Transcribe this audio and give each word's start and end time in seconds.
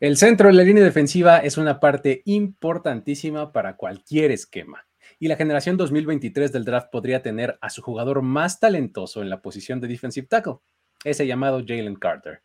El 0.00 0.16
centro 0.16 0.46
de 0.46 0.54
la 0.54 0.62
línea 0.62 0.82
defensiva 0.82 1.40
es 1.40 1.58
una 1.58 1.78
parte 1.78 2.22
importantísima 2.24 3.52
para 3.52 3.76
cualquier 3.76 4.30
esquema. 4.30 4.86
Y 5.18 5.28
la 5.28 5.36
generación 5.36 5.76
2023 5.76 6.52
del 6.52 6.64
draft 6.64 6.88
podría 6.90 7.20
tener 7.20 7.58
a 7.60 7.68
su 7.68 7.82
jugador 7.82 8.22
más 8.22 8.60
talentoso 8.60 9.20
en 9.20 9.28
la 9.28 9.42
posición 9.42 9.78
de 9.78 9.88
defensive 9.88 10.26
tackle, 10.26 10.60
ese 11.04 11.26
llamado 11.26 11.58
Jalen 11.60 11.96
Carter. 11.96 12.40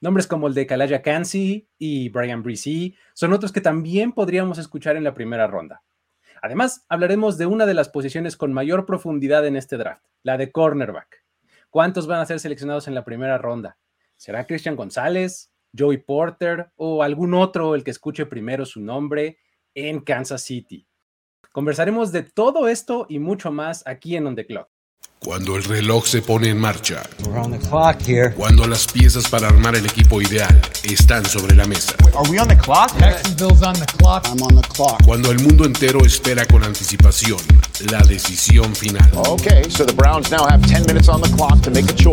Nombres 0.00 0.28
como 0.28 0.46
el 0.46 0.54
de 0.54 0.68
Kalaya 0.68 1.02
Kansi 1.02 1.68
y 1.78 2.10
Brian 2.10 2.44
Breesy 2.44 2.94
son 3.12 3.32
otros 3.32 3.50
que 3.50 3.60
también 3.60 4.12
podríamos 4.12 4.58
escuchar 4.58 4.94
en 4.94 5.02
la 5.02 5.12
primera 5.12 5.48
ronda. 5.48 5.82
Además, 6.40 6.86
hablaremos 6.88 7.38
de 7.38 7.46
una 7.46 7.66
de 7.66 7.74
las 7.74 7.88
posiciones 7.88 8.36
con 8.36 8.52
mayor 8.52 8.86
profundidad 8.86 9.44
en 9.48 9.56
este 9.56 9.76
draft, 9.76 10.04
la 10.22 10.38
de 10.38 10.52
cornerback. 10.52 11.24
¿Cuántos 11.70 12.06
van 12.06 12.20
a 12.20 12.26
ser 12.26 12.38
seleccionados 12.38 12.86
en 12.86 12.94
la 12.94 13.04
primera 13.04 13.36
ronda? 13.36 13.78
¿Será 14.16 14.46
Christian 14.46 14.76
González, 14.76 15.49
Joey 15.76 15.98
Porter 15.98 16.70
o 16.76 17.02
algún 17.02 17.34
otro 17.34 17.74
el 17.74 17.84
que 17.84 17.90
escuche 17.90 18.26
primero 18.26 18.66
su 18.66 18.80
nombre 18.80 19.38
en 19.74 20.00
Kansas 20.00 20.42
City? 20.42 20.86
Conversaremos 21.52 22.12
de 22.12 22.22
todo 22.22 22.68
esto 22.68 23.06
y 23.08 23.18
mucho 23.18 23.50
más 23.50 23.86
aquí 23.86 24.16
en 24.16 24.26
On 24.26 24.36
The 24.36 24.46
Clock. 24.46 24.68
Cuando 25.18 25.56
el 25.56 25.64
reloj 25.64 26.06
se 26.06 26.22
pone 26.22 26.48
en 26.48 26.58
marcha. 26.58 27.02
Cuando 28.36 28.66
las 28.66 28.90
piezas 28.90 29.28
para 29.28 29.48
armar 29.48 29.76
el 29.76 29.84
equipo 29.84 30.22
ideal 30.22 30.60
están 30.82 31.26
sobre 31.26 31.54
la 31.54 31.66
mesa. 31.66 31.94
Cuando 35.04 35.30
el 35.30 35.40
mundo 35.40 35.64
entero 35.66 36.04
espera 36.06 36.46
con 36.46 36.64
anticipación 36.64 37.38
la 37.90 38.00
decisión 38.00 38.74
final. 38.74 39.10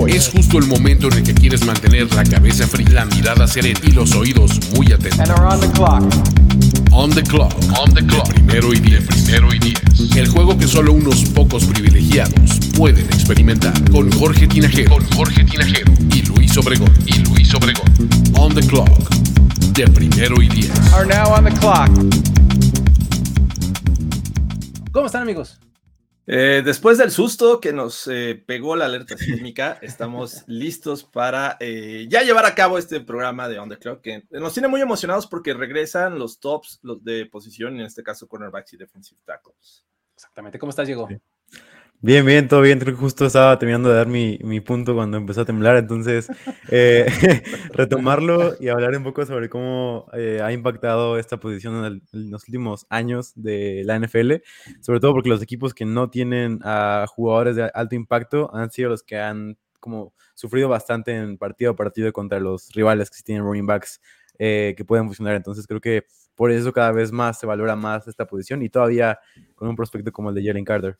Es 0.07 0.29
justo 0.29 0.57
el 0.57 0.67
momento 0.67 1.07
en 1.07 1.13
el 1.13 1.23
que 1.23 1.33
quieres 1.33 1.65
mantener 1.65 2.13
la 2.13 2.23
cabeza 2.23 2.67
fría, 2.67 2.89
la 2.91 3.05
mirada 3.05 3.47
serena 3.47 3.79
y 3.83 3.91
los 3.91 4.13
oídos 4.15 4.59
muy 4.75 4.91
atentos. 4.91 5.29
On 6.91 7.11
the 7.11 7.21
clock. 7.23 7.53
On 7.77 7.93
the 7.93 8.05
clock. 8.05 8.27
primero 8.33 8.73
y 8.73 8.79
diez. 8.79 9.05
Primero 9.05 9.53
y 9.53 9.59
diez. 9.59 9.81
El 10.15 10.27
juego 10.29 10.57
que 10.57 10.67
solo 10.67 10.93
unos 10.93 11.23
pocos 11.25 11.65
privilegiados 11.65 12.59
pueden 12.75 13.05
experimentar. 13.05 13.73
Con 13.91 14.11
Jorge 14.11 14.47
Tinajero. 14.47 14.91
Con 14.91 15.05
Jorge 15.11 15.43
Tinajero. 15.43 15.91
Y 16.15 16.21
Luis 16.23 16.57
Obregón. 16.57 16.91
Y 17.05 17.19
Luis 17.19 17.53
Obregón. 17.53 18.09
On 18.35 18.53
the 18.53 18.61
clock. 18.61 19.09
De 19.73 19.87
primero 19.87 20.41
y 20.41 20.47
diez. 20.47 20.71
Are 20.93 21.05
now 21.05 21.33
on 21.33 21.43
the 21.43 21.51
clock. 21.51 21.89
¿Cómo 24.97 25.05
están 25.05 25.21
amigos? 25.21 25.59
Eh, 26.25 26.63
después 26.65 26.97
del 26.97 27.11
susto 27.11 27.61
que 27.61 27.71
nos 27.71 28.07
eh, 28.07 28.43
pegó 28.47 28.75
la 28.75 28.85
alerta 28.85 29.15
sísmica, 29.15 29.77
estamos 29.83 30.43
listos 30.47 31.03
para 31.03 31.55
eh, 31.59 32.07
ya 32.09 32.23
llevar 32.23 32.47
a 32.47 32.55
cabo 32.55 32.79
este 32.79 32.99
programa 33.01 33.47
de 33.47 33.59
On 33.59 33.69
the 33.69 33.77
Clock, 33.77 34.01
que 34.01 34.23
nos 34.31 34.53
tiene 34.53 34.69
muy 34.69 34.81
emocionados 34.81 35.27
porque 35.27 35.53
regresan 35.53 36.17
los 36.17 36.39
tops 36.39 36.79
los 36.81 37.03
de 37.03 37.27
posición, 37.27 37.79
en 37.79 37.85
este 37.85 38.01
caso 38.01 38.27
cornerbacks 38.27 38.73
y 38.73 38.77
defensive 38.77 39.21
tackles. 39.23 39.85
Exactamente. 40.15 40.57
¿Cómo 40.57 40.71
estás, 40.71 40.87
Diego? 40.87 41.07
Bien, 41.99 42.23
bien, 42.25 42.47
todo 42.47 42.61
bien. 42.61 42.79
Creo 42.79 42.93
que 42.93 43.01
justo 43.01 43.25
estaba 43.25 43.57
terminando 43.57 43.89
de 43.89 43.95
dar 43.95 44.07
mi, 44.07 44.37
punto 44.61 44.93
cuando 44.93 45.17
empezó 45.17 45.41
a 45.41 45.45
temblar, 45.45 45.77
entonces 45.77 46.27
eh, 46.69 47.07
retomarlo 47.73 48.53
y 48.59 48.67
hablar 48.67 48.95
un 48.95 49.03
poco 49.03 49.25
sobre 49.25 49.49
cómo 49.49 50.05
eh, 50.13 50.39
ha 50.43 50.51
impactado 50.51 51.17
esta 51.17 51.37
posición 51.37 51.85
en, 51.85 52.29
los 52.31 52.43
últimos 52.47 52.85
años 52.89 53.33
de 53.35 53.81
la 53.83 53.95
NFL, 53.99 54.43
sobre 54.79 54.99
todo 54.99 55.13
porque 55.13 55.29
los 55.29 55.41
equipos 55.41 55.73
que 55.73 55.85
no 55.85 56.11
tienen 56.11 56.59
a 56.63 57.05
jugadores 57.07 57.55
de 57.55 57.71
alto 57.73 57.95
impacto 57.95 58.53
han 58.53 58.69
sido 58.69 58.89
los 58.91 59.01
que 59.01 59.17
han 59.17 59.57
como 59.79 60.13
sufrido 60.35 60.69
bastante 60.69 61.15
en 61.15 61.37
partido 61.37 61.71
a 61.71 61.75
partido 61.75 62.13
contra 62.13 62.39
los 62.39 62.71
rivales 62.73 63.09
que 63.09 63.17
sí 63.17 63.23
tienen 63.23 63.43
running 63.43 63.65
backs 63.65 64.01
eh, 64.37 64.75
que 64.77 64.85
pueden 64.85 65.07
funcionar. 65.07 65.35
Entonces 65.35 65.65
creo 65.65 65.81
que 65.81 66.05
por 66.35 66.51
eso 66.51 66.71
cada 66.71 66.91
vez 66.91 67.11
más 67.11 67.39
se 67.39 67.47
valora 67.47 67.75
más 67.75 68.07
esta 68.07 68.27
posición 68.27 68.61
y 68.61 68.69
todavía 68.69 69.19
con 69.55 69.67
un 69.67 69.75
prospecto 69.75 70.11
como 70.11 70.29
el 70.29 70.35
de 70.35 70.45
Jalen 70.45 70.63
Carter. 70.63 70.99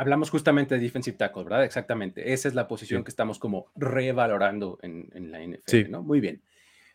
Hablamos 0.00 0.30
justamente 0.30 0.76
de 0.76 0.80
defensive 0.80 1.18
tackle, 1.18 1.44
¿verdad? 1.44 1.62
Exactamente. 1.62 2.32
Esa 2.32 2.48
es 2.48 2.54
la 2.54 2.66
posición 2.66 3.04
que 3.04 3.10
estamos 3.10 3.38
como 3.38 3.66
revalorando 3.76 4.78
en, 4.80 5.30
la 5.30 5.42
NFL, 5.44 5.90
¿no? 5.90 6.02
Muy 6.02 6.20
bien. 6.20 6.42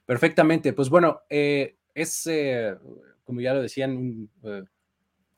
Perfectamente. 0.08 0.74
Pues 0.74 0.90
bueno, 0.90 1.22
eh, 1.30 1.76
es, 1.94 2.26
eh, 2.26 2.76
como 3.24 3.42
ya 3.42 3.54
lo 3.54 3.62
decían, 3.62 4.28
eh, 4.42 4.64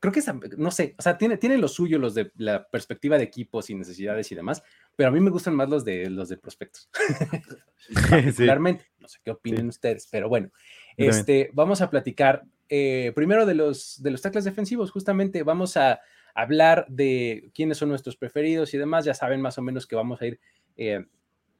creo 0.00 0.12
que 0.14 0.20
es, 0.20 0.30
no 0.56 0.70
sé, 0.70 0.94
o 0.98 1.02
sea, 1.02 1.18
tiene, 1.18 1.36
tiene 1.36 1.58
lo 1.58 1.68
suyo 1.68 1.98
los 1.98 2.14
de 2.14 2.32
la 2.38 2.66
perspectiva 2.66 3.18
de 3.18 3.24
equipos 3.24 3.68
y 3.68 3.74
necesidades 3.74 4.32
y 4.32 4.34
demás, 4.34 4.62
pero 4.96 5.10
a 5.10 5.12
mí 5.12 5.20
me 5.20 5.28
gustan 5.28 5.54
más 5.54 5.68
los 5.68 5.84
de 5.84 6.08
los 6.08 6.30
de 6.30 6.38
prospectos. 6.38 6.88
Particularmente. 8.08 8.86
No 8.98 9.08
sé 9.08 9.18
qué 9.22 9.32
opinen 9.32 9.68
ustedes, 9.68 10.08
pero 10.10 10.30
bueno, 10.30 10.50
este, 10.96 11.50
vamos 11.52 11.82
a 11.82 11.90
platicar 11.90 12.46
primero 12.66 13.44
de 13.44 13.54
los, 13.54 14.02
de 14.02 14.10
los 14.10 14.22
tackles 14.22 14.46
defensivos. 14.46 14.90
Justamente 14.90 15.42
vamos 15.42 15.76
a 15.76 16.00
hablar 16.38 16.86
de 16.88 17.50
quiénes 17.52 17.78
son 17.78 17.88
nuestros 17.88 18.16
preferidos 18.16 18.72
y 18.72 18.78
demás. 18.78 19.04
Ya 19.04 19.12
saben 19.12 19.40
más 19.40 19.58
o 19.58 19.62
menos 19.62 19.88
que 19.88 19.96
vamos 19.96 20.22
a 20.22 20.26
ir 20.26 20.40
eh, 20.76 21.04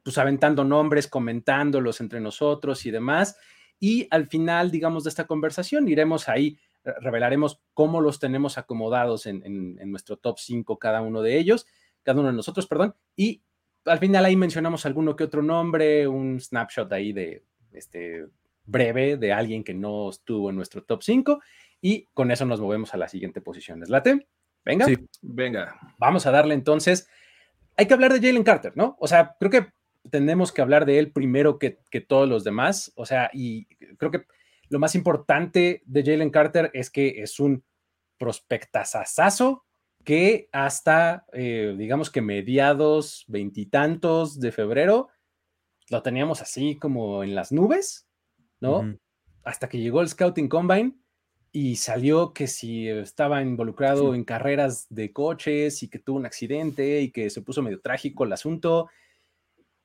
pues 0.03 0.17
aventando 0.17 0.63
nombres, 0.63 1.07
comentándolos 1.07 1.99
entre 1.99 2.21
nosotros 2.21 2.85
y 2.85 2.91
demás. 2.91 3.37
Y 3.77 4.07
al 4.09 4.27
final, 4.27 4.71
digamos, 4.71 5.03
de 5.03 5.09
esta 5.09 5.27
conversación, 5.27 5.89
iremos 5.89 6.29
ahí, 6.29 6.57
revelaremos 7.01 7.61
cómo 7.73 7.99
los 7.99 8.19
tenemos 8.19 8.57
acomodados 8.57 9.25
en, 9.25 9.75
nuestro 9.91 10.15
top 10.15 10.39
5 10.39 10.79
cada 10.79 11.01
uno 11.01 11.21
de 11.21 11.37
ellos, 11.37 11.67
cada 12.03 12.21
uno 12.21 12.29
de 12.29 12.35
nosotros, 12.35 12.65
perdón. 12.65 12.95
Y 13.17 13.41
al 13.83 13.99
final 13.99 14.23
ahí 14.23 14.37
mencionamos 14.37 14.85
alguno 14.85 15.17
que 15.17 15.25
otro 15.25 15.41
nombre, 15.41 16.07
un 16.07 16.39
snapshot 16.39 16.89
ahí 16.93 17.11
de 17.11 17.43
este 17.73 18.27
breve 18.63 19.17
de 19.17 19.33
alguien 19.33 19.65
que 19.65 19.73
no 19.73 20.09
estuvo 20.09 20.49
en 20.49 20.55
nuestro 20.55 20.83
top 20.83 21.03
5 21.03 21.41
y 21.81 22.05
con 22.13 22.31
eso 22.31 22.45
nos 22.45 22.61
movemos 22.61 22.93
a 22.93 22.97
la 22.97 23.09
siguiente 23.09 23.41
posición. 23.41 23.83
¿Es 23.83 23.89
late? 23.89 24.25
Venga. 24.65 24.85
Sí, 24.85 24.97
venga. 25.21 25.75
Vamos 25.97 26.25
a 26.25 26.31
darle 26.31 26.53
entonces. 26.53 27.07
Hay 27.77 27.87
que 27.87 27.93
hablar 27.93 28.13
de 28.13 28.19
Jalen 28.19 28.43
Carter, 28.43 28.73
¿no? 28.75 28.97
O 28.99 29.07
sea, 29.07 29.35
creo 29.39 29.51
que 29.51 29.67
tenemos 30.09 30.51
que 30.51 30.61
hablar 30.61 30.85
de 30.85 30.99
él 30.99 31.11
primero 31.11 31.59
que, 31.59 31.79
todos 32.07 32.27
los 32.27 32.43
demás. 32.43 32.91
O 32.95 33.05
sea, 33.05 33.29
y 33.33 33.65
creo 33.97 34.11
que 34.11 34.25
lo 34.69 34.79
más 34.79 34.95
importante 34.95 35.81
de 35.85 36.03
Jalen 36.03 36.29
Carter 36.29 36.71
es 36.73 36.89
que 36.89 37.21
es 37.21 37.39
un 37.39 37.63
prospectazazazo 38.17 39.65
que 40.03 40.49
hasta, 40.51 41.25
eh, 41.33 41.75
digamos 41.77 42.09
que 42.09 42.21
mediados, 42.21 43.25
veintitantos 43.27 44.39
de 44.39 44.51
febrero, 44.51 45.09
lo 45.89 46.01
teníamos 46.01 46.41
así 46.41 46.75
como 46.75 47.23
en 47.23 47.35
las 47.35 47.51
nubes, 47.51 48.07
¿no? 48.59 48.95
Hasta 49.43 49.67
que 49.69 49.79
llegó 49.79 50.01
el 50.01 50.09
Scouting 50.09 50.49
Combine 50.49 50.95
y 51.51 51.77
salió 51.77 52.33
que 52.33 52.47
si 52.47 52.87
estaba 52.87 53.41
involucrado 53.41 54.13
en 54.13 54.23
carreras 54.23 54.87
de 54.89 55.11
coches 55.11 55.81
y 55.83 55.89
que 55.89 55.99
tuvo 55.99 56.17
un 56.17 56.25
accidente 56.25 57.01
y 57.01 57.11
que 57.11 57.29
se 57.29 57.41
puso 57.41 57.61
medio 57.61 57.81
trágico 57.81 58.23
el 58.23 58.33
asunto. 58.33 58.89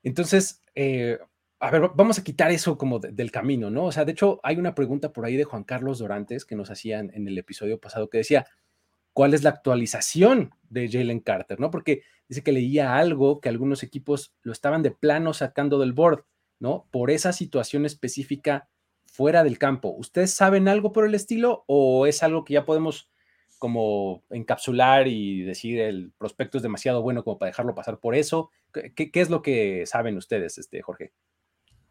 Entonces, 0.02 0.62
eh, 0.74 1.18
a 1.60 1.70
ver, 1.70 1.90
vamos 1.94 2.18
a 2.18 2.24
quitar 2.24 2.50
eso 2.50 2.76
como 2.76 2.98
del 2.98 3.30
camino, 3.30 3.70
¿no? 3.70 3.86
O 3.86 3.92
sea, 3.92 4.04
de 4.04 4.12
hecho, 4.12 4.40
hay 4.42 4.56
una 4.56 4.74
pregunta 4.74 5.12
por 5.12 5.24
ahí 5.24 5.36
de 5.36 5.44
Juan 5.44 5.64
Carlos 5.64 5.98
Dorantes 5.98 6.44
que 6.44 6.56
nos 6.56 6.70
hacían 6.70 7.10
en 7.14 7.26
el 7.26 7.38
episodio 7.38 7.80
pasado 7.80 8.10
que 8.10 8.18
decía, 8.18 8.46
¿cuál 9.14 9.32
es 9.32 9.42
la 9.42 9.50
actualización 9.50 10.50
de 10.68 10.90
Jalen 10.90 11.20
Carter, 11.20 11.58
¿no? 11.58 11.70
Porque 11.70 12.02
dice 12.28 12.42
que 12.42 12.52
leía 12.52 12.96
algo 12.98 13.40
que 13.40 13.48
algunos 13.48 13.82
equipos 13.82 14.34
lo 14.42 14.52
estaban 14.52 14.82
de 14.82 14.90
plano 14.90 15.32
sacando 15.32 15.78
del 15.78 15.94
board, 15.94 16.26
¿no? 16.58 16.86
Por 16.90 17.10
esa 17.10 17.32
situación 17.32 17.86
específica 17.86 18.68
fuera 19.14 19.44
del 19.44 19.58
campo. 19.58 19.94
¿Ustedes 19.96 20.34
saben 20.34 20.66
algo 20.66 20.92
por 20.92 21.06
el 21.06 21.14
estilo 21.14 21.62
o 21.68 22.06
es 22.06 22.24
algo 22.24 22.44
que 22.44 22.54
ya 22.54 22.64
podemos 22.64 23.12
como 23.60 24.24
encapsular 24.30 25.06
y 25.06 25.42
decir 25.42 25.78
el 25.78 26.12
prospecto 26.18 26.58
es 26.58 26.64
demasiado 26.64 27.00
bueno 27.00 27.22
como 27.22 27.38
para 27.38 27.50
dejarlo 27.50 27.76
pasar 27.76 28.00
por 28.00 28.16
eso? 28.16 28.50
¿Qué, 28.72 29.10
es 29.14 29.30
lo 29.30 29.40
que 29.40 29.86
saben 29.86 30.16
ustedes, 30.16 30.58
este, 30.58 30.82
Jorge? 30.82 31.12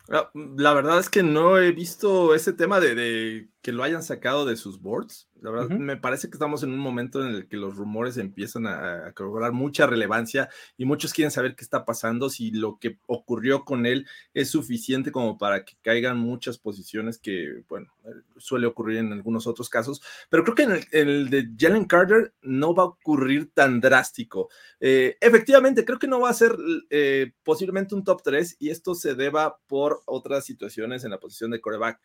Ah, 0.10 0.32
la 0.34 0.74
verdad 0.74 1.00
es 1.00 1.10
que 1.10 1.24
no 1.24 1.58
he 1.58 1.72
visto 1.72 2.36
ese 2.36 2.52
tema 2.52 2.82
de, 2.82 3.48
que 3.64 3.72
lo 3.72 3.84
hayan 3.84 4.04
sacado 4.04 4.46
de 4.46 4.58
sus 4.58 4.82
boards. 4.82 5.30
La 5.42 5.50
verdad, 5.50 5.70
me 5.70 5.96
parece 5.96 6.30
que 6.30 6.36
estamos 6.36 6.64
en 6.64 6.72
un 6.72 6.80
momento 6.80 7.26
en 7.26 7.34
el 7.34 7.48
que 7.48 7.56
los 7.56 7.78
rumores 7.78 8.18
empiezan 8.18 8.68
a, 8.68 9.14
cobrar 9.14 9.54
mucha 9.54 9.88
relevancia 9.88 10.50
y 10.78 10.86
muchos 10.86 11.14
quieren 11.14 11.32
saber 11.32 11.56
qué 11.56 11.64
está 11.64 11.86
pasando, 11.86 12.30
si 12.30 12.52
lo 12.52 12.78
que 12.78 13.00
ocurrió 13.08 13.64
con 13.64 13.86
él 13.86 14.06
es 14.34 14.50
suficiente 14.50 15.14
como 15.14 15.38
para 15.38 15.64
que 15.64 15.76
caigan 15.82 16.18
muchas 16.18 16.58
posiciones 16.58 17.18
que, 17.18 17.64
bueno, 17.70 17.94
suele 18.38 18.68
ocurrir 18.68 18.98
en 18.98 19.14
algunos 19.14 19.48
otros 19.48 19.70
casos. 19.70 20.02
Pero 20.30 20.44
creo 20.44 20.56
que 20.56 20.64
en 20.64 21.10
el, 21.10 21.30
de 21.30 21.50
Jalen 21.58 21.86
Carter 21.86 22.34
no 22.42 22.76
va 22.76 22.84
a 22.84 22.88
ocurrir 22.88 23.50
tan 23.54 23.80
drástico. 23.80 24.50
Eh, 24.82 25.18
efectivamente, 25.22 25.86
creo 25.86 26.00
que 26.00 26.08
no 26.08 26.20
va 26.20 26.30
a 26.30 26.34
ser 26.34 26.54
eh, 26.90 27.32
posiblemente 27.44 27.96
un 27.96 28.04
top 28.04 28.22
3 28.24 28.58
y 28.60 28.72
esto 28.72 28.94
se 28.94 29.16
deba 29.16 29.58
por 29.68 30.02
otras 30.06 30.46
situaciones 30.46 31.06
en 31.06 31.12
la 31.12 31.20
posición 31.20 31.52
de 31.52 31.62
coreback. 31.62 32.02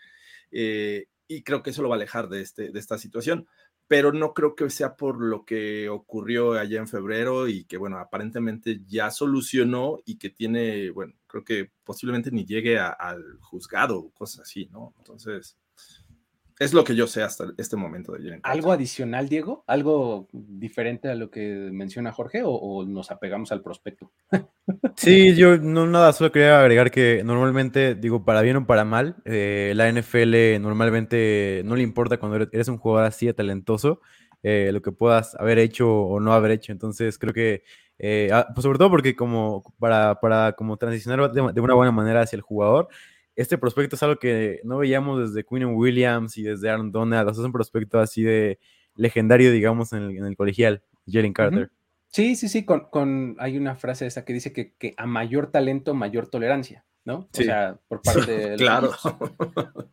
Eh, 0.51 1.07
y 1.29 1.43
creo 1.43 1.63
que 1.63 1.71
eso 1.71 1.83
lo 1.83 1.89
va 1.89 1.95
a 1.95 1.99
alejar 1.99 2.29
de, 2.29 2.41
este, 2.41 2.71
de 2.71 2.79
esta 2.81 2.99
situación, 2.99 3.47
pero 3.87 4.13
no 4.13 4.35
creo 4.35 4.57
que 4.57 4.69
sea 4.71 4.97
por 4.97 5.21
lo 5.21 5.45
que 5.45 5.89
ocurrió 5.89 6.53
allá 6.53 6.79
en 6.79 6.89
febrero 6.89 7.49
y 7.49 7.65
que, 7.65 7.77
bueno, 7.77 7.99
aparentemente 7.99 8.81
ya 8.87 9.11
solucionó 9.11 9.99
y 10.05 10.17
que 10.17 10.31
tiene, 10.31 10.91
bueno, 10.91 11.15
creo 11.27 11.45
que 11.45 11.71
posiblemente 11.85 12.31
ni 12.31 12.45
llegue 12.45 12.79
al 12.79 13.39
juzgado 13.41 14.11
cosas 14.11 14.41
así, 14.41 14.67
¿no? 14.73 14.95
Entonces, 14.99 15.57
es 16.59 16.75
lo 16.75 16.85
que 16.85 16.97
yo 16.97 17.07
sé 17.07 17.23
hasta 17.23 17.45
este 17.57 17.77
momento 17.77 18.13
de 18.13 18.23
Jalen 18.23 18.41
¿Algo 18.43 18.73
adicional, 18.73 19.29
Diego? 19.29 19.65
¿Algo 19.67 20.29
diferente 20.33 21.09
a 21.09 21.15
lo 21.15 21.31
que 21.31 21.69
menciona 21.73 22.13
Jorge 22.13 22.43
o, 22.45 22.85
nos 22.85 23.11
apegamos 23.11 23.53
al 23.53 23.63
prospecto? 23.63 24.11
sí, 24.97 25.37
yo 25.37 25.57
no 25.59 25.87
nada, 25.87 26.13
solo 26.13 26.33
quería 26.33 26.61
agregar 26.61 26.91
que 26.91 27.23
normalmente, 27.25 27.95
digo, 27.95 28.25
para 28.25 28.43
bien 28.43 28.57
o 28.57 28.67
para 28.67 28.85
mal, 28.85 29.17
eh, 29.25 29.73
la 29.77 29.89
NFL 29.89 30.61
normalmente 30.61 31.63
no 31.65 31.77
le 31.77 31.83
importa 31.83 32.19
cuando 32.19 32.49
eres 32.51 32.69
un 32.69 32.79
jugador 32.79 33.07
así 33.07 33.27
de 33.27 33.35
talentoso, 33.35 34.01
eh, 34.43 34.71
lo 34.73 34.83
que 34.83 34.93
puedas 34.93 35.35
haber 35.37 35.59
hecho 35.59 35.89
o 35.89 36.21
no 36.21 36.33
haber 36.33 36.53
hecho. 36.53 36.73
Entonces 36.73 37.19
creo 37.19 37.33
que, 37.33 37.63
eh, 37.99 38.31
ah, 38.33 38.49
pues 38.55 38.65
sobre 38.65 38.79
todo 38.79 38.91
porque 38.91 39.15
como 39.15 39.63
para, 39.79 40.21
para 40.21 40.53
como 40.53 40.77
transicionar 40.77 41.31
de, 41.33 41.53
de 41.53 41.61
una 41.61 41.75
buena 41.75 41.93
manera 41.93 42.23
hacia 42.23 42.37
el 42.37 42.43
jugador, 42.43 42.89
este 43.39 43.57
prospecto 43.57 43.95
es 43.95 44.03
algo 44.03 44.19
que 44.19 44.61
no 44.65 44.79
veíamos 44.79 45.31
desde 45.31 45.47
Quinn 45.47 45.67
Williams 45.67 46.37
y 46.37 46.43
desde 46.43 46.71
Aaron 46.71 46.91
Donald. 46.91 47.29
O 47.29 47.33
sea, 47.33 47.43
es 47.43 47.47
un 47.47 47.53
prospecto 47.53 48.01
así 48.01 48.25
de 48.25 48.59
legendario, 48.97 49.53
digamos, 49.53 49.93
en 49.93 50.03
el, 50.03 50.37
colegial, 50.37 50.83
Jalen 51.07 51.33
Carter. 51.33 51.71
Sí, 52.09 52.35
sí, 52.35 52.49
sí, 52.49 52.65
con, 52.65 52.89
con, 52.91 53.37
hay 53.39 53.57
una 53.57 53.77
frase 53.77 54.07
esa 54.07 54.25
que 54.25 54.33
dice 54.33 54.53
que, 54.53 54.75
que, 54.75 54.93
a 54.97 55.07
mayor 55.07 55.53
talento, 55.53 55.95
mayor 55.95 56.27
tolerancia, 56.27 56.85
¿no? 57.05 57.29
O 57.33 57.37
sea, 57.37 57.79
por 57.87 58.03
parte 58.03 58.33
de... 58.51 58.57
claro. 58.57 58.91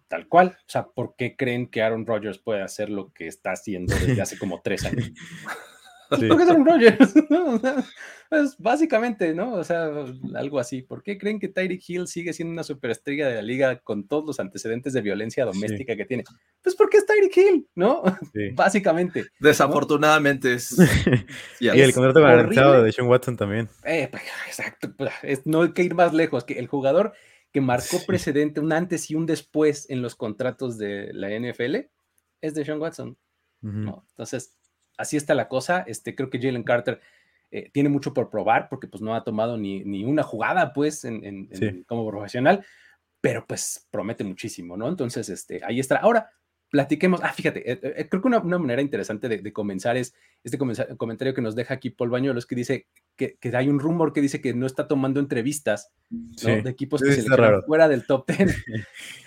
Tal 0.08 0.28
cual. 0.28 0.58
O 0.58 0.66
sea, 0.66 0.88
¿por 0.88 1.16
qué 1.16 1.36
creen 1.36 1.68
que 1.68 1.84
Aaron 1.84 2.08
Rodgers 2.08 2.40
puede 2.40 2.64
hacer 2.64 2.90
lo 2.90 3.14
que 3.14 3.28
está 3.28 3.52
haciendo 3.52 3.94
desde 3.94 4.24
hace 4.24 4.40
como 4.40 4.62
tres 4.64 4.86
años? 4.86 5.12
Sí. 6.20 6.28
¿Por 6.28 6.38
qué 6.38 6.44
Aaron 6.44 6.66
Rodgers? 6.66 7.14
Pues 8.30 8.58
básicamente, 8.58 9.36
¿no? 9.36 9.54
O 9.54 9.64
sea, 9.64 9.88
algo 10.34 10.60
así. 10.60 10.82
¿Por 10.82 11.04
qué 11.04 11.18
creen 11.18 11.40
que 11.40 11.48
Tyreek 11.48 11.84
Hill 11.88 12.08
sigue 12.08 12.34
siendo 12.34 12.54
una 12.54 12.64
superestrella 12.64 13.28
de 13.28 13.36
la 13.36 13.42
liga 13.42 13.80
con 13.80 14.08
todos 14.08 14.26
los 14.26 14.40
antecedentes 14.40 14.94
de 14.94 15.02
violencia 15.02 15.46
doméstica 15.46 15.96
que 15.96 16.06
tiene? 16.06 16.24
Pues 16.64 16.76
porque 16.76 16.98
es 16.98 17.06
Tyreek 17.06 17.38
Hill, 17.38 17.68
¿no? 17.76 18.02
Básicamente. 18.56 19.28
Desafortunadamente 19.40 20.56
es. 20.56 20.76
y 21.60 21.68
el 21.68 21.94
contrato 21.94 22.22
garantizado 22.22 22.82
de 22.82 22.92
Sean 22.92 23.08
Watson 23.08 23.38
también. 23.38 23.70
Eh, 23.84 24.08
pues, 24.10 24.24
exacto. 24.48 24.92
Pues, 24.98 25.46
no 25.46 25.62
hay 25.62 25.74
que 25.74 25.84
ir 25.84 25.94
más 25.94 26.14
lejos. 26.14 26.46
Que 26.46 26.58
el 26.58 26.68
jugador 26.68 27.14
que 27.52 27.62
marcó 27.62 28.00
precedente, 28.08 28.60
un 28.60 28.74
antes 28.74 29.10
y 29.12 29.16
un 29.16 29.28
después 29.28 29.90
en 29.90 30.02
los 30.02 30.16
contratos 30.16 30.78
de 30.78 31.14
la 31.14 31.30
NFL, 31.30 31.76
es 32.42 32.56
de 32.56 32.66
Sean 32.66 32.82
Watson. 32.82 33.18
Entonces, 33.62 34.56
así 34.98 35.18
está 35.18 35.34
la 35.34 35.48
cosa. 35.48 35.84
Este, 35.88 36.16
creo 36.16 36.30
que 36.30 36.40
Jalen 36.40 36.64
Carter 36.64 37.02
eh, 37.52 37.70
tiene 37.72 37.90
mucho 37.90 38.14
por 38.14 38.30
probar 38.30 38.68
porque 38.70 38.88
pues 38.88 39.02
no 39.02 39.16
ha 39.16 39.24
tomado 39.24 39.58
ni, 39.58 39.84
ni 39.84 40.04
una 40.04 40.24
jugada 40.24 40.74
pues 40.74 41.06
en, 41.06 41.84
como 41.88 42.08
profesional, 42.10 42.66
pero 43.22 43.46
pues 43.46 43.88
promete 43.92 44.24
muchísimo, 44.24 44.78
¿no? 44.78 44.88
Entonces, 44.88 45.30
este, 45.30 45.62
ahí 45.64 45.80
está. 45.80 45.98
Ahora, 45.98 46.32
platiquemos. 46.70 47.22
Ah, 47.24 47.32
fíjate, 47.32 47.72
eh, 47.72 47.80
eh, 47.82 48.08
creo 48.10 48.22
que 48.22 48.28
una, 48.28 48.40
manera 48.42 48.82
interesante 48.82 49.30
de, 49.30 49.54
comenzar 49.54 49.96
es 49.98 50.14
este 50.44 50.58
comentario 50.58 51.34
que 51.34 51.42
nos 51.42 51.56
deja 51.56 51.74
aquí 51.76 51.90
Paul 51.90 52.10
Bañuelos 52.10 52.46
que 52.46 52.56
dice 52.56 52.88
que, 53.16 53.38
que, 53.40 53.56
hay 53.56 53.70
un 53.70 53.80
rumor 53.80 54.12
que 54.12 54.22
dice 54.22 54.42
que 54.42 54.54
no 54.54 54.66
está 54.66 54.88
tomando 54.88 55.20
entrevistas 55.20 55.92
de 56.10 56.70
equipos 56.70 57.02
que 57.02 57.14
se 57.14 57.30
le 57.30 57.62
fuera 57.66 57.88
del 57.88 58.06
top 58.06 58.30
10. 58.30 58.66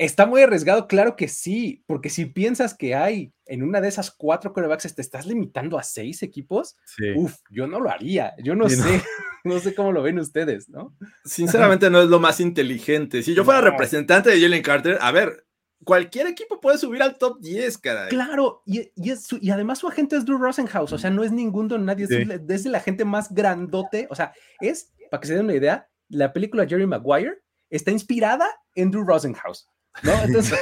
Está 0.00 0.24
muy 0.24 0.40
arriesgado, 0.40 0.88
claro 0.88 1.14
que 1.14 1.28
sí, 1.28 1.84
porque 1.86 2.08
si 2.08 2.24
piensas 2.24 2.72
que 2.72 2.94
hay 2.94 3.34
en 3.44 3.62
una 3.62 3.82
de 3.82 3.88
esas 3.88 4.10
cuatro 4.10 4.54
corebacks, 4.54 4.94
te 4.94 5.02
estás 5.02 5.26
limitando 5.26 5.78
a 5.78 5.82
seis 5.82 6.22
equipos, 6.22 6.78
uf, 7.16 7.34
yo 7.50 7.66
no 7.66 7.80
lo 7.80 7.90
haría, 7.90 8.34
yo 8.42 8.54
no 8.54 8.66
sé, 8.70 9.02
no. 9.44 9.58
sé 9.58 9.74
cómo 9.74 9.92
lo 9.92 10.02
ven 10.02 10.18
ustedes, 10.18 10.70
¿no? 10.70 10.96
Sinceramente 11.22 11.90
no 11.90 12.00
es 12.00 12.08
lo 12.08 12.18
más 12.18 12.40
inteligente. 12.40 13.22
Si 13.22 13.34
yo 13.34 13.44
fuera 13.44 13.60
representante 13.60 14.30
de 14.30 14.40
Jalen 14.40 14.62
Carter, 14.62 14.96
a 15.02 15.12
ver, 15.12 15.46
cualquier 15.84 16.28
equipo 16.28 16.62
puede 16.62 16.78
subir 16.78 17.02
al 17.02 17.18
top 17.18 17.38
10, 17.42 17.76
caray. 17.76 18.08
Claro, 18.08 18.62
y, 18.64 18.90
y, 18.96 19.50
además 19.50 19.80
su 19.80 19.88
agente 19.88 20.16
es 20.16 20.24
Drew 20.24 20.38
Rosenhaus, 20.38 20.94
o 20.94 20.98
sea, 20.98 21.10
no 21.10 21.24
es 21.24 21.30
ningún 21.30 21.68
don 21.68 21.84
nadie, 21.84 22.06
es 22.06 22.46
desde 22.46 22.70
la 22.70 22.80
gente 22.80 23.04
más 23.04 23.34
grandote, 23.34 24.06
o 24.08 24.14
sea, 24.14 24.32
es, 24.62 24.94
para 25.10 25.20
que 25.20 25.26
se 25.28 25.34
den 25.34 25.44
una 25.44 25.56
idea, 25.56 25.90
la 26.08 26.32
película 26.32 26.66
Jerry 26.66 26.86
Maguire 26.86 27.42
está 27.68 27.90
inspirada 27.90 28.46
en 28.74 28.90
Drew 28.90 29.04
Rosenhaus. 29.04 29.68
¿No? 30.02 30.12
Entonces, 30.22 30.58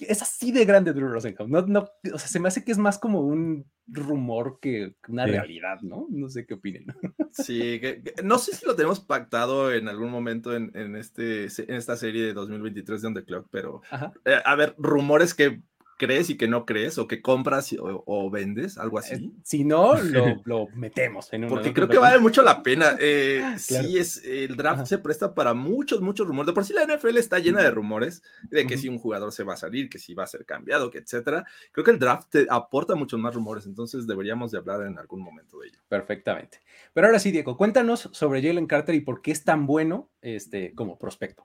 es 0.00 0.22
así 0.22 0.52
de 0.52 0.64
grande 0.64 0.92
Drew 0.92 1.08
Rosenhaus. 1.08 1.48
No, 1.48 1.62
no, 1.62 1.88
o 2.12 2.18
sea, 2.18 2.28
se 2.28 2.38
me 2.38 2.48
hace 2.48 2.64
que 2.64 2.72
es 2.72 2.78
más 2.78 2.98
como 2.98 3.20
un 3.20 3.66
rumor 3.86 4.58
que 4.60 4.94
una 5.08 5.26
realidad, 5.26 5.80
¿no? 5.82 6.06
No 6.10 6.28
sé 6.28 6.46
qué 6.46 6.54
opinen. 6.54 6.86
Sí, 7.30 7.80
no 8.24 8.38
sé 8.38 8.54
si 8.54 8.66
lo 8.66 8.74
tenemos 8.74 9.00
pactado 9.00 9.72
en 9.72 9.86
algún 9.88 10.10
momento 10.10 10.56
en, 10.56 10.70
en, 10.74 10.96
este, 10.96 11.44
en 11.44 11.74
esta 11.74 11.96
serie 11.96 12.24
de 12.24 12.32
2023 12.32 13.00
de 13.00 13.08
On 13.08 13.14
The 13.14 13.24
Clock, 13.24 13.48
pero 13.50 13.82
eh, 14.24 14.40
a 14.44 14.54
ver, 14.56 14.74
rumores 14.78 15.34
que 15.34 15.62
crees 15.98 16.30
y 16.30 16.38
que 16.38 16.48
no 16.48 16.64
crees, 16.64 16.96
o 16.96 17.06
que 17.06 17.20
compras 17.20 17.74
o, 17.78 18.30
vendes, 18.30 18.78
algo 18.78 18.98
así. 18.98 19.14
Eh, 19.14 19.30
si 19.42 19.64
no, 19.64 19.94
lo, 20.44 20.68
metemos 20.68 21.30
en 21.32 21.46
Porque 21.48 21.74
creo 21.74 21.88
que 21.88 21.98
vale 21.98 22.18
mucho 22.18 22.42
la 22.42 22.62
pena. 22.62 22.96
Eh, 22.98 23.56
Sí, 23.58 23.98
es, 23.98 24.24
el 24.24 24.56
draft 24.56 24.86
se 24.86 24.98
presta 24.98 25.34
para 25.34 25.52
muchos, 25.52 26.00
muchos 26.00 26.26
rumores. 26.26 26.46
De 26.46 26.52
por 26.52 26.64
sí 26.64 26.72
la 26.72 26.86
NFL 26.86 27.18
está 27.18 27.38
llena 27.38 27.62
de 27.62 27.70
rumores 27.70 28.22
de 28.44 28.66
que 28.66 28.78
si 28.78 28.88
un 28.88 28.98
jugador 28.98 29.32
se 29.32 29.44
va 29.44 29.54
a 29.54 29.56
salir, 29.56 29.90
que 29.90 29.98
si 29.98 30.14
va 30.14 30.24
a 30.24 30.28
ser 30.28 30.46
cambiado, 30.46 30.90
que 30.90 30.98
etcétera. 30.98 31.44
Creo 31.72 31.84
que 31.84 31.90
el 31.90 31.98
draft 31.98 32.28
te 32.30 32.46
aporta 32.48 32.94
muchos 32.94 33.18
más 33.20 33.34
rumores, 33.34 33.66
entonces 33.66 34.06
deberíamos 34.06 34.52
de 34.52 34.58
hablar 34.58 34.86
en 34.86 34.98
algún 34.98 35.20
momento 35.20 35.58
de 35.58 35.68
ello. 35.68 35.78
Perfectamente. 35.88 36.60
Pero 36.94 37.08
ahora 37.08 37.18
sí, 37.18 37.30
Diego, 37.32 37.56
cuéntanos 37.56 38.08
sobre 38.12 38.42
Jalen 38.42 38.66
Carter 38.66 38.94
y 38.94 39.00
por 39.00 39.20
qué 39.20 39.32
es 39.32 39.44
tan 39.44 39.66
bueno 39.66 40.08
este, 40.22 40.74
como 40.74 40.98
prospecto. 40.98 41.44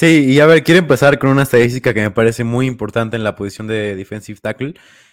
Sí, 0.00 0.24
y 0.32 0.40
a 0.40 0.46
ver, 0.46 0.64
quiero 0.64 0.78
empezar 0.78 1.18
con 1.18 1.28
una 1.28 1.42
estadística 1.42 1.92
que 1.92 2.00
me 2.00 2.10
parece 2.10 2.42
muy 2.42 2.64
importante 2.66 3.16
en 3.16 3.22
la 3.22 3.36
posición 3.36 3.66
de 3.66 3.94
defensive 3.94 4.40
tackle, 4.40 4.72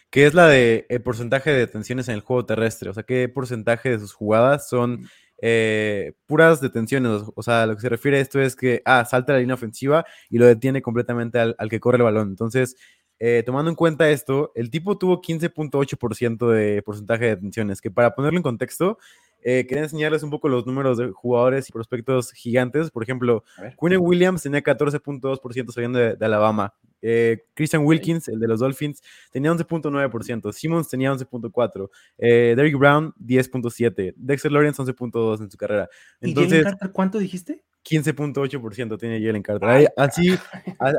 que 0.10 0.26
es 0.26 0.34
la 0.34 0.48
de 0.48 0.86
el 0.88 1.02
porcentaje 1.02 1.50
de 1.50 1.58
detenciones 1.58 2.08
en 2.08 2.16
el 2.16 2.22
juego 2.22 2.46
terrestre. 2.46 2.90
O 2.90 2.94
sea, 2.94 3.04
qué 3.04 3.28
porcentaje 3.28 3.90
de 3.90 4.00
sus 4.00 4.14
jugadas 4.14 4.70
son 4.70 5.10
eh, 5.42 6.14
puras 6.26 6.62
detenciones. 6.62 7.24
O 7.36 7.44
sea, 7.44 7.66
lo 7.66 7.76
que 7.76 7.82
se 7.82 7.90
refiere 7.90 8.18
a 8.18 8.22
esto 8.22 8.40
es 8.40 8.56
que, 8.56 8.82
ah, 8.86 9.04
salta 9.04 9.34
la 9.34 9.40
línea 9.40 9.56
ofensiva 9.56 10.06
y 10.30 10.38
lo 10.38 10.46
detiene 10.46 10.82
completamente 10.82 11.38
al, 11.38 11.56
que 11.70 11.82
corre 11.82 11.98
el 11.98 12.04
balón. 12.04 12.30
Entonces, 12.30 12.78
eh, 13.20 13.44
tomando 13.46 13.70
en 13.70 13.76
cuenta 13.76 14.10
esto, 14.10 14.54
el 14.56 14.70
tipo 14.70 14.98
tuvo 14.98 15.22
15.8% 15.22 16.50
de 16.50 16.82
porcentaje 16.82 17.26
de 17.26 17.36
detenciones, 17.36 17.82
que 17.82 17.92
para 17.92 18.16
ponerlo 18.16 18.40
en 18.40 18.44
contexto, 18.44 19.00
eh, 19.44 19.66
quería 19.68 19.84
enseñarles 19.84 20.24
un 20.24 20.30
poco 20.30 20.50
los 20.50 20.66
números 20.66 20.98
de 20.98 21.12
jugadores 21.12 21.70
y 21.70 21.72
prospectos 21.72 22.32
gigantes. 22.32 22.92
Por 22.92 23.04
ejemplo, 23.04 23.44
Quinn 23.80 23.98
Williams 24.00 24.44
tenía 24.44 24.62
14.2% 24.62 25.72
saliendo 25.72 26.00
de, 26.00 26.18
Alabama. 26.26 26.74
Eh, 27.02 27.46
Christian 27.54 27.86
Wilkins, 27.86 28.28
el 28.28 28.40
de 28.40 28.48
los 28.48 28.60
Dolphins, 28.60 29.02
tenía 29.32 29.52
11.9%. 29.52 30.52
Simmons 30.52 30.90
tenía 30.90 31.14
11.4%. 31.14 31.90
Eh, 32.18 32.54
Derrick 32.56 32.78
Brown, 32.78 33.14
10.7%. 33.20 34.14
Dexter 34.18 34.52
Lawrence, 34.52 34.82
11.2% 34.82 35.42
en 35.42 35.52
su 35.52 35.58
carrera. 35.58 35.90
Entonces, 36.20 36.62
¿Y 36.62 36.64
Carter 36.64 36.92
cuánto 36.92 37.20
dijiste? 37.20 37.64
15.8% 37.90 39.00
tiene 39.00 39.22
Jalen 39.22 39.42
Carter. 39.42 39.70
Ahí, 39.70 39.86
así, 39.96 40.36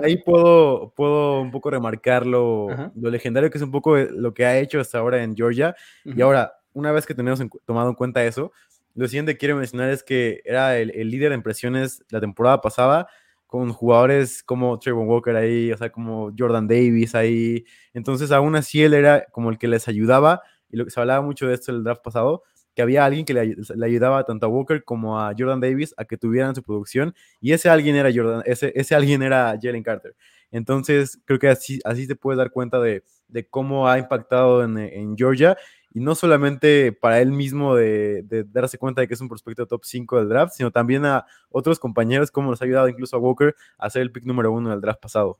ahí 0.02 0.16
puedo, 0.16 0.90
puedo 0.97 1.42
un 1.42 1.50
poco 1.50 1.71
remarcar 1.71 2.26
lo, 2.26 2.68
legendario 2.95 3.50
que 3.50 3.59
es 3.59 3.64
un 3.64 3.71
poco 3.71 3.97
lo 3.97 4.33
que 4.33 4.47
ha 4.47 4.59
hecho 4.59 4.80
hasta 4.80 4.99
ahora 4.99 5.23
en 5.23 5.37
Georgia. 5.37 5.76
Y 6.04 6.23
ahora, 6.23 6.58
una 6.78 6.92
vez 6.92 7.06
que 7.06 7.14
tenemos 7.14 7.42
tomado 7.66 7.90
en 7.90 7.94
cuenta 7.97 8.25
eso, 8.25 8.52
lo 8.94 9.06
siguiente 9.08 9.32
que 9.32 9.38
quiero 9.38 9.56
mencionar 9.56 9.90
es 9.90 10.02
que 10.02 10.40
era 10.44 10.78
el, 10.78 11.11
líder 11.11 11.30
de 11.30 11.37
impresiones 11.37 12.04
la 12.11 12.20
temporada 12.20 12.61
pasada, 12.61 13.08
con 13.47 13.73
jugadores 13.73 14.42
como 14.42 14.78
Trayvon 14.78 15.08
Walker 15.08 15.35
ahí, 15.35 15.73
o 15.73 15.76
sea, 15.76 15.90
como 15.90 16.32
Jordan 16.38 16.68
Davis 16.68 17.14
ahí. 17.14 17.64
Entonces, 17.94 18.30
aún 18.30 18.56
así, 18.56 18.82
él 18.82 18.94
era 18.94 19.26
como 19.32 19.50
el 19.50 19.58
que 19.58 19.68
les 19.68 19.88
ayudaba, 19.88 20.42
y 20.68 20.76
lo 20.76 20.85
que 20.85 20.90
se 20.90 21.00
hablaba 21.00 21.23
mucho 21.23 21.49
de 21.49 21.54
esto 21.54 21.73
en 21.73 21.78
el 21.78 21.85
draft 21.85 22.02
pasado, 22.02 22.42
que 22.75 22.82
había 22.82 23.04
alguien 23.04 23.25
que 23.25 23.35
le, 23.35 23.56
ayudaba 23.85 24.25
tanto 24.25 24.47
a 24.47 24.49
Walker 24.49 24.85
como 24.85 25.18
a 25.20 25.32
Jordan 25.37 25.61
Davis 25.61 25.94
a 25.97 26.04
que 26.04 26.16
tuvieran 26.16 26.54
su 26.54 26.62
producción, 26.62 27.14
y 27.40 27.52
ese 27.52 27.68
alguien 27.68 27.97
era 27.97 28.11
Jordan, 28.14 28.42
ese, 28.47 28.73
ese 28.76 28.94
alguien 28.94 29.23
era 29.23 29.56
Jalen 29.61 29.82
Carter. 29.82 30.14
Entonces, 30.50 31.20
creo 31.25 31.38
que 31.38 31.49
así, 31.49 31.80
así 31.85 32.06
te 32.06 32.16
puedes 32.16 32.38
dar 32.38 32.50
cuenta 32.50 32.80
de, 32.80 33.02
de 33.28 33.47
cómo 33.49 33.88
ha 33.88 33.99
impactado 33.99 34.64
en, 34.64 34.78
en 34.78 35.16
Georgia 35.16 35.56
y 35.92 36.00
no 36.00 36.14
solamente 36.14 36.92
para 36.92 37.21
él 37.21 37.33
mismo 37.33 37.75
de, 37.75 38.25
darse 38.50 38.78
cuenta 38.78 39.00
de 39.00 39.09
que 39.09 39.14
es 39.14 39.21
un 39.21 39.28
prospecto 39.28 39.66
top 39.66 39.85
5 39.85 40.18
del 40.18 40.28
draft, 40.28 40.54
sino 40.54 40.71
también 40.71 41.04
a 41.04 41.26
otros 41.50 41.78
compañeros, 41.78 42.30
como 42.30 42.50
nos 42.50 42.61
ha 42.61 42.64
ayudado 42.64 42.88
incluso 42.88 43.16
a 43.16 43.21
Walker 43.21 43.54
a 43.78 43.90
ser 43.90 44.02
el 44.02 44.12
pick 44.12 44.25
número 44.25 44.52
uno 44.52 44.71
del 44.71 44.80
draft 44.80 45.00
pasado. 45.00 45.38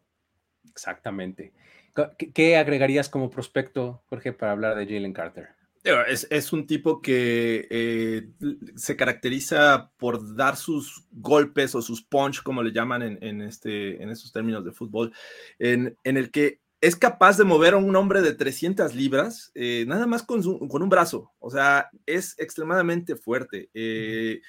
Exactamente. 0.71 1.52
¿Qué, 2.35 2.57
agregarías 2.57 3.09
como 3.09 3.31
prospecto, 3.31 4.02
Jorge, 4.09 4.33
para 4.33 4.52
hablar 4.52 4.76
de 4.76 4.87
Jalen 4.87 5.12
Carter? 5.12 5.49
Es, 5.85 6.52
un 6.52 6.67
tipo 6.67 7.00
que 7.00 7.67
eh, 7.71 8.28
se 8.76 8.95
caracteriza 8.95 9.90
por 9.97 10.37
dar 10.37 10.57
sus 10.57 11.07
golpes 11.12 11.75
o 11.75 11.83
sus 11.83 12.02
punch, 12.02 12.43
como 12.43 12.62
le 12.62 12.73
llaman 12.73 13.02
en, 13.02 13.19
en 13.23 13.40
este, 13.40 14.02
en 14.02 14.11
estos 14.11 14.33
términos 14.33 14.64
de 14.64 14.73
fútbol, 14.73 15.12
en, 15.59 15.97
en 16.05 16.17
el 16.17 16.31
que 16.31 16.61
es 16.80 16.97
capaz 16.97 17.37
de 17.37 17.44
mover 17.44 17.75
a 17.75 17.78
un 17.78 17.94
hombre 17.97 18.23
de 18.23 18.35
300 18.35 18.94
libras 18.94 19.50
eh, 19.54 19.85
nada 19.88 20.06
más 20.06 20.23
con, 20.23 20.42
un 20.47 20.88
brazo. 20.88 21.32
O 21.40 21.50
sea, 21.50 21.90
es 22.06 22.38
extremadamente 22.38 23.16
fuerte. 23.16 23.70
Eh, 23.75 24.40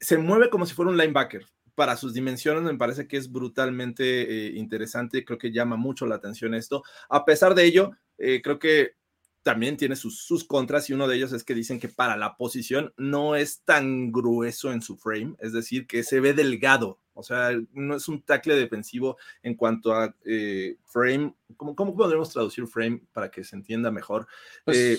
se 0.00 0.18
mueve 0.18 0.50
como 0.50 0.66
si 0.66 0.74
fuera 0.74 0.90
un 0.90 0.96
linebacker. 0.96 1.46
Para 1.74 1.96
sus 1.96 2.12
dimensiones 2.12 2.64
me 2.64 2.76
parece 2.76 3.06
que 3.06 3.16
es 3.16 3.30
brutalmente 3.30 4.04
eh, 4.04 4.52
interesante, 4.56 5.24
creo 5.24 5.38
que 5.38 5.52
llama 5.52 5.76
mucho 5.76 6.06
la 6.06 6.16
atención 6.16 6.54
esto. 6.54 6.82
A 7.08 7.24
pesar 7.24 7.54
de 7.54 7.64
ello, 7.64 7.92
creo 8.18 8.58
que 8.58 8.96
también 9.42 9.78
tiene 9.78 9.96
sus, 9.96 10.22
sus, 10.22 10.44
contras 10.44 10.90
y 10.90 10.92
uno 10.92 11.08
de 11.08 11.16
ellos 11.16 11.32
es 11.32 11.42
que 11.42 11.54
dicen 11.54 11.80
que 11.80 11.88
para 11.88 12.18
la 12.18 12.36
posición 12.36 12.92
no 12.98 13.34
es 13.34 13.62
tan 13.62 14.12
grueso 14.12 14.72
en 14.72 14.82
su 14.82 14.98
frame, 14.98 15.36
es 15.38 15.54
decir, 15.54 15.86
que 15.86 16.02
se 16.02 16.20
ve 16.20 16.34
delgado, 16.34 16.99
o 17.14 17.22
sea, 17.22 17.50
no 17.72 17.96
es 17.96 18.08
un 18.08 18.22
tackle 18.22 18.54
defensivo 18.54 19.16
en 19.42 19.54
cuanto 19.54 19.92
a 19.94 20.14
eh, 20.24 20.76
frame, 20.84 21.34
¿cómo, 21.56 21.74
¿cómo, 21.74 21.96
podemos 21.96 22.30
traducir 22.30 22.66
frame 22.66 23.02
para 23.12 23.30
que 23.30 23.44
se 23.44 23.56
entienda 23.56 23.90
mejor? 23.90 24.26
Pues, 24.64 24.76
eh, 24.78 24.98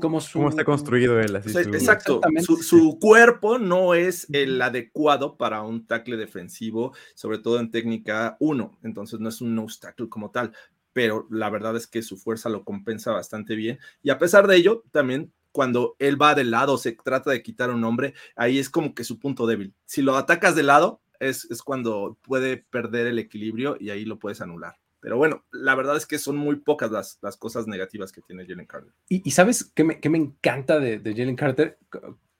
¿Cómo, 0.00 0.18
está 0.18 0.64
construido 0.64 1.18
él? 1.18 1.34
Así 1.34 1.56
exacto, 1.56 2.20
su, 2.44 2.58
su, 2.58 2.98
cuerpo 3.00 3.58
no 3.58 3.94
es 3.94 4.26
el 4.32 4.60
adecuado 4.60 5.38
para 5.38 5.62
un 5.62 5.86
tackle 5.86 6.18
defensivo, 6.18 6.92
sobre 7.14 7.38
todo 7.38 7.58
en 7.58 7.70
técnica 7.70 8.36
1, 8.38 8.80
entonces 8.82 9.18
no 9.18 9.30
es 9.30 9.40
un 9.40 9.54
nose 9.54 9.78
tackle 9.80 10.10
como 10.10 10.30
tal, 10.30 10.52
pero 10.92 11.26
la 11.30 11.48
verdad 11.48 11.74
es 11.76 11.86
que 11.86 12.02
su 12.02 12.18
fuerza 12.18 12.50
lo 12.50 12.64
compensa 12.64 13.12
bastante 13.12 13.54
bien. 13.54 13.78
Y 14.02 14.10
a 14.10 14.18
pesar 14.18 14.46
de 14.46 14.56
ello, 14.56 14.84
también 14.90 15.32
cuando 15.52 15.96
él 15.98 16.20
va 16.20 16.34
de 16.34 16.44
lado, 16.44 16.76
se 16.76 16.92
trata 16.92 17.30
de 17.30 17.42
quitar 17.42 17.70
un 17.70 17.84
hombre, 17.84 18.14
ahí 18.36 18.58
es 18.58 18.68
como 18.68 18.94
que 18.94 19.04
su 19.04 19.18
punto 19.18 19.46
débil. 19.46 19.74
Si 19.86 20.02
lo 20.02 20.16
atacas 20.16 20.54
de 20.54 20.62
lado, 20.62 21.00
es, 21.20 21.50
es 21.50 21.62
cuando 21.62 22.18
puede 22.22 22.56
perder 22.56 23.06
el 23.06 23.18
equilibrio 23.18 23.76
y 23.78 23.90
ahí 23.90 24.04
lo 24.04 24.18
puedes 24.18 24.40
anular. 24.40 24.76
Pero 25.00 25.16
bueno, 25.16 25.44
la 25.52 25.74
verdad 25.74 25.96
es 25.96 26.06
que 26.06 26.18
son 26.18 26.36
muy 26.36 26.56
pocas 26.56 26.90
las, 26.90 27.18
las 27.22 27.36
cosas 27.36 27.66
negativas 27.66 28.10
que 28.10 28.20
tiene 28.20 28.46
Jalen 28.46 28.66
Carter. 28.66 28.92
Y, 29.08 29.30
sabes 29.30 29.70
qué 29.74 29.84
me, 29.84 30.00
qué 30.00 30.08
me, 30.08 30.18
encanta 30.18 30.80
de, 30.80 30.98
de 30.98 31.12
Jalen 31.12 31.36
Carter? 31.36 31.78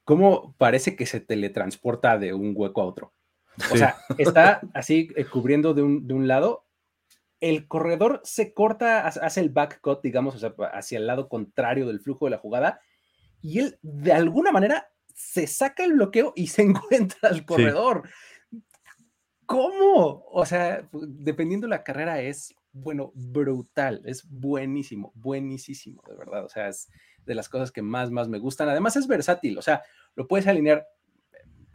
Cómo 0.05 0.55
parece 0.59 0.97
que 0.97 1.07
se 1.07 1.21
teletransporta 1.21 2.19
de 2.19 2.35
un 2.35 2.53
hueco 2.57 2.83
a 2.83 2.87
otro. 2.87 3.13
O 3.73 3.77
sea, 3.77 3.97
está 4.19 4.61
así 4.75 5.09
eh, 5.17 5.25
cubriendo 5.25 5.75
de 5.75 5.83
un, 5.83 6.07
de 6.07 6.15
un 6.15 6.27
lado 6.27 6.69
el 7.41 7.69
corredor 7.69 8.21
se 8.25 8.53
corta, 8.53 9.07
hace 9.07 9.41
el 9.41 9.51
back 9.51 9.81
cut, 9.81 10.03
digamos, 10.03 10.35
o 10.35 10.39
sea, 10.39 10.55
hacia 10.73 10.99
el 10.99 11.07
lado 11.07 11.29
contrario 11.29 11.87
del 11.87 12.01
flujo 12.01 12.27
de 12.27 12.33
la 12.33 12.39
jugada, 12.39 12.81
y 13.41 13.61
él 13.61 13.79
de 13.83 14.13
alguna 14.13 14.51
manera 14.51 14.91
se 15.15 15.47
saca 15.47 15.85
el 15.85 15.93
bloqueo 15.95 16.33
y 16.35 16.49
se 16.49 16.63
encuentra 16.63 17.29
al 17.29 17.45
corredor. 17.45 18.09
¿Cómo? 19.49 20.27
O 20.31 20.45
sea, 20.45 20.87
dependiendo 20.93 21.67
de 21.67 21.71
la 21.71 21.83
carrera 21.83 22.21
es, 22.21 22.55
bueno, 22.71 23.13
brutal, 23.15 24.03
es 24.05 24.29
buenísimo, 24.29 25.11
buenísimo, 25.15 26.03
de 26.07 26.17
verdad. 26.17 26.45
O 26.45 26.51
sea, 26.51 26.69
es 26.69 26.91
de 27.25 27.35
las 27.35 27.49
cosas 27.49 27.73
que 27.73 27.81
más, 27.81 28.11
más 28.11 28.29
me 28.29 28.39
gustan. 28.39 28.69
Además 28.69 28.97
es 28.97 29.07
versátil, 29.07 29.57
o 29.57 29.63
sea, 29.63 29.83
lo 30.17 30.29
puedes 30.29 30.47
alinear 30.47 30.87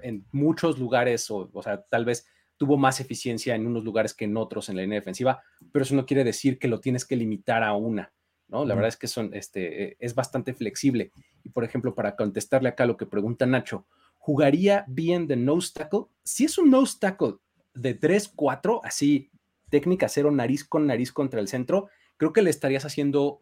en 0.03 0.23
muchos 0.31 0.77
lugares, 0.77 1.31
o, 1.31 1.49
o 1.51 1.63
sea, 1.63 1.81
tal 1.81 2.05
vez 2.05 2.27
tuvo 2.57 2.77
más 2.77 2.99
eficiencia 2.99 3.55
en 3.55 3.65
unos 3.65 3.83
lugares 3.83 4.13
que 4.13 4.25
en 4.25 4.37
otros 4.37 4.69
en 4.69 4.75
la 4.75 4.83
línea 4.83 4.99
defensiva, 4.99 5.41
pero 5.71 5.81
eso 5.81 5.95
no 5.95 6.05
quiere 6.05 6.23
decir 6.23 6.59
que 6.59 6.67
lo 6.67 6.79
tienes 6.79 7.05
que 7.05 7.15
limitar 7.15 7.63
a 7.63 7.73
una, 7.73 8.13
¿no? 8.49 8.65
La 8.65 8.75
verdad 8.75 8.89
es 8.89 8.97
que 8.97 9.07
son, 9.07 9.33
este, 9.33 9.83
eh, 9.83 9.97
es 9.99 10.13
bastante 10.13 10.53
flexible. 10.53 11.11
Y 11.43 11.49
por 11.49 11.63
ejemplo, 11.63 11.95
para 11.95 12.15
contestarle 12.15 12.69
acá 12.69 12.85
lo 12.85 12.97
que 12.97 13.07
pregunta 13.07 13.47
Nacho, 13.47 13.87
¿jugaría 14.19 14.85
bien 14.87 15.25
de 15.25 15.37
nose 15.37 15.71
tackle? 15.73 16.05
Si 16.23 16.45
es 16.45 16.59
un 16.59 16.69
nose 16.69 16.97
tackle 16.99 17.37
de 17.73 17.99
3-4, 17.99 18.81
así, 18.83 19.31
técnica 19.69 20.07
cero, 20.07 20.31
nariz 20.31 20.63
con 20.63 20.85
nariz 20.85 21.11
contra 21.11 21.39
el 21.39 21.47
centro, 21.47 21.89
creo 22.17 22.33
que 22.33 22.41
le 22.41 22.49
estarías 22.49 22.85
haciendo 22.85 23.41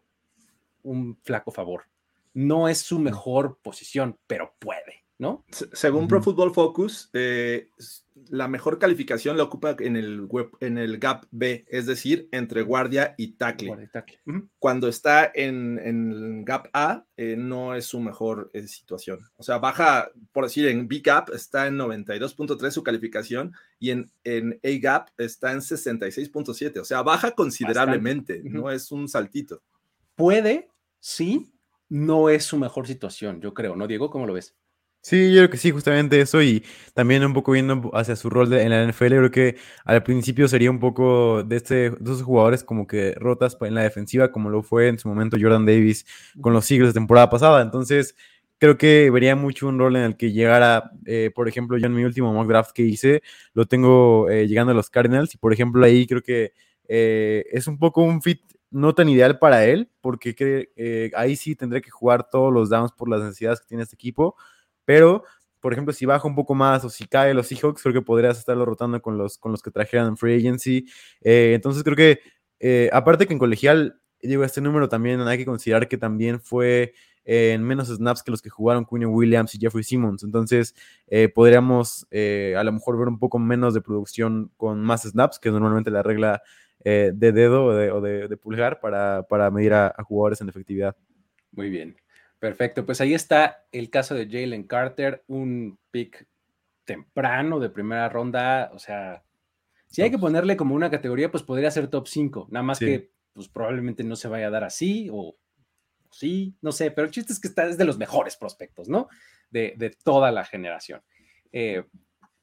un 0.82 1.18
flaco 1.22 1.50
favor. 1.50 1.84
No 2.34 2.68
es 2.68 2.78
su 2.78 2.98
mejor 2.98 3.58
posición, 3.62 4.18
pero 4.26 4.54
puede, 4.58 5.01
¿no? 5.22 5.44
Según 5.72 6.08
Pro 6.08 6.20
Football 6.20 6.52
Focus, 6.52 7.08
eh, 7.12 7.68
la 8.28 8.48
mejor 8.48 8.80
calificación 8.80 9.36
la 9.36 9.44
ocupa 9.44 9.76
en 9.78 9.96
el, 9.96 10.22
web, 10.22 10.50
en 10.58 10.78
el 10.78 10.98
gap 10.98 11.26
B, 11.30 11.64
es 11.68 11.86
decir, 11.86 12.28
entre 12.32 12.62
guardia 12.62 13.14
y 13.16 13.34
tackle. 13.34 13.88
Cuando 14.58 14.88
está 14.88 15.30
en, 15.32 15.78
en 15.78 16.44
gap 16.44 16.68
A, 16.72 17.04
eh, 17.16 17.36
no 17.38 17.76
es 17.76 17.86
su 17.86 18.00
mejor 18.00 18.50
eh, 18.52 18.66
situación. 18.66 19.20
O 19.36 19.44
sea, 19.44 19.58
baja, 19.58 20.10
por 20.32 20.42
decir, 20.42 20.66
en 20.66 20.88
B 20.88 20.98
gap 20.98 21.30
está 21.30 21.68
en 21.68 21.78
92.3 21.78 22.70
su 22.72 22.82
calificación 22.82 23.52
y 23.78 23.90
en, 23.90 24.10
en 24.24 24.58
A 24.64 24.80
gap 24.80 25.10
está 25.18 25.52
en 25.52 25.60
66.7. 25.60 26.80
O 26.80 26.84
sea, 26.84 27.02
baja 27.02 27.30
considerablemente, 27.30 28.42
no 28.44 28.72
es 28.72 28.90
un 28.90 29.08
saltito. 29.08 29.62
Puede, 30.16 30.68
sí, 30.98 31.54
no 31.88 32.28
es 32.28 32.44
su 32.44 32.58
mejor 32.58 32.88
situación, 32.88 33.40
yo 33.40 33.54
creo, 33.54 33.76
¿no, 33.76 33.86
Diego? 33.86 34.10
¿Cómo 34.10 34.26
lo 34.26 34.32
ves? 34.32 34.56
Sí, 35.04 35.32
yo 35.32 35.38
creo 35.40 35.50
que 35.50 35.56
sí, 35.56 35.72
justamente 35.72 36.20
eso 36.20 36.40
y 36.42 36.62
también 36.94 37.24
un 37.24 37.32
poco 37.34 37.50
viendo 37.52 37.90
hacia 37.92 38.14
su 38.14 38.30
rol 38.30 38.52
en 38.52 38.70
la 38.70 38.84
NFL, 38.84 39.08
creo 39.16 39.30
que 39.32 39.56
al 39.84 40.04
principio 40.04 40.46
sería 40.46 40.70
un 40.70 40.78
poco 40.78 41.42
de, 41.42 41.56
este, 41.56 41.74
de 41.90 41.96
esos 42.04 42.22
jugadores 42.22 42.62
como 42.62 42.86
que 42.86 43.12
rotas 43.18 43.56
en 43.62 43.74
la 43.74 43.82
defensiva, 43.82 44.30
como 44.30 44.48
lo 44.48 44.62
fue 44.62 44.86
en 44.86 45.00
su 45.00 45.08
momento 45.08 45.36
Jordan 45.40 45.66
Davis 45.66 46.06
con 46.40 46.52
los 46.52 46.70
Eagles 46.70 46.90
de 46.90 47.00
temporada 47.00 47.28
pasada. 47.30 47.62
Entonces, 47.62 48.14
creo 48.58 48.78
que 48.78 49.10
vería 49.10 49.34
mucho 49.34 49.66
un 49.66 49.76
rol 49.80 49.96
en 49.96 50.02
el 50.04 50.16
que 50.16 50.30
llegara, 50.30 50.92
eh, 51.04 51.32
por 51.34 51.48
ejemplo, 51.48 51.76
yo 51.78 51.86
en 51.86 51.94
mi 51.94 52.04
último 52.04 52.32
mock 52.32 52.46
draft 52.46 52.70
que 52.72 52.82
hice, 52.82 53.22
lo 53.54 53.66
tengo 53.66 54.30
eh, 54.30 54.46
llegando 54.46 54.70
a 54.70 54.74
los 54.76 54.88
Cardinals 54.88 55.34
y, 55.34 55.38
por 55.38 55.52
ejemplo, 55.52 55.84
ahí 55.84 56.06
creo 56.06 56.22
que 56.22 56.52
eh, 56.86 57.44
es 57.50 57.66
un 57.66 57.76
poco 57.76 58.02
un 58.04 58.22
fit 58.22 58.40
no 58.70 58.94
tan 58.94 59.08
ideal 59.08 59.38
para 59.40 59.64
él, 59.66 59.90
porque 60.00 61.10
ahí 61.14 61.36
sí 61.36 61.54
tendré 61.56 61.82
que 61.82 61.90
jugar 61.90 62.30
todos 62.30 62.52
los 62.52 62.70
downs 62.70 62.92
por 62.92 63.08
las 63.10 63.20
necesidades 63.20 63.60
que 63.60 63.66
tiene 63.66 63.82
este 63.82 63.96
equipo 63.96 64.34
pero, 64.84 65.24
por 65.60 65.72
ejemplo, 65.72 65.92
si 65.92 66.06
baja 66.06 66.26
un 66.26 66.34
poco 66.34 66.54
más 66.54 66.84
o 66.84 66.90
si 66.90 67.06
cae 67.06 67.34
los 67.34 67.46
Seahawks, 67.46 67.82
creo 67.82 67.94
que 67.94 68.02
podrías 68.02 68.38
estarlo 68.38 68.64
rotando 68.64 69.00
con 69.00 69.16
los, 69.16 69.38
con 69.38 69.52
los 69.52 69.62
que 69.62 69.70
trajeran 69.70 70.08
en 70.08 70.16
Free 70.16 70.36
Agency. 70.36 70.86
Eh, 71.20 71.52
entonces 71.54 71.82
creo 71.82 71.96
que, 71.96 72.20
eh, 72.60 72.90
aparte 72.92 73.26
que 73.26 73.32
en 73.32 73.38
colegial, 73.38 74.00
digo, 74.20 74.44
este 74.44 74.60
número 74.60 74.88
también 74.88 75.20
hay 75.22 75.38
que 75.38 75.44
considerar 75.44 75.88
que 75.88 75.98
también 75.98 76.40
fue 76.40 76.94
eh, 77.24 77.52
en 77.52 77.62
menos 77.62 77.88
snaps 77.88 78.22
que 78.22 78.32
los 78.32 78.42
que 78.42 78.50
jugaron 78.50 78.84
Quinn 78.84 79.06
Williams 79.06 79.54
y 79.54 79.58
Jeffrey 79.58 79.84
Simmons. 79.84 80.24
Entonces, 80.24 80.74
podríamos 81.34 82.06
a 82.10 82.64
lo 82.64 82.72
mejor 82.72 82.98
ver 82.98 83.08
un 83.08 83.18
poco 83.18 83.38
menos 83.38 83.74
de 83.74 83.80
producción 83.80 84.50
con 84.56 84.80
más 84.80 85.02
snaps, 85.02 85.38
que 85.38 85.48
es 85.48 85.52
normalmente 85.52 85.90
la 85.90 86.02
regla 86.02 86.42
de 86.84 87.12
dedo 87.12 87.66
o 87.66 88.00
de, 88.00 88.36
pulgar 88.36 88.80
para, 88.80 89.22
para 89.28 89.48
medir 89.52 89.74
a, 89.74 89.94
jugadores 90.02 90.40
en 90.40 90.48
efectividad. 90.48 90.96
Muy 91.52 91.70
bien. 91.70 92.01
Perfecto, 92.42 92.84
pues 92.84 93.00
ahí 93.00 93.14
está 93.14 93.68
el 93.70 93.88
caso 93.88 94.16
de 94.16 94.26
Jalen 94.26 94.64
Carter, 94.64 95.22
un 95.28 95.78
pick 95.92 96.26
temprano 96.84 97.60
de 97.60 97.70
primera 97.70 98.08
ronda, 98.08 98.68
o 98.74 98.80
sea, 98.80 99.22
si 99.86 100.02
hay 100.02 100.10
que 100.10 100.18
ponerle 100.18 100.56
como 100.56 100.74
una 100.74 100.90
categoría, 100.90 101.30
pues 101.30 101.44
podría 101.44 101.70
ser 101.70 101.86
top 101.86 102.08
5, 102.08 102.48
nada 102.50 102.64
más 102.64 102.80
que 102.80 103.12
pues 103.32 103.46
probablemente 103.46 104.02
no 104.02 104.16
se 104.16 104.26
vaya 104.26 104.48
a 104.48 104.50
dar 104.50 104.64
así 104.64 105.08
o 105.12 105.36
sí, 106.10 106.56
no 106.62 106.72
sé, 106.72 106.90
pero 106.90 107.04
el 107.04 107.12
chiste 107.12 107.32
es 107.32 107.38
que 107.38 107.46
está, 107.46 107.64
es 107.66 107.78
de 107.78 107.84
los 107.84 107.96
mejores 107.96 108.34
prospectos, 108.34 108.88
¿no? 108.88 109.06
De, 109.48 109.96
toda 110.02 110.32
la 110.32 110.44
generación. 110.44 111.00
Eh, 111.52 111.84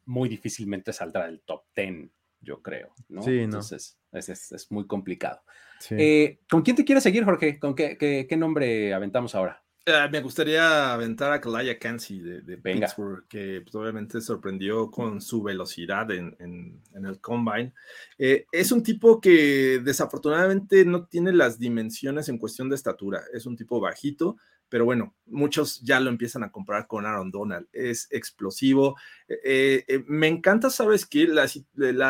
muy 0.05 0.29
difícilmente 0.29 0.93
saldrá 0.93 1.25
del 1.25 1.41
top 1.41 1.65
10, 1.75 2.09
yo 2.39 2.61
creo, 2.61 2.93
¿no? 3.09 3.21
Sí, 3.21 3.39
Entonces, 3.39 3.99
es, 4.13 4.71
muy 4.71 4.87
complicado. 4.87 5.41
Eh, 5.89 6.39
¿Con 6.49 6.61
quién 6.61 6.77
te 6.77 6.85
quieres 6.85 7.03
seguir, 7.03 7.25
Jorge? 7.25 7.59
¿Con 7.59 7.75
qué, 7.75 7.97
qué 7.97 8.37
nombre 8.37 8.93
aventamos 8.93 9.35
ahora? 9.35 9.61
Eh, 9.85 10.09
me 10.11 10.21
gustaría 10.21 10.93
aventar 10.93 11.31
a 11.31 11.41
Kalaya 11.41 11.79
Kansi 11.79 12.19
de, 12.19 12.41
de 12.41 12.57
Pittsburgh, 12.57 13.25
que 13.27 13.61
pues, 13.61 13.73
obviamente 13.75 14.21
sorprendió 14.21 14.91
con 14.91 15.21
su 15.21 15.41
velocidad 15.41 16.11
en, 16.11 16.35
en, 16.39 17.05
el 17.05 17.19
combine. 17.19 17.73
Eh, 18.17 18.45
es 18.51 18.71
un 18.71 18.83
tipo 18.83 19.19
que 19.19 19.79
desafortunadamente 19.83 20.85
no 20.85 21.05
tiene 21.05 21.31
las 21.31 21.57
dimensiones 21.57 22.29
en 22.29 22.37
cuestión 22.37 22.69
de 22.69 22.75
estatura. 22.75 23.23
Es 23.33 23.45
un 23.45 23.55
tipo 23.55 23.79
bajito, 23.79 24.37
pero 24.69 24.85
bueno, 24.85 25.15
muchos 25.25 25.81
ya 25.81 25.99
lo 25.99 26.09
empiezan 26.09 26.43
a 26.43 26.51
comparar 26.51 26.87
con 26.87 27.05
Aaron 27.05 27.31
Donald. 27.31 27.67
Es 27.73 28.07
explosivo. 28.11 28.95
Eh, 29.27 29.39
eh, 29.43 29.85
eh, 29.87 30.03
me 30.07 30.27
encanta, 30.27 30.69
sabes 30.69 31.05
que 31.05 31.27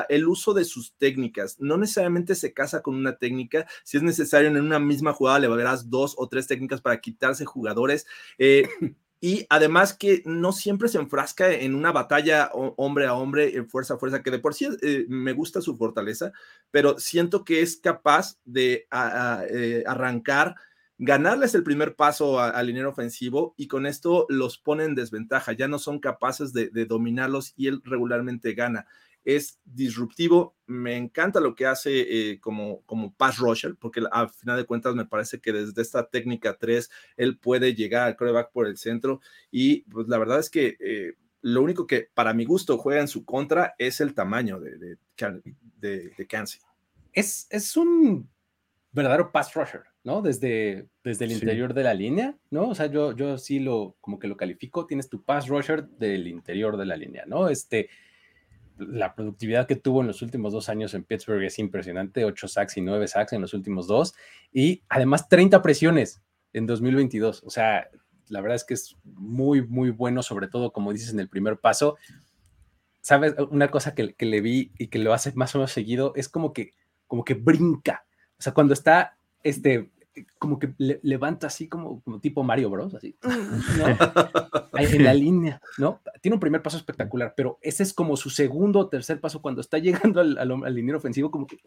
el 0.09 0.27
uso 0.27 0.53
de 0.53 0.65
sus 0.65 0.93
técnicas 0.95 1.59
no 1.59 1.77
necesariamente 1.77 2.35
se 2.35 2.53
casa 2.53 2.81
con 2.81 2.95
una 2.95 3.17
técnica. 3.17 3.65
Si 3.83 3.97
es 3.97 4.03
necesario, 4.03 4.49
en 4.49 4.57
una 4.57 4.79
misma 4.79 5.13
jugada 5.13 5.39
le 5.39 5.47
verás 5.47 5.89
dos 5.89 6.15
o 6.17 6.27
tres 6.27 6.47
técnicas 6.47 6.81
para 6.81 6.99
quitarse 6.99 7.45
jugadores. 7.45 8.05
y 9.21 9.45
además 9.49 9.93
que 9.93 10.21
no 10.25 10.51
siempre 10.51 10.89
se 10.89 10.97
enfrasca 10.97 11.51
en 11.51 11.75
una 11.75 11.91
batalla 11.91 12.51
hombre 12.53 13.05
a 13.05 13.13
hombre, 13.13 13.63
fuerza 13.65 13.93
a 13.93 13.97
fuerza, 13.97 14.21
que 14.21 14.31
de 14.31 14.39
por 14.39 14.53
sí 14.53 14.67
me 15.07 15.33
gusta 15.33 15.61
su 15.61 15.75
fortaleza, 15.77 16.31
pero 16.71 16.99
siento 16.99 17.43
que 17.43 17.61
es 17.61 17.77
capaz 17.77 18.37
de 18.45 18.87
arrancar 18.89 20.55
ganarles 20.99 21.55
el 21.55 21.63
primer 21.63 21.95
paso 21.95 22.41
al 22.41 22.67
dinero 22.67 22.89
ofensivo 22.89 23.55
y 23.57 23.67
con 23.67 23.85
esto 23.85 24.25
los 24.27 24.57
pone 24.57 24.83
en 24.83 24.95
desventaja, 24.95 25.53
ya 25.53 25.69
no 25.69 25.79
son 25.79 25.99
capaces 25.99 26.51
de, 26.51 26.69
dominarlos 26.85 27.53
y 27.55 27.67
él 27.67 27.81
regularmente 27.85 28.53
gana. 28.53 28.85
Es 29.23 29.59
disruptivo, 29.63 30.55
me 30.65 30.97
encanta 30.97 31.39
lo 31.39 31.55
que 31.55 31.65
hace 31.65 32.31
eh, 32.31 32.39
como, 32.39 32.81
como 32.81 33.13
pass 33.13 33.37
rusher, 33.37 33.75
porque 33.79 34.03
al 34.11 34.29
final 34.29 34.57
de 34.57 34.65
cuentas 34.65 34.93
me 34.93 35.05
parece 35.05 35.39
que 35.39 35.53
desde 35.53 35.81
esta 35.81 36.09
técnica 36.09 36.57
3 36.57 36.89
él 37.15 37.37
puede 37.37 37.73
llegar 37.75 38.07
al 38.07 38.17
coreback 38.17 38.51
por 38.51 38.67
el 38.67 38.77
centro 38.77 39.21
y 39.49 39.81
pues 39.89 40.07
la 40.07 40.19
verdad 40.19 40.39
es 40.39 40.49
que... 40.49 40.77
Eh, 40.79 41.13
lo 41.41 41.61
único 41.61 41.87
que 41.87 42.09
para 42.13 42.33
mi 42.33 42.43
gusto 42.43 42.77
juega 42.77 42.99
en 42.99 43.07
su 43.07 43.23
contra 43.23 43.73
es 43.77 44.01
el 44.01 44.13
tamaño 44.13 44.59
de, 44.59 44.77
de, 44.77 44.97
de, 45.77 46.27
Es, 47.13 47.47
es 47.49 47.77
un 47.77 48.29
verdadero 48.91 49.31
pass 49.31 49.53
rusher, 49.53 49.83
¿no? 50.03 50.21
Desde, 50.21 50.87
desde 51.03 51.25
el 51.25 51.31
interior 51.31 51.73
de 51.73 51.83
la 51.83 51.93
línea, 51.93 52.37
¿no? 52.49 52.69
O 52.69 52.75
sea, 52.75 52.87
yo, 52.87 53.15
yo 53.15 53.37
sí 53.37 53.59
lo, 53.59 53.95
como 54.01 54.19
que 54.19 54.27
lo 54.27 54.37
califico, 54.37 54.85
tienes 54.85 55.09
tu 55.09 55.23
pass 55.23 55.47
rusher 55.47 55.87
del 55.87 56.27
interior 56.27 56.77
de 56.77 56.85
la 56.85 56.95
línea, 56.95 57.25
¿no? 57.25 57.49
Este, 57.49 57.89
la 58.77 59.13
productividad 59.13 59.67
que 59.67 59.75
tuvo 59.75 60.01
en 60.01 60.07
los 60.07 60.21
últimos 60.21 60.53
dos 60.53 60.69
años 60.69 60.93
en 60.93 61.03
Pittsburgh 61.03 61.43
es 61.43 61.59
impresionante, 61.59 62.23
8 62.23 62.47
sacks 62.47 62.77
y 62.77 62.81
9 62.81 63.07
sacks 63.07 63.33
en 63.33 63.41
los 63.41 63.53
últimos 63.53 63.87
dos, 63.87 64.13
y 64.53 64.83
además 64.87 65.27
30 65.27 65.61
presiones 65.61 66.21
en 66.53 66.65
2022, 66.65 67.43
o 67.43 67.49
sea, 67.49 67.89
la 68.29 68.41
verdad 68.41 68.55
es 68.55 68.63
que 68.63 68.75
es 68.75 68.95
muy, 69.03 69.67
muy 69.67 69.89
bueno, 69.89 70.23
sobre 70.23 70.47
todo, 70.47 70.71
como 70.71 70.93
dices, 70.93 71.11
en 71.11 71.19
el 71.19 71.29
primer 71.29 71.59
paso. 71.59 71.97
¿Sabes? 73.01 73.33
Una 73.49 73.71
cosa 73.71 73.95
que, 73.95 74.13
que 74.13 74.25
le 74.25 74.39
vi 74.39 74.71
y 74.77 74.87
que 74.87 74.99
lo 74.99 75.13
hace 75.13 75.31
más 75.33 75.55
o 75.55 75.57
menos 75.57 75.71
seguido 75.71 76.13
es 76.15 76.29
como 76.29 76.53
que, 76.53 76.73
como 77.07 77.23
que 77.23 77.33
brinca, 77.33 78.05
o 78.39 78.41
sea, 78.41 78.53
cuando 78.53 78.73
está, 78.73 79.17
este, 79.43 79.91
como 80.38 80.60
que 80.60 80.74
levanta 80.77 81.48
así 81.48 81.67
como, 81.67 82.01
como, 82.01 82.19
tipo 82.19 82.43
Mario 82.43 82.69
Bros, 82.69 82.96
así, 82.96 83.15
¿no? 83.24 84.79
en 84.79 85.03
la 85.03 85.13
línea, 85.13 85.62
¿no? 85.77 86.01
Tiene 86.22 86.36
un 86.36 86.39
primer 86.39 86.62
paso 86.62 86.77
espectacular, 86.77 87.34
pero 87.36 87.58
ese 87.62 87.84
es 87.84 87.93
como 87.93 88.17
su 88.17 88.29
segundo 88.29 88.79
o 88.79 88.89
tercer 88.89 89.19
paso 89.19 89.41
cuando 89.41 89.62
está 89.62 89.77
llegando 89.77 90.22
al, 90.22 90.38
al, 90.38 90.96
ofensivo, 90.96 91.31
como 91.31 91.48
que, 91.48 91.60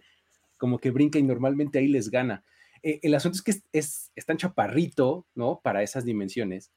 como 0.57 0.79
que 0.79 0.91
brinca 0.91 1.19
y 1.19 1.23
normalmente 1.23 1.79
ahí 1.79 1.88
les 1.88 2.11
gana. 2.11 2.45
Eh, 2.83 3.00
el 3.02 3.14
asunto 3.14 3.37
es 3.37 3.43
que 3.43 3.50
es, 3.52 3.64
es, 3.73 4.12
es, 4.14 4.26
tan 4.26 4.37
chaparrito, 4.37 5.26
¿no? 5.35 5.61
Para 5.62 5.83
esas 5.83 6.05
dimensiones, 6.05 6.73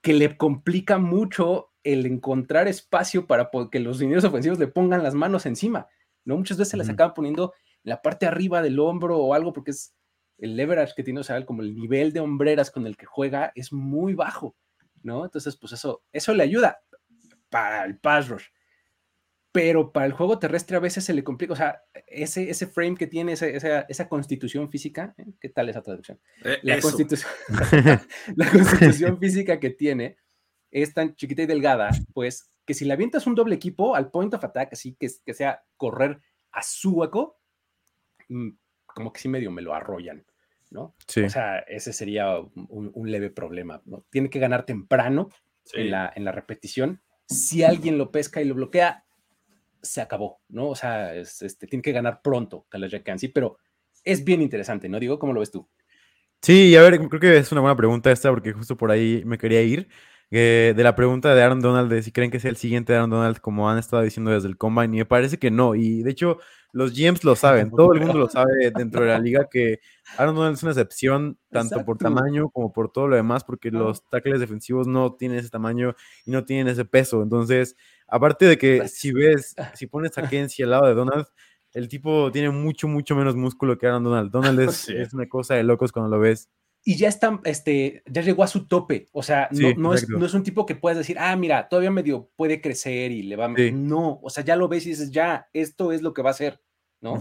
que 0.00 0.14
le 0.14 0.36
complica 0.36 0.98
mucho 0.98 1.70
el 1.82 2.06
encontrar 2.06 2.68
espacio 2.68 3.26
para 3.26 3.50
que 3.70 3.80
los 3.80 4.00
lineros 4.00 4.24
ofensivos 4.24 4.58
le 4.58 4.66
pongan 4.66 5.02
las 5.02 5.14
manos 5.14 5.46
encima, 5.46 5.88
¿no? 6.24 6.36
Muchas 6.36 6.58
veces 6.58 6.70
se 6.70 6.76
las 6.76 6.88
acaban 6.88 7.14
poniendo 7.14 7.52
la 7.82 8.02
parte 8.02 8.26
arriba 8.26 8.62
del 8.62 8.80
hombro 8.80 9.18
o 9.18 9.34
algo, 9.34 9.52
porque 9.52 9.70
es 9.70 9.95
el 10.38 10.56
leverage 10.56 10.94
que 10.94 11.02
tiene, 11.02 11.20
o 11.20 11.24
sea, 11.24 11.44
como 11.44 11.62
el 11.62 11.74
nivel 11.74 12.12
de 12.12 12.20
hombreras 12.20 12.70
con 12.70 12.86
el 12.86 12.96
que 12.96 13.06
juega 13.06 13.52
es 13.54 13.72
muy 13.72 14.14
bajo, 14.14 14.56
¿no? 15.02 15.24
Entonces, 15.24 15.56
pues 15.56 15.72
eso, 15.72 16.04
eso 16.12 16.34
le 16.34 16.42
ayuda 16.42 16.80
para 17.48 17.84
el 17.84 17.98
pass 17.98 18.28
rush. 18.28 18.46
Pero 19.52 19.90
para 19.90 20.04
el 20.04 20.12
juego 20.12 20.38
terrestre 20.38 20.76
a 20.76 20.80
veces 20.80 21.04
se 21.04 21.14
le 21.14 21.24
complica, 21.24 21.54
o 21.54 21.56
sea, 21.56 21.82
ese, 22.06 22.50
ese 22.50 22.66
frame 22.66 22.96
que 22.96 23.06
tiene, 23.06 23.32
esa, 23.32 23.46
esa, 23.48 24.08
constitución 24.08 24.70
física, 24.70 25.14
¿eh? 25.16 25.32
¿qué 25.40 25.48
tal 25.48 25.70
esa 25.70 25.82
traducción? 25.82 26.20
Eh, 26.44 26.58
la, 26.62 26.78
constitución, 26.78 27.30
la 28.36 28.50
constitución 28.50 29.18
física 29.18 29.58
que 29.58 29.70
tiene 29.70 30.18
es 30.70 30.92
tan 30.92 31.14
chiquita 31.16 31.42
y 31.42 31.46
delgada, 31.46 31.90
pues 32.12 32.50
que 32.66 32.74
si 32.74 32.84
le 32.84 32.92
avientas 32.92 33.26
un 33.26 33.34
doble 33.34 33.54
equipo 33.54 33.94
al 33.94 34.10
point 34.10 34.34
of 34.34 34.44
attack, 34.44 34.72
así 34.72 34.94
que, 35.00 35.08
que 35.24 35.32
sea 35.32 35.64
correr 35.78 36.20
a 36.52 36.62
su 36.62 36.92
hueco, 36.92 37.38
Mm, 38.28 38.50
como 38.96 39.12
que 39.12 39.20
sí 39.20 39.28
medio 39.28 39.50
me 39.50 39.60
lo 39.60 39.74
arrollan, 39.74 40.24
¿no? 40.70 40.94
Sí. 41.06 41.20
O 41.20 41.28
sea, 41.28 41.58
ese 41.58 41.92
sería 41.92 42.38
un, 42.38 43.10
leve 43.10 43.28
problema, 43.28 43.82
¿no? 43.84 44.06
Tiene 44.08 44.30
que 44.30 44.38
ganar 44.38 44.64
temprano 44.64 45.28
en, 45.74 45.90
la, 45.90 46.10
en 46.16 46.24
la 46.24 46.32
repetición. 46.32 47.02
Si 47.28 47.62
alguien 47.62 47.98
lo 47.98 48.10
pesca 48.10 48.40
y 48.40 48.46
lo 48.46 48.54
bloquea, 48.54 49.04
se 49.82 50.00
acabó, 50.00 50.40
¿no? 50.48 50.70
O 50.70 50.74
sea, 50.74 51.14
este, 51.14 51.66
tiene 51.66 51.82
que 51.82 51.92
ganar 51.92 52.22
pronto 52.22 52.64
Kalaja 52.70 53.18
sí, 53.18 53.28
pero 53.28 53.58
es 54.02 54.24
bien 54.24 54.40
interesante, 54.40 54.88
¿no? 54.88 54.98
Digo, 54.98 55.18
¿cómo 55.18 55.34
lo 55.34 55.40
ves 55.40 55.50
tú? 55.50 55.68
Sí, 56.40 56.74
a 56.74 56.80
ver, 56.80 56.98
creo 56.98 57.20
que 57.20 57.36
es 57.36 57.52
una 57.52 57.60
buena 57.60 57.76
pregunta 57.76 58.10
esta, 58.10 58.30
porque 58.30 58.54
justo 58.54 58.78
por 58.78 58.90
ahí 58.90 59.22
me 59.26 59.36
quería 59.36 59.60
ir. 59.60 59.88
Eh, 60.32 60.74
de 60.76 60.82
la 60.82 60.96
pregunta 60.96 61.34
de 61.34 61.42
Aaron 61.42 61.60
Donald, 61.60 61.90
de 61.90 62.02
si 62.02 62.10
creen 62.10 62.30
que 62.30 62.38
es 62.38 62.44
el 62.44 62.56
siguiente 62.56 62.94
Aaron 62.94 63.10
Donald, 63.10 63.38
como 63.38 63.70
han 63.70 63.78
estado 63.78 64.02
diciendo 64.02 64.32
desde 64.32 64.48
el 64.48 64.56
Combine, 64.56 64.96
y 64.96 64.98
me 64.98 65.06
parece 65.06 65.38
que 65.38 65.50
no. 65.50 65.74
Y 65.76 66.02
de 66.02 66.10
hecho, 66.10 66.38
los 66.72 66.92
GMs 66.92 67.22
lo 67.22 67.36
saben, 67.36 67.70
todo 67.70 67.92
el 67.94 68.00
mundo 68.00 68.18
lo 68.18 68.28
sabe 68.28 68.72
dentro 68.76 69.02
de 69.02 69.08
la 69.08 69.18
liga 69.20 69.48
que 69.50 69.78
Aaron 70.18 70.34
Donald 70.34 70.56
es 70.56 70.62
una 70.62 70.72
excepción 70.72 71.38
tanto 71.50 71.84
por 71.84 71.96
tamaño 71.96 72.50
como 72.50 72.72
por 72.72 72.90
todo 72.90 73.06
lo 73.06 73.16
demás, 73.16 73.44
porque 73.44 73.70
los 73.70 74.06
tackles 74.08 74.40
defensivos 74.40 74.86
no 74.88 75.14
tienen 75.14 75.38
ese 75.38 75.48
tamaño 75.48 75.94
y 76.24 76.32
no 76.32 76.44
tienen 76.44 76.68
ese 76.68 76.84
peso. 76.84 77.22
Entonces, 77.22 77.76
aparte 78.08 78.46
de 78.46 78.58
que 78.58 78.78
pues 78.78 78.98
si 78.98 79.12
ves, 79.12 79.54
si 79.74 79.86
pones 79.86 80.18
a 80.18 80.28
Kenzie 80.28 80.64
al 80.64 80.72
lado 80.72 80.86
de 80.86 80.94
Donald, 80.94 81.26
el 81.72 81.88
tipo 81.88 82.32
tiene 82.32 82.50
mucho, 82.50 82.88
mucho 82.88 83.14
menos 83.14 83.36
músculo 83.36 83.78
que 83.78 83.86
Aaron 83.86 84.02
Donald. 84.02 84.30
Donald 84.32 84.58
es, 84.68 84.88
es 84.88 85.14
una 85.14 85.28
cosa 85.28 85.54
de 85.54 85.62
locos 85.62 85.92
cuando 85.92 86.14
lo 86.16 86.20
ves 86.20 86.50
y 86.88 86.94
ya 86.94 87.08
está, 87.08 87.40
este, 87.42 88.04
ya 88.06 88.22
llegó 88.22 88.44
a 88.44 88.46
su 88.46 88.68
tope. 88.68 89.08
O 89.10 89.24
sea, 89.24 89.48
no, 89.50 89.74
no, 89.76 89.92
es, 89.92 90.08
no, 90.08 90.24
es, 90.24 90.34
un 90.34 90.44
tipo 90.44 90.64
que 90.64 90.76
puedes 90.76 90.96
decir, 90.96 91.16
ah, 91.18 91.34
mira, 91.34 91.68
todavía 91.68 91.90
medio 91.90 92.30
puede 92.36 92.60
crecer 92.60 93.10
y 93.10 93.24
le 93.24 93.34
va. 93.34 93.48
No, 93.48 94.20
o 94.22 94.30
sea, 94.30 94.44
ya 94.44 94.54
lo 94.54 94.68
ves 94.68 94.86
y 94.86 94.90
dices, 94.90 95.10
ya, 95.10 95.48
esto 95.52 95.90
es 95.90 96.00
lo 96.00 96.14
que 96.14 96.22
va 96.22 96.30
a 96.30 96.34
ser. 96.34 96.60
¿no? 97.00 97.20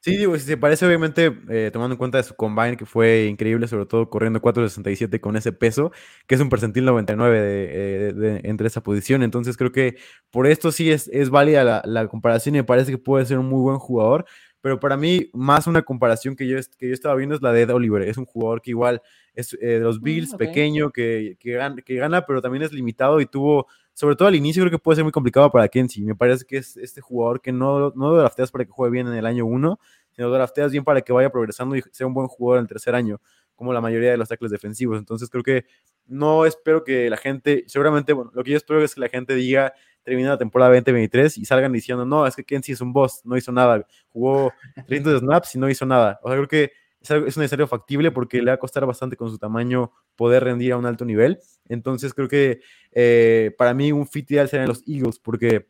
Sí, 0.00 0.18
digo, 0.18 0.36
si 0.36 0.44
se 0.44 0.58
parece, 0.58 0.84
obviamente, 0.84 1.34
eh, 1.48 1.70
tomando 1.72 1.94
en 1.94 1.98
cuenta 1.98 2.18
de 2.18 2.24
su 2.24 2.34
combine, 2.34 2.76
que 2.76 2.84
fue 2.84 3.24
increíble, 3.24 3.68
sobre 3.68 3.86
todo 3.86 4.10
corriendo 4.10 4.42
4.67 4.42 5.18
con 5.18 5.38
ese 5.38 5.52
peso, 5.52 5.90
que 6.26 6.34
es 6.34 6.40
un 6.42 6.50
percentil 6.50 6.84
99 6.84 7.40
de, 7.40 8.12
de, 8.12 8.40
entre 8.44 8.66
esa 8.66 8.82
posición. 8.82 9.22
Entonces, 9.22 9.56
creo 9.56 9.72
que 9.72 9.96
por 10.30 10.46
esto 10.46 10.72
sí 10.72 10.90
es, 10.90 11.08
es 11.08 11.30
válida 11.30 11.64
la, 11.64 11.80
la, 11.86 12.06
comparación 12.08 12.54
y 12.54 12.58
me 12.58 12.64
parece 12.64 12.90
que 12.90 12.98
puede 12.98 13.24
ser 13.24 13.38
un 13.38 13.46
muy 13.46 13.62
buen 13.62 13.78
jugador 13.78 14.26
pero 14.64 14.80
para 14.80 14.96
mí, 14.96 15.28
más 15.34 15.66
una 15.66 15.82
comparación 15.82 16.34
que 16.34 16.48
yo, 16.48 16.56
que 16.78 16.88
yo 16.88 16.94
estaba 16.94 17.14
viendo 17.16 17.34
es 17.34 17.42
la 17.42 17.52
de 17.52 17.60
Ed 17.60 17.70
Oliver. 17.70 18.00
Es 18.00 18.16
un 18.16 18.24
jugador 18.24 18.62
que 18.62 18.70
igual 18.70 19.02
es 19.34 19.52
eh, 19.60 19.66
de 19.66 19.80
los 19.80 20.00
mm, 20.00 20.02
Bills, 20.02 20.34
pequeño, 20.36 20.90
que, 20.90 21.36
que, 21.38 21.52
gana, 21.52 21.82
que 21.82 21.94
gana, 21.96 22.24
pero 22.24 22.40
también 22.40 22.62
es 22.62 22.72
limitado 22.72 23.20
y 23.20 23.26
tuvo, 23.26 23.66
sobre 23.92 24.16
todo 24.16 24.28
al 24.28 24.34
inicio, 24.34 24.62
creo 24.62 24.70
que 24.70 24.78
puede 24.78 24.96
ser 24.96 25.04
muy 25.04 25.12
complicado 25.12 25.50
para 25.50 25.68
Kenzie. 25.68 26.02
Me 26.06 26.14
parece 26.14 26.46
que 26.46 26.56
es 26.56 26.78
este 26.78 27.02
jugador 27.02 27.42
que 27.42 27.52
no, 27.52 27.90
no 27.90 28.14
drafteas 28.14 28.50
para 28.50 28.64
que 28.64 28.70
juegue 28.70 28.92
bien 28.92 29.06
en 29.06 29.12
el 29.12 29.26
año 29.26 29.44
uno, 29.44 29.78
sino 30.12 30.30
drafteas 30.30 30.72
bien 30.72 30.82
para 30.82 31.02
que 31.02 31.12
vaya 31.12 31.28
progresando 31.28 31.76
y 31.76 31.82
sea 31.92 32.06
un 32.06 32.14
buen 32.14 32.28
jugador 32.28 32.60
en 32.60 32.62
el 32.62 32.68
tercer 32.68 32.94
año, 32.94 33.20
como 33.56 33.70
la 33.74 33.82
mayoría 33.82 34.12
de 34.12 34.16
los 34.16 34.30
tackles 34.30 34.50
defensivos. 34.50 34.98
Entonces 34.98 35.28
creo 35.28 35.42
que 35.42 35.66
no 36.06 36.46
espero 36.46 36.84
que 36.84 37.10
la 37.10 37.18
gente, 37.18 37.64
seguramente, 37.66 38.14
bueno, 38.14 38.30
lo 38.32 38.42
que 38.42 38.52
yo 38.52 38.56
espero 38.56 38.82
es 38.82 38.94
que 38.94 39.02
la 39.02 39.10
gente 39.10 39.34
diga 39.34 39.74
termina 40.04 40.30
la 40.30 40.38
temporada 40.38 40.72
2023 40.74 41.38
y 41.38 41.44
salgan 41.44 41.72
diciendo, 41.72 42.04
no, 42.04 42.26
es 42.26 42.36
que 42.36 42.44
Kenzie 42.44 42.74
es 42.74 42.80
un 42.80 42.92
boss, 42.92 43.22
no 43.24 43.36
hizo 43.36 43.50
nada, 43.50 43.86
jugó 44.08 44.52
30 44.86 45.18
snaps 45.18 45.54
y 45.54 45.58
no 45.58 45.68
hizo 45.68 45.86
nada. 45.86 46.20
O 46.22 46.28
sea, 46.28 46.36
creo 46.36 46.48
que 46.48 46.72
es, 47.00 47.10
es 47.10 47.36
un 47.36 47.40
necesario 47.40 47.66
factible 47.66 48.10
porque 48.10 48.38
le 48.38 48.50
va 48.50 48.54
a 48.54 48.58
costar 48.58 48.86
bastante 48.86 49.16
con 49.16 49.30
su 49.30 49.38
tamaño 49.38 49.92
poder 50.16 50.44
rendir 50.44 50.72
a 50.72 50.76
un 50.76 50.86
alto 50.86 51.04
nivel. 51.04 51.38
Entonces 51.68 52.14
creo 52.14 52.28
que 52.28 52.60
eh, 52.92 53.54
para 53.58 53.74
mí 53.74 53.92
un 53.92 54.06
fit 54.06 54.30
ideal 54.30 54.48
serían 54.48 54.68
los 54.68 54.82
Eagles 54.86 55.18
porque 55.18 55.66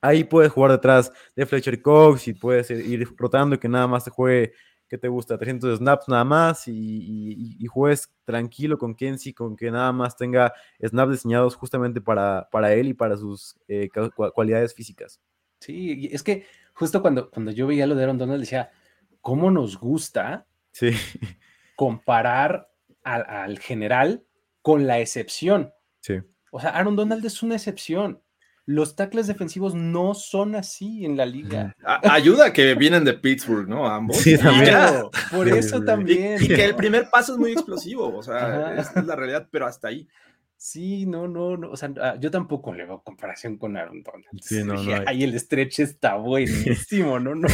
ahí 0.00 0.24
puedes 0.24 0.52
jugar 0.52 0.72
detrás 0.72 1.12
de 1.34 1.46
Fletcher 1.46 1.80
Cox 1.82 2.28
y 2.28 2.34
puedes 2.34 2.70
ir 2.70 3.08
rotando 3.16 3.56
y 3.56 3.58
que 3.58 3.68
nada 3.68 3.86
más 3.86 4.04
te 4.04 4.10
juegue 4.10 4.52
que 4.88 4.98
te 4.98 5.08
gusta? 5.08 5.38
300 5.38 5.78
snaps 5.78 6.08
nada 6.08 6.24
más 6.24 6.66
y, 6.66 7.66
juegues 7.66 8.10
tranquilo 8.24 8.78
con 8.78 8.94
Kenzie, 8.94 9.34
con 9.34 9.56
que 9.56 9.70
nada 9.70 9.92
más 9.92 10.16
tenga 10.16 10.52
snaps 10.80 11.12
diseñados 11.12 11.54
justamente 11.54 12.00
para, 12.00 12.48
para 12.50 12.72
él 12.72 12.88
y 12.88 12.94
para 12.94 13.16
sus 13.16 13.56
eh, 13.68 13.88
cualidades 14.34 14.74
físicas. 14.74 15.20
Sí, 15.60 16.08
es 16.12 16.22
que 16.22 16.46
justo 16.72 17.02
cuando, 17.02 17.30
cuando 17.30 17.50
yo 17.52 17.66
veía 17.66 17.86
lo 17.86 17.94
de 17.94 18.04
Aaron 18.04 18.18
Donald 18.18 18.40
decía, 18.40 18.70
¿cómo 19.20 19.50
nos 19.50 19.78
gusta 19.78 20.46
sí. 20.72 20.90
comparar 21.76 22.70
al, 23.02 23.24
al 23.28 23.58
general 23.58 24.24
con 24.62 24.86
la 24.86 25.00
excepción? 25.00 25.72
Sí. 26.00 26.20
O 26.50 26.60
sea, 26.60 26.70
Aaron 26.70 26.96
Donald 26.96 27.24
es 27.24 27.42
una 27.42 27.56
excepción 27.56 28.22
los 28.68 28.96
tackles 28.96 29.26
defensivos 29.26 29.74
no 29.74 30.12
son 30.12 30.54
así 30.54 31.06
en 31.06 31.16
la 31.16 31.24
liga. 31.24 31.74
ayuda 32.02 32.52
que 32.52 32.74
vienen 32.74 33.02
de 33.02 33.14
Pittsburgh, 33.14 33.66
¿no? 33.66 33.88
Ambos. 33.88 34.18
Sí, 34.18 34.36
también. 34.36 34.76
por 35.30 35.48
eso 35.48 35.82
también. 35.82 36.36
Y, 36.42 36.48
que 36.48 36.66
el 36.66 36.74
primer 36.74 37.08
paso 37.08 37.32
es 37.32 37.38
muy 37.38 37.52
explosivo, 37.52 38.14
o 38.14 38.22
sea, 38.22 38.74
esta 38.74 39.00
es 39.00 39.06
la 39.06 39.16
realidad, 39.16 39.48
pero 39.50 39.66
hasta 39.66 39.88
ahí. 39.88 40.06
Sí, 40.58 41.06
no, 41.06 41.26
no, 41.26 41.56
no, 41.56 41.70
o 41.70 41.76
sea, 41.78 41.90
ah, 42.02 42.16
yo 42.20 42.30
tampoco 42.30 42.74
le 42.74 42.84
veo 42.84 43.02
comparación 43.02 43.56
con 43.56 43.74
Aaron 43.74 44.02
Donald. 44.02 44.42
Sí, 44.42 44.62
no, 44.62 44.74
no. 44.74 44.80
Ahí 45.08 45.24
el 45.24 45.38
stretch 45.40 45.78
está 45.78 46.16
buenísimo, 46.16 47.18
no, 47.18 47.34
no, 47.34 47.48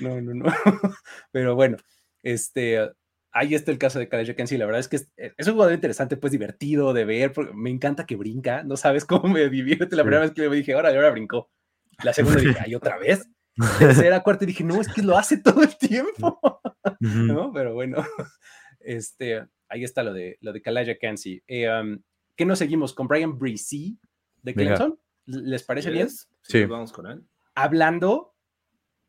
no, 0.00 0.20
no, 0.22 0.34
no. 0.34 0.44
Pero 1.32 1.54
bueno, 1.54 1.76
este, 2.22 2.92
ahí 3.36 3.54
está 3.54 3.70
el 3.70 3.78
caso 3.78 3.98
de 3.98 4.08
Khaled 4.08 4.34
Kensi. 4.34 4.56
La 4.56 4.66
verdad 4.66 4.80
es 4.80 4.88
que 4.88 4.96
eh, 5.16 5.34
es, 5.36 5.46
un 5.46 5.54
jugador 5.54 5.74
interesante, 5.74 6.16
pues 6.16 6.32
divertido 6.32 6.92
de 6.92 7.04
ver. 7.04 7.32
Me 7.54 7.70
encanta 7.70 8.06
que 8.06 8.16
brinca. 8.16 8.62
No 8.64 8.76
sabes 8.76 9.04
cómo 9.04 9.28
me 9.28 9.48
divierte. 9.48 9.94
La 9.94 10.02
primera 10.02 10.22
vez 10.22 10.32
que 10.32 10.42
le 10.42 10.56
dije, 10.56 10.72
ahora, 10.72 10.88
ahora 10.88 11.10
brincó. 11.10 11.50
La 12.02 12.12
segunda 12.12 12.40
dije, 12.40 12.58
ay, 12.58 12.74
otra 12.74 12.98
vez. 12.98 13.28
Tercera, 13.78 14.22
cuarta, 14.22 14.44
y 14.44 14.48
dije, 14.48 14.64
no, 14.64 14.80
es 14.80 14.88
que 14.88 15.02
lo 15.02 15.16
hace 15.16 15.38
todo 15.38 15.62
el 15.62 15.76
tiempo. 15.76 16.40
¿No? 17.00 17.52
Pero 17.52 17.74
bueno, 17.74 18.04
este, 18.80 19.46
ahí 19.68 19.84
está 19.84 20.02
lo 20.02 20.12
de, 20.12 20.38
lo 20.40 20.52
de 20.52 20.60
Kalaja 20.60 20.96
Kensi. 20.98 21.42
Eh, 21.46 21.68
um, 21.70 21.98
¿Qué 22.36 22.44
nos 22.44 22.58
seguimos? 22.58 22.92
¿Con 22.92 23.08
Brian 23.08 23.38
Breesy 23.38 23.98
de 24.42 24.54
Clemson? 24.54 24.98
¿Les 25.24 25.62
parece 25.62 25.90
bien? 25.90 26.08
Sí. 26.42 26.64
Vamos 26.66 26.92
con 26.92 27.06
él. 27.06 27.24
Hablando 27.54 28.34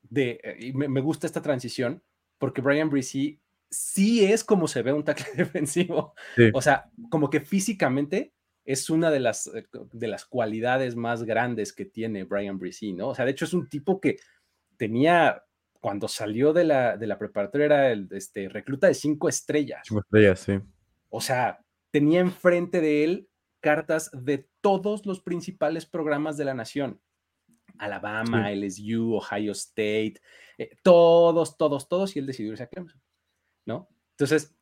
de, 0.02 0.40
eh, 0.44 0.72
me, 0.74 0.88
me 0.88 1.02
gusta 1.02 1.28
esta 1.28 1.42
transición, 1.42 2.02
porque 2.38 2.62
Brian 2.62 2.90
Breesy 2.90 3.42
sí 3.69 4.25
es 4.25 4.43
como 4.43 4.67
se 4.67 4.82
ve 4.82 4.93
un 4.93 5.03
tackle 5.03 5.25
defensivo. 5.36 6.13
O 6.53 6.62
sea, 6.62 6.89
como 7.10 7.30
que 7.30 7.41
físicamente 7.41 8.34
es 8.65 8.89
una 8.89 9.10
de 9.12 9.19
las, 9.19 9.47
eh, 9.47 9.65
de 9.93 10.08
las 10.08 10.25
cualidades 10.25 10.95
más 10.95 11.23
grandes 11.23 11.73
que 11.73 11.86
tiene 11.86 12.25
Brian 12.25 12.60
Brisee, 12.60 12.93
¿no? 12.93 13.10
O 13.10 13.15
sea, 13.15 13.25
de 13.25 13.32
hecho 13.32 13.45
es 13.45 13.53
un 13.53 13.69
tipo 13.69 14.01
que 14.01 14.17
tenía, 14.75 15.43
cuando 15.80 16.08
salió 16.08 16.53
de 16.53 16.65
la, 16.65 16.97
de 16.97 17.08
la 17.08 17.17
preparatoria, 17.17 17.65
era 17.65 17.91
el 17.91 18.08
este, 18.12 18.49
recluta 18.49 18.88
de 18.88 18.93
cinco 18.93 19.30
estrellas. 19.30 19.82
Cinco 19.86 20.01
estrellas, 20.01 20.39
sí. 20.41 20.60
O 21.10 21.21
sea, 21.21 21.60
tenía 21.91 22.19
enfrente 22.19 22.82
de 22.82 23.03
él 23.06 23.30
cartas 23.62 24.12
de 24.13 24.49
todos 24.62 25.06
los 25.06 25.21
principales 25.21 25.86
programas 25.86 26.38
de 26.38 26.45
la 26.45 26.53
nación. 26.53 27.01
Alabama, 27.80 28.51
LSU, 28.51 29.13
Ohio 29.13 29.51
State, 29.51 30.15
eh, 30.58 30.71
todos, 30.84 31.58
todos, 31.58 31.88
todos, 31.88 32.15
y 32.15 32.19
él 32.19 32.25
decidió 32.25 32.51
irse 32.51 32.63
a 32.63 32.67
Clemson, 32.67 33.01
¿no? 33.67 33.88
Entonces, 34.12 34.56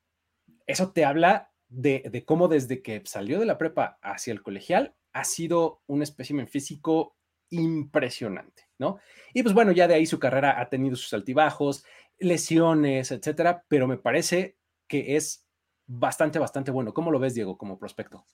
eso 0.68 0.92
te 0.92 1.06
habla 1.06 1.54
de, 1.70 2.24
cómo 2.26 2.50
desde 2.50 2.82
que 2.82 3.02
salió 3.06 3.40
de 3.40 3.46
la 3.46 3.58
prepa 3.58 3.98
hacia 4.02 4.34
el 4.34 4.44
colegial 4.44 4.96
ha 5.14 5.24
sido 5.24 5.82
un 5.88 6.02
espécimen 6.02 6.48
físico 6.48 7.16
impresionante, 7.52 8.64
¿no? 8.78 9.00
Y 9.34 9.44
pues 9.44 9.54
bueno, 9.54 9.72
ya 9.72 9.88
de 9.88 9.94
ahí 9.94 10.06
su 10.06 10.20
carrera 10.20 10.60
ha 10.60 10.70
tenido 10.70 10.96
sus 10.96 11.14
altibajos, 11.14 11.86
lesiones, 12.18 13.12
etcétera, 13.12 13.64
pero 13.70 13.88
me 13.88 13.98
parece 13.98 14.58
que 14.88 15.16
es 15.16 15.48
bastante, 15.86 16.40
bastante 16.40 16.72
bueno. 16.72 16.94
¿Cómo 16.94 17.12
lo 17.12 17.20
ves, 17.20 17.36
Diego, 17.36 17.58
como 17.58 17.78
prospecto? 17.78 18.26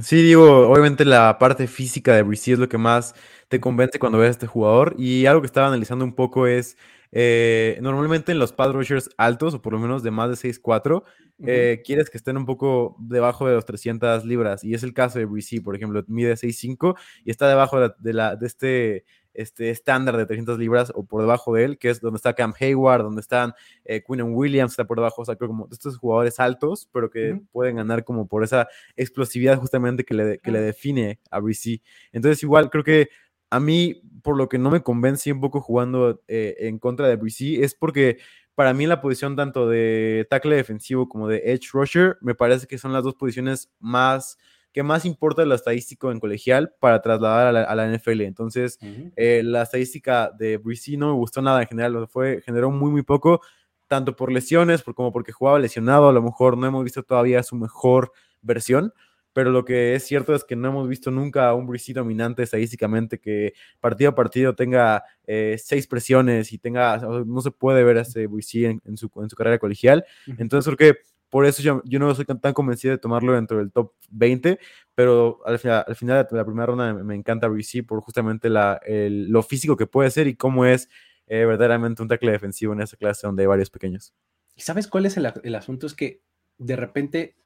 Sí, 0.00 0.22
digo, 0.22 0.68
obviamente 0.68 1.04
la 1.04 1.38
parte 1.38 1.66
física 1.66 2.14
de 2.14 2.22
Brice 2.22 2.52
es 2.52 2.58
lo 2.60 2.68
que 2.68 2.78
más 2.78 3.14
te 3.48 3.58
convence 3.60 3.98
cuando 3.98 4.18
ves 4.18 4.28
a 4.28 4.30
este 4.30 4.46
jugador. 4.46 4.94
Y 4.96 5.26
algo 5.26 5.40
que 5.40 5.46
estaba 5.46 5.66
analizando 5.66 6.04
un 6.04 6.14
poco 6.14 6.46
es, 6.46 6.76
eh, 7.10 7.78
normalmente 7.82 8.30
en 8.30 8.38
los 8.38 8.52
pad 8.52 8.70
rushers 8.72 9.10
altos, 9.16 9.54
o 9.54 9.62
por 9.62 9.72
lo 9.72 9.80
menos 9.80 10.04
de 10.04 10.12
más 10.12 10.30
de 10.30 10.36
6'4", 10.36 11.02
eh, 11.44 11.82
quieres 11.84 12.10
que 12.10 12.18
estén 12.18 12.36
un 12.36 12.46
poco 12.46 12.96
debajo 13.00 13.48
de 13.48 13.54
los 13.54 13.64
300 13.66 14.24
libras. 14.24 14.62
Y 14.62 14.74
es 14.74 14.84
el 14.84 14.94
caso 14.94 15.18
de 15.18 15.24
Brice, 15.24 15.60
por 15.62 15.74
ejemplo, 15.74 16.04
mide 16.06 16.36
6'5", 16.36 16.94
y 17.24 17.30
está 17.32 17.48
debajo 17.48 17.80
de, 17.98 18.12
la, 18.12 18.36
de 18.36 18.46
este 18.46 19.04
este 19.38 19.70
estándar 19.70 20.16
de 20.16 20.26
300 20.26 20.58
libras 20.58 20.92
o 20.94 21.04
por 21.04 21.20
debajo 21.20 21.54
de 21.54 21.64
él, 21.64 21.78
que 21.78 21.90
es 21.90 22.00
donde 22.00 22.16
está 22.16 22.34
Cam 22.34 22.52
Hayward, 22.58 23.04
donde 23.04 23.20
están 23.20 23.54
eh, 23.84 24.02
Quinn 24.04 24.22
Williams, 24.22 24.72
está 24.72 24.84
por 24.84 24.98
debajo, 24.98 25.22
o 25.22 25.24
sea, 25.24 25.36
creo 25.36 25.48
como 25.48 25.68
estos 25.70 25.96
jugadores 25.96 26.40
altos, 26.40 26.88
pero 26.92 27.08
que 27.08 27.40
pueden 27.52 27.76
ganar 27.76 28.04
como 28.04 28.26
por 28.26 28.42
esa 28.42 28.68
explosividad 28.96 29.58
justamente 29.58 30.04
que 30.04 30.14
le, 30.14 30.38
que 30.38 30.50
le 30.50 30.60
define 30.60 31.20
a 31.30 31.38
BC. 31.38 31.80
Entonces, 32.12 32.42
igual 32.42 32.68
creo 32.68 32.82
que 32.82 33.08
a 33.50 33.60
mí, 33.60 34.02
por 34.22 34.36
lo 34.36 34.48
que 34.48 34.58
no 34.58 34.70
me 34.70 34.82
convence 34.82 35.32
un 35.32 35.40
poco 35.40 35.60
jugando 35.60 36.20
eh, 36.26 36.56
en 36.58 36.78
contra 36.78 37.08
de 37.08 37.16
BC, 37.16 37.62
es 37.62 37.74
porque 37.74 38.18
para 38.54 38.74
mí 38.74 38.86
la 38.88 39.00
posición 39.00 39.36
tanto 39.36 39.68
de 39.68 40.26
tackle 40.28 40.56
defensivo 40.56 41.08
como 41.08 41.28
de 41.28 41.42
edge 41.44 41.68
rusher, 41.72 42.18
me 42.20 42.34
parece 42.34 42.66
que 42.66 42.76
son 42.76 42.92
las 42.92 43.04
dos 43.04 43.14
posiciones 43.14 43.70
más 43.78 44.36
que 44.72 44.82
más 44.82 45.04
importa 45.04 45.44
lo 45.44 45.54
estadístico 45.54 46.12
en 46.12 46.20
colegial 46.20 46.74
para 46.80 47.00
trasladar 47.00 47.56
a 47.56 47.74
la, 47.74 47.88
NFL. 47.88 48.22
Entonces, 48.22 48.78
eh, 49.16 49.42
la 49.44 49.62
estadística 49.62 50.30
de 50.30 50.56
Brice 50.58 50.96
no 50.96 51.08
me 51.08 51.14
gustó 51.14 51.42
nada 51.42 51.62
en 51.62 51.68
general, 51.68 52.06
fue, 52.08 52.42
generó 52.42 52.70
muy, 52.70 52.90
muy 52.90 53.02
poco, 53.02 53.40
tanto 53.86 54.14
por 54.14 54.30
lesiones 54.30 54.82
como 54.82 55.12
porque 55.12 55.32
jugaba 55.32 55.58
lesionado. 55.58 56.08
A 56.08 56.12
lo 56.12 56.22
mejor 56.22 56.56
no 56.56 56.66
hemos 56.66 56.84
visto 56.84 57.02
todavía 57.02 57.42
su 57.42 57.56
mejor 57.56 58.12
versión, 58.42 58.92
pero 59.32 59.50
lo 59.50 59.64
que 59.64 59.94
es 59.94 60.04
cierto 60.04 60.34
es 60.34 60.44
que 60.44 60.56
no 60.56 60.68
hemos 60.68 60.88
visto 60.88 61.10
nunca 61.10 61.48
a 61.48 61.54
un 61.54 61.66
Brice 61.66 61.92
dominante 61.92 62.42
estadísticamente 62.42 63.18
que 63.18 63.54
partido 63.80 64.10
a 64.10 64.14
partido 64.14 64.54
tenga 64.54 65.02
eh, 65.26 65.56
seis 65.62 65.86
presiones 65.86 66.52
y 66.52 66.58
tenga, 66.58 66.98
no 66.98 67.40
se 67.40 67.50
puede 67.50 67.84
ver 67.84 67.98
a 67.98 68.00
ese 68.02 68.24
en, 68.24 68.96
su, 68.96 69.10
en 69.16 69.30
su 69.30 69.36
carrera 69.36 69.58
colegial. 69.58 70.04
Entonces 70.38 70.74
creo 70.74 70.94
que 70.94 71.00
por 71.30 71.46
eso 71.46 71.62
yo, 71.62 71.82
yo 71.84 71.98
no 71.98 72.14
soy 72.14 72.24
tan, 72.24 72.52
convencido 72.54 72.92
de 72.92 72.98
tomarlo 72.98 73.34
dentro 73.34 73.58
del 73.58 73.70
top 73.70 73.92
20, 74.10 74.58
pero 74.94 75.40
al, 75.44 75.58
final, 75.58 75.84
al 75.86 75.96
final 75.96 76.26
de 76.30 76.36
la 76.36 76.44
primera 76.44 76.66
ronda 76.66 76.92
me, 76.94 77.14
encanta 77.14 77.48
BC 77.48 77.84
por 77.86 78.00
justamente 78.00 78.48
la, 78.48 78.80
lo 78.86 79.42
físico 79.42 79.76
que 79.76 79.86
puede 79.86 80.10
ser 80.10 80.26
y 80.26 80.36
cómo 80.36 80.64
es 80.64 80.88
eh, 81.26 81.44
verdaderamente 81.44 82.02
un 82.02 82.08
tackle 82.08 82.32
defensivo 82.32 82.72
en 82.72 82.80
esa 82.80 82.96
clase 82.96 83.26
donde 83.26 83.42
hay 83.42 83.46
varios 83.46 83.70
pequeños. 83.70 84.14
¿Y 84.56 84.62
sabes 84.62 84.88
cuál 84.88 85.06
es 85.06 85.16
el, 85.16 85.30
el 85.42 85.54
asunto? 85.54 85.86
Es 85.86 85.94
que 85.94 86.22
de 86.56 86.76
repente 86.76 87.36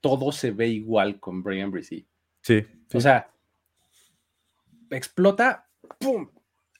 todo 0.00 0.32
se 0.32 0.50
ve 0.50 0.68
igual 0.68 1.20
con 1.20 1.42
Brian 1.42 1.70
Brisee. 1.70 2.06
Sí, 2.40 2.64
O 2.94 3.00
sea, 3.00 3.28
explota, 4.90 5.68
¡pum! 5.98 6.30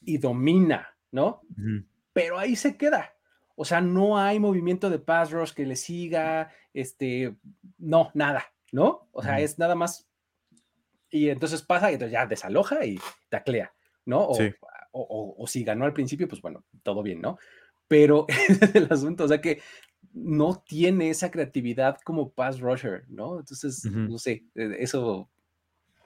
Y 0.02 0.18
domina, 0.18 0.96
¿no? 1.10 1.42
Pero 2.12 2.38
ahí 2.38 2.54
se 2.54 2.76
queda. 2.76 3.15
O 3.56 3.64
sea, 3.64 3.80
no 3.80 4.18
hay 4.18 4.38
movimiento 4.38 4.90
de 4.90 4.98
pass 4.98 5.30
rush 5.30 5.52
que 5.52 5.64
le 5.64 5.76
siga, 5.76 6.52
este, 6.74 7.34
no, 7.78 8.10
nada, 8.14 8.44
¿no? 8.70 9.08
O 9.12 9.22
sea, 9.22 9.40
es 9.40 9.58
nada 9.58 9.74
más. 9.74 10.06
Y 11.10 11.30
entonces 11.30 11.62
pasa 11.62 11.90
y 11.90 11.94
entonces 11.94 12.12
ya 12.12 12.26
desaloja 12.26 12.84
y 12.84 13.00
taclea, 13.30 13.72
¿no? 14.04 14.28
O, 14.92 15.46
si 15.46 15.64
ganó 15.64 15.86
al 15.86 15.92
principio, 15.92 16.28
pues 16.28 16.42
bueno, 16.42 16.64
todo 16.82 17.02
bien, 17.02 17.20
¿no? 17.20 17.38
Pero 17.88 18.26
es 18.48 18.74
el 18.74 18.88
asunto, 18.90 19.24
o 19.24 19.28
sea 19.28 19.40
que 19.40 19.60
no 20.12 20.62
tiene 20.66 21.10
esa 21.10 21.30
creatividad 21.30 21.98
como 22.04 22.32
pass 22.32 22.60
rusher, 22.60 23.04
¿no? 23.08 23.38
Entonces, 23.38 23.84
no 23.84 24.18
sé, 24.18 24.44
e, 24.54 24.76
eso, 24.78 25.30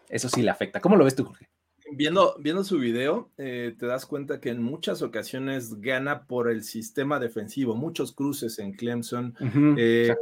eso 0.09 0.29
sí 0.29 0.43
le 0.43 0.51
afecta. 0.51 0.81
¿Cómo 0.81 0.97
lo 0.97 1.05
ves 1.05 1.15
tú, 1.17 1.25
Jorge? 1.25 1.49
Viendo, 1.93 2.37
viendo 2.39 2.65
su 2.65 2.79
video, 2.79 3.31
eh, 3.37 3.75
te 3.79 3.87
das 3.87 4.07
cuenta 4.07 4.41
que 4.41 4.51
en 4.51 4.63
muchas 4.63 5.03
ocasiones 5.03 5.81
gana 5.81 6.27
por 6.27 6.51
el 6.51 6.63
sistema 6.63 7.19
defensivo, 7.19 7.75
muchos 7.75 8.13
cruces 8.13 8.59
en 8.59 8.73
Clemson. 8.73 9.35
Eh, 9.77 10.15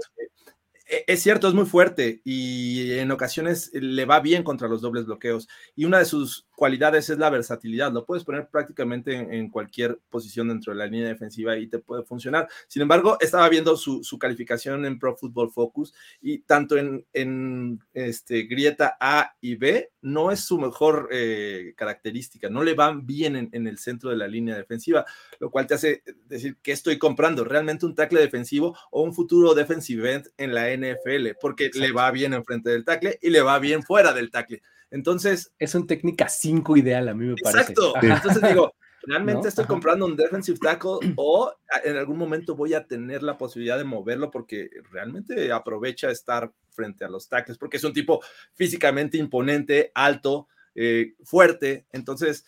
e, 0.89 1.05
es 1.07 1.23
cierto, 1.23 1.49
es 1.49 1.55
muy 1.55 1.67
fuerte 1.67 2.21
y 2.25 2.93
en 2.93 3.11
ocasiones 3.11 3.71
le 3.75 4.05
va 4.07 4.21
bien 4.21 4.43
contra 4.43 4.69
los 4.69 4.81
dobles 4.81 5.07
bloqueos. 5.07 5.49
Y 5.77 5.85
una 5.85 5.99
de 5.99 6.07
sus 6.07 6.48
cualidades 6.59 7.09
es 7.09 7.19
la 7.19 7.31
versatilidad. 7.31 7.93
Lo 7.93 8.05
puedes 8.05 8.25
poner 8.25 8.49
prácticamente 8.49 9.15
en, 9.15 9.49
cualquier 9.49 10.01
posición 10.11 10.49
dentro 10.49 10.73
de 10.73 10.79
la 10.81 10.87
línea 10.87 11.07
defensiva 11.07 11.57
y 11.57 11.69
te 11.69 11.79
puede 11.79 12.03
funcionar. 12.03 12.49
Sin 12.67 12.83
embargo, 12.83 13.17
estaba 13.21 13.49
viendo 13.49 13.77
su, 13.77 14.03
calificación 14.19 14.85
en 14.85 14.99
Pro 14.99 15.17
Football 15.17 15.53
Focus 15.53 15.95
y 16.21 16.41
tanto 16.41 16.77
en, 16.77 17.07
en 17.13 17.79
este, 17.95 18.43
grieta 18.43 18.97
A 19.01 19.37
y 19.41 19.55
B 19.55 19.93
no 20.03 20.33
es 20.33 20.41
su 20.41 20.59
mejor 20.59 21.09
eh, 21.13 21.75
característica. 21.77 22.51
No 22.51 22.65
le 22.65 22.75
van 22.75 23.07
bien 23.07 23.49
en, 23.53 23.67
el 23.69 23.79
centro 23.79 24.11
de 24.11 24.17
la 24.17 24.27
línea 24.27 24.57
defensiva, 24.57 25.07
lo 25.39 25.53
cual 25.53 25.69
te 25.69 25.75
hace 25.75 26.03
decir 26.27 26.57
que 26.61 26.73
estoy 26.73 26.99
comprando 26.99 27.45
realmente 27.45 27.87
un 27.87 27.95
tackle 27.95 28.21
defensivo 28.21 28.77
o 28.91 29.03
un 29.03 29.15
futuro 29.15 29.55
defensive 29.55 30.13
end 30.13 30.29
en 30.37 30.55
la 30.55 30.75
NFL, 30.75 31.37
porque 31.41 31.71
le 31.75 31.93
va 31.93 32.11
bien 32.11 32.35
enfrente 32.35 32.71
del 32.71 32.85
tackle 32.85 33.17
y 33.23 33.31
le 33.31 33.43
va 33.43 33.61
bien 33.61 33.85
fuera 33.85 34.13
del 34.13 34.33
tackle. 34.33 34.61
Entonces. 34.91 35.53
Es 35.59 35.75
un 35.75 35.87
técnica 35.87 36.29
5 36.29 36.77
ideal, 36.77 37.09
a 37.09 37.15
mí 37.15 37.27
me 37.27 37.35
parece. 37.37 37.73
Exacto. 37.73 37.95
Entonces 38.01 38.43
digo, 38.43 38.73
realmente 39.03 39.49
estoy 39.49 39.67
comprando 39.67 40.07
un 40.07 40.17
defensive 40.17 40.59
tackle 40.59 40.99
o 41.17 41.53
en 41.85 41.97
algún 41.97 42.19
momento 42.19 42.55
voy 42.55 42.75
a 42.75 42.87
tener 42.87 43.23
la 43.23 43.39
posibilidad 43.39 43.79
de 43.79 43.85
moverlo 43.85 44.31
porque 44.31 44.71
realmente 44.91 45.53
aprovecha 45.53 46.11
estar 46.11 46.53
frente 46.71 47.05
a 47.05 47.09
los 47.09 47.29
tackles, 47.29 47.59
porque 47.59 47.79
es 47.79 47.85
un 47.85 47.93
tipo 47.93 48.21
físicamente 48.55 49.19
imponente, 49.19 49.91
alto, 49.95 50.49
eh, 50.75 51.15
fuerte. 51.25 51.87
Entonces, 51.93 52.47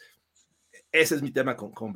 ese 0.93 1.17
es 1.17 1.23
mi 1.23 1.33
tema 1.33 1.57
con, 1.57 1.73
con 1.73 1.93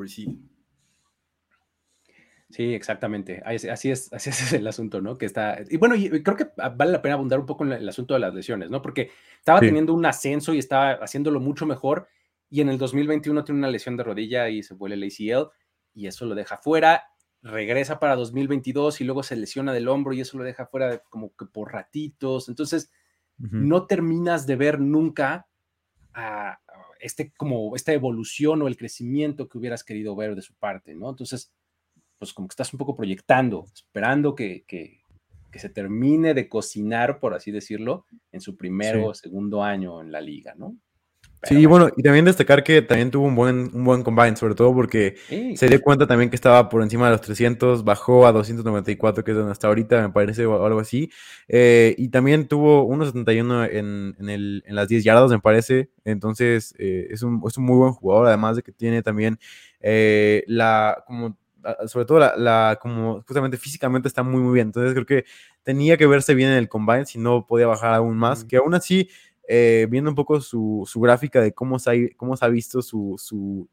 Sí, 2.55 2.73
exactamente. 2.73 3.43
Así 3.45 3.91
es, 3.91 4.13
así 4.13 4.31
es 4.31 4.53
el 4.53 4.65
asunto, 4.69 5.01
¿no? 5.01 5.19
Que 5.19 5.27
está. 5.27 5.59
Y 5.69 5.77
bueno, 5.77 5.97
creo 6.23 6.37
que 6.37 6.51
vale 6.57 6.93
la 6.93 7.03
pena 7.03 7.17
abundar 7.17 7.41
un 7.41 7.47
poco 7.47 7.65
en 7.65 7.73
el 7.73 7.89
asunto 7.89 8.15
de 8.15 8.21
las 8.21 8.33
lesiones, 8.33 8.71
¿no? 8.71 8.81
Porque 8.81 9.11
estaba 9.41 9.59
teniendo 9.59 9.93
un 9.93 10.07
ascenso 10.07 10.55
y 10.55 10.61
estaba 10.61 10.93
haciéndolo 10.93 11.41
mucho 11.41 11.67
mejor. 11.67 12.07
Y 12.49 12.61
en 12.61 12.69
el 12.69 12.79
2021 12.79 13.43
tiene 13.43 13.59
una 13.59 13.71
lesión 13.71 13.97
de 13.97 14.05
rodilla 14.05 14.49
y 14.51 14.63
se 14.63 14.75
vuelve 14.75 14.95
el 14.95 15.03
ACL 15.03 15.51
y 15.95 16.07
eso 16.07 16.27
lo 16.27 16.37
deja 16.37 16.57
fuera. 16.57 17.03
Regresa 17.43 17.99
para 17.99 18.15
2022 18.15 19.01
y 19.01 19.05
luego 19.05 19.25
se 19.25 19.35
lesiona 19.35 19.73
del 19.73 19.89
hombro 19.89 20.13
y 20.13 20.21
eso 20.21 20.39
lo 20.39 20.45
deja 20.45 20.67
fuera 20.67 20.99
como 21.11 21.35
que 21.35 21.47
por 21.47 21.73
ratitos. 21.73 22.49
Entonces, 22.49 22.93
no 23.37 23.87
terminas 23.87 24.47
de 24.47 24.55
ver 24.55 24.79
nunca 24.79 25.49
a 26.13 26.61
este, 27.01 27.33
como 27.33 27.75
esta 27.75 27.93
evolución 27.93 28.63
o 28.63 28.69
el 28.69 28.77
crecimiento 28.77 29.49
que 29.49 29.59
hubieras 29.59 29.83
querido 29.83 30.15
ver 30.15 30.37
de 30.37 30.43
su 30.43 30.55
parte, 30.55 30.95
¿no? 30.95 31.11
Entonces, 31.11 31.53
pues 32.25 32.33
como 32.33 32.49
que 32.49 32.53
estás 32.53 32.73
un 32.73 32.79
poco 32.79 32.95
proyectando, 32.95 33.67
esperando 33.75 34.35
que, 34.35 34.65
se 35.55 35.69
termine 35.69 36.35
de 36.35 36.49
cocinar, 36.49 37.21
por 37.21 37.35
así 37.35 37.53
decirlo, 37.53 38.07
en 38.33 38.41
su 38.41 38.57
primero 38.57 39.07
o 39.07 39.15
segundo 39.15 39.63
año 39.63 40.01
en 40.01 40.11
la 40.11 40.21
liga, 40.21 40.55
¿no? 40.57 40.77
sí, 41.45 41.67
bueno. 41.67 41.91
y 41.97 42.03
también 42.03 42.25
destacar 42.25 42.65
que 42.65 42.83
también 42.83 43.11
tuvo 43.11 43.27
un 43.27 43.35
buen, 43.35 43.71
un 43.73 43.85
buen 43.85 44.03
combine, 44.03 44.37
sobre 44.37 44.55
todo 44.55 44.75
porque 44.75 45.17
se 45.55 45.69
dio 45.69 45.81
cuenta 45.81 46.07
también 46.07 46.31
que 46.31 46.37
estaba 46.37 46.69
por 46.69 46.83
encima 46.83 47.07
de 47.07 47.13
los 47.13 47.21
300, 47.21 47.85
bajó 47.85 48.27
a 48.27 48.33
294, 48.33 49.23
que 49.23 49.31
es 49.31 49.37
donde 49.37 49.53
está 49.53 49.69
ahorita, 49.69 50.01
me 50.01 50.13
parece, 50.13 50.47
o 50.47 50.65
algo 50.65 50.81
así. 50.81 51.11
Eh, 51.49 51.95
y 51.99 52.09
también 52.09 52.49
tuvo 52.49 52.89
1.71 52.89 53.69
en, 53.71 54.17
en, 54.19 54.63
en 54.65 54.75
las 54.75 54.89
10 54.89 55.05
yardas, 55.05 55.31
me 55.31 55.41
parece. 55.41 55.91
Entonces, 56.05 56.75
eh, 56.79 57.09
es, 57.11 57.23
un, 57.23 57.43
es 57.47 57.59
un 57.59 57.65
muy 57.65 57.77
buen 57.77 57.93
jugador, 57.93 58.27
además 58.27 58.57
de 58.57 58.63
que 58.63 58.73
tiene 58.73 59.03
también 59.03 59.39
eh, 59.81 60.45
la, 60.47 61.05
como 61.07 61.37
sobre 61.87 62.07
todo 62.07 62.19
la, 62.19 62.79
como 62.81 63.23
justamente 63.23 63.57
físicamente 63.57 64.09
está 64.09 64.23
muy, 64.23 64.41
muy 64.41 64.55
bien. 64.55 64.69
Entonces 64.69 64.93
creo 64.93 65.07
que 65.07 65.25
tenía 65.63 65.97
que 65.97 66.07
verse 66.07 66.35
bien 66.35 66.51
en 66.51 66.57
el 66.57 66.69
combine, 66.69 67.07
si 67.07 67.19
no 67.19 67.47
podía 67.47 67.67
bajar 67.67 67.95
aún 67.95 68.17
más, 68.17 68.45
que 68.45 68.57
aún 68.57 68.75
así, 68.75 69.09
eh, 69.49 69.87
viendo 69.91 70.11
un 70.11 70.17
poco 70.17 70.41
su, 70.41 70.85
su, 70.87 71.01
gráfica 71.01 71.41
de 71.41 71.53
cómo 71.53 71.79
se 71.79 71.91
ha, 71.91 71.95
cómo 72.17 72.37
se 72.37 72.45
ha 72.45 72.49
visto 72.49 72.83
su, 72.83 73.17
su 73.19 73.69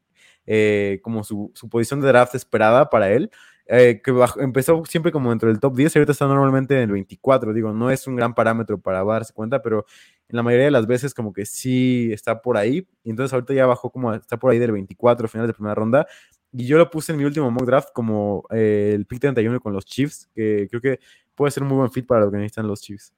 eh, 0.46 1.00
como 1.02 1.24
su, 1.24 1.50
su, 1.54 1.68
posición 1.68 2.00
de 2.00 2.08
draft 2.08 2.34
esperada 2.34 2.90
para 2.90 3.10
él, 3.10 3.30
eh, 3.66 4.00
que 4.02 4.12
empezó 4.40 4.84
siempre 4.84 5.12
como 5.12 5.30
dentro 5.30 5.48
del 5.48 5.60
top 5.60 5.76
10 5.76 5.94
y 5.94 5.98
ahorita 5.98 6.12
está 6.12 6.26
normalmente 6.26 6.74
en 6.74 6.82
el 6.82 6.92
24, 6.92 7.52
digo, 7.52 7.72
no 7.72 7.90
es 7.90 8.06
un 8.06 8.16
gran 8.16 8.34
parámetro 8.34 8.80
para 8.80 9.04
darse 9.04 9.32
cuenta, 9.32 9.62
pero 9.62 9.86
en 10.28 10.36
la 10.36 10.42
mayoría 10.42 10.64
de 10.66 10.72
las 10.72 10.86
veces 10.86 11.14
como 11.14 11.32
que 11.32 11.46
sí 11.46 12.10
está 12.12 12.42
por 12.42 12.56
ahí, 12.56 12.88
y 13.04 13.10
entonces 13.10 13.32
ahorita 13.32 13.54
ya 13.54 13.66
bajó 13.66 13.90
como, 13.90 14.12
está 14.14 14.36
por 14.36 14.50
ahí 14.50 14.58
del 14.58 14.72
24, 14.72 15.28
final 15.28 15.46
de 15.46 15.54
primera 15.54 15.74
ronda, 15.74 16.06
y 16.52 16.66
yo 16.66 16.78
lo 16.78 16.90
puse 16.90 17.12
en 17.12 17.18
mi 17.18 17.24
último 17.24 17.50
mock 17.50 17.64
draft 17.64 17.88
como 17.92 18.44
eh, 18.50 18.92
el 18.94 19.06
pick 19.06 19.20
31 19.20 19.60
con 19.60 19.72
los 19.72 19.84
Chiefs, 19.84 20.28
que 20.34 20.68
creo 20.68 20.80
que 20.80 21.00
puede 21.34 21.50
ser 21.50 21.62
un 21.62 21.70
muy 21.70 21.78
buen 21.78 21.90
fit 21.90 22.06
para 22.06 22.24
lo 22.24 22.30
que 22.30 22.36
necesitan 22.36 22.66
los 22.66 22.82
Chiefs. 22.82 23.14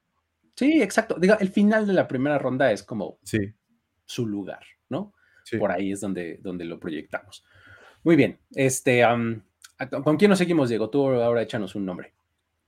Sí, 0.55 0.81
exacto. 0.81 1.15
Diga, 1.19 1.35
el 1.41 1.49
final 1.49 1.85
de 1.85 1.93
la 1.93 2.07
primera 2.07 2.39
ronda 2.39 2.71
es 2.71 2.81
como 2.83 3.19
sí. 3.23 3.53
su 4.05 4.25
lugar, 4.25 4.63
¿no? 4.89 5.13
Por 5.59 5.71
ahí 5.71 5.91
es 5.91 6.01
donde, 6.01 6.39
donde 6.41 6.65
lo 6.65 6.79
proyectamos. 6.79 7.45
Muy 8.03 8.15
bien. 8.15 8.39
Este, 8.51 9.03
¿Con 10.03 10.17
quién 10.17 10.29
nos 10.29 10.39
seguimos, 10.39 10.69
Diego? 10.69 10.89
Tú 10.89 11.07
ahora 11.07 11.41
échanos 11.41 11.75
un 11.75 11.85
nombre. 11.85 12.13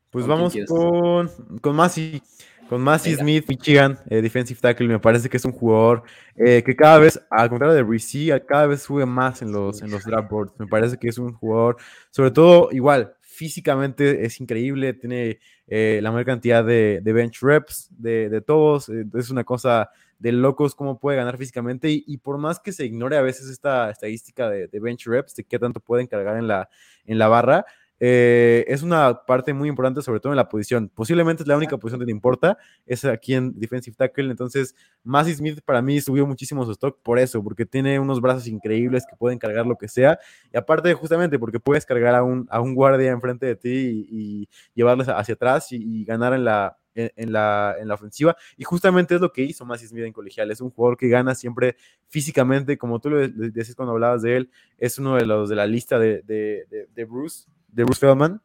Pues 0.10 0.28
vamos 0.28 0.54
con, 0.68 1.30
con 1.60 1.76
Masi. 1.76 2.22
Con 2.70 2.82
Massey 2.82 3.16
Smith, 3.16 3.46
Michigan, 3.48 3.98
eh, 4.10 4.22
defensive 4.22 4.60
tackle, 4.60 4.88
me 4.88 5.00
parece 5.00 5.30
que 5.30 5.38
es 5.38 5.46
un 5.46 5.54
jugador 5.54 6.04
eh, 6.36 6.62
que 6.66 6.76
cada 6.76 7.00
vez, 7.00 7.22
al 7.30 7.48
contrario 7.50 7.74
de 7.74 7.84
Reese, 7.84 8.44
cada 8.46 8.68
vez 8.68 8.82
sube 8.82 9.06
más 9.06 9.42
en 9.42 9.54
los, 9.54 9.82
en 9.82 9.90
los 9.90 10.04
draft 10.04 10.30
boards. 10.30 10.54
Me 10.60 10.68
parece 10.68 10.98
que 10.98 11.08
es 11.08 11.18
un 11.18 11.34
jugador, 11.34 11.78
sobre 12.10 12.32
todo, 12.32 12.70
igual, 12.72 13.16
físicamente 13.22 14.26
es 14.26 14.42
increíble, 14.42 14.94
tiene 14.94 15.40
eh, 15.68 16.00
la 16.04 16.12
mayor 16.12 16.26
cantidad 16.26 16.66
de, 16.66 17.02
bench 17.04 17.40
reps 17.42 17.88
de, 17.92 18.28
de 18.28 18.42
todos. 18.42 18.90
es 18.90 19.30
una 19.30 19.46
cosa 19.46 19.90
de 20.20 20.32
locos 20.32 20.76
cómo 20.76 21.00
puede 21.00 21.18
ganar 21.18 21.38
físicamente 21.38 21.90
y, 21.90 22.18
por 22.18 22.38
más 22.38 22.60
que 22.60 22.72
se 22.74 22.86
ignore 22.86 23.18
a 23.18 23.22
veces 23.22 23.50
esta 23.50 23.90
estadística 23.90 24.50
de, 24.50 24.68
de 24.68 24.80
bench 24.80 25.06
reps, 25.06 25.36
de 25.36 25.44
qué 25.44 25.60
tanto 25.60 25.80
pueden 25.80 26.08
cargar 26.08 26.38
en 26.38 26.48
la, 26.48 26.70
en 27.06 27.18
la 27.18 27.28
barra, 27.28 27.66
eh, 28.00 28.66
es 28.68 28.84
una 28.84 29.26
parte 29.26 29.54
muy 29.54 29.70
importante, 29.70 30.02
sobre 30.02 30.20
todo 30.20 30.32
en 30.32 30.38
la 30.38 30.50
posición. 30.50 30.90
Posiblemente 30.90 31.44
es 31.44 31.48
la 31.48 31.58
única 31.58 31.78
posición 31.78 32.00
que 32.00 32.06
te 32.06 32.12
importa, 32.12 32.58
es 32.86 33.06
aquí 33.06 33.34
en 33.34 33.58
defensive 33.60 33.96
tackle. 33.96 34.30
Entonces, 34.30 34.76
Massey 35.04 35.34
Smith 35.34 35.62
para 35.66 35.82
mí 35.82 36.00
subió 36.02 36.26
muchísimo 36.28 36.66
su 36.66 36.72
stock 36.72 37.02
por 37.02 37.20
eso, 37.20 37.44
porque 37.44 37.66
tiene 37.66 38.00
unos 38.00 38.22
brazos 38.22 38.48
increíbles 38.48 39.06
que 39.10 39.16
pueden 39.16 39.40
cargar 39.40 39.66
lo 39.66 39.78
que 39.78 39.88
sea. 39.88 40.20
Y 40.54 40.58
aparte, 40.58 40.94
justamente 40.94 41.40
porque 41.40 41.60
puedes 41.60 41.86
cargar 41.86 42.16
a 42.16 42.24
un, 42.24 42.48
a 42.50 42.62
un 42.62 42.76
guardia 42.76 43.12
enfrente 43.12 43.46
de 43.46 43.56
ti 43.56 44.08
y, 44.10 44.50
llevarles 44.74 45.08
hacia 45.10 45.34
atrás 45.34 45.72
y, 45.72 46.06
ganar 46.06 46.34
en 46.34 46.46
la, 46.46 46.78
en, 46.94 47.32
la, 47.32 47.76
en 47.80 47.88
la 47.88 47.96
ofensiva. 47.96 48.36
Y 48.58 48.64
justamente 48.64 49.16
es 49.16 49.22
lo 49.22 49.32
que 49.32 49.42
hizo 49.42 49.66
Massey 49.66 49.88
Smith 49.88 50.04
en 50.04 50.14
colegial. 50.14 50.52
Es 50.52 50.62
un 50.62 50.70
jugador 50.70 50.98
que 50.98 51.08
gana 51.10 51.34
siempre 51.34 51.78
físicamente, 52.08 52.78
como 52.78 53.00
tú 53.00 53.10
lo 53.10 53.28
decías 53.28 53.76
cuando 53.76 53.94
hablabas 53.94 54.22
de 54.22 54.38
él, 54.38 54.52
es 54.78 55.00
uno 55.00 55.16
de 55.16 55.26
los 55.26 55.50
de 55.50 55.56
la 55.56 55.66
lista 55.66 55.98
de, 56.00 56.22
de, 56.22 56.88
de 56.94 57.06
Bruce 57.06 57.48
de 57.78 57.84
Bruce 57.84 58.00
Feldman. 58.00 58.42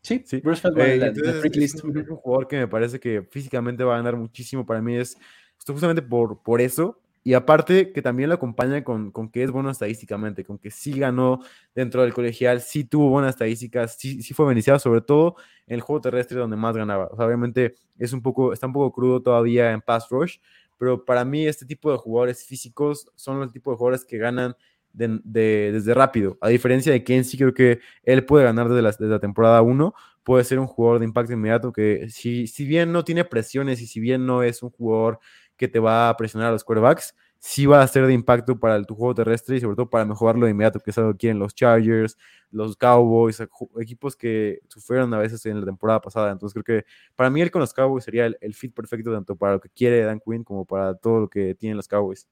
Sí, 0.00 0.22
sí, 0.24 0.40
Bruce 0.40 0.62
Feldman, 0.62 0.86
eh, 0.86 1.12
es, 1.54 1.82
un 1.82 2.04
jugador 2.16 2.46
que 2.46 2.56
me 2.56 2.68
parece 2.68 3.00
que 3.00 3.22
físicamente 3.28 3.82
va 3.82 3.94
a 3.94 3.96
ganar 3.96 4.16
muchísimo. 4.16 4.64
Para 4.64 4.80
mí 4.80 4.94
es 4.94 5.18
justamente 5.66 6.02
por, 6.02 6.40
por 6.40 6.60
eso. 6.60 7.00
Y 7.24 7.34
aparte 7.34 7.92
que 7.92 8.02
también 8.02 8.28
lo 8.28 8.36
acompaña 8.36 8.84
con, 8.84 9.10
con, 9.10 9.28
que 9.28 9.42
es 9.42 9.50
bueno 9.50 9.70
estadísticamente, 9.70 10.44
con 10.44 10.58
que 10.58 10.70
sí 10.70 10.96
ganó 10.96 11.40
dentro 11.74 12.02
del 12.02 12.14
colegial, 12.14 12.60
sí 12.60 12.84
tuvo 12.84 13.08
buenas 13.08 13.30
estadísticas, 13.30 13.96
sí, 13.98 14.22
sí 14.22 14.32
fue 14.32 14.46
beneficiado, 14.46 14.78
sobre 14.78 15.00
todo 15.00 15.34
en 15.66 15.74
el 15.74 15.80
juego 15.80 16.00
terrestre 16.00 16.38
donde 16.38 16.56
más 16.56 16.76
ganaba. 16.76 17.08
obviamente 17.18 17.74
es 17.98 18.12
un 18.12 18.22
poco, 18.22 18.52
está 18.52 18.68
un 18.68 18.72
poco 18.72 18.92
crudo 18.92 19.20
todavía 19.20 19.72
en 19.72 19.80
pass 19.80 20.06
rush, 20.08 20.36
pero 20.78 21.04
para 21.04 21.24
mí 21.24 21.44
este 21.44 21.66
tipo 21.66 21.90
de 21.90 21.98
jugadores 21.98 22.46
físicos 22.46 23.10
son 23.16 23.40
los 23.40 23.50
tipos 23.50 23.72
de 23.72 23.78
jugadores 23.78 24.04
que 24.04 24.18
ganan 24.18 24.54
de, 24.96 25.72
desde 25.72 25.94
rápido. 25.94 26.38
A 26.40 26.48
diferencia 26.48 26.92
de 26.92 27.04
Ken, 27.04 27.24
sí 27.24 27.36
creo 27.36 27.54
que 27.54 27.80
él 28.02 28.24
puede 28.24 28.44
ganar 28.44 28.68
desde 28.68 29.08
la, 29.08 29.18
temporada 29.20 29.62
1. 29.62 29.94
Puede 30.24 30.44
ser 30.44 30.58
un 30.58 30.66
jugador 30.66 30.98
de 30.98 31.04
impacto 31.04 31.32
inmediato 31.32 31.72
que, 31.72 32.08
si, 32.10 32.46
si 32.46 32.66
bien 32.66 32.92
no 32.92 33.04
tiene 33.04 33.24
presiones 33.24 33.80
y 33.80 33.86
si 33.86 34.00
bien 34.00 34.26
no 34.26 34.42
es 34.42 34.62
un 34.62 34.70
jugador 34.70 35.20
que 35.56 35.68
te 35.68 35.78
va 35.78 36.08
a 36.08 36.16
presionar 36.16 36.48
a 36.48 36.52
los 36.52 36.64
quarterbacks, 36.64 37.14
sí 37.38 37.66
va 37.66 37.82
a 37.82 37.86
ser 37.86 38.06
de 38.06 38.12
impacto 38.12 38.58
para 38.58 38.76
el, 38.76 38.86
tu 38.86 38.94
juego 38.94 39.14
terrestre 39.14 39.56
y 39.56 39.60
sobre 39.60 39.76
todo 39.76 39.88
para 39.88 40.04
mejorarlo 40.04 40.46
de 40.46 40.52
inmediato, 40.52 40.80
que 40.80 40.90
es 40.90 40.98
algo 40.98 41.12
que 41.12 41.18
quieren 41.18 41.38
los 41.38 41.54
Chargers, 41.54 42.16
los 42.50 42.76
Cowboys, 42.76 43.40
equipos 43.78 44.16
que 44.16 44.60
sufrieron 44.68 45.12
a 45.14 45.18
veces 45.18 45.44
en 45.46 45.60
la 45.60 45.66
temporada 45.66 46.00
pasada. 46.00 46.32
Entonces 46.32 46.54
creo 46.60 46.80
que 46.82 46.86
para 47.14 47.30
mí 47.30 47.40
el 47.40 47.50
con 47.50 47.60
los 47.60 47.72
Cowboys 47.72 48.04
sería 48.04 48.26
el, 48.26 48.54
fit 48.54 48.74
perfecto 48.74 49.12
tanto 49.12 49.36
para 49.36 49.54
lo 49.54 49.60
que 49.60 49.68
quiere 49.68 50.02
Dan 50.02 50.20
Quinn 50.20 50.44
como 50.44 50.64
para 50.64 50.94
todo 50.96 51.20
lo 51.20 51.28
que 51.28 51.54
tienen 51.54 51.76
los 51.76 51.88
Cowboys. 51.88 52.26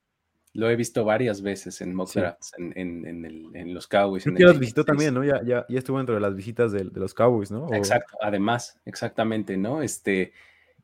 Lo 0.55 0.71
he 0.71 0.77
visto 0.77 1.05
varias 1.05 1.43
veces 1.43 1.81
en 1.81 1.95
mock 1.95 2.15
drafts, 2.15 2.53
en, 2.57 2.73
en, 2.77 3.55
en, 3.55 3.75
los 3.75 3.89
Cowboys. 3.89 4.23
Creo 4.23 4.37
que 4.37 4.45
los 4.45 4.59
visitó 4.59 4.85
también, 4.85 5.13
¿no? 5.13 5.25
Ya, 5.25 5.43
ya, 5.45 5.67
ya, 5.69 5.79
estuvo 5.79 5.99
dentro 5.99 6.15
de 6.15 6.21
las 6.21 6.35
visitas 6.35 6.71
de, 6.71 6.85
de 6.85 7.01
los 7.01 7.13
Cowboys, 7.13 7.51
¿no? 7.51 7.73
Exacto, 7.75 8.17
además, 8.23 8.81
exactamente, 8.87 9.57
¿no? 9.57 9.83
Este, 9.83 10.33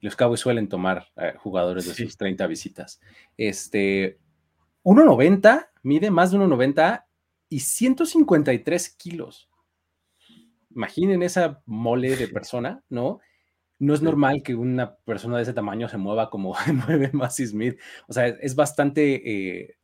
los 0.01 0.17
Cowboys 0.17 0.41
suelen 0.41 0.69
tomar 0.69 1.07
eh, 1.17 1.35
jugadores 1.39 1.87
de 1.87 1.95
sus 1.95 2.17
30 2.17 2.47
visitas. 2.47 3.01
Este, 3.37 4.19
1.90, 4.83 5.69
mide 5.83 6.11
más 6.11 6.33
de 6.33 6.39
1.90 6.39 7.05
y 7.49 7.61
153 7.61 8.89
kilos. 8.91 9.49
Imaginen 10.75 11.23
esa 11.23 11.63
mole 11.67 12.17
de 12.17 12.29
persona, 12.29 12.83
¿no? 12.89 13.21
No 13.81 13.95
es 13.95 14.03
normal 14.03 14.43
que 14.43 14.55
una 14.55 14.95
persona 14.95 15.39
de 15.39 15.43
ese 15.43 15.55
tamaño 15.55 15.89
se 15.89 15.97
mueva 15.97 16.31
como 16.31 16.55
mueve 16.87 17.11
Massey 17.13 17.47
Smith. 17.47 17.79
O 18.07 18.13
sea, 18.13 18.29
es 18.29 18.55
bastante 18.55 19.59
eh, 19.59 19.79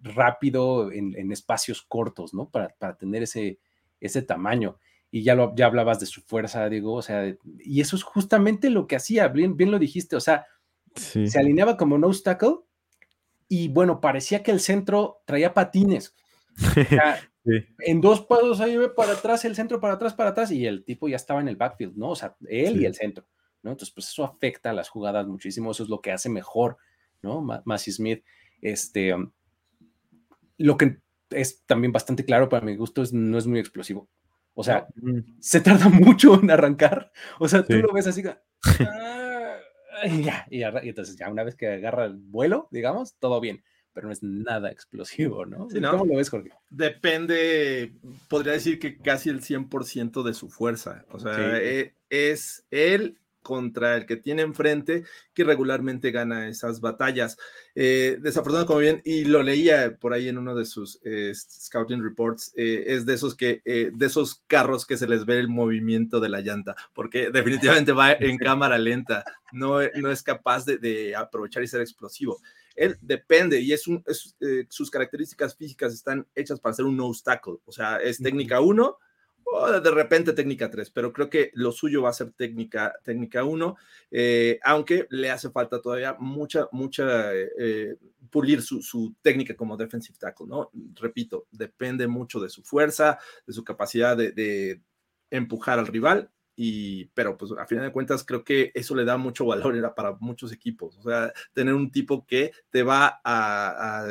rápido 0.00 0.90
en, 0.90 1.30
espacios 1.30 1.82
cortos, 1.82 2.34
¿no? 2.34 2.50
Para, 2.50 2.96
tener 2.96 3.22
ese, 3.22 3.60
ese 4.00 4.22
tamaño. 4.22 4.78
Y 5.10 5.22
ya, 5.22 5.34
lo, 5.34 5.54
ya 5.54 5.66
hablabas 5.66 6.00
de 6.00 6.06
su 6.06 6.22
fuerza, 6.22 6.68
digo, 6.70 6.94
o 6.94 7.02
sea, 7.02 7.36
y 7.58 7.82
eso 7.82 7.96
es 7.96 8.02
justamente 8.02 8.70
lo 8.70 8.86
que 8.86 8.96
hacía, 8.96 9.28
bien, 9.28 9.58
bien 9.58 9.70
lo 9.70 9.78
dijiste, 9.78 10.16
o 10.16 10.20
sea, 10.20 10.46
se 10.94 11.38
alineaba 11.38 11.76
como 11.76 11.98
no 11.98 12.10
tackle 12.12 12.60
y 13.48 13.68
bueno, 13.68 14.00
parecía 14.00 14.42
que 14.42 14.50
el 14.50 14.60
centro 14.60 15.22
traía 15.26 15.52
patines. 15.52 16.16
En 17.44 18.00
dos 18.00 18.20
pasos 18.20 18.60
ahí 18.60 18.78
para 18.96 19.14
atrás, 19.14 19.44
el 19.44 19.56
centro 19.56 19.80
para 19.80 19.94
atrás, 19.94 20.14
para 20.14 20.30
atrás, 20.30 20.52
y 20.52 20.64
el 20.64 20.84
tipo 20.84 21.08
ya 21.08 21.16
estaba 21.16 21.40
en 21.40 21.48
el 21.48 21.56
backfield, 21.56 21.96
¿no? 21.96 22.10
O 22.10 22.14
sea, 22.14 22.36
él 22.48 22.80
y 22.80 22.86
el 22.86 22.94
centro. 22.94 23.26
Entonces, 23.70 23.94
pues 23.94 24.08
eso 24.08 24.24
afecta 24.24 24.70
a 24.70 24.72
las 24.72 24.88
jugadas 24.88 25.26
muchísimo, 25.26 25.70
eso 25.70 25.82
es 25.82 25.88
lo 25.88 26.00
que 26.00 26.12
hace 26.12 26.28
mejor, 26.28 26.78
¿no? 27.22 27.40
Massey 27.64 27.92
Smith, 27.92 28.24
este, 28.60 29.14
um, 29.14 29.30
lo 30.58 30.76
que 30.76 30.98
es 31.30 31.64
también 31.64 31.92
bastante 31.92 32.24
claro 32.24 32.48
para 32.48 32.66
mi 32.66 32.76
gusto 32.76 33.02
es 33.02 33.12
no 33.12 33.38
es 33.38 33.46
muy 33.46 33.58
explosivo. 33.58 34.08
O 34.54 34.64
sea, 34.64 34.86
mm. 34.96 35.40
se 35.40 35.60
tarda 35.60 35.88
mucho 35.88 36.40
en 36.40 36.50
arrancar. 36.50 37.12
O 37.38 37.48
sea, 37.48 37.64
tú 37.64 37.74
lo 37.76 37.92
ves 37.92 38.06
así, 38.06 38.22
ah, 38.26 39.58
y 40.04 40.22
ya, 40.22 40.46
y, 40.50 40.62
entonces 40.62 41.16
ya 41.16 41.30
una 41.30 41.44
vez 41.44 41.54
que 41.54 41.68
agarra 41.68 42.06
el 42.06 42.16
vuelo, 42.16 42.68
digamos, 42.70 43.16
todo 43.18 43.40
bien 43.40 43.62
pero 43.92 44.06
no 44.06 44.12
es 44.12 44.22
nada 44.22 44.70
explosivo, 44.70 45.44
¿no? 45.44 45.68
¿Cómo 45.68 46.06
lo 46.06 46.16
ves, 46.16 46.30
Jorge? 46.30 46.50
Depende, 46.70 47.92
podría 48.28 48.54
decir 48.54 48.78
que 48.78 48.98
casi 48.98 49.28
el 49.28 49.42
100% 49.42 50.22
de 50.22 50.34
su 50.34 50.48
fuerza. 50.48 51.04
O 51.10 51.18
sea, 51.18 51.58
e, 51.58 51.94
es 52.08 52.66
él 52.70 53.18
contra 53.42 53.96
el 53.96 54.06
que 54.06 54.16
tiene 54.16 54.42
enfrente, 54.42 55.04
que 55.34 55.44
regularmente 55.44 56.10
gana 56.10 56.48
esas 56.48 56.80
batallas. 56.80 57.36
Eh, 57.74 58.18
desafortunadamente, 58.20 58.66
como 58.66 58.78
bien, 58.80 59.02
y 59.04 59.24
lo 59.24 59.42
leía 59.42 59.96
por 59.98 60.12
ahí 60.12 60.28
en 60.28 60.38
uno 60.38 60.54
de 60.54 60.64
sus 60.64 61.00
eh, 61.04 61.32
scouting 61.34 62.02
reports, 62.02 62.52
eh, 62.56 62.84
es 62.86 63.04
de 63.04 63.14
esos 63.14 63.34
que, 63.34 63.62
de 63.64 64.06
esos 64.06 64.42
carros 64.46 64.86
que 64.86 64.96
se 64.96 65.08
les 65.08 65.24
ve 65.24 65.38
el 65.38 65.48
movimiento 65.48 66.20
de 66.20 66.28
la 66.28 66.40
llanta, 66.40 66.74
porque 66.94 67.30
definitivamente 67.30 67.92
va 67.92 68.12
en 68.20 68.38
cámara 68.38 68.78
lenta, 68.78 69.24
no, 69.52 69.78
no 69.96 70.10
es 70.10 70.22
capaz 70.22 70.64
de, 70.64 71.14
aprovechar 71.16 71.62
y 71.62 71.68
ser 71.68 71.80
explosivo. 71.80 72.40
Él 72.74 72.96
depende 73.02 73.60
y 73.60 73.72
es, 73.72 73.86
un, 73.86 74.02
sus 74.68 74.90
características 74.90 75.54
físicas 75.56 75.92
están 75.92 76.26
hechas 76.34 76.58
para 76.58 76.74
ser 76.74 76.86
un 76.86 76.96
no 76.96 77.06
obstacle, 77.06 77.58
o 77.64 77.72
sea, 77.72 77.96
es 77.96 78.18
técnica 78.18 78.60
1 78.60 78.98
de 79.82 79.90
repente 79.90 80.32
técnica 80.32 80.70
3, 80.70 80.90
pero 80.90 81.12
creo 81.12 81.28
que 81.28 81.50
lo 81.54 81.72
suyo 81.72 82.02
va 82.02 82.10
a 82.10 82.14
ser 82.14 82.32
técnica, 82.32 82.94
técnica 83.02 83.44
1, 83.44 83.76
eh, 84.10 84.58
aunque 84.62 85.06
le 85.10 85.30
hace 85.30 85.50
falta 85.50 85.80
todavía 85.80 86.16
mucha, 86.18 86.68
mucha, 86.72 87.34
eh, 87.34 87.96
pulir 88.30 88.62
su, 88.62 89.14
técnica 89.22 89.54
como 89.54 89.76
defensive 89.76 90.18
tackle, 90.18 90.46
¿no? 90.46 90.70
Repito, 90.94 91.46
depende 91.50 92.06
mucho 92.06 92.40
de 92.40 92.48
su 92.48 92.62
fuerza, 92.62 93.18
de 93.46 93.52
su 93.52 93.64
capacidad 93.64 94.16
de, 94.16 94.80
empujar 95.30 95.78
al 95.78 95.86
rival, 95.86 96.30
y, 96.54 97.06
pero 97.14 97.38
pues 97.38 97.52
a 97.58 97.66
final 97.66 97.86
de 97.86 97.92
cuentas 97.92 98.22
creo 98.22 98.44
que 98.44 98.70
eso 98.74 98.94
le 98.94 99.06
da 99.06 99.16
mucho 99.16 99.46
valor 99.46 99.94
para 99.94 100.12
muchos 100.20 100.52
equipos, 100.52 100.98
o 100.98 101.02
sea, 101.02 101.32
tener 101.54 101.72
un 101.72 101.90
tipo 101.90 102.26
que 102.26 102.52
te 102.70 102.82
va 102.82 103.20
a 103.24 104.08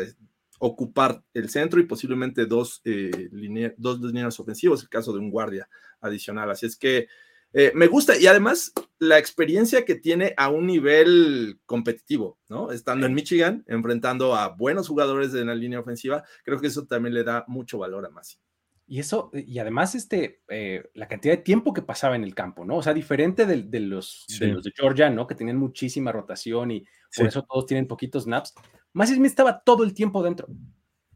ocupar 0.62 1.24
el 1.34 1.50
centro 1.50 1.80
y 1.80 1.86
posiblemente 1.86 2.45
dos, 2.45 2.82
eh, 2.86 3.30
dos 3.78 4.00
líneas 4.00 4.39
ofensivos, 4.39 4.84
el 4.84 4.89
caso 4.89 5.12
de 5.12 5.19
un 5.19 5.32
guardia 5.32 5.67
adicional. 6.00 6.52
Así 6.52 6.67
es 6.67 6.78
que 6.78 7.08
eh, 7.52 7.71
me 7.74 7.88
gusta 7.88 8.15
y 8.15 8.28
además 8.28 8.71
la 9.00 9.17
experiencia 9.17 9.86
que 9.86 9.95
tiene 9.95 10.36
a 10.38 10.50
un 10.50 10.67
nivel 10.67 11.60
competitivo, 11.65 12.38
¿no? 12.47 12.71
Estando 12.71 13.08
en 13.08 13.15
Michigan, 13.15 13.65
enfrentando 13.67 14.36
a 14.36 14.50
buenos 14.50 14.88
jugadores 14.88 15.32
de 15.32 15.43
la 15.43 15.56
línea 15.56 15.80
ofensiva, 15.80 16.24
creo 16.43 16.60
que 16.62 16.67
eso 16.67 16.86
también 16.86 17.15
le 17.15 17.24
da 17.24 17.43
mucho 17.47 17.80
valor 17.80 18.06
a 18.06 18.10
Masi. 18.10 18.38
Y 18.86 19.00
eso, 19.00 19.32
y 19.34 19.58
además, 19.58 19.95
este, 19.95 20.41
eh, 20.50 20.84
la 20.93 21.08
cantidad 21.08 21.34
de 21.34 21.41
tiempo 21.41 21.74
que 21.74 21.82
pasaba 21.82 22.15
en 22.15 22.24
el 22.24 22.36
campo, 22.36 22.65
¿no? 22.65 22.78
O 22.78 22.84
sea, 22.84 22.93
diferente 22.93 23.45
de, 23.45 23.80
los, 23.80 24.28
de 24.39 24.74
Georgia, 24.76 25.10
¿no? 25.10 25.26
Que 25.26 25.36
tenían 25.36 25.58
muchísima 25.58 26.12
rotación 26.12 26.71
y 26.71 26.86
por 27.15 27.28
eso 27.28 27.43
todos 27.43 27.65
tienen 27.65 27.88
poquitos 27.88 28.24
snaps. 28.24 28.54
Masi 28.93 29.15
Smith 29.15 29.32
estaba 29.32 29.62
todo 29.63 29.84
el 29.84 29.93
tiempo 29.93 30.24
dentro 30.24 30.47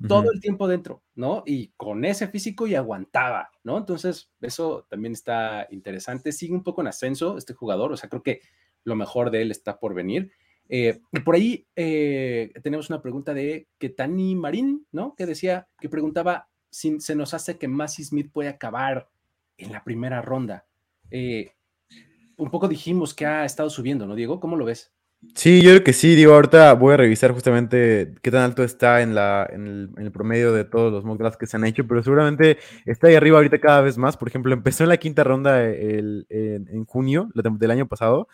todo 0.08 0.32
el 0.32 0.42
tiempo 0.42 0.68
dentro, 0.68 1.04
¿no? 1.16 1.44
Y 1.46 1.70
con 1.78 2.04
ese 2.06 2.28
físico 2.28 2.68
y 2.68 2.76
aguantaba, 2.76 3.52
¿no? 3.64 3.78
Entonces, 3.78 4.30
eso 4.42 4.86
también 4.90 5.14
está 5.14 5.68
interesante. 5.72 6.32
Sigue 6.32 6.54
un 6.54 6.64
poco 6.64 6.82
en 6.82 6.88
ascenso 6.88 7.38
este 7.38 7.54
jugador, 7.54 7.92
o 7.92 7.98
sea, 7.98 8.10
creo 8.10 8.24
que 8.24 8.42
lo 8.84 8.96
mejor 8.96 9.32
de 9.32 9.42
él 9.42 9.52
está 9.52 9.80
por 9.80 9.94
venir. 9.94 10.32
Eh, 10.68 11.00
por 11.24 11.36
ahí 11.36 11.68
eh, 11.76 12.52
tenemos 12.62 12.90
una 12.90 13.02
pregunta 13.02 13.34
de 13.34 13.68
Ketani 13.78 14.36
Marín, 14.36 14.86
¿no? 14.92 15.16
Que 15.16 15.26
decía, 15.26 15.68
que 15.80 15.90
preguntaba 15.90 16.50
si 16.70 17.00
se 17.00 17.16
nos 17.16 17.34
hace 17.34 17.58
que 17.58 17.68
Massey 17.68 18.04
Smith 18.04 18.32
puede 18.32 18.50
acabar 18.50 19.10
en 19.58 19.72
la 19.72 19.84
primera 19.84 20.22
ronda. 20.22 20.66
Eh, 21.10 21.52
un 22.38 22.52
poco 22.52 22.68
dijimos 22.68 23.14
que 23.14 23.26
ha 23.26 23.46
estado 23.46 23.70
subiendo, 23.70 24.06
¿no, 24.06 24.16
Diego? 24.16 24.42
¿Cómo 24.42 24.58
lo 24.58 24.66
ves? 24.66 24.92
Sí, 25.34 25.62
yo 25.62 25.72
creo 25.72 25.84
que 25.84 25.94
sí. 25.94 26.16
Digo, 26.16 26.34
ahorita 26.34 26.74
voy 26.74 26.94
a 26.94 26.98
revisar 26.98 27.32
justamente 27.32 28.14
qué 28.22 28.32
tan 28.32 28.42
alto 28.42 28.64
está 28.64 29.02
en, 29.02 29.16
la, 29.16 29.48
en, 29.52 29.94
el, 29.98 30.12
promedio 30.12 30.54
de 30.54 30.64
todos 30.64 30.92
los 30.92 31.04
mock 31.04 31.18
drafts 31.20 31.38
que 31.38 31.48
se 31.48 31.58
han 31.58 31.66
hecho, 31.66 31.88
pero 31.88 32.04
seguramente 32.04 32.58
está 32.86 33.08
ahí 33.08 33.16
arriba 33.16 33.38
ahorita 33.38 33.60
cada 33.60 33.82
vez 33.82 33.98
más. 33.98 34.18
Por 34.18 34.28
ejemplo, 34.28 34.54
empezó 34.54 34.84
en 34.84 34.90
la 34.90 34.98
quinta 34.98 35.24
ronda 35.24 35.64
el, 35.64 36.26
en, 36.30 36.86
junio 36.86 37.30
del 37.34 37.72
año 37.72 37.88
pasado 37.88 38.28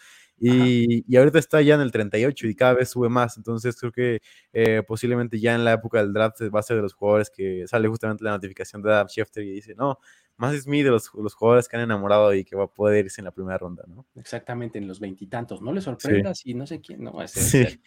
y, 0.44 1.06
y, 1.08 1.18
ahorita 1.18 1.38
está 1.38 1.62
ya 1.62 1.76
en 1.76 1.82
el 1.82 1.92
38 1.92 2.48
y 2.48 2.56
cada 2.56 2.74
vez 2.74 2.90
sube 2.90 3.10
más. 3.10 3.38
Entonces 3.38 3.78
creo 3.80 3.92
que 3.92 4.22
eh, 4.52 4.82
posiblemente 4.88 5.40
ya 5.40 5.54
en 5.54 5.64
la 5.64 5.74
época 5.74 6.00
del 6.00 6.14
draft 6.14 6.42
va 6.54 6.60
a 6.60 6.64
ser 6.64 6.78
de 6.78 6.82
los 6.82 6.94
jugadores 6.94 7.30
que 7.30 7.66
sale 7.68 7.88
justamente 7.88 8.24
la 8.24 8.32
notificación 8.32 8.82
de 8.82 8.92
Adam 8.92 9.08
Schefter 9.08 9.44
y 9.44 9.52
dice, 9.52 9.76
no, 9.76 10.00
más 10.38 10.56
es 10.56 10.66
mí 10.66 10.82
de 10.82 10.90
los, 10.90 11.10
jugadores 11.10 11.68
que 11.68 11.78
han 11.78 11.84
enamorado 11.84 12.34
y 12.34 12.44
que 12.44 12.56
va 12.56 12.64
a 12.64 12.68
poder 12.68 13.06
irse 13.06 13.22
en 13.22 13.26
la 13.26 13.32
primera 13.32 13.60
ronda, 13.60 13.84
¿no? 13.88 14.08
Exactamente, 14.16 14.80
en 14.80 14.88
los 14.88 15.00
veintitantos. 15.00 15.62
No 15.62 15.72
le 15.72 15.82
sorprendas 15.82 16.44
y 16.44 16.56
no 16.56 16.66
sé 16.66 16.82
quién, 16.82 17.04
no, 17.04 17.22
ese, 17.22 17.80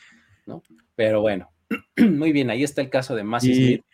¿no? 0.46 0.62
Pero 0.94 1.22
bueno, 1.22 1.50
muy 1.96 2.30
bien, 2.30 2.50
ahí 2.50 2.62
está 2.62 2.82
el 2.82 2.90
caso 2.90 3.16
de 3.16 3.24
Massey 3.24 3.54
Smith. 3.54 3.84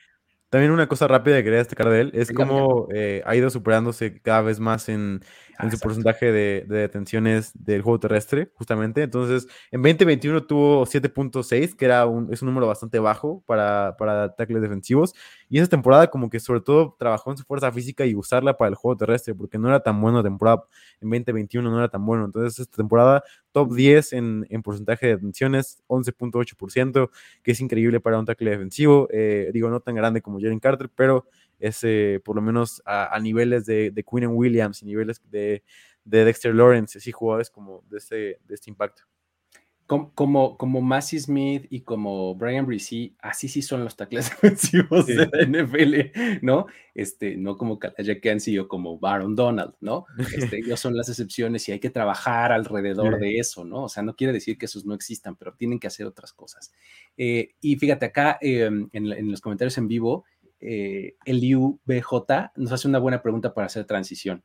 También 0.51 0.73
una 0.73 0.89
cosa 0.89 1.07
rápida 1.07 1.37
que 1.37 1.45
quería 1.45 1.61
destacar 1.61 1.89
de 1.89 2.01
él 2.01 2.11
es 2.13 2.33
cómo 2.33 2.89
eh, 2.93 3.23
ha 3.25 3.37
ido 3.37 3.51
superándose 3.51 4.21
cada 4.21 4.43
vez 4.43 4.59
más 4.59 4.89
en, 4.89 5.21
en 5.63 5.71
su 5.71 5.79
porcentaje 5.79 6.33
de, 6.33 6.65
detenciones 6.69 7.53
del 7.55 7.83
juego 7.83 8.01
terrestre, 8.01 8.51
justamente. 8.55 9.03
Entonces, 9.03 9.47
en 9.71 9.83
2021 9.83 10.45
tuvo 10.45 10.87
7.6, 10.87 11.77
que 11.77 11.85
era 11.85 12.07
un, 12.07 12.33
es 12.33 12.43
un 12.43 12.47
número 12.47 12.67
bastante 12.67 12.99
bajo 12.99 13.43
para, 13.47 13.97
para 13.99 14.35
tackles 14.35 14.63
defensivos. 14.63 15.15
Y 15.49 15.59
esa 15.59 15.69
temporada 15.69 16.09
como 16.09 16.31
que 16.31 16.41
sobre 16.41 16.61
todo 16.61 16.97
trabajó 16.99 17.31
en 17.31 17.37
su 17.37 17.45
fuerza 17.45 17.73
física 17.73 18.07
y 18.07 18.15
usarla 18.15 18.57
para 18.57 18.69
el 18.69 18.75
juego 18.75 18.97
terrestre, 18.97 19.35
porque 19.35 19.59
no 19.59 19.69
era 19.69 19.81
tan 19.81 20.01
bueno 20.01 20.19
la 20.19 20.25
temporada 20.25 20.65
en 21.01 21.11
2021, 21.11 21.71
no 21.71 21.79
era 21.79 21.89
tan 21.89 22.05
bueno. 22.05 22.25
Entonces, 22.25 22.59
esta 22.59 22.77
temporada 22.77 23.23
top 23.53 23.75
10 23.75 24.13
en, 24.13 24.47
en 24.49 24.63
porcentaje 24.63 25.07
de 25.07 25.17
detenciones, 25.17 25.83
11.8%, 25.89 27.11
que 27.43 27.51
es 27.53 27.61
increíble 27.61 28.01
para 28.01 28.19
un 28.19 28.27
tackle 28.27 28.51
defensivo. 28.51 29.09
Eh, 29.11 29.51
digo, 29.53 29.69
no 29.71 29.81
tan 29.81 29.95
grande 29.95 30.23
como 30.23 30.39
Jalen 30.41 30.61
Carter, 30.61 30.91
pero 30.95 31.27
es 31.61 31.85
por 32.25 32.35
lo 32.35 32.43
menos 32.43 32.83
a, 32.85 33.19
niveles 33.21 33.67
de, 33.67 33.91
de 33.91 34.05
Quinn 34.05 34.27
Williams 34.27 34.83
y 34.83 34.87
niveles 34.87 35.21
de, 35.31 35.63
de 36.05 36.25
Dexter 36.25 36.55
Lawrence, 36.55 36.99
así 36.99 37.13
jugadores 37.13 37.51
como 37.51 37.85
de 37.89 37.99
este, 37.99 38.17
de 38.47 38.55
este 38.55 38.71
impacto. 38.71 39.03
Como, 39.87 40.15
como, 40.15 40.57
como 40.57 40.81
Massey 40.81 41.19
Smith 41.19 41.67
y 41.69 41.81
como 41.81 42.37
Brian 42.37 42.65
Brisee, 42.65 43.17
así 43.19 43.49
sí 43.49 43.61
son 43.61 43.83
los 43.83 43.97
tackles 43.97 44.31
defensivos 44.41 45.05
de 45.07 45.17
la 45.17 45.27
NFL, 45.45 46.43
¿no? 46.43 46.67
Este, 46.95 47.37
no 47.37 47.57
como 47.57 47.81
Kalaya 47.81 48.21
Kensi 48.21 48.57
o 48.61 48.69
como 48.69 49.01
Baron 49.01 49.35
Donald, 49.35 49.75
¿no? 49.81 50.07
Este, 50.33 50.59
ellos 50.59 50.79
son 50.79 50.97
las 50.97 51.09
excepciones 51.09 51.69
y 51.69 51.73
hay 51.73 51.81
que 51.81 51.91
trabajar 51.91 52.53
alrededor 52.53 53.19
de 53.19 53.39
eso, 53.39 53.65
¿no? 53.65 53.83
O 53.83 53.89
sea, 53.89 54.05
no 54.05 54.15
quiere 54.15 54.33
decir 54.33 54.59
que 54.59 54.67
esos 54.67 54.87
no 54.87 54.95
existan, 54.95 55.35
pero 55.35 55.55
tienen 55.55 55.81
que 55.81 55.89
hacer 55.89 56.07
otras 56.07 56.33
cosas. 56.33 56.71
Eh, 57.17 57.57
y 57.61 57.75
fíjate, 57.75 58.07
acá 58.07 58.39
em, 58.41 58.89
en, 58.93 59.11
en, 59.11 59.29
los 59.29 59.41
comentarios 59.41 59.77
en 59.77 59.89
vivo, 59.89 60.25
eh, 60.61 61.17
el 61.25 61.57
UBJ 61.57 62.53
nos 62.57 62.73
hace 62.73 62.89
una 62.89 62.99
buena 62.99 63.23
pregunta 63.23 63.55
para 63.55 63.67
hacer 63.67 63.85
transición. 63.85 64.43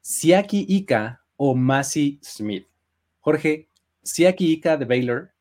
Siaki 0.00 0.66
Ika 0.68 1.22
o 1.36 1.54
Massey 1.54 2.18
Smith. 2.22 2.66
Jorge, 3.20 3.68
Siaki 4.02 4.52
Ika 4.52 4.76
de 4.76 4.84
Baylor, 4.84 5.32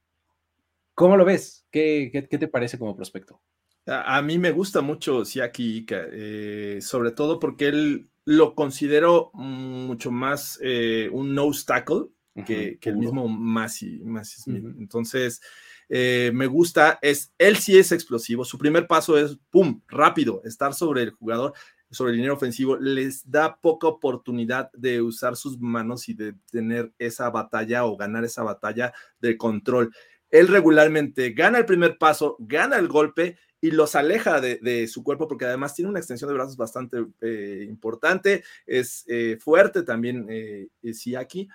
¿cómo 0.93 1.17
lo 1.17 1.25
ves? 1.25 1.65
¿Qué, 1.71 2.27
te 2.29 2.47
parece 2.47 2.77
como 2.77 2.95
prospecto? 2.95 3.41
A, 3.85 4.21
mí 4.21 4.37
me 4.37 4.51
gusta 4.51 4.81
mucho 4.81 5.23
Siaki 5.23 5.77
Ika, 5.77 6.07
eh, 6.11 6.79
sobre 6.81 7.11
todo 7.11 7.39
porque 7.39 7.67
él 7.67 8.09
lo 8.25 8.55
considero 8.55 9.31
mucho 9.33 10.11
más 10.11 10.59
eh, 10.61 11.09
un 11.13 11.33
nose 11.33 11.63
tackle 11.65 12.07
que, 12.45 12.77
el 12.81 12.97
mismo 12.97 13.27
Massey, 13.27 14.01
Smith. 14.23 14.65
Entonces, 14.77 15.41
eh, 15.89 16.31
me 16.33 16.47
gusta, 16.47 16.99
es, 17.01 17.33
él 17.37 17.57
sí 17.57 17.77
es 17.77 17.91
explosivo, 17.91 18.45
su 18.45 18.57
primer 18.57 18.87
paso 18.87 19.17
es, 19.17 19.37
¡pum!, 19.49 19.81
rápido, 19.87 20.41
estar 20.43 20.73
sobre 20.73 21.03
el 21.03 21.11
jugador, 21.11 21.53
sobre 21.89 22.11
el 22.11 22.17
dinero 22.17 22.33
ofensivo, 22.33 22.77
les 22.77 23.29
da 23.29 23.59
poca 23.59 23.87
oportunidad 23.87 24.71
de 24.73 25.01
usar 25.01 25.35
sus 25.35 25.59
manos 25.59 26.09
y 26.09 26.13
de 26.13 26.35
tener 26.51 26.91
esa 26.99 27.29
batalla 27.29 27.85
o 27.85 27.95
ganar 27.95 28.25
esa 28.25 28.43
batalla 28.43 28.93
de 29.19 29.37
control. 29.37 29.93
Él 30.29 30.47
regularmente 30.49 31.31
gana 31.31 31.59
el 31.59 31.65
primer 31.65 31.97
paso, 31.97 32.35
gana 32.39 32.77
el 32.77 32.89
golpe 32.89 33.37
y 33.61 33.71
los 33.71 33.95
aleja 33.95 34.39
de, 34.41 34.87
su 34.87 35.03
cuerpo 35.03 35.27
porque 35.27 35.45
además 35.45 35.73
tiene 35.73 35.89
una 35.89 35.99
extensión 35.99 36.27
de 36.27 36.35
brazos 36.35 36.57
bastante 36.57 37.05
eh, 37.21 37.65
importante, 37.67 38.43
es 38.65 39.03
eh, 39.07 39.37
fuerte 39.39 39.83
también 39.83 40.27
eh, 40.29 40.67
Siaki. 40.93 41.47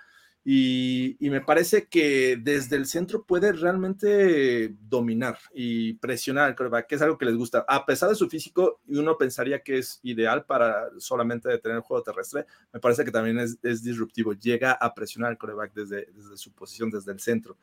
Y, 0.45 1.15
me 1.21 1.39
parece 1.39 1.87
que 1.87 2.37
desde 2.37 2.75
el 2.75 2.85
centro 2.85 3.23
puede 3.23 3.53
realmente 3.53 4.75
dominar 4.81 5.37
y 5.53 5.93
presionar 5.93 6.45
al 6.45 6.55
coreback, 6.55 6.87
que 6.87 6.95
es 6.95 7.01
algo 7.01 7.17
que 7.17 7.25
les 7.25 7.35
gusta. 7.35 7.63
A 7.67 7.85
pesar 7.85 8.09
de 8.09 8.15
su 8.15 8.29
físico, 8.29 8.81
y 8.85 8.97
uno 8.97 9.17
pensaría 9.17 9.63
que 9.63 9.77
es 9.77 10.01
ideal 10.03 10.45
para 10.45 10.89
solamente 10.97 11.47
detener 11.47 11.77
el 11.77 11.83
juego 11.83 12.03
terrestre, 12.03 12.45
me 12.73 12.81
parece 12.81 13.05
que 13.05 13.11
también 13.11 13.39
es, 13.39 13.83
disruptivo. 13.83 14.33
Llega 14.33 14.73
a 14.73 14.93
presionar 14.93 15.31
al 15.31 15.37
coreback 15.37 15.73
desde, 15.73 16.07
desde 16.13 16.35
su 16.35 16.51
posición, 16.51 16.89
desde 16.89 17.13
el 17.13 17.19
centro. 17.21 17.57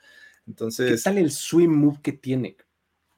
Entonces, 0.47 0.90
¿qué 0.90 1.03
tal 1.03 1.19
el 1.19 1.31
swing 1.31 1.69
move 1.69 1.99
que 2.03 2.12
tiene? 2.12 2.57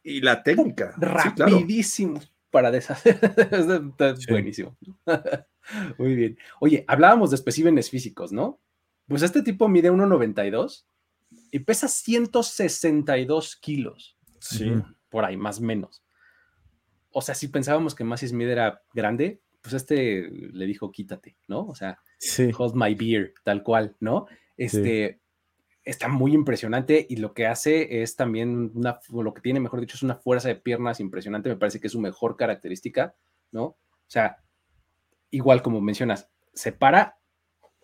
Y 0.03 0.21
la 0.21 0.43
técnica. 0.43 0.95
Rapidísimo 0.99 2.21
para 2.51 2.71
deshacer. 2.73 3.19
es 4.01 4.27
buenísimo. 4.27 4.77
Muy 5.99 6.17
bien. 6.17 6.39
Oye, 6.61 6.85
hablábamos 6.89 7.31
de 7.31 7.37
especímenes 7.37 7.89
físicos, 7.89 8.33
¿no? 8.33 8.61
Pues 9.07 9.23
este 9.23 9.43
tipo 9.43 9.69
mide 9.69 9.91
1,92 9.91 10.85
y 11.51 11.59
pesa 11.61 11.89
162 11.89 13.57
kilos. 13.57 14.17
Sí. 14.39 14.73
Por 15.09 15.25
ahí, 15.25 15.37
más 15.37 15.59
o 15.59 15.63
menos. 15.63 16.03
O 17.11 17.21
sea, 17.21 17.35
si 17.35 17.49
pensábamos 17.49 17.95
que 17.95 18.05
Massey 18.05 18.29
Smith 18.29 18.49
era 18.49 18.83
grande, 18.95 19.43
pues 19.61 19.75
este 19.75 20.29
le 20.31 20.67
dijo 20.67 20.91
quítate, 20.91 21.37
¿no? 21.47 21.67
O 21.67 21.75
sea, 21.75 21.99
hold 22.57 22.75
my 22.75 22.95
beer, 22.95 23.35
tal 23.45 23.63
cual, 23.63 23.97
¿no? 24.01 24.27
Este 24.57 25.21
está 25.85 26.09
muy 26.09 26.33
impresionante 26.33 27.07
y 27.09 27.17
lo 27.17 27.35
que 27.35 27.47
hace 27.47 28.03
es 28.03 28.15
también 28.17 28.71
una, 28.75 29.01
lo 29.11 29.35
que 29.35 29.41
tiene, 29.41 29.61
mejor 29.61 29.81
dicho, 29.81 29.97
es 29.97 30.03
una 30.03 30.15
fuerza 30.15 30.49
de 30.49 30.57
piernas 30.57 31.01
impresionante. 31.01 31.49
Me 31.49 31.57
parece 31.57 31.81
que 31.81 31.89
es 31.89 31.93
su 31.93 32.01
mejor 32.01 32.37
característica, 32.37 33.15
¿no? 33.51 33.65
O 33.65 34.09
sea, 34.09 34.43
igual 35.31 35.63
como 35.63 35.81
mencionas, 35.81 36.31
se 36.55 36.73
para 36.73 37.19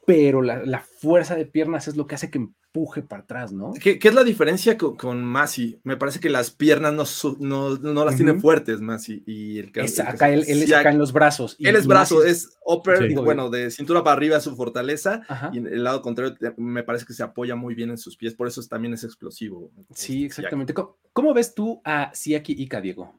pero 0.09 0.41
la, 0.41 0.81
fuerza 0.81 1.37
de 1.37 1.45
piernas 1.45 1.87
es 1.87 1.95
lo 1.95 2.07
que 2.07 2.15
hace 2.15 2.31
que 2.31 2.39
empuje 2.39 3.03
para 3.03 3.25
atrás, 3.25 3.53
¿no? 3.53 3.75
¿Qué, 3.75 3.99
es 4.03 4.15
la 4.15 4.25
diferencia 4.25 4.79
con, 4.79 4.97
con 4.97 5.23
Masi? 5.23 5.79
Me 5.85 5.99
parece 5.99 6.19
que 6.19 6.31
las 6.31 6.51
piernas 6.51 6.95
no, 7.39 7.77
no, 7.77 8.05
las 8.07 8.17
tiene 8.17 8.41
fuertes, 8.41 8.81
Masi. 8.81 9.23
Y 9.27 9.59
el, 9.59 9.71
acá 10.07 10.31
él, 10.31 10.45
es 10.49 10.73
acá 10.73 10.93
en 10.93 10.99
los 10.99 11.13
brazos. 11.13 11.57
él 11.61 11.77
es 11.77 11.87
brazo, 11.87 12.25
es 12.25 12.57
upper, 12.65 13.13
bueno, 13.17 13.51
de 13.51 13.71
cintura 13.71 14.03
para 14.03 14.17
arriba 14.17 14.41
su 14.41 14.57
fortaleza, 14.57 15.21
y 15.53 15.59
el 15.59 15.85
lado 15.85 16.01
contrario 16.01 16.35
me 16.57 16.83
parece 16.85 17.05
que 17.05 17.13
se 17.13 17.23
apoya 17.23 17.55
muy 17.55 17.75
bien 17.75 17.91
en 17.91 17.99
sus 17.99 18.17
pies, 18.17 18.35
por 18.35 18.49
eso 18.49 18.63
también 18.63 18.95
es 18.95 19.05
explosivo. 19.05 19.71
Sí, 19.95 20.25
exactamente. 20.25 20.73
¿Cómo, 21.13 21.35
ves 21.35 21.55
tú 21.55 21.83
a 21.85 22.13
Siaki 22.15 22.55
Ika, 22.55 22.81
Diego? 22.81 23.15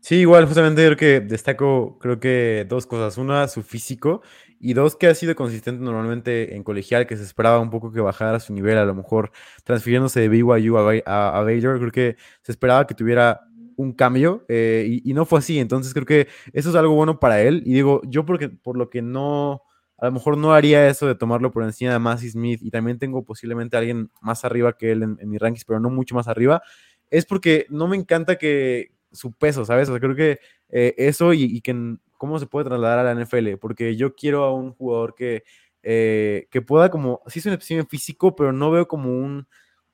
Sí, 0.00 0.16
igual, 0.16 0.46
justamente 0.46 0.84
creo 0.84 0.96
que 0.96 1.20
destaco, 1.20 1.98
creo 1.98 2.20
que 2.20 2.64
dos 2.68 2.86
cosas. 2.86 3.18
Una, 3.18 3.48
su 3.48 3.62
físico, 3.62 4.22
y 4.58 4.72
dos, 4.72 4.96
que 4.96 5.08
ha 5.08 5.14
sido 5.14 5.34
consistente 5.34 5.82
normalmente 5.82 6.54
en 6.56 6.62
colegial, 6.62 7.06
que 7.06 7.16
se 7.16 7.24
esperaba 7.24 7.58
un 7.60 7.70
poco 7.70 7.92
que 7.92 8.00
bajara 8.00 8.40
su 8.40 8.52
nivel, 8.54 8.78
a 8.78 8.84
lo 8.84 8.94
mejor 8.94 9.30
transfiriéndose 9.64 10.20
de 10.20 10.28
BYU 10.28 10.78
a, 10.78 11.38
a, 11.38 11.42
Baylor. 11.42 11.78
Creo 11.78 11.92
que 11.92 12.16
se 12.42 12.52
esperaba 12.52 12.86
que 12.86 12.94
tuviera 12.94 13.40
un 13.76 13.92
cambio 13.92 14.44
eh, 14.48 15.00
y, 15.04 15.12
no 15.12 15.26
fue 15.26 15.40
así. 15.40 15.58
Entonces 15.58 15.92
creo 15.92 16.06
que 16.06 16.28
eso 16.52 16.70
es 16.70 16.76
algo 16.76 16.94
bueno 16.94 17.20
para 17.20 17.42
él. 17.42 17.62
Y 17.66 17.74
digo, 17.74 18.00
yo 18.04 18.24
porque, 18.24 18.48
por 18.48 18.76
lo 18.78 18.88
que 18.88 19.02
no, 19.02 19.62
a 19.98 20.06
lo 20.06 20.12
mejor 20.12 20.38
no 20.38 20.52
haría 20.52 20.88
eso 20.88 21.06
de 21.06 21.14
tomarlo 21.14 21.52
por 21.52 21.62
encima 21.62 21.92
de 21.92 21.98
Massey 21.98 22.30
Smith 22.30 22.60
y 22.62 22.70
también 22.70 22.98
tengo 22.98 23.24
posiblemente 23.24 23.76
a 23.76 23.80
alguien 23.80 24.10
más 24.20 24.44
arriba 24.44 24.76
que 24.76 24.92
él 24.92 25.02
en, 25.02 25.28
mi 25.28 25.38
rankings, 25.38 25.64
pero 25.64 25.80
no 25.80 25.90
mucho 25.90 26.14
más 26.14 26.28
arriba, 26.28 26.62
es 27.10 27.26
porque 27.26 27.66
no 27.68 27.86
me 27.88 27.96
encanta 27.96 28.36
que 28.36 28.92
su 29.16 29.32
peso, 29.32 29.64
¿sabes? 29.64 29.88
O 29.88 29.92
sea, 29.92 30.00
creo 30.00 30.14
que 30.14 30.38
eh, 30.68 30.94
eso 30.98 31.32
y, 31.32 31.60
que 31.60 31.96
cómo 32.18 32.38
se 32.38 32.46
puede 32.46 32.66
trasladar 32.66 33.00
a 33.00 33.14
la 33.14 33.24
NFL, 33.24 33.56
porque 33.60 33.96
yo 33.96 34.14
quiero 34.14 34.44
a 34.44 34.54
un 34.54 34.72
jugador 34.74 35.14
que, 35.14 35.44
eh, 35.82 36.48
que 36.50 36.62
pueda 36.62 36.90
como, 36.90 37.22
sí 37.26 37.40
es 37.40 37.46
un 37.46 37.86
físico, 37.88 38.34
pero 38.36 38.52
no 38.52 38.70
veo 38.70 38.88
como 38.88 39.10
un 39.10 39.46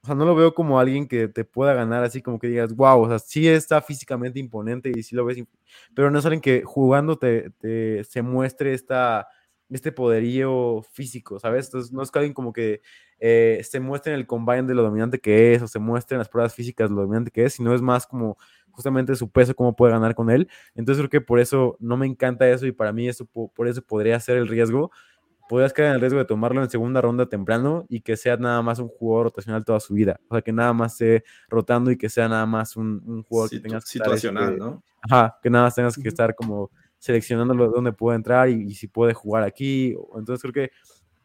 o 0.03 0.07
sea, 0.07 0.16
no 0.16 0.25
lo 0.25 0.35
veo 0.35 0.53
como 0.53 0.81
alguien 0.81 1.07
que 1.07 1.29
te 1.29 1.45
pueda 1.45 1.75
ganar 1.75 2.03
así 2.03 2.20
como 2.23 2.39
que 2.41 2.49
digas, 2.49 2.75
wow, 2.75 3.03
o 3.03 3.09
sea, 3.09 3.20
sí 3.20 3.47
está 3.49 3.81
físicamente 3.81 4.41
imponente 4.41 4.91
y 4.93 5.03
sí 5.05 5.14
lo 5.14 5.25
ves, 5.25 5.39
pero 5.95 6.11
no 6.11 6.18
es 6.18 6.25
alguien 6.27 6.41
que 6.41 6.62
jugando 6.64 7.16
te, 7.16 7.53
se 8.05 8.23
muestre 8.23 8.75
esta, 8.75 9.29
este 9.70 9.93
poderío 9.93 10.83
físico, 10.93 11.39
¿sabes? 11.39 11.66
Entonces, 11.66 11.93
no 11.93 12.03
es 12.03 12.11
alguien 12.14 12.35
como 12.35 12.53
que 12.53 12.83
eh, 13.25 13.62
se 13.62 13.79
muestre 13.79 14.12
en 14.12 14.18
el 14.18 14.27
combine 14.27 14.64
de 14.64 14.75
lo 14.75 14.83
dominante 14.83 15.20
que 15.20 15.55
es 15.55 15.62
o 15.62 15.68
se 15.68 15.79
muestre 15.79 16.16
en 16.16 16.18
las 16.18 16.29
pruebas 16.29 16.55
físicas 16.55 16.91
lo 16.91 17.03
dominante 17.03 17.31
que 17.31 17.45
es, 17.45 17.53
sino 17.55 17.73
es 17.73 17.81
más 17.81 18.05
como 18.05 18.37
justamente 18.73 19.14
su 19.14 19.31
peso, 19.31 19.55
cómo 19.55 19.77
puede 19.77 19.93
ganar 19.93 20.16
con 20.16 20.29
él. 20.29 20.49
Entonces, 20.75 21.01
creo 21.03 21.11
que 21.11 21.20
por 21.20 21.39
eso 21.39 21.77
no 21.79 21.97
me 21.97 22.07
encanta 22.07 22.49
eso 22.49 22.66
y 22.66 22.73
para 22.73 22.93
mí 22.93 23.09
eso, 23.09 23.27
por 23.27 23.68
eso 23.68 23.81
podría 23.83 24.18
ser 24.18 24.39
el 24.39 24.49
riesgo 24.49 24.91
podrías 25.49 25.75
caer 25.75 25.89
en 25.89 25.95
el 25.97 26.01
riesgo 26.01 26.18
de 26.18 26.25
tomarlo 26.25 26.62
en 26.62 26.70
segunda 26.70 27.03
ronda 27.03 27.27
temprano 27.27 27.85
y 27.91 28.01
que 28.01 28.16
sea 28.16 28.39
nada 28.39 28.62
más 28.62 28.79
un 28.79 28.89
jugador 28.89 29.27
rotacional 29.27 29.64
toda 29.66 29.81
su 29.81 29.93
vida. 29.93 30.18
O 30.29 30.35
sea, 30.35 30.41
que 30.41 30.51
nada 30.51 30.73
más 30.73 30.93
esté 30.93 31.25
rotando 31.49 31.91
y 31.91 31.99
que 31.99 32.09
sea 32.09 32.27
nada 32.27 32.47
más 32.47 32.75
un, 32.75 33.23
jugador 33.29 33.51
que 33.51 33.61
tengas 33.61 33.85
que 33.85 33.91
situacional, 33.91 34.55
este, 34.55 34.59
¿no? 34.59 34.83
Ajá, 35.03 35.39
que 35.43 35.51
nada 35.51 35.64
más 35.64 35.75
tengas 35.75 35.97
que 35.97 36.09
estar 36.09 36.35
como 36.35 36.70
seleccionándolo 36.99 37.66
de 37.66 37.70
dónde 37.75 37.93
puede 37.93 38.16
entrar 38.16 38.49
y, 38.49 38.73
si 38.75 38.87
puede 38.87 39.12
jugar 39.12 39.43
aquí. 39.43 39.95
Entonces 40.16 40.41
creo 40.41 40.55
que 40.55 40.73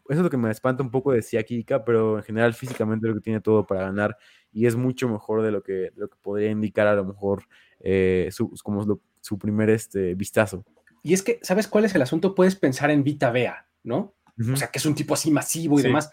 eso 0.10 0.20
es 0.20 0.24
lo 0.24 0.30
que 0.30 0.38
me 0.38 0.52
espanta 0.52 0.84
un 0.84 0.92
poco 0.92 1.12
de 1.12 1.22
Siakika, 1.22 1.84
pero 1.84 2.18
en 2.18 2.24
general 2.24 2.54
físicamente 2.54 3.08
lo 3.08 3.16
que 3.16 3.22
tiene 3.22 3.42
todo 3.42 3.66
para 3.66 3.82
ganar 3.82 4.18
y 4.52 4.66
es 4.66 4.76
mucho 4.76 5.08
mejor 5.10 5.44
de 5.44 5.52
lo 5.52 5.62
que, 5.62 5.92
lo 5.96 6.10
que 6.10 6.18
podría 6.22 6.50
indicar 6.50 6.88
a 6.88 6.96
lo 6.96 7.06
mejor 7.06 7.44
eh, 7.80 8.30
su, 8.32 8.52
como 8.64 9.00
su 9.22 9.38
primer 9.38 9.70
este, 9.70 10.16
vistazo. 10.16 10.66
Y 11.04 11.14
es 11.14 11.24
que, 11.24 11.40
¿sabes 11.42 11.68
cuál 11.68 11.86
es 11.86 11.96
el 11.96 12.02
asunto? 12.02 12.36
Puedes 12.36 12.56
pensar 12.56 12.92
en 12.92 13.04
Vita 13.04 13.32
Vea, 13.32 13.68
¿no? 13.84 14.16
O 14.52 14.56
sea, 14.56 14.68
que 14.68 14.78
es 14.78 14.86
un 14.86 14.94
tipo 14.94 15.16
así 15.16 15.32
masivo 15.32 15.80
y 15.80 15.84
demás, 15.84 16.12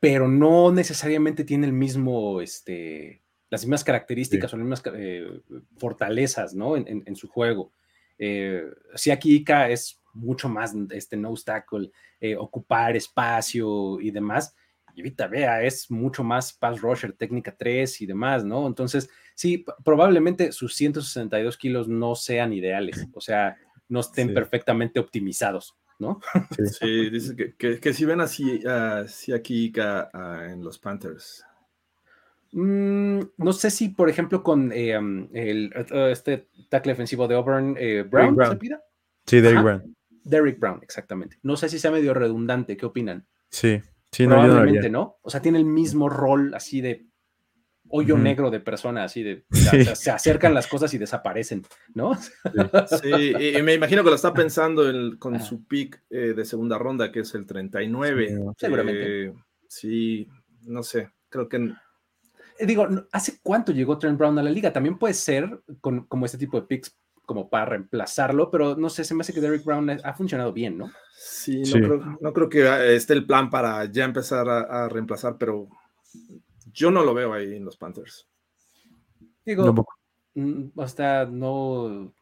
pero 0.00 0.26
no 0.26 0.72
necesariamente 0.72 1.44
tiene 1.44 1.66
el 1.66 1.72
mismo, 1.72 2.40
este, 2.40 3.22
las 3.50 3.62
mismas 3.64 3.84
características 3.84 4.52
o 4.52 4.56
las 4.56 4.66
mismas 4.66 4.82
eh, 4.94 5.42
fortalezas, 5.76 6.54
¿no? 6.54 6.76
En, 6.76 7.16
su 7.16 7.28
juego. 7.28 7.72
Eh, 8.18 8.64
aquí 9.12 9.36
Ika 9.36 9.68
es 9.68 10.00
mucho 10.16 10.48
más 10.48 10.74
este 10.90 11.16
no 11.16 11.30
obstacle, 11.30 11.90
eh, 12.20 12.36
ocupar 12.36 12.96
espacio 12.96 14.00
y 14.00 14.10
demás. 14.10 14.54
Y 14.94 15.02
Vita 15.02 15.26
Vea 15.26 15.62
es 15.62 15.90
mucho 15.90 16.24
más 16.24 16.52
pass 16.52 16.80
rusher, 16.80 17.12
técnica 17.12 17.54
3 17.56 18.00
y 18.00 18.06
demás, 18.06 18.44
¿no? 18.44 18.66
Entonces, 18.66 19.10
sí, 19.34 19.64
probablemente 19.84 20.52
sus 20.52 20.74
162 20.74 21.58
kilos 21.58 21.86
no 21.86 22.14
sean 22.14 22.52
ideales, 22.52 23.06
o 23.12 23.20
sea, 23.20 23.56
no 23.88 24.00
estén 24.00 24.32
perfectamente 24.32 24.98
optimizados. 24.98 25.76
¿no? 25.98 26.20
Sí, 26.78 27.10
dice 27.10 27.36
que, 27.56 27.80
que, 27.80 27.94
si 27.94 28.04
ven 28.04 28.20
así, 28.20 28.66
así 28.66 29.32
aquí 29.32 29.72
en 29.74 30.62
los 30.62 30.78
Panthers. 30.78 31.44
Mm, 32.52 33.20
no 33.36 33.52
sé 33.52 33.70
si, 33.70 33.90
por 33.90 34.08
ejemplo, 34.08 34.42
con 34.42 34.72
eh, 34.72 34.96
um, 34.96 35.28
el, 35.32 35.72
uh, 35.92 36.06
este 36.06 36.48
tackle 36.68 36.92
defensivo 36.92 37.28
de 37.28 37.34
Auburn, 37.34 37.76
eh, 37.78 38.02
Brown, 38.08 38.36
Sí, 39.26 39.40
Derrick 39.40 39.62
Brown. 39.62 39.96
Derrick 40.26 40.58
Brown, 40.58 40.80
exactamente. 40.82 41.38
No 41.42 41.56
sé 41.56 41.68
si 41.68 41.78
sea 41.78 41.90
medio 41.90 42.12
redundante, 42.12 42.76
¿qué 42.76 42.86
opinan? 42.86 43.26
Sí, 43.48 43.80
sí, 44.10 44.26
Probablemente, 44.26 44.90
¿no? 44.90 45.18
O 45.22 45.30
sea, 45.30 45.40
tiene 45.40 45.58
el 45.58 45.64
mismo 45.64 46.08
rol 46.08 46.52
así 46.54 46.80
de 46.80 47.06
hoyo 47.88 48.18
negro 48.18 48.50
de 48.50 48.58
persona, 48.58 49.04
así 49.04 49.22
de 49.22 49.44
se 49.94 50.10
acercan 50.10 50.52
las 50.52 50.66
cosas 50.66 50.92
y 50.94 50.98
desaparecen, 50.98 51.64
¿no? 51.94 52.14
Sí, 52.16 53.32
y, 53.38 53.62
me 53.62 53.74
imagino 53.74 54.02
que 54.02 54.10
lo 54.10 54.16
está 54.16 54.34
pensando 54.34 54.82
con 55.18 55.40
su 55.40 55.64
pick 55.66 56.02
eh, 56.10 56.34
de 56.34 56.44
segunda 56.44 56.76
ronda, 56.78 57.12
que 57.12 57.20
es 57.20 57.34
el 57.34 57.46
39. 57.46 58.38
seguramente. 58.58 59.26
Eh, 59.26 59.32
sí, 59.68 60.28
no 60.62 60.82
sé, 60.82 61.10
creo 61.28 61.48
que. 61.48 61.56
Eh, 62.58 62.66
digo, 62.66 62.88
¿hace 63.12 63.38
cuánto 63.42 63.70
llegó 63.70 63.98
Trent 63.98 64.18
Brown 64.18 64.38
a 64.38 64.42
la 64.42 64.50
liga? 64.50 64.72
También 64.72 64.98
puede 64.98 65.14
ser 65.14 65.62
con, 65.80 66.06
como 66.06 66.26
este 66.26 66.38
tipo 66.38 66.60
de 66.60 66.66
picks 66.66 66.96
como 67.26 67.50
para 67.50 67.66
reemplazarlo, 67.66 68.50
pero 68.50 68.76
no 68.76 68.88
sé, 68.88 69.04
se 69.04 69.14
me 69.14 69.20
hace 69.20 69.34
que 69.34 69.40
Derrick 69.40 69.64
Brown 69.64 69.90
ha 70.02 70.14
funcionado 70.14 70.52
bien, 70.52 70.78
¿no? 70.78 70.90
Sí, 71.12 71.62
no, 72.20 72.32
Creo, 72.32 72.48
que 72.48 72.94
esté 72.94 73.12
el 73.12 73.26
plan 73.26 73.50
para 73.50 73.84
ya 73.86 74.04
empezar 74.04 74.48
a 74.48 74.88
reemplazar, 74.88 75.36
pero 75.38 75.68
yo 76.72 76.90
no 76.90 77.02
lo 77.02 77.14
veo 77.14 77.32
ahí 77.32 77.56
en 77.56 77.64
los 77.64 77.76
Panthers. 77.76 78.28
Digo, 79.44 79.64
no. 79.64 79.84
Mm, 80.34 80.72
no, 81.30 82.12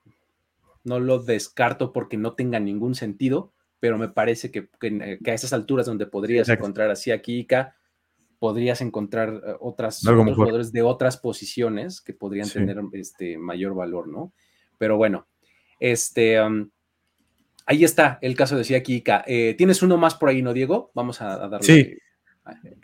no 0.85 1.01
lo 1.01 1.19
descarto 1.19 1.93
porque 1.93 2.17
no 2.17 2.35
tenga 2.35 2.61
ningún 2.61 2.95
sentido, 2.95 3.53
pero 3.81 3.99
me 3.99 4.09
parece 4.09 4.51
que, 4.51 4.69
a 5.27 5.35
esas 5.35 5.53
alturas 5.53 5.87
donde 5.87 6.07
podrías 6.07 6.49
encontrar 6.49 6.91
así 6.91 7.11
aquí 7.11 7.41
Ika, 7.41 7.77
podrías 8.39 8.81
encontrar 8.81 9.43
eh, 9.45 9.57
otras, 9.59 10.07
otros 10.07 10.37
jugadores 10.37 10.73
de 10.73 10.83
otras 10.83 11.17
posiciones 11.17 12.01
que 12.01 12.13
podrían 12.13 12.49
tener 12.49 12.79
este 12.93 13.39
mayor 13.39 13.75
valor, 13.75 14.07
¿no? 14.07 14.33
Pero 14.79 14.97
bueno, 14.97 15.27
este 15.81 16.41
um, 16.41 16.71
ahí 17.67 17.85
está 17.85 18.19
el 18.23 18.37
caso 18.37 18.57
de 18.57 18.65
Siaki 18.65 18.97
Ika. 18.97 19.25
Eh, 19.27 19.55
Tienes 19.57 19.83
uno 19.83 19.97
más 19.97 20.15
por 20.15 20.29
ahí, 20.29 20.43
¿no, 20.43 20.53
Diego? 20.53 20.91
Vamos 20.95 21.21
a, 21.21 21.35
a 21.35 21.49
darle. 21.49 21.67
Sí, 21.67 21.97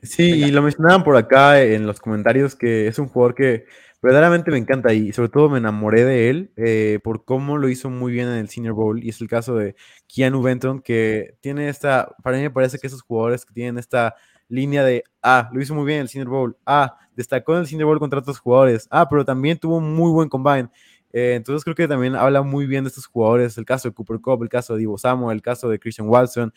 Sí, 0.02 0.22
y 0.22 0.50
lo 0.50 0.62
mencionaban 0.62 1.04
por 1.04 1.16
acá 1.16 1.62
en 1.62 1.86
los 1.86 2.00
comentarios 2.00 2.56
que 2.56 2.86
es 2.86 2.98
un 2.98 3.08
jugador 3.08 3.34
que 3.34 3.66
verdaderamente 4.00 4.50
me 4.50 4.56
encanta 4.56 4.94
y 4.94 5.12
sobre 5.12 5.28
todo 5.28 5.50
me 5.50 5.58
enamoré 5.58 6.04
de 6.04 6.30
él 6.30 6.50
eh, 6.56 6.98
por 7.04 7.26
cómo 7.26 7.58
lo 7.58 7.68
hizo 7.68 7.90
muy 7.90 8.12
bien 8.12 8.28
en 8.28 8.36
el 8.36 8.48
Senior 8.48 8.72
Bowl 8.72 9.04
y 9.04 9.10
es 9.10 9.20
el 9.20 9.28
caso 9.28 9.56
de 9.56 9.76
Keanu 10.08 10.40
Benton 10.40 10.80
que 10.80 11.34
tiene 11.40 11.68
esta, 11.68 12.16
para 12.22 12.38
mí 12.38 12.42
me 12.42 12.50
parece 12.50 12.78
que 12.78 12.86
esos 12.86 13.02
jugadores 13.02 13.44
que 13.44 13.52
tienen 13.52 13.76
esta 13.76 14.16
línea 14.48 14.82
de, 14.82 15.04
ah, 15.22 15.50
lo 15.52 15.60
hizo 15.60 15.74
muy 15.74 15.84
bien 15.84 15.98
en 15.98 16.02
el 16.02 16.08
Senior 16.08 16.30
Bowl, 16.30 16.56
ah, 16.64 16.96
destacó 17.14 17.52
en 17.52 17.60
el 17.60 17.66
Senior 17.66 17.88
Bowl 17.88 17.98
contra 17.98 18.20
otros 18.20 18.38
jugadores, 18.38 18.88
ah, 18.90 19.08
pero 19.10 19.26
también 19.26 19.58
tuvo 19.58 19.76
un 19.76 19.94
muy 19.94 20.10
buen 20.10 20.30
combine. 20.30 20.70
Eh, 21.12 21.34
entonces 21.34 21.64
creo 21.64 21.74
que 21.74 21.88
también 21.88 22.14
habla 22.14 22.42
muy 22.42 22.66
bien 22.66 22.84
de 22.84 22.88
estos 22.88 23.06
jugadores, 23.06 23.58
el 23.58 23.64
caso 23.64 23.88
de 23.88 23.94
Cooper 23.94 24.20
Cup, 24.20 24.42
el 24.42 24.48
caso 24.48 24.74
de 24.74 24.80
Divo 24.80 24.96
Samuel, 24.98 25.36
el 25.36 25.42
caso 25.42 25.68
de 25.68 25.78
Christian 25.78 26.08
Watson, 26.08 26.52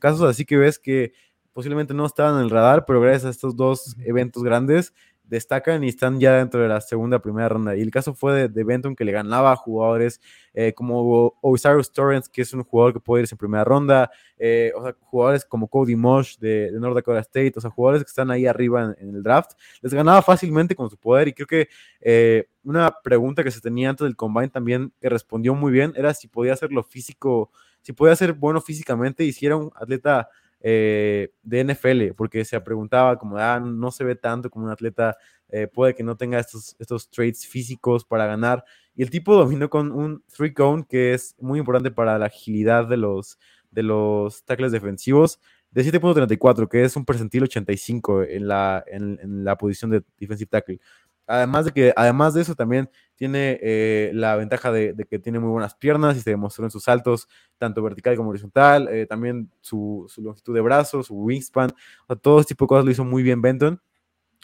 casos 0.00 0.22
así 0.22 0.44
que 0.44 0.56
ves 0.56 0.78
que 0.78 1.12
posiblemente 1.52 1.92
no 1.92 2.06
estaban 2.06 2.36
en 2.36 2.44
el 2.44 2.50
radar, 2.50 2.84
pero 2.86 3.00
gracias 3.00 3.24
a 3.26 3.30
estos 3.30 3.56
dos 3.56 3.96
eventos 4.04 4.42
grandes 4.42 4.94
destacan 5.32 5.82
y 5.82 5.88
están 5.88 6.20
ya 6.20 6.36
dentro 6.36 6.60
de 6.60 6.68
la 6.68 6.82
segunda, 6.82 7.18
primera 7.18 7.48
ronda. 7.48 7.74
Y 7.74 7.80
el 7.80 7.90
caso 7.90 8.14
fue 8.14 8.34
de, 8.34 8.48
de 8.48 8.64
Benton 8.64 8.94
que 8.94 9.02
le 9.02 9.12
ganaba 9.12 9.52
a 9.52 9.56
jugadores 9.56 10.20
eh, 10.52 10.74
como 10.74 11.38
Osiris 11.40 11.90
Torrance, 11.90 12.28
que 12.30 12.42
es 12.42 12.52
un 12.52 12.62
jugador 12.64 12.92
que 12.92 13.00
puede 13.00 13.22
irse 13.22 13.34
en 13.34 13.38
primera 13.38 13.64
ronda, 13.64 14.10
eh, 14.36 14.72
o 14.76 14.82
sea, 14.82 14.94
jugadores 15.00 15.46
como 15.46 15.68
Cody 15.68 15.96
Mosh 15.96 16.36
de, 16.36 16.70
North 16.74 16.94
Dakota 16.94 17.20
State, 17.20 17.54
o 17.56 17.60
sea, 17.62 17.70
jugadores 17.70 18.04
que 18.04 18.08
están 18.08 18.30
ahí 18.30 18.46
arriba 18.46 18.94
en, 18.98 19.14
el 19.14 19.22
draft, 19.22 19.52
les 19.80 19.94
ganaba 19.94 20.20
fácilmente 20.20 20.76
con 20.76 20.90
su 20.90 20.98
poder. 20.98 21.28
Y 21.28 21.32
creo 21.32 21.46
que 21.46 21.68
eh, 22.02 22.46
una 22.62 22.94
pregunta 23.02 23.42
que 23.42 23.50
se 23.50 23.62
tenía 23.62 23.88
antes 23.88 24.04
del 24.04 24.16
combine 24.16 24.48
también, 24.48 24.92
que 25.00 25.08
respondió 25.08 25.54
muy 25.54 25.72
bien, 25.72 25.94
era 25.96 26.12
si 26.12 26.28
podía 26.28 26.52
hacerlo 26.52 26.82
físico, 26.82 27.50
si 27.80 27.94
podía 27.94 28.14
ser 28.16 28.34
bueno 28.34 28.60
físicamente 28.60 29.24
y 29.24 29.32
si 29.32 29.46
era 29.46 29.56
un 29.56 29.72
atleta 29.74 30.28
eh, 30.64 31.32
de 31.42 31.64
NFL, 31.64 32.14
porque 32.16 32.44
se 32.44 32.60
preguntaba 32.60 33.18
como, 33.18 33.36
ah, 33.36 33.60
no 33.60 33.90
se 33.90 34.04
ve 34.04 34.14
tanto 34.14 34.48
como 34.48 34.66
un 34.66 34.70
atleta, 34.70 35.16
eh, 35.48 35.66
puede 35.66 35.94
que 35.94 36.04
no 36.04 36.16
tenga 36.16 36.38
estos, 36.38 36.76
estos 36.78 37.10
traits 37.10 37.46
físicos 37.46 38.04
para 38.04 38.26
ganar. 38.26 38.64
Y 38.94 39.02
el 39.02 39.10
tipo 39.10 39.34
dominó 39.34 39.68
con 39.68 39.90
un 39.90 40.22
three 40.34 40.54
cone 40.54 40.86
que 40.88 41.14
es 41.14 41.34
muy 41.40 41.58
importante 41.58 41.90
para 41.90 42.18
la 42.18 42.26
agilidad 42.26 42.86
de 42.86 42.96
los, 42.96 43.38
de 43.70 43.82
los 43.82 44.44
tackles 44.44 44.70
defensivos 44.70 45.40
de 45.72 45.84
7.34, 45.84 46.68
que 46.68 46.84
es 46.84 46.96
un 46.96 47.04
percentil 47.04 47.44
85 47.44 48.22
en 48.24 48.46
la, 48.46 48.84
en 48.86 49.42
la 49.42 49.56
posición 49.56 49.90
de 49.90 50.04
defensive 50.18 50.48
tackle. 50.48 50.80
Además 51.26 51.66
de 51.66 51.72
que, 51.72 51.92
además 51.96 52.34
de 52.34 52.42
eso, 52.42 52.54
también 52.54 52.90
tiene 53.14 53.58
eh, 53.62 54.10
la 54.14 54.36
ventaja 54.36 54.72
de, 54.72 54.94
que 55.08 55.18
tiene 55.18 55.38
muy 55.38 55.50
buenas 55.50 55.74
piernas 55.74 56.16
y 56.16 56.20
se 56.20 56.30
demostró 56.30 56.64
en 56.64 56.70
sus 56.70 56.84
saltos, 56.84 57.28
tanto 57.58 57.82
vertical 57.82 58.16
como 58.16 58.30
horizontal, 58.30 58.88
eh, 58.88 59.06
también 59.06 59.50
su, 59.60 60.10
longitud 60.16 60.54
de 60.54 60.60
brazos, 60.60 61.06
su 61.06 61.14
wingspan, 61.14 61.70
o 62.08 62.16
todo 62.16 62.40
ese 62.40 62.48
tipo 62.48 62.64
de 62.64 62.68
cosas 62.68 62.84
lo 62.84 62.90
hizo 62.90 63.04
muy 63.04 63.22
bien 63.22 63.40
Benton. 63.40 63.80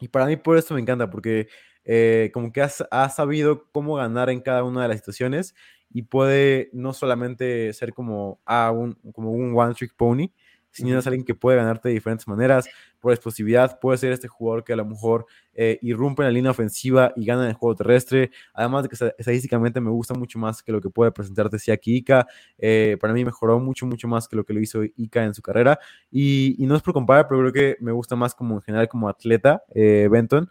Y 0.00 0.08
para 0.08 0.26
mí 0.26 0.36
por 0.36 0.56
eso 0.56 0.74
me 0.74 0.80
encanta, 0.80 1.10
porque 1.10 1.48
eh, 1.84 2.30
como 2.32 2.52
que 2.52 2.62
ha, 2.62 3.08
sabido 3.08 3.66
cómo 3.72 3.96
ganar 3.96 4.30
en 4.30 4.40
cada 4.40 4.62
una 4.62 4.82
de 4.82 4.88
las 4.88 4.98
situaciones 4.98 5.54
y 5.90 6.02
puede 6.02 6.70
no 6.72 6.92
solamente 6.92 7.72
ser 7.72 7.94
como, 7.94 8.40
un, 8.46 8.94
como 9.12 9.32
un 9.32 9.58
one-trick 9.58 9.94
pony, 9.96 10.30
si 10.70 10.90
es 10.90 11.06
alguien 11.06 11.24
que 11.24 11.34
puede 11.34 11.56
ganarte 11.56 11.88
de 11.88 11.94
diferentes 11.94 12.26
maneras, 12.28 12.68
por 13.00 13.12
explosividad, 13.12 13.78
puede 13.80 13.98
ser 13.98 14.12
este 14.12 14.28
jugador 14.28 14.64
que 14.64 14.72
a 14.72 14.76
lo 14.76 14.84
mejor 14.84 15.26
eh, 15.54 15.78
irrumpe 15.82 16.22
en 16.22 16.26
la 16.26 16.32
línea 16.32 16.50
ofensiva 16.50 17.12
y 17.16 17.24
gana 17.24 17.44
en 17.44 17.50
el 17.50 17.54
juego 17.54 17.76
terrestre, 17.76 18.30
además 18.52 18.84
de 18.84 18.88
que 18.88 19.12
estadísticamente 19.18 19.80
me 19.80 19.90
gusta 19.90 20.14
mucho 20.14 20.38
más 20.38 20.62
que 20.62 20.72
lo 20.72 20.80
que 20.80 20.90
puede 20.90 21.12
presentarte 21.12 21.58
Siaki 21.58 21.96
Ika, 21.96 22.26
eh, 22.58 22.96
para 23.00 23.12
mí 23.12 23.24
mejoró 23.24 23.58
mucho, 23.60 23.86
mucho 23.86 24.08
más 24.08 24.28
que 24.28 24.36
lo 24.36 24.44
que 24.44 24.52
lo 24.52 24.60
hizo 24.60 24.82
Ika 24.84 25.24
en 25.24 25.34
su 25.34 25.42
carrera, 25.42 25.78
y, 26.10 26.56
no 26.58 26.76
es 26.76 26.82
por 26.82 26.92
comparar, 26.92 27.26
pero 27.28 27.40
creo 27.40 27.52
que 27.52 27.76
me 27.80 27.92
gusta 27.92 28.14
más 28.14 28.34
como 28.34 28.56
en 28.56 28.62
general 28.62 28.88
como 28.88 29.08
atleta, 29.08 29.62
eh, 29.74 30.08
Benton, 30.10 30.50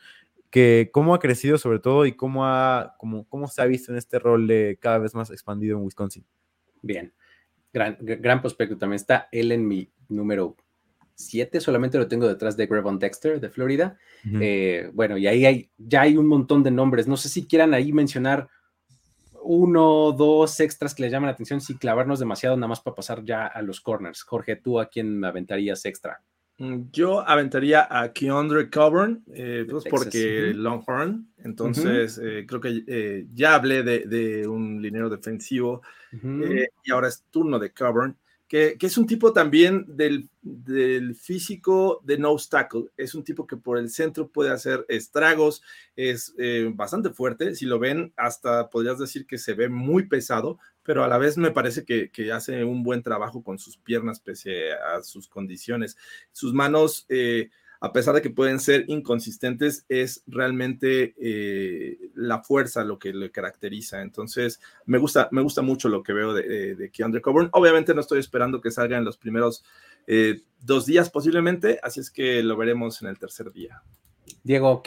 que 0.50 0.90
cómo 0.92 1.14
ha 1.14 1.20
crecido 1.20 1.58
sobre 1.58 1.80
todo 1.80 2.06
y 2.06 2.14
cómo, 2.14 2.46
ha, 2.46 2.96
cómo, 2.98 3.28
cómo 3.28 3.48
se 3.48 3.62
ha 3.62 3.66
visto 3.66 3.92
en 3.92 3.98
este 3.98 4.18
rol 4.18 4.48
de 4.48 4.78
cada 4.82 4.98
vez 4.98 5.14
más 5.14 5.30
expandido 5.30 5.78
en 5.78 5.84
Wisconsin. 5.84 6.26
Bien, 6.82 7.14
gran, 7.74 7.98
gran 8.00 8.42
prospecto 8.42 8.78
también 8.78 8.98
está 8.98 9.30
él 9.32 9.52
en 9.52 9.68
mi 9.68 9.90
número 10.10 10.56
7, 11.18 11.60
solamente 11.60 11.98
lo 11.98 12.08
tengo 12.08 12.28
detrás 12.28 12.56
de 12.56 12.68
Grevon 12.68 13.00
Dexter 13.00 13.40
de 13.42 13.50
Florida. 13.50 13.98
Eh, 14.40 14.92
bueno, 14.94 15.18
y 15.18 15.26
ahí 15.26 15.46
hay, 15.46 15.72
ya 15.78 16.02
hay 16.02 16.16
un 16.16 16.28
montón 16.28 16.62
de 16.64 16.70
nombres. 16.70 17.08
No 17.08 17.18
sé 17.18 17.28
si 17.28 17.48
quieran 17.48 17.74
ahí 17.74 17.92
mencionar 17.92 18.50
uno, 19.42 20.12
dos 20.12 20.60
extras 20.60 20.94
que 20.94 21.04
les 21.04 21.12
llaman 21.12 21.28
la 21.28 21.34
atención, 21.34 21.60
sin 21.60 21.78
clavarnos 21.78 22.20
demasiado, 22.20 22.56
nada 22.56 22.68
más 22.68 22.82
para 22.82 22.96
pasar 22.96 23.24
ya 23.24 23.48
a 23.48 23.62
los 23.64 23.82
corners. 23.82 24.22
Jorge, 24.24 24.58
¿tú 24.58 24.80
a 24.80 24.90
quién 24.90 25.24
aventarías 25.24 25.86
extra? 25.86 26.22
Mm, 26.60 26.90
yo 26.92 27.20
aventaría 27.28 27.88
a 27.90 28.12
Keandre 28.12 28.70
Coburn, 28.70 29.24
eh, 29.34 29.66
pues 29.70 29.86
porque 29.90 30.54
Longhorn, 30.56 31.28
entonces 31.44 32.20
eh, 32.22 32.46
creo 32.48 32.60
que 32.60 33.28
ya 33.34 33.56
hablé 33.56 33.84
de, 33.84 34.48
un 34.48 34.82
linero 34.82 35.10
defensivo 35.10 35.82
y 36.12 36.92
ahora 36.92 37.10
es 37.10 37.24
turno 37.30 37.60
de 37.60 37.72
Coburn 37.72 38.18
que, 38.48 38.78
es 38.80 38.98
un 38.98 39.06
tipo 39.06 39.34
también 39.34 39.86
del, 39.88 40.30
físico 41.16 42.02
de 42.06 42.18
no 42.18 42.32
obstacle. 42.32 42.86
Es 42.96 43.14
un 43.14 43.24
tipo 43.24 43.46
que 43.46 43.58
por 43.58 43.78
el 43.78 43.90
centro 43.90 44.30
puede 44.30 44.52
hacer 44.52 44.86
estragos, 44.88 45.62
es 45.96 46.34
eh, 46.38 46.72
bastante 46.74 47.10
fuerte. 47.10 47.56
Si 47.56 47.66
lo 47.66 47.80
ven, 47.80 48.14
hasta 48.16 48.70
podrías 48.70 49.00
decir 49.00 49.28
que 49.28 49.38
se 49.38 49.54
ve 49.54 49.68
muy 49.68 50.08
pesado, 50.08 50.60
pero 50.84 51.04
a 51.04 51.08
la 51.08 51.18
vez 51.18 51.38
me 51.38 51.52
parece 51.52 51.84
que, 51.84 52.32
hace 52.32 52.64
un 52.64 52.84
buen 52.84 53.04
trabajo 53.04 53.44
con 53.44 53.60
sus 53.60 53.78
piernas 53.78 54.20
pese 54.22 54.72
a 54.72 55.04
sus 55.04 55.28
condiciones. 55.28 55.98
Sus 56.32 56.54
manos... 56.54 57.06
Eh, 57.10 57.50
a 57.80 57.94
pesar 57.94 58.16
de 58.16 58.22
que 58.22 58.30
pueden 58.30 58.60
ser 58.60 58.86
inconsistentes, 58.88 59.86
es 59.90 60.24
realmente 60.28 61.16
eh, 61.20 61.98
la 62.16 62.44
fuerza 62.44 62.84
lo 62.84 63.00
que 63.00 63.14
le 63.14 63.32
caracteriza. 63.32 64.02
Entonces, 64.02 64.60
me 64.86 64.98
gusta, 64.98 65.30
me 65.32 65.42
gusta 65.42 65.62
mucho 65.62 65.90
lo 65.90 66.04
que 66.04 66.14
veo 66.14 66.34
de, 66.34 66.76
de 66.76 66.90
Keandre 66.92 67.22
Coburn. 67.22 67.50
Obviamente 67.54 67.94
no 67.94 68.02
estoy 68.02 68.20
esperando 68.20 68.62
que 68.62 68.72
salga 68.72 68.98
en 68.98 69.06
los 69.06 69.18
primeros 69.18 69.64
eh, 70.08 70.42
dos 70.62 70.86
días 70.86 71.10
posiblemente, 71.10 71.80
así 71.84 72.00
es 72.00 72.10
que 72.10 72.42
lo 72.42 72.56
veremos 72.56 73.02
en 73.02 73.10
el 73.10 73.20
tercer 73.20 73.52
día. 73.52 73.84
Diego, 74.44 74.82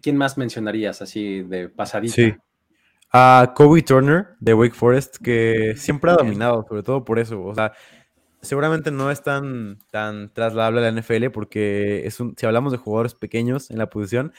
¿quién 0.00 0.16
más 0.16 0.38
mencionarías 0.38 1.02
así 1.02 1.42
de 1.42 1.68
pasadita? 1.68 2.14
Sí. 2.14 2.34
A 3.12 3.52
Kobe 3.54 3.82
Turner 3.82 4.28
de 4.40 4.54
Wake 4.54 4.74
Forest, 4.74 5.16
que 5.18 5.74
siempre 5.76 6.10
ha 6.10 6.14
dominado, 6.14 6.64
sobre 6.66 6.82
todo 6.82 7.04
por 7.04 7.18
eso. 7.18 7.42
O 7.42 7.54
sea, 7.54 7.74
seguramente 8.42 8.90
no 8.90 9.10
es 9.10 9.22
tan, 9.22 9.78
tan 9.90 10.32
trasladable 10.32 10.80
a 10.86 10.90
la 10.90 11.00
NFL 11.00 11.30
porque 11.30 12.06
es 12.06 12.20
un, 12.20 12.34
si 12.36 12.44
hablamos 12.44 12.72
de 12.72 12.78
jugadores 12.78 13.14
pequeños 13.14 13.70
en 13.70 13.78
la 13.78 13.88
posición, 13.88 14.32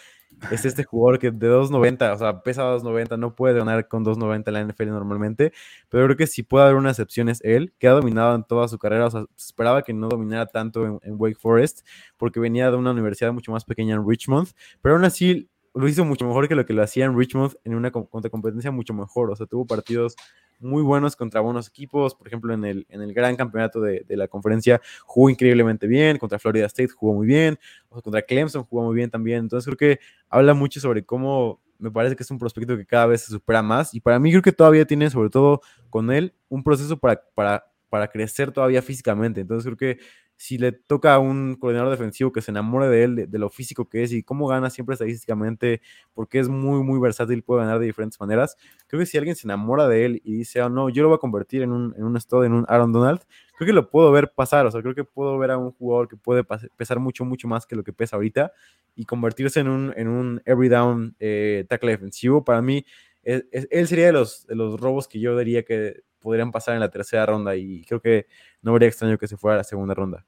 es 0.52 0.66
este 0.66 0.84
jugador 0.84 1.20
que 1.20 1.32
de 1.32 1.50
2.90, 1.50 2.14
o 2.14 2.18
sea, 2.18 2.44
pesa 2.44 2.64
2.90, 2.64 3.18
no 3.18 3.36
puede 3.36 3.58
ganar 3.58 3.88
con 3.88 4.04
2.90 4.04 4.44
en 4.48 4.54
la 4.54 4.64
NFL 4.66 4.88
normalmente, 4.88 5.54
pero 5.90 6.06
creo 6.06 6.18
que 6.18 6.28
si 6.28 6.44
puede 6.44 6.66
haber 6.66 6.76
una 6.76 6.90
excepción 6.90 7.30
es 7.30 7.40
él, 7.44 7.74
que 7.80 7.88
ha 7.88 7.92
dominado 7.92 8.36
en 8.36 8.44
toda 8.44 8.68
su 8.68 8.78
carrera, 8.78 9.08
o 9.08 9.12
sea, 9.12 9.26
se 9.36 9.48
esperaba 9.48 9.84
que 9.84 9.94
no 9.94 10.10
dominara 10.10 10.48
tanto 10.48 11.00
en, 11.02 11.16
Wake 11.16 11.38
Forest 11.40 11.88
porque 12.18 12.40
venía 12.40 12.70
de 12.72 12.78
una 12.78 12.92
universidad 12.92 13.32
mucho 13.32 13.52
más 13.52 13.64
pequeña 13.64 13.96
en 13.96 14.08
Richmond, 14.08 14.50
pero 14.82 14.96
aún 14.96 15.06
así 15.06 15.50
lo 15.74 15.88
hizo 15.88 16.04
mucho 16.04 16.26
mejor 16.26 16.48
que 16.48 16.56
lo 16.56 16.66
que 16.66 16.74
lo 16.74 16.84
hacía 16.84 17.06
en 17.06 17.18
Richmond 17.18 17.54
en 17.64 17.76
una 17.76 17.92
competencia 17.92 18.70
mucho 18.70 18.94
mejor, 18.94 19.32
o 19.32 19.36
sea, 19.36 19.46
tuvo 19.46 19.66
partidos 19.66 20.16
muy 20.64 20.82
buenos 20.82 21.16
contra 21.16 21.42
buenos 21.42 21.68
equipos. 21.68 22.16
Por 22.16 22.28
ejemplo, 22.28 22.54
en 22.54 22.66
el, 22.66 22.86
en 22.90 23.02
el 23.02 23.14
gran 23.14 23.36
campeonato 23.36 23.82
de, 23.82 24.06
la 24.10 24.28
conferencia 24.28 24.82
jugó 25.06 25.30
increíblemente 25.30 25.88
bien. 25.88 26.18
Contra 26.18 26.40
Florida 26.40 26.66
State 26.68 26.90
jugó 26.90 27.14
muy 27.14 27.28
bien. 27.28 27.60
O 27.90 28.02
contra 28.02 28.22
Clemson 28.22 28.64
jugó 28.64 28.84
muy 28.84 28.96
bien 28.96 29.10
también. 29.10 29.40
Entonces 29.40 29.66
creo 29.66 29.78
que 29.78 30.04
habla 30.30 30.54
mucho 30.54 30.80
sobre 30.80 31.04
cómo 31.04 31.62
me 31.80 31.92
parece 31.92 32.16
que 32.16 32.24
es 32.24 32.32
un 32.32 32.38
prospecto 32.40 32.78
que 32.78 32.86
cada 32.86 33.08
vez 33.08 33.22
se 33.22 33.32
supera 33.32 33.62
más. 33.62 33.94
Y 33.94 34.00
para 34.00 34.20
mí 34.20 34.32
creo 34.32 34.42
que 34.42 34.52
todavía 34.52 34.86
tiene, 34.86 35.10
sobre 35.10 35.30
todo 35.30 35.62
con 35.90 36.12
él, 36.12 36.34
un 36.48 36.64
proceso 36.64 36.98
para, 36.98 37.22
para, 37.36 37.66
para 37.94 38.08
crecer 38.08 38.52
todavía 38.52 38.82
físicamente. 38.82 39.42
Entonces 39.42 39.66
creo 39.66 39.78
que 39.78 40.04
si 40.36 40.58
le 40.58 40.72
toca 40.72 41.14
a 41.14 41.20
un 41.20 41.58
coordinador 41.60 41.92
defensivo 41.92 42.32
que 42.32 42.42
se 42.42 42.50
enamore 42.50 42.88
de 42.88 43.04
él, 43.04 43.30
de, 43.30 43.38
lo 43.38 43.52
físico 43.52 43.88
que 43.88 44.02
es 44.02 44.12
y 44.12 44.24
cómo 44.24 44.48
gana 44.48 44.72
siempre 44.72 44.94
estadísticamente, 44.94 45.80
porque 46.16 46.40
es 46.40 46.50
muy, 46.50 46.82
muy 46.82 47.00
versátil, 47.00 47.44
puede 47.44 47.62
ganar 47.62 47.78
de 47.78 47.86
diferentes 47.86 48.20
maneras. 48.20 48.58
Creo 48.88 49.00
que 49.00 49.06
si 49.06 49.20
alguien 49.20 49.36
se 49.36 49.46
enamora 49.46 49.88
de 49.88 50.06
él 50.06 50.22
y 50.24 50.34
dice, 50.38 50.60
oh 50.64 50.70
no, 50.70 50.90
yo 50.90 51.04
lo 51.04 51.10
voy 51.10 51.18
a 51.18 51.20
convertir 51.20 51.62
en 51.62 51.72
un, 51.72 51.94
en 51.96 52.04
un 52.04 52.18
en 52.44 52.54
un 52.54 52.66
Aaron 52.68 52.92
Donald, 52.92 53.22
creo 53.56 53.68
que 53.68 53.74
lo 53.74 53.88
puedo 53.92 54.12
ver 54.12 54.34
pasar. 54.34 54.66
O 54.66 54.72
sea, 54.72 54.82
creo 54.82 54.96
que 54.96 55.04
puedo 55.04 55.38
ver 55.38 55.52
a 55.52 55.60
un 55.60 55.72
jugador 55.74 56.08
que 56.08 56.18
puede 56.18 56.44
pesar 56.76 56.98
mucho, 56.98 57.26
mucho 57.26 57.48
más 57.48 57.68
que 57.68 57.76
lo 57.76 57.84
que 57.84 57.94
pesa 57.94 58.16
ahorita 58.16 58.54
y 58.96 59.06
convertirse 59.06 59.60
en 59.60 59.68
un, 59.68 59.94
en 59.96 60.08
un 60.08 60.42
every 60.46 60.68
down 60.68 61.16
eh, 61.20 61.64
tackle 61.70 61.92
defensivo. 61.92 62.44
Para 62.44 62.64
mí, 62.64 62.84
él 63.22 63.88
sería 63.88 64.08
de 64.08 64.14
los, 64.14 64.48
de 64.48 64.56
los 64.56 64.80
robos 64.80 65.08
que 65.08 65.20
yo 65.20 65.38
diría 65.38 65.62
que 65.62 66.02
podrían 66.24 66.52
pasar 66.52 66.74
en 66.74 66.80
la 66.80 66.90
tercera 66.90 67.26
ronda 67.26 67.56
y 67.56 67.84
creo 67.84 68.02
que 68.02 68.26
no 68.64 68.72
habría 68.72 68.88
extraño 68.88 69.20
que 69.20 69.28
se 69.28 69.38
fuera 69.38 69.56
a 69.56 69.58
la 69.58 69.64
segunda 69.64 69.94
ronda. 69.94 70.26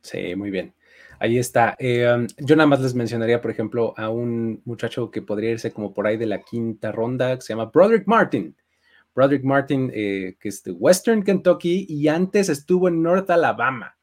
Sí, 0.00 0.34
muy 0.34 0.50
bien. 0.50 0.74
Ahí 1.18 1.38
está. 1.38 1.76
Eh, 1.78 2.10
um, 2.10 2.26
yo 2.38 2.56
nada 2.56 2.66
más 2.66 2.80
les 2.80 2.94
mencionaría, 2.94 3.40
por 3.40 3.50
ejemplo, 3.50 3.94
a 3.96 4.08
un 4.08 4.62
muchacho 4.64 5.10
que 5.10 5.22
podría 5.22 5.50
irse 5.50 5.72
como 5.72 5.92
por 5.92 6.06
ahí 6.06 6.16
de 6.16 6.26
la 6.26 6.40
quinta 6.40 6.90
ronda, 6.90 7.36
que 7.36 7.42
se 7.42 7.52
llama 7.52 7.66
Broderick 7.66 8.06
Martin. 8.06 8.56
Broderick 9.14 9.44
Martin, 9.44 9.90
eh, 9.94 10.36
que 10.40 10.48
es 10.48 10.62
de 10.64 10.72
Western 10.72 11.22
Kentucky 11.22 11.86
y 11.88 12.08
antes 12.08 12.48
estuvo 12.48 12.88
en 12.88 13.02
North 13.02 13.30
Alabama. 13.30 13.96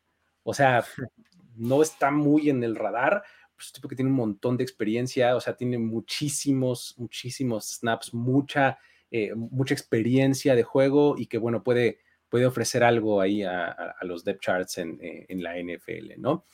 O 0.44 0.54
sea, 0.54 0.84
no 1.56 1.82
está 1.82 2.12
muy 2.12 2.50
en 2.50 2.64
el 2.64 2.76
radar, 2.76 3.24
es 3.60 3.68
un 3.68 3.74
tipo 3.74 3.88
que 3.90 3.96
tiene 3.96 4.12
un 4.12 4.18
montón 4.18 4.56
de 4.58 4.64
experiencia, 4.64 5.36
o 5.36 5.42
sea, 5.42 5.56
tiene 5.56 5.78
muchísimos, 5.78 6.96
muchísimos 6.98 7.80
snaps, 7.80 8.14
mucha 8.14 8.78
eh, 9.12 9.34
mucha 9.36 9.74
experiencia 9.74 10.56
de 10.56 10.64
juego 10.64 11.16
y 11.18 11.28
que, 11.28 11.38
bueno, 11.38 11.64
puede, 11.64 12.00
puede 12.30 12.46
ofrecer 12.46 12.84
algo 12.84 13.22
ahí 13.22 13.44
a, 13.44 13.96
los 14.02 14.24
depth 14.24 14.42
charts 14.42 14.78
eh, 14.78 15.26
en, 15.28 15.44
la 15.44 15.58
NFL, 15.58 16.20
¿no? 16.20 16.46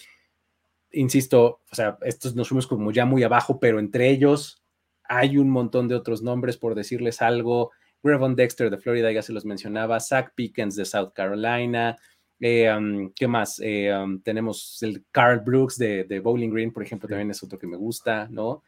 Insisto, 0.92 1.62
o 1.70 1.76
sea, 1.76 1.98
estos 2.04 2.36
nos 2.36 2.48
fuimos 2.48 2.68
como 2.68 2.92
ya 2.92 3.06
muy 3.06 3.24
abajo, 3.24 3.60
pero 3.60 3.80
entre 3.80 4.10
ellos 4.10 4.64
hay 5.04 5.38
un 5.38 5.50
montón 5.50 5.88
de 5.88 5.96
otros 5.96 6.22
nombres, 6.22 6.58
por 6.58 6.76
decirles 6.76 7.22
algo. 7.22 7.72
Grevon 8.02 8.36
Dexter 8.36 8.70
de 8.70 8.78
Florida, 8.78 9.12
ya 9.12 9.22
se 9.22 9.34
los 9.34 9.46
mencionaba, 9.46 10.00
Zach 10.00 10.34
Pickens 10.36 10.76
de 10.76 10.86
South 10.86 11.12
Carolina, 11.14 11.98
eh, 12.40 12.72
um, 12.72 13.12
¿Qué 13.14 13.28
más? 13.28 13.60
Um, 13.60 14.22
tenemos 14.22 14.82
el 14.84 15.06
Carl 15.12 15.40
Brooks 15.40 15.78
de, 15.78 16.20
Bowling 16.22 16.50
Green, 16.50 16.72
por 16.72 16.84
ejemplo, 16.84 17.08
también 17.08 17.32
es 17.32 17.42
otro 17.44 17.58
que 17.58 17.68
me 17.68 17.78
gusta, 17.78 18.28
¿no? 18.30 18.64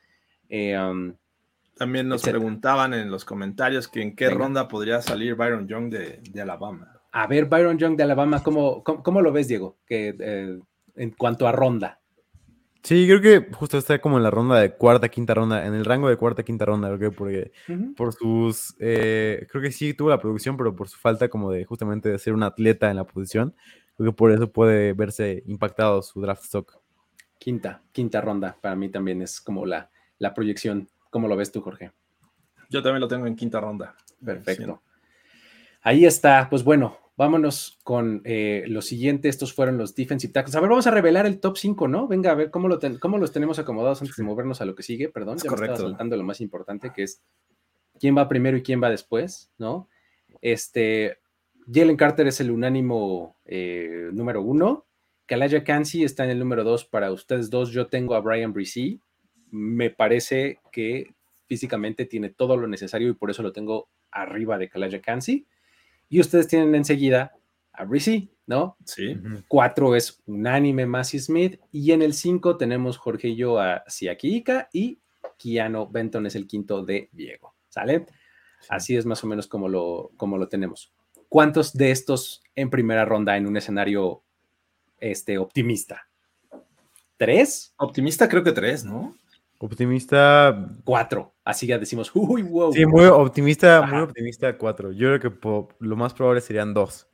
Um, 0.49 1.13
también 1.77 2.07
nos 2.07 2.23
preguntaban 2.23 2.93
en 2.93 3.09
los 3.09 3.25
comentarios 3.25 3.87
que 3.87 4.01
en 4.01 4.15
qué 4.15 4.29
ronda 4.29 4.67
podría 4.67 5.01
salir 5.01 5.35
Byron 5.35 5.67
Young 5.67 5.89
de, 5.89 6.41
Alabama. 6.41 7.01
A 7.11 7.27
ver, 7.27 7.45
Byron 7.45 7.77
Young 7.77 7.95
de 7.95 8.03
Alabama, 8.03 8.43
¿cómo, 8.43 8.83
cómo, 8.83 9.21
lo 9.21 9.31
ves, 9.31 9.47
Diego? 9.47 9.77
Que, 9.85 10.15
eh, 10.19 10.59
en 10.95 11.11
cuanto 11.11 11.47
a 11.47 11.51
ronda. 11.51 11.99
Sí, 12.83 13.05
creo 13.05 13.21
que 13.21 13.53
justo 13.53 13.77
está 13.77 13.99
como 13.99 14.17
en 14.17 14.23
la 14.23 14.31
ronda 14.31 14.59
de 14.59 14.71
cuarta, 14.71 15.09
quinta 15.09 15.33
ronda, 15.33 15.65
en 15.65 15.73
el 15.73 15.83
rango 15.83 16.09
de 16.09 16.15
cuarta, 16.15 16.43
quinta 16.43 16.65
ronda, 16.65 16.87
creo 16.95 17.11
que 17.11 17.17
porque 17.17 17.51
por 17.97 18.13
sus, 18.13 18.75
eh, 18.79 19.45
creo 19.49 19.61
que 19.61 19.71
sí 19.71 19.93
tuvo 19.93 20.09
la 20.09 20.21
producción, 20.21 20.55
pero 20.55 20.75
por 20.75 20.87
su 20.87 20.97
falta 20.97 21.27
como 21.27 21.51
de 21.51 21.65
justamente 21.65 22.09
de 22.09 22.19
ser 22.19 22.33
un 22.33 22.43
atleta 22.43 22.89
en 22.89 22.95
la 22.95 23.03
posición, 23.03 23.53
creo 23.97 24.11
que 24.11 24.15
por 24.15 24.31
eso 24.31 24.49
puede 24.49 24.93
verse 24.93 25.43
impactado 25.47 26.01
su 26.01 26.21
draft 26.21 26.45
stock. 26.45 26.79
Quinta, 27.37 27.81
quinta 27.91 28.21
ronda, 28.21 28.55
para 28.61 28.75
mí 28.75 28.89
también 28.89 29.21
es 29.21 29.41
como 29.41 29.65
la, 29.65 29.89
la 30.17 30.33
proyección 30.33 30.87
¿Cómo 31.17 31.27
lo 31.27 31.35
ves 31.35 31.51
tú, 31.51 31.61
Jorge? 31.61 31.93
Yo 32.69 32.83
también 32.83 33.01
lo 33.01 33.07
tengo 33.07 33.25
en 33.25 33.35
quinta 33.35 33.59
ronda. 33.59 33.95
Perfecto. 34.23 34.83
Ahí 35.81 36.05
está. 36.05 36.47
Pues 36.47 36.63
bueno, 36.63 36.95
vámonos 37.15 37.79
con 37.83 38.21
eh, 38.23 38.65
lo 38.67 38.83
siguiente. 38.83 39.27
Estos 39.27 39.51
fueron 39.51 39.79
los 39.79 39.95
defensive 39.95 40.31
tackles. 40.31 40.55
A 40.55 40.59
ver, 40.59 40.69
vamos 40.69 40.85
a 40.85 40.91
revelar 40.91 41.25
el 41.25 41.39
top 41.39 41.57
5, 41.57 41.87
¿no? 41.87 42.07
Venga, 42.07 42.29
a 42.29 42.35
ver 42.35 42.51
cómo, 42.51 42.67
lo 42.67 42.79
cómo 42.99 43.17
los 43.17 43.31
tenemos 43.31 43.57
acomodados 43.57 43.99
antes 44.03 44.15
de 44.15 44.21
movernos 44.21 44.61
a 44.61 44.65
lo 44.65 44.75
que 44.75 44.83
sigue. 44.83 45.09
Perdón, 45.09 45.39
ya 45.39 45.49
correcto. 45.49 45.71
me 45.71 45.73
estaba 45.73 45.89
saltando 45.89 46.17
lo 46.17 46.23
más 46.23 46.39
importante, 46.39 46.91
que 46.93 47.01
es 47.01 47.23
quién 47.99 48.15
va 48.15 48.29
primero 48.29 48.55
y 48.55 48.61
quién 48.61 48.79
va 48.79 48.91
después, 48.91 49.51
¿no? 49.57 49.89
Este, 50.39 51.17
Jalen 51.65 51.97
Carter 51.97 52.27
es 52.27 52.39
el 52.41 52.51
unánimo 52.51 53.39
eh, 53.43 54.09
número 54.13 54.43
uno. 54.43 54.85
Kalaya 55.25 55.63
Kansi 55.63 56.03
está 56.03 56.25
en 56.25 56.29
el 56.29 56.37
número 56.37 56.63
dos 56.63 56.85
para 56.85 57.11
ustedes 57.11 57.49
dos. 57.49 57.71
Yo 57.71 57.87
tengo 57.87 58.13
a 58.13 58.19
Brian 58.19 58.53
Brisee 58.53 59.01
me 59.51 59.89
parece 59.89 60.59
que 60.71 61.13
físicamente 61.47 62.05
tiene 62.05 62.29
todo 62.29 62.57
lo 62.57 62.67
necesario 62.67 63.09
y 63.09 63.13
por 63.13 63.31
eso 63.31 63.43
lo 63.43 63.51
tengo 63.51 63.89
arriba 64.11 64.57
de 64.57 64.69
Kalaja 64.69 65.01
Kansi. 65.01 65.45
Y 66.09 66.19
ustedes 66.19 66.47
tienen 66.47 66.73
enseguida 66.75 67.33
a 67.73 67.83
Brissy 67.85 68.31
¿no? 68.47 68.77
Sí. 68.85 69.15
Cuatro 69.47 69.95
es 69.95 70.23
Unánime 70.25 70.85
Massey 70.85 71.19
Smith. 71.19 71.59
Y 71.71 71.91
en 71.91 72.01
el 72.01 72.13
cinco 72.13 72.57
tenemos 72.57 72.97
Jorge 72.97 73.27
y 73.27 73.35
yo 73.35 73.59
a 73.59 73.83
Siakika 73.87 74.69
y 74.73 74.99
Keanu 75.37 75.87
Benton 75.91 76.25
es 76.25 76.35
el 76.35 76.47
quinto 76.47 76.83
de 76.83 77.09
Diego. 77.11 77.53
¿Sale? 77.67 78.07
Así 78.69 78.95
es 78.95 79.05
más 79.05 79.23
o 79.23 79.27
menos 79.27 79.47
como 79.47 79.67
lo, 79.67 80.11
como 80.17 80.37
lo 80.37 80.47
tenemos. 80.47 80.93
¿Cuántos 81.29 81.73
de 81.73 81.91
estos 81.91 82.41
en 82.55 82.69
primera 82.69 83.03
ronda 83.03 83.35
en 83.35 83.45
un 83.45 83.57
escenario 83.57 84.23
este, 84.99 85.37
optimista? 85.37 86.07
¿Tres? 87.17 87.73
Optimista 87.77 88.29
creo 88.29 88.43
que 88.43 88.53
tres, 88.53 88.85
¿no? 88.85 89.15
Optimista. 89.59 90.69
Cuatro. 90.83 91.33
Así 91.43 91.65
ya 91.65 91.79
decimos, 91.79 92.11
uy, 92.13 92.43
wow. 92.43 92.73
Sí, 92.73 92.85
muy 92.85 93.05
optimista, 93.05 93.81
muy 93.81 94.01
optimista 94.01 94.57
cuatro. 94.57 94.91
Yo 94.91 95.17
creo 95.17 95.19
que 95.19 95.75
lo 95.79 95.95
más 95.95 96.13
probable 96.13 96.41
serían 96.41 96.73
dos. 96.73 97.07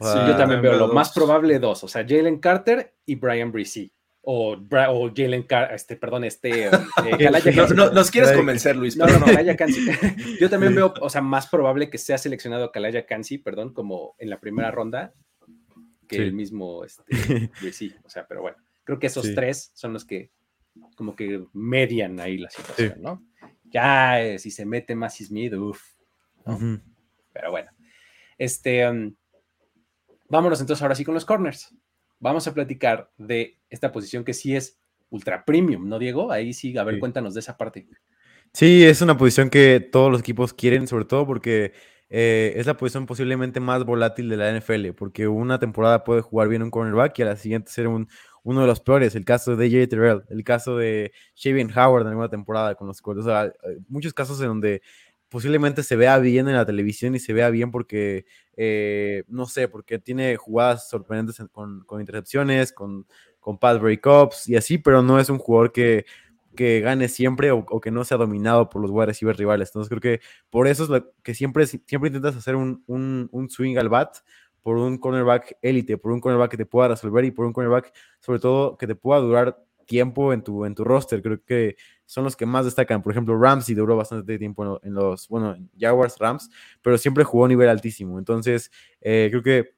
sí, 0.00 0.18
yo 0.26 0.36
también 0.36 0.60
veo 0.60 0.76
lo 0.76 0.88
más 0.88 1.12
probable 1.12 1.58
dos. 1.58 1.84
O 1.84 1.88
sea, 1.88 2.04
Jalen 2.06 2.38
Carter 2.38 2.94
y 3.06 3.14
Brian 3.14 3.52
Brisee. 3.52 3.92
O, 4.24 4.52
o 4.54 5.10
Jalen 5.14 5.42
Carter, 5.44 5.74
este, 5.74 5.96
perdón, 5.96 6.24
este. 6.24 6.66
Eh, 6.66 6.70
no, 7.74 7.90
nos 7.90 8.10
quieres 8.10 8.32
convencer, 8.32 8.76
Luis. 8.76 8.96
No, 8.96 9.06
no, 9.06 9.18
no, 9.18 9.26
Kalaya 9.26 9.56
Kansi. 9.56 9.80
Yo 10.40 10.48
también 10.50 10.74
veo, 10.74 10.94
o 11.00 11.10
sea, 11.10 11.22
más 11.22 11.48
probable 11.48 11.90
que 11.90 11.98
sea 11.98 12.18
seleccionado 12.18 12.70
Kalaya 12.70 13.06
Kansi, 13.06 13.38
perdón, 13.38 13.72
como 13.72 14.14
en 14.18 14.30
la 14.30 14.38
primera 14.38 14.70
ronda, 14.70 15.12
que 16.06 16.16
el 16.16 16.34
mismo 16.34 16.84
este. 16.84 17.02
O 18.04 18.08
sea, 18.08 18.26
pero 18.28 18.42
bueno, 18.42 18.58
creo 18.84 18.98
que 18.98 19.06
esos 19.06 19.34
tres 19.34 19.72
son 19.74 19.92
los 19.92 20.04
que 20.04 20.30
como 20.96 21.16
que 21.16 21.44
median 21.52 22.20
ahí 22.20 22.38
la 22.38 22.50
situación, 22.50 23.00
¿no? 23.00 23.24
Ya, 23.64 24.22
eh, 24.22 24.38
si 24.38 24.50
se 24.50 24.66
mete 24.66 24.94
más 24.94 25.16
Smith, 25.16 25.54
uff. 25.54 25.82
Pero 27.32 27.50
bueno, 27.50 27.70
este, 28.36 28.88
um, 28.88 29.14
vámonos 30.28 30.60
entonces 30.60 30.82
ahora 30.82 30.94
sí 30.94 31.04
con 31.04 31.14
los 31.14 31.24
corners. 31.24 31.74
Vamos 32.18 32.46
a 32.46 32.54
platicar 32.54 33.10
de 33.16 33.58
esta 33.70 33.90
posición 33.90 34.24
que 34.24 34.34
sí 34.34 34.54
es 34.54 34.78
ultra 35.10 35.44
premium, 35.44 35.88
¿no, 35.88 35.98
Diego? 35.98 36.30
Ahí 36.30 36.52
sí, 36.52 36.76
a 36.76 36.84
ver, 36.84 36.98
cuéntanos 36.98 37.34
de 37.34 37.40
esa 37.40 37.56
parte. 37.56 37.86
Sí, 38.52 38.84
es 38.84 39.00
una 39.02 39.16
posición 39.16 39.50
que 39.50 39.80
todos 39.80 40.10
los 40.10 40.20
equipos 40.20 40.52
quieren, 40.52 40.86
sobre 40.86 41.04
todo 41.04 41.26
porque 41.26 41.72
eh, 42.10 42.52
es 42.56 42.66
la 42.66 42.76
posición 42.76 43.06
posiblemente 43.06 43.58
más 43.60 43.84
volátil 43.84 44.28
de 44.28 44.36
la 44.36 44.52
NFL, 44.52 44.90
porque 44.92 45.28
una 45.28 45.58
temporada 45.58 46.04
puede 46.04 46.20
jugar 46.20 46.48
bien 46.48 46.62
un 46.62 46.70
cornerback 46.70 47.18
y 47.18 47.22
a 47.22 47.26
la 47.26 47.36
siguiente 47.36 47.72
ser 47.72 47.88
un, 47.88 48.08
uno 48.44 48.62
de 48.62 48.66
los 48.66 48.80
peores, 48.80 49.14
el 49.14 49.24
caso 49.24 49.56
de 49.56 49.70
J. 49.70 49.86
Terrell, 49.88 50.22
el 50.28 50.44
caso 50.44 50.76
de 50.76 51.12
Shavian 51.34 51.70
Howard 51.76 52.02
en 52.02 52.08
alguna 52.08 52.28
temporada 52.28 52.74
con 52.74 52.88
los 52.88 53.00
o 53.04 53.22
sea, 53.22 53.52
muchos 53.88 54.12
casos 54.12 54.40
en 54.40 54.48
donde 54.48 54.82
posiblemente 55.28 55.82
se 55.82 55.96
vea 55.96 56.18
bien 56.18 56.48
en 56.48 56.56
la 56.56 56.66
televisión 56.66 57.14
y 57.14 57.18
se 57.18 57.32
vea 57.32 57.48
bien 57.48 57.70
porque, 57.70 58.26
eh, 58.56 59.24
no 59.28 59.46
sé, 59.46 59.66
porque 59.66 59.98
tiene 59.98 60.36
jugadas 60.36 60.90
sorprendentes 60.90 61.42
con, 61.52 61.86
intercepciones, 62.00 62.72
con, 62.72 63.06
con 63.40 63.58
pass 63.58 63.80
breakups 63.80 64.48
y 64.48 64.56
así, 64.56 64.76
pero 64.76 65.02
no 65.02 65.18
es 65.18 65.30
un 65.30 65.38
jugador 65.38 65.72
que, 65.72 66.04
que 66.54 66.80
gane 66.80 67.08
siempre 67.08 67.50
o, 67.50 67.64
que 67.80 67.90
no 67.90 68.04
sea 68.04 68.18
dominado 68.18 68.68
por 68.68 68.82
los 68.82 68.90
wide 68.90 69.06
receivers 69.06 69.38
rivales. 69.38 69.70
Entonces 69.70 69.88
creo 69.88 70.00
que 70.00 70.20
por 70.50 70.66
eso 70.66 70.84
es 70.84 70.90
lo 70.90 71.12
que 71.22 71.34
siempre, 71.34 71.66
siempre 71.66 72.08
intentas 72.08 72.36
hacer 72.36 72.56
un, 72.56 72.84
un, 72.86 73.28
un 73.32 73.48
swing 73.48 73.78
al 73.78 73.88
bat 73.88 74.16
por 74.62 74.76
un 74.76 74.98
cornerback 74.98 75.58
élite, 75.60 75.98
por 75.98 76.12
un 76.12 76.20
cornerback 76.20 76.52
que 76.52 76.56
te 76.56 76.66
pueda 76.66 76.88
resolver 76.88 77.24
y 77.24 77.30
por 77.30 77.46
un 77.46 77.52
cornerback, 77.52 77.92
sobre 78.20 78.38
todo, 78.38 78.76
que 78.76 78.86
te 78.86 78.94
pueda 78.94 79.20
durar 79.20 79.62
tiempo 79.86 80.32
en 80.32 80.42
tu, 80.42 80.64
en 80.64 80.74
tu 80.74 80.84
roster. 80.84 81.22
Creo 81.22 81.42
que 81.44 81.76
son 82.06 82.24
los 82.24 82.36
que 82.36 82.46
más 82.46 82.64
destacan. 82.64 83.02
Por 83.02 83.12
ejemplo, 83.12 83.38
Ramsey 83.38 83.74
duró 83.74 83.96
bastante 83.96 84.38
tiempo 84.38 84.80
en 84.82 84.94
los, 84.94 85.28
bueno, 85.28 85.56
Jaguars, 85.78 86.16
Rams, 86.18 86.50
pero 86.80 86.96
siempre 86.98 87.24
jugó 87.24 87.46
a 87.46 87.48
nivel 87.48 87.68
altísimo. 87.68 88.18
Entonces, 88.18 88.70
eh, 89.00 89.28
creo 89.30 89.42
que 89.42 89.74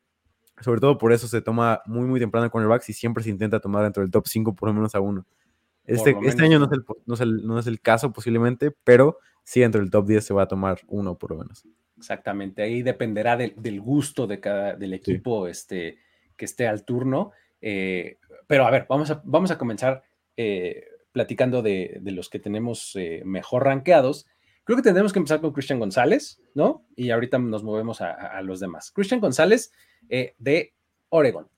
sobre 0.61 0.81
todo 0.81 0.99
por 0.99 1.13
eso 1.13 1.27
se 1.27 1.43
toma 1.43 1.83
muy, 1.87 2.07
muy 2.07 2.21
temprano 2.21 2.45
el 2.45 2.51
cornerback 2.51 2.89
y 2.89 2.93
siempre 2.93 3.25
se 3.25 3.31
intenta 3.31 3.61
tomar 3.61 3.83
dentro 3.83 4.03
del 4.03 4.11
top 4.11 4.27
5 4.27 4.55
por 4.55 4.69
lo 4.69 4.75
menos 4.75 4.95
a 4.95 5.01
uno. 5.01 5.27
Este, 5.85 6.17
este 6.23 6.43
año 6.43 6.59
no 6.59 6.67
es, 6.67 6.73
el, 6.73 6.85
no, 7.07 7.15
es 7.15 7.21
el, 7.21 7.47
no 7.47 7.59
es 7.59 7.67
el 7.67 7.81
caso 7.81 8.13
posiblemente, 8.13 8.71
pero 8.85 9.19
sí 9.43 9.61
dentro 9.61 9.81
del 9.81 9.91
top 9.91 10.07
10 10.07 10.25
se 10.25 10.33
va 10.33 10.43
a 10.43 10.49
tomar 10.49 10.81
uno 10.87 11.19
por 11.19 11.33
lo 11.33 11.39
menos. 11.39 11.65
Exactamente, 12.05 12.63
ahí 12.63 12.83
dependerá 12.83 13.35
del 13.39 13.81
gusto 13.81 14.27
de 14.27 14.39
cada, 14.39 14.77
del 14.77 14.93
equipo 14.93 15.49
este, 15.49 15.97
que 16.37 16.45
esté 16.45 16.69
al 16.69 16.85
turno. 16.85 17.33
Eh, 17.63 18.19
pero 18.47 18.67
a 18.67 18.71
ver, 18.71 18.85
vamos 18.87 19.11
a, 19.11 19.23
vamos 19.25 19.51
a 19.51 19.57
comenzar 19.57 20.03
eh, 20.37 20.85
platicando 21.13 21.63
de, 21.63 22.03
los 22.05 22.29
que 22.29 22.39
tenemos 22.39 22.95
eh, 22.97 23.23
mejor 23.25 23.65
rankeados. 23.65 24.27
Creo 24.65 24.77
que 24.77 24.83
tendremos 24.83 25.15
que 25.15 25.19
empezar 25.19 25.41
con 25.41 25.55
Christian 25.55 25.79
González, 25.79 26.43
¿no? 26.53 26.87
Y 26.95 27.09
ahorita 27.09 27.39
nos 27.39 27.65
movemos 27.65 28.03
a, 28.03 28.43
los 28.43 28.61
demás. 28.61 28.91
Christian 28.91 29.21
González 29.21 29.73
de 30.07 30.75
Oregon. 31.09 31.49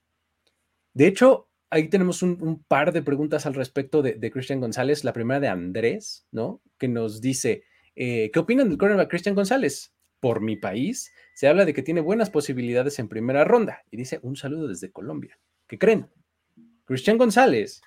De 0.93 1.07
hecho, 1.07 1.49
ahí 1.69 1.89
tenemos 1.89 2.21
un, 2.21 2.63
par 2.69 2.93
de 2.93 3.01
preguntas 3.01 3.45
al 3.45 3.53
respecto 3.53 4.01
de, 4.01 4.13
de, 4.13 4.31
Christian 4.31 4.61
González. 4.61 5.03
La 5.03 5.11
primera 5.11 5.41
de 5.41 5.49
Andrés, 5.49 6.25
¿no? 6.31 6.61
Que 6.77 6.87
nos 6.87 7.19
dice, 7.19 7.65
¿qué 7.95 8.31
opinan 8.37 8.69
del 8.69 8.77
cornerback 8.77 9.09
Christian 9.09 9.35
González? 9.35 9.93
Por 10.19 10.41
mi 10.41 10.55
país, 10.55 11.11
se 11.33 11.47
habla 11.47 11.65
de 11.65 11.73
que 11.73 11.83
tiene 11.83 12.01
buenas 12.01 12.29
posibilidades 12.29 12.99
en 12.99 13.07
primera 13.07 13.43
ronda. 13.43 13.83
Y 13.91 13.97
dice, 13.97 14.19
un 14.23 14.35
saludo 14.35 14.67
desde 14.67 14.91
Colombia. 14.91 15.39
¿Qué 15.67 15.77
creen? 15.77 16.09
Cristian 16.85 17.17
González 17.17 17.81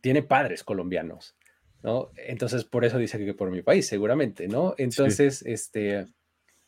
tiene 0.00 0.22
padres 0.22 0.64
colombianos, 0.64 1.36
¿no? 1.82 2.10
Entonces, 2.16 2.64
por 2.64 2.84
eso 2.84 2.98
dice 2.98 3.18
que 3.18 3.34
por 3.34 3.50
mi 3.50 3.62
país, 3.62 3.86
seguramente, 3.86 4.48
¿no? 4.48 4.74
Entonces, 4.78 5.42
este, 5.46 6.06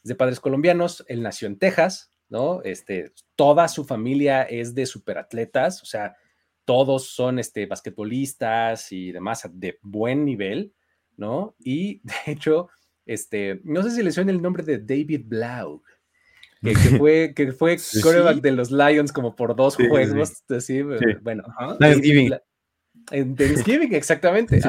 de 0.03 0.15
padres 0.15 0.41
colombianos, 0.41 1.05
él 1.09 1.23
nació 1.23 1.49
en 1.49 1.59
Texas, 1.59 2.13
¿no? 2.29 2.63
Este, 2.63 3.13
toda 3.37 3.69
su 3.69 3.85
familia 3.85 4.43
es 4.45 4.75
de 4.75 4.87
superatletas, 4.87 5.83
o 5.83 5.87
sea, 5.87 6.17
todos 6.65 7.09
son 7.09 7.39
este, 7.39 7.67
basquetbolistas 7.67 8.93
y 8.93 9.13
demás 9.13 9.49
de 9.53 9.79
buen 9.83 10.25
nivel, 10.25 10.73
¿no? 11.17 11.57
Y 11.59 12.01
de 12.05 12.33
hecho, 12.33 12.69
este, 13.07 13.61
no 13.65 13.83
sé 13.83 13.91
si 13.91 14.03
le 14.03 14.13
suena 14.13 14.31
el 14.31 14.43
nombre 14.43 14.63
de 14.63 14.79
David 14.79 15.23
Blau, 15.27 15.83
que, 16.63 16.75
fue, 16.99 17.33
que 17.35 17.53
fue 17.53 17.77
coreback 18.03 18.41
de 18.41 18.53
los 18.53 18.71
Lions 18.71 19.13
como 19.13 19.35
por 19.35 19.57
dos 19.57 19.77
juegos. 19.77 20.43
Sí. 20.61 20.83
bueno, 21.23 21.45
Thanksgiving. 21.79 22.35
En 23.11 23.35
Thanksgiving, 23.35 23.95
exactamente. 23.95 24.61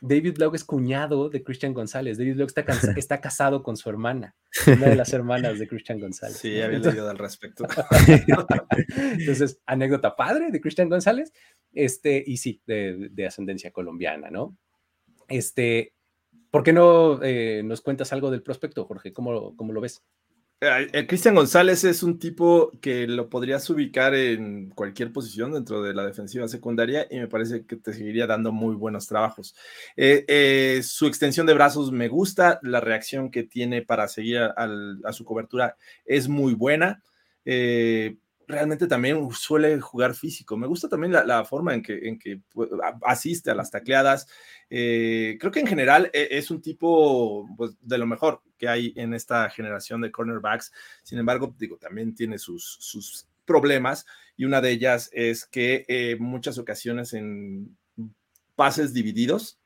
David 0.00 0.34
Blau 0.36 0.54
es 0.54 0.64
cuñado 0.64 1.28
de 1.28 1.42
Christian 1.42 1.74
González. 1.74 2.18
David 2.18 2.34
Blau 2.34 2.46
está, 2.46 2.64
está, 2.96 3.20
casado 3.20 3.62
con 3.62 3.76
su 3.76 3.88
hermana, 3.90 4.34
una 4.66 4.88
de 4.88 4.96
las 4.96 5.12
hermanas 5.12 5.58
de 5.58 5.66
Christian 5.66 6.00
González. 6.00 6.36
Sí, 6.36 6.60
había 6.60 6.78
leído 6.78 7.08
al 7.08 7.18
respecto. 7.18 7.64
Entonces, 9.18 9.60
anécdota 9.66 10.14
padre 10.14 10.50
de 10.50 10.60
Christian 10.60 10.88
González, 10.88 11.32
este, 11.72 12.22
y 12.24 12.36
sí, 12.36 12.62
de, 12.66 13.08
de 13.10 13.26
ascendencia 13.26 13.70
colombiana, 13.72 14.30
¿no? 14.30 14.56
Este, 15.28 15.94
¿Por 16.50 16.62
qué 16.62 16.72
no 16.72 17.22
eh, 17.22 17.62
nos 17.64 17.80
cuentas 17.80 18.12
algo 18.12 18.30
del 18.30 18.42
prospecto, 18.42 18.84
Jorge? 18.84 19.12
¿Cómo, 19.12 19.54
cómo 19.56 19.72
lo 19.72 19.80
ves? 19.80 20.02
Eh, 20.60 21.06
Cristian 21.06 21.36
González 21.36 21.84
es 21.84 22.02
un 22.02 22.18
tipo 22.18 22.72
que 22.80 23.06
lo 23.06 23.28
podrías 23.28 23.70
ubicar 23.70 24.14
en 24.14 24.70
cualquier 24.70 25.12
posición 25.12 25.52
dentro 25.52 25.82
de 25.82 25.94
la 25.94 26.04
defensiva 26.04 26.48
secundaria 26.48 27.06
y 27.08 27.18
me 27.18 27.28
parece 27.28 27.64
que 27.64 27.76
te 27.76 27.92
seguiría 27.92 28.26
dando 28.26 28.50
muy 28.50 28.74
buenos 28.74 29.06
trabajos. 29.06 29.54
Eh, 29.96 30.80
su 30.82 31.06
extensión 31.06 31.46
de 31.46 31.54
brazos 31.54 31.92
me 31.92 32.08
gusta, 32.08 32.58
la 32.62 32.80
reacción 32.80 33.30
que 33.30 33.44
tiene 33.44 33.82
para 33.82 34.08
seguir 34.08 34.38
a, 34.38 35.12
su 35.12 35.24
cobertura 35.24 35.76
es 36.04 36.28
muy 36.28 36.54
buena 36.54 37.02
realmente 38.48 38.88
también 38.88 39.30
suele 39.30 39.78
jugar 39.78 40.14
físico. 40.14 40.56
Me 40.56 40.66
gusta 40.66 40.88
también 40.88 41.12
la, 41.12 41.44
forma 41.44 41.74
en 41.74 41.82
que, 41.82 42.08
en 42.08 42.18
que 42.18 42.40
asiste 43.02 43.50
a 43.50 43.54
las 43.54 43.70
tacleadas. 43.70 44.26
Eh, 44.70 45.36
creo 45.38 45.52
que 45.52 45.60
en 45.60 45.66
general 45.66 46.10
e, 46.14 46.28
es 46.30 46.50
un 46.50 46.62
tipo 46.62 47.46
pues, 47.56 47.76
de 47.80 47.98
lo 47.98 48.06
mejor 48.06 48.42
que 48.56 48.66
hay 48.66 48.94
en 48.96 49.12
esta 49.12 49.48
generación 49.50 50.00
de 50.00 50.10
cornerbacks. 50.10 50.72
Sin 51.02 51.18
embargo, 51.18 51.54
digo, 51.58 51.76
también 51.76 52.14
tiene 52.14 52.38
sus, 52.38 52.78
sus 52.80 53.28
problemas 53.44 54.06
y 54.36 54.46
una 54.46 54.62
de 54.62 54.70
ellas 54.70 55.10
es 55.12 55.44
que 55.44 55.84
eh, 55.86 56.16
muchas 56.18 56.58
ocasiones 56.58 57.12
en 57.12 57.76
pases 58.56 58.94
divididos 58.94 59.58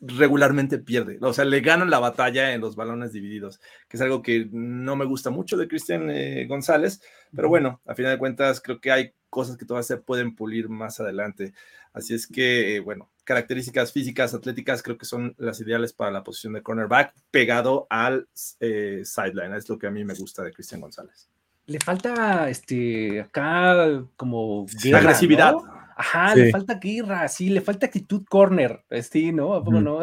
regularmente 0.00 0.78
pierde, 0.78 1.18
o 1.20 1.32
sea, 1.32 1.44
le 1.44 1.60
ganan 1.60 1.90
la 1.90 1.98
batalla 1.98 2.52
en 2.52 2.60
los 2.60 2.76
balones 2.76 3.12
divididos, 3.12 3.60
que 3.88 3.96
es 3.96 4.00
algo 4.00 4.22
que 4.22 4.48
no 4.50 4.96
me 4.96 5.04
gusta 5.04 5.30
mucho 5.30 5.56
de 5.56 5.68
Cristian 5.68 6.10
eh, 6.10 6.46
González, 6.46 7.00
pero 7.34 7.48
bueno, 7.48 7.80
a 7.86 7.94
final 7.94 8.12
de 8.12 8.18
cuentas 8.18 8.60
creo 8.60 8.80
que 8.80 8.90
hay 8.90 9.12
cosas 9.28 9.56
que 9.56 9.64
todavía 9.64 9.84
se 9.84 9.96
pueden 9.96 10.34
pulir 10.34 10.68
más 10.68 11.00
adelante. 11.00 11.54
Así 11.92 12.14
es 12.14 12.26
que, 12.26 12.76
eh, 12.76 12.80
bueno, 12.80 13.10
características 13.24 13.92
físicas, 13.92 14.34
atléticas, 14.34 14.82
creo 14.82 14.98
que 14.98 15.06
son 15.06 15.34
las 15.38 15.60
ideales 15.60 15.92
para 15.92 16.10
la 16.10 16.22
posición 16.22 16.52
de 16.52 16.62
cornerback, 16.62 17.14
pegado 17.30 17.86
al 17.90 18.28
eh, 18.58 19.02
sideline. 19.04 19.54
Es 19.54 19.68
lo 19.68 19.78
que 19.78 19.86
a 19.86 19.90
mí 19.90 20.04
me 20.04 20.14
gusta 20.14 20.42
de 20.42 20.52
Cristian 20.52 20.80
González. 20.80 21.28
Le 21.66 21.78
falta 21.78 22.50
este 22.50 23.20
acá 23.20 24.04
como 24.16 24.66
agresividad. 24.92 25.54
Ajá, 26.00 26.34
le 26.34 26.50
falta 26.50 26.74
guerra, 26.76 27.28
sí, 27.28 27.50
le 27.50 27.60
falta 27.60 27.84
actitud 27.84 28.24
corner, 28.26 28.84
sí, 29.02 29.32
¿no? 29.32 29.60
no? 29.60 30.00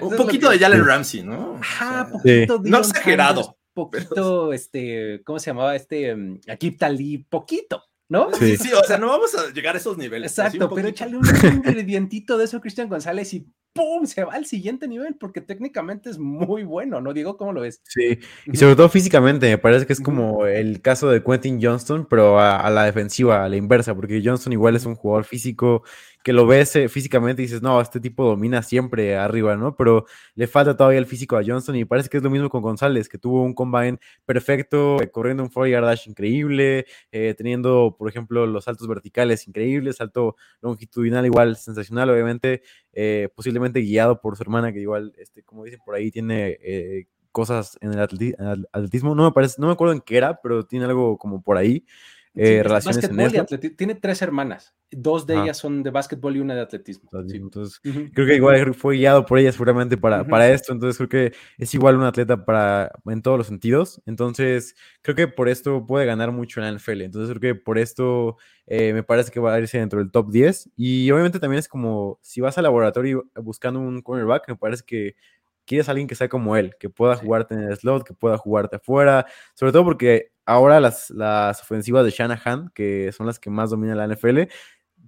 Un 0.00 0.16
poquito 0.16 0.48
de 0.48 0.58
Jalen 0.58 0.86
Ramsey, 0.86 1.22
¿no? 1.22 1.56
Ajá, 1.60 2.08
poquito 2.10 2.62
No 2.64 2.78
exagerado, 2.78 3.58
poquito, 3.74 4.54
este, 4.54 5.22
¿cómo 5.22 5.38
se 5.38 5.50
llamaba? 5.50 5.76
Este, 5.76 6.14
um, 6.14 6.40
Akip 6.48 6.78
Talib, 6.78 7.26
poquito, 7.28 7.82
¿no? 8.08 8.32
Sí, 8.32 8.56
sí, 8.56 8.72
o 8.72 8.82
sea, 8.84 8.96
no 8.96 9.08
vamos 9.08 9.34
a 9.34 9.52
llegar 9.52 9.74
a 9.74 9.78
esos 9.78 9.98
niveles. 9.98 10.32
Exacto, 10.32 10.74
pero 10.74 10.88
échale 10.88 11.18
un 11.18 11.26
ingredientito 11.52 12.38
de 12.38 12.46
eso 12.46 12.56
a 12.56 12.60
Cristian 12.62 12.88
González 12.88 13.34
y 13.34 13.46
¡pum! 13.74 14.06
se 14.06 14.24
va 14.24 14.32
al 14.32 14.46
siguiente 14.46 14.88
nivel 14.88 15.16
porque 15.16 15.40
técnicamente 15.40 16.08
es 16.08 16.18
muy 16.18 16.62
bueno, 16.64 17.00
¿no? 17.00 17.12
Digo, 17.12 17.36
¿cómo 17.36 17.52
lo 17.52 17.60
ves? 17.60 17.80
Sí, 17.84 18.18
y 18.46 18.56
sobre 18.56 18.76
todo 18.76 18.88
físicamente, 18.88 19.48
me 19.50 19.58
parece 19.58 19.86
que 19.86 19.92
es 19.92 20.00
como 20.00 20.46
el 20.46 20.80
caso 20.80 21.10
de 21.10 21.22
Quentin 21.22 21.60
Johnston, 21.60 22.06
pero 22.08 22.40
a, 22.40 22.70
la 22.70 22.84
defensiva, 22.84 23.44
a 23.44 23.48
la 23.48 23.56
inversa, 23.56 23.94
porque 23.94 24.22
Johnston 24.24 24.52
igual 24.52 24.76
es 24.76 24.86
un 24.86 24.94
jugador 24.94 25.24
físico 25.24 25.82
que 26.24 26.32
lo 26.32 26.46
ves 26.46 26.74
eh, 26.74 26.88
físicamente 26.88 27.42
y 27.42 27.44
dices, 27.44 27.60
no, 27.60 27.78
este 27.82 28.00
tipo 28.00 28.24
domina 28.24 28.62
siempre 28.62 29.14
arriba, 29.14 29.56
¿no? 29.56 29.76
Pero 29.76 30.06
le 30.34 30.46
falta 30.46 30.74
todavía 30.74 30.98
el 30.98 31.04
físico 31.04 31.36
a 31.36 31.42
Johnston 31.46 31.76
y 31.76 31.84
parece 31.84 32.08
que 32.08 32.16
es 32.16 32.22
lo 32.22 32.30
mismo 32.30 32.48
con 32.48 32.62
González, 32.62 33.10
que 33.10 33.18
tuvo 33.18 33.42
un 33.42 33.52
combine 33.52 33.98
perfecto, 34.24 35.02
eh, 35.02 35.10
corriendo 35.10 35.42
un 35.42 35.50
4 35.50 35.66
yard 35.66 35.84
dash 35.84 36.08
increíble, 36.08 36.86
eh, 37.12 37.34
teniendo, 37.36 37.94
por 37.98 38.08
ejemplo, 38.08 38.46
los 38.46 38.64
saltos 38.64 38.88
verticales 38.88 39.46
increíbles, 39.46 39.96
salto 39.96 40.36
longitudinal 40.62 41.26
igual 41.26 41.56
sensacional, 41.56 42.08
obviamente, 42.08 42.62
posiblemente 43.34 43.80
guiado 43.80 44.20
por 44.20 44.36
su 44.36 44.42
hermana, 44.44 44.72
que 44.72 44.80
igual, 44.80 45.12
este, 45.18 45.42
como 45.42 45.64
dicen 45.64 45.80
por 45.84 45.94
ahí, 45.94 46.10
tiene 46.10 47.06
cosas 47.32 47.76
en 47.82 47.92
el, 47.92 47.98
atletismo, 48.72 49.14
no 49.14 49.24
me 49.24 49.32
parece, 49.32 49.60
no 49.60 49.66
me 49.66 49.74
acuerdo 49.74 49.92
en 49.92 50.00
qué 50.00 50.16
era, 50.16 50.40
pero 50.40 50.64
tiene 50.64 50.86
algo 50.86 51.18
como 51.18 51.42
por 51.42 51.58
ahí. 51.58 51.84
Eh, 52.36 52.62
relaciones 52.64 53.04
en 53.04 53.76
Tiene 53.76 53.94
tres 53.94 54.20
hermanas, 54.20 54.74
dos 54.96 55.26
de 55.26 55.34
ellas 55.34 55.58
son 55.58 55.82
de 55.82 55.90
básquetbol 55.90 56.36
y 56.36 56.40
una 56.40 56.54
de 56.54 56.60
atletismo. 56.60 57.10
Entonces, 57.12 57.80
creo 57.82 58.26
que 58.26 58.36
igual 58.36 58.74
fue 58.74 58.96
guiado 58.96 59.24
por 59.24 59.38
ellas 59.38 59.54
seguramente 59.54 59.96
para, 59.96 60.24
para 60.24 60.50
esto, 60.50 60.72
entonces 60.72 60.96
creo 60.96 61.08
que 61.08 61.36
es 61.58 61.74
igual 61.74 61.96
un 61.96 62.04
atleta 62.04 62.44
para, 62.44 62.90
en 63.06 63.22
todos 63.22 63.38
los 63.38 63.46
sentidos, 63.46 64.02
entonces 64.06 64.74
creo 65.02 65.14
que 65.14 65.28
por 65.28 65.48
esto 65.48 65.86
puede 65.86 66.06
ganar 66.06 66.32
mucho 66.32 66.60
en 66.60 66.66
la 66.66 66.78
NFL, 66.78 67.02
entonces 67.02 67.36
creo 67.36 67.54
que 67.54 67.60
por 67.60 67.78
esto 67.78 68.36
eh, 68.66 68.92
me 68.92 69.02
parece 69.02 69.30
que 69.30 69.40
va 69.40 69.54
a 69.54 69.58
irse 69.58 69.78
dentro 69.78 69.98
del 69.98 70.10
top 70.10 70.30
10 70.30 70.70
y 70.76 71.10
obviamente 71.10 71.38
también 71.38 71.58
es 71.58 71.68
como 71.68 72.18
si 72.22 72.40
vas 72.40 72.56
al 72.58 72.64
laboratorio 72.64 73.26
buscando 73.36 73.80
un 73.80 74.02
cornerback, 74.02 74.48
me 74.48 74.56
parece 74.56 74.84
que 74.84 75.16
quieres 75.66 75.88
alguien 75.88 76.06
que 76.06 76.14
sea 76.14 76.28
como 76.28 76.56
él, 76.56 76.74
que 76.78 76.90
pueda 76.90 77.16
jugarte 77.16 77.54
en 77.54 77.60
el 77.60 77.76
slot, 77.76 78.04
que 78.04 78.14
pueda 78.14 78.36
jugarte 78.38 78.76
afuera, 78.76 79.26
sobre 79.54 79.72
todo 79.72 79.84
porque 79.84 80.32
ahora 80.46 80.80
las, 80.80 81.10
las 81.10 81.60
ofensivas 81.62 82.04
de 82.04 82.10
Shanahan, 82.10 82.70
que 82.74 83.12
son 83.12 83.26
las 83.26 83.38
que 83.38 83.50
más 83.50 83.70
dominan 83.70 83.98
la 83.98 84.06
NFL, 84.06 84.42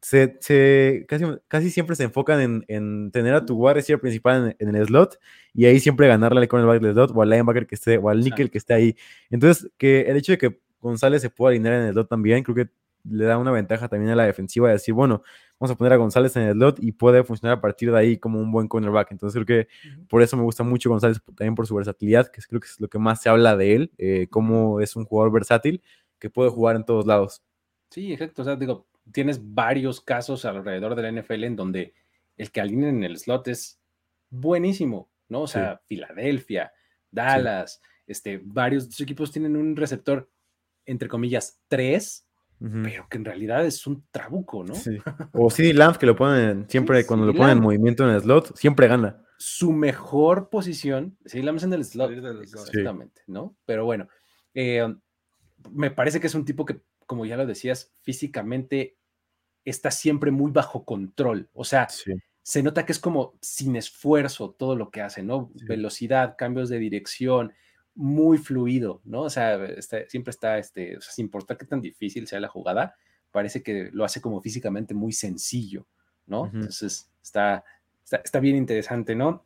se, 0.02 1.06
casi, 1.08 1.24
casi, 1.48 1.70
siempre 1.70 1.96
se 1.96 2.04
enfocan 2.04 2.40
en, 2.40 2.64
en, 2.68 3.10
tener 3.10 3.34
a 3.34 3.44
tu 3.44 3.54
guardia 3.54 3.98
principal 3.98 4.56
en, 4.58 4.74
el 4.74 4.86
slot 4.86 5.18
y 5.54 5.66
ahí 5.66 5.80
siempre 5.80 6.08
ganarle 6.08 6.48
con 6.48 6.60
el 6.60 6.66
back 6.66 6.80
del 6.80 6.92
slot 6.92 7.12
o 7.14 7.22
al 7.22 7.30
linebacker 7.30 7.66
que 7.66 7.74
esté 7.74 7.98
o 7.98 8.08
al 8.08 8.20
nickel 8.20 8.50
que 8.50 8.58
esté 8.58 8.74
ahí. 8.74 8.96
Entonces, 9.30 9.70
que 9.76 10.02
el 10.02 10.16
hecho 10.16 10.32
de 10.32 10.38
que 10.38 10.60
González 10.80 11.22
se 11.22 11.30
pueda 11.30 11.50
alinear 11.50 11.74
en 11.74 11.82
el 11.86 11.92
slot 11.92 12.08
también, 12.08 12.42
creo 12.42 12.54
que 12.54 12.70
le 13.08 13.24
da 13.24 13.38
una 13.38 13.52
ventaja 13.52 13.88
también 13.88 14.10
a 14.10 14.16
la 14.16 14.24
defensiva 14.24 14.68
de 14.68 14.74
decir, 14.74 14.94
bueno, 14.94 15.22
vamos 15.58 15.70
a 15.70 15.76
poner 15.76 15.92
a 15.92 15.96
González 15.96 16.36
en 16.36 16.42
el 16.42 16.54
slot 16.54 16.82
y 16.82 16.92
puede 16.92 17.22
funcionar 17.24 17.58
a 17.58 17.60
partir 17.60 17.90
de 17.90 17.98
ahí 17.98 18.18
como 18.18 18.40
un 18.40 18.50
buen 18.50 18.68
cornerback. 18.68 19.12
Entonces 19.12 19.42
creo 19.44 19.64
que 19.64 19.68
por 20.08 20.22
eso 20.22 20.36
me 20.36 20.42
gusta 20.42 20.62
mucho 20.62 20.90
González, 20.90 21.20
también 21.24 21.54
por 21.54 21.66
su 21.66 21.74
versatilidad, 21.74 22.28
que 22.28 22.42
creo 22.42 22.60
que 22.60 22.66
es 22.66 22.80
lo 22.80 22.88
que 22.88 22.98
más 22.98 23.22
se 23.22 23.28
habla 23.28 23.56
de 23.56 23.74
él, 23.74 23.92
eh, 23.98 24.26
cómo 24.30 24.80
es 24.80 24.96
un 24.96 25.04
jugador 25.04 25.32
versátil 25.32 25.82
que 26.18 26.30
puede 26.30 26.50
jugar 26.50 26.76
en 26.76 26.84
todos 26.84 27.06
lados. 27.06 27.42
Sí, 27.90 28.12
exacto. 28.12 28.42
O 28.42 28.44
sea, 28.44 28.56
digo, 28.56 28.86
tienes 29.12 29.40
varios 29.42 30.00
casos 30.00 30.44
alrededor 30.44 30.94
de 30.94 31.02
la 31.02 31.20
NFL 31.20 31.44
en 31.44 31.56
donde 31.56 31.94
el 32.36 32.50
que 32.50 32.60
alinea 32.60 32.88
en 32.88 33.04
el 33.04 33.18
slot 33.18 33.48
es 33.48 33.80
buenísimo, 34.30 35.10
¿no? 35.28 35.42
O 35.42 35.46
sea, 35.46 35.80
Filadelfia, 35.86 36.72
Dallas, 37.10 37.80
este, 38.06 38.40
varios 38.42 39.00
equipos 39.00 39.32
tienen 39.32 39.56
un 39.56 39.76
receptor, 39.76 40.30
entre 40.84 41.08
comillas, 41.08 41.60
tres, 41.68 42.26
pero 42.58 43.06
que 43.10 43.18
en 43.18 43.24
realidad 43.24 43.66
es 43.66 43.86
un 43.86 44.04
trabuco, 44.10 44.64
¿no? 44.64 44.74
Sí. 44.74 44.98
O 45.32 45.50
CD 45.50 45.74
Lamb, 45.74 45.98
que 45.98 46.06
lo 46.06 46.16
ponen 46.16 46.66
siempre, 46.68 47.04
cuando 47.04 47.26
lo 47.26 47.34
ponen 47.34 47.58
en 47.58 47.62
movimiento 47.62 48.04
en 48.04 48.14
el 48.14 48.22
slot, 48.22 48.56
siempre 48.56 48.88
gana. 48.88 49.22
Su 49.38 49.72
mejor 49.72 50.48
posición, 50.48 51.18
CD 51.26 51.42
Lamb 51.42 51.58
es 51.58 51.64
en 51.64 51.72
el 51.74 51.84
slot, 51.84 52.12
exactamente, 52.42 53.22
¿no? 53.26 53.56
Pero 53.66 53.84
bueno, 53.84 54.08
eh, 54.54 54.86
me 55.70 55.90
parece 55.90 56.20
que 56.20 56.28
es 56.28 56.34
un 56.34 56.46
tipo 56.46 56.64
que, 56.64 56.80
como 57.06 57.24
ya 57.24 57.36
lo 57.36 57.46
decías, 57.46 57.92
físicamente 58.02 58.96
está 59.64 59.90
siempre 59.90 60.30
muy 60.30 60.52
bajo 60.52 60.84
control, 60.84 61.48
o 61.52 61.64
sea, 61.64 61.88
se 62.42 62.62
nota 62.62 62.86
que 62.86 62.92
es 62.92 63.00
como 63.00 63.36
sin 63.40 63.74
esfuerzo 63.74 64.54
todo 64.56 64.76
lo 64.76 64.90
que 64.90 65.02
hace, 65.02 65.24
¿no? 65.24 65.50
Velocidad, 65.66 66.36
cambios 66.38 66.68
de 66.68 66.78
dirección, 66.78 67.52
muy 67.96 68.38
fluido, 68.38 69.00
¿no? 69.04 69.22
O 69.22 69.30
sea, 69.30 69.58
siempre 70.08 70.30
está, 70.30 70.58
este, 70.58 70.96
o 70.96 71.00
sea, 71.00 71.12
sin 71.12 71.24
importar 71.24 71.56
qué 71.56 71.66
tan 71.66 71.80
difícil 71.80 72.28
sea 72.28 72.38
la 72.38 72.46
jugada, 72.46 72.94
parece 73.32 73.62
que 73.62 73.90
lo 73.92 74.04
hace 74.04 74.20
como 74.20 74.40
físicamente 74.40 74.94
muy 74.94 75.12
sencillo, 75.12 75.88
¿no? 76.26 76.46
Entonces, 76.46 77.10
está, 77.20 77.64
está, 78.04 78.38
bien 78.38 78.54
interesante, 78.54 79.16
¿no? 79.16 79.44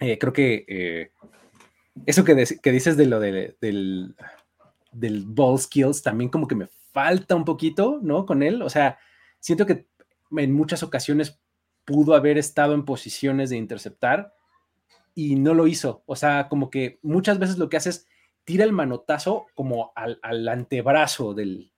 Eh, 0.00 0.18
creo 0.18 0.32
que 0.32 0.64
eh, 0.66 1.12
eso 2.06 2.24
que, 2.24 2.44
que, 2.60 2.72
dices 2.72 2.96
de 2.96 3.06
lo 3.06 3.20
del, 3.20 3.56
del 4.90 5.24
ball 5.24 5.58
skills 5.58 6.02
también 6.02 6.30
como 6.30 6.48
que 6.48 6.56
me 6.56 6.68
falta 6.94 7.34
un 7.34 7.44
poquito, 7.44 7.98
¿no? 8.02 8.24
Con 8.24 8.42
él, 8.42 8.62
o 8.62 8.70
sea, 8.70 8.98
siento 9.40 9.66
que 9.66 9.86
en 10.30 10.52
muchas 10.52 10.82
ocasiones 10.82 11.38
pudo 11.84 12.14
haber 12.14 12.38
estado 12.38 12.72
en 12.72 12.86
posiciones 12.86 13.50
de 13.50 13.58
interceptar, 13.58 14.32
y 15.14 15.36
no 15.36 15.54
lo 15.54 15.66
hizo. 15.66 16.02
O 16.06 16.16
sea, 16.16 16.48
como 16.48 16.70
que 16.70 16.98
muchas 17.02 17.38
veces 17.38 17.58
lo 17.58 17.68
que 17.68 17.76
hace 17.76 17.90
es 17.90 18.06
tira 18.44 18.64
el 18.64 18.72
manotazo 18.72 19.46
como 19.54 19.92
al, 19.94 20.48
antebrazo 20.48 21.34
del, 21.34 21.70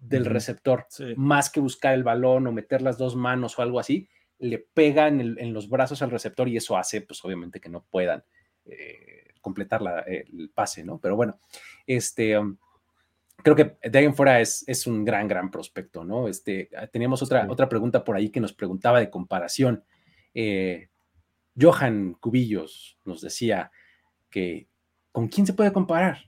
receptor, 0.00 0.86
más 1.16 1.50
que 1.50 1.60
buscar 1.60 1.94
el 1.94 2.02
balón 2.02 2.46
o 2.46 2.52
meter 2.52 2.82
las 2.82 2.98
dos 2.98 3.14
manos 3.14 3.58
o 3.58 3.62
algo 3.62 3.78
así, 3.78 4.08
le 4.38 4.58
pega 4.58 5.08
en, 5.08 5.52
los 5.52 5.68
brazos 5.68 6.02
al 6.02 6.10
receptor 6.10 6.48
y 6.48 6.56
eso 6.56 6.76
hace, 6.76 7.02
pues 7.02 7.24
obviamente 7.24 7.60
que 7.60 7.68
no 7.68 7.84
puedan 7.84 8.24
eh, 8.64 9.34
completar 9.40 9.82
el 10.06 10.50
pase, 10.54 10.84
¿no? 10.84 10.98
Pero 10.98 11.14
bueno, 11.14 11.38
este, 11.86 12.38
um, 12.38 12.56
creo 13.42 13.56
que 13.56 13.78
de 13.82 13.98
ahí 13.98 14.04
en 14.04 14.14
fuera 14.14 14.40
es, 14.40 14.64
es, 14.66 14.86
un 14.86 15.04
gran, 15.04 15.28
gran 15.28 15.50
prospecto, 15.50 16.04
¿no? 16.04 16.28
Este, 16.28 16.70
teníamos 16.92 17.22
otra, 17.22 17.46
otra 17.48 17.68
pregunta 17.68 18.04
por 18.04 18.16
ahí 18.16 18.30
que 18.30 18.40
nos 18.40 18.52
preguntaba 18.52 19.00
de 19.00 19.10
comparación. 19.10 19.84
Eh, 20.34 20.88
Johan 21.60 22.14
Cubillos 22.14 22.98
nos 23.04 23.20
decía 23.20 23.70
que 24.30 24.68
¿con 25.12 25.28
quién 25.28 25.46
se 25.46 25.52
puede 25.52 25.72
comparar 25.72 26.18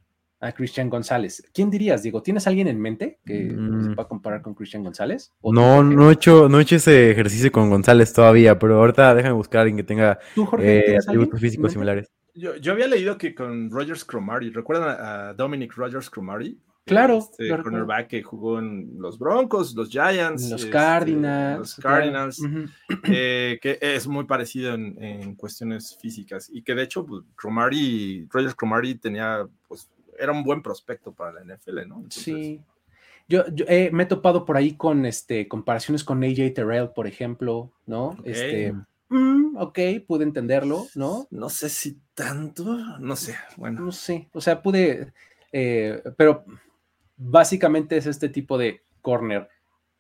a 0.40 0.52
Cristian 0.52 0.88
González? 0.88 1.42
¿Quién 1.52 1.70
dirías, 1.70 2.02
Digo, 2.02 2.22
¿Tienes 2.22 2.46
alguien 2.46 2.66
en 2.66 2.80
mente 2.80 3.18
que 3.24 3.50
se 3.50 3.54
mm. 3.54 3.94
pueda 3.94 4.08
comparar 4.08 4.42
con 4.42 4.54
Cristian 4.54 4.82
González? 4.82 5.32
No, 5.42 5.82
no 5.82 6.10
he, 6.10 6.14
hecho, 6.14 6.48
no 6.48 6.58
he 6.58 6.62
hecho 6.62 6.76
ese 6.76 7.10
ejercicio 7.10 7.52
con 7.52 7.70
González 7.70 8.12
todavía, 8.12 8.58
pero 8.58 8.78
ahorita 8.78 9.14
déjame 9.14 9.34
buscar 9.34 9.60
a 9.60 9.62
alguien 9.62 9.76
que 9.76 9.84
tenga 9.84 10.18
eh, 10.58 10.96
atributos 11.06 11.40
físicos 11.40 11.72
similares. 11.72 12.10
Yo, 12.34 12.56
yo, 12.56 12.72
había 12.72 12.86
leído 12.86 13.18
que 13.18 13.34
con 13.34 13.70
Rogers 13.70 14.04
Cromartie, 14.04 14.50
¿recuerdan 14.50 14.96
a 14.98 15.34
Dominic 15.34 15.74
Rogers 15.74 16.08
Cromartie? 16.08 16.56
Claro. 16.84 17.18
Este 17.18 17.48
cornerback 17.48 18.08
que 18.08 18.22
jugó 18.22 18.58
en 18.58 18.94
los 18.98 19.18
Broncos, 19.18 19.74
los 19.74 19.90
Giants. 19.90 20.50
Los 20.50 20.60
este, 20.62 20.72
Cardinals. 20.72 21.58
Los 21.58 21.74
Cardinals. 21.76 22.42
Eh, 23.04 23.58
que 23.62 23.78
es 23.80 24.06
muy 24.06 24.24
parecido 24.24 24.74
en, 24.74 25.34
cuestiones 25.36 25.96
físicas. 26.00 26.50
Y 26.52 26.62
que 26.62 26.74
de 26.74 26.82
hecho, 26.82 27.06
pues, 27.06 27.22
Rogers 27.36 28.54
Cromartie 28.54 28.98
tenía, 28.98 29.46
pues, 29.68 29.90
era 30.18 30.32
un 30.32 30.42
buen 30.42 30.62
prospecto 30.62 31.12
para 31.12 31.32
la 31.32 31.54
NFL, 31.56 31.86
¿no? 31.86 32.04
sí. 32.10 32.60
Yo, 33.30 33.44
eh, 33.68 33.90
me 33.92 34.02
he 34.02 34.06
topado 34.06 34.44
por 34.44 34.56
ahí 34.56 34.74
con 34.74 35.06
este, 35.06 35.46
comparaciones 35.46 36.02
con 36.02 36.24
AJ 36.24 36.52
Terrell, 36.52 36.90
por 36.92 37.06
ejemplo, 37.06 37.70
¿no? 37.86 38.16
Este, 38.24 38.74
mm, 39.08 39.56
ok, 39.56 39.78
pude 40.04 40.24
entenderlo, 40.24 40.88
¿no? 40.96 41.28
No 41.30 41.48
sé 41.48 41.68
si 41.68 42.00
tanto, 42.12 42.64
no 42.98 43.14
sé, 43.14 43.36
bueno. 43.56 43.82
No 43.82 43.92
sé, 43.92 44.28
o 44.32 44.40
sea, 44.40 44.60
pude, 44.60 45.12
eh, 45.52 46.02
pero 46.16 46.44
básicamente 47.20 47.96
es 47.98 48.06
este 48.06 48.28
tipo 48.30 48.56
de 48.56 48.82
corner 49.02 49.48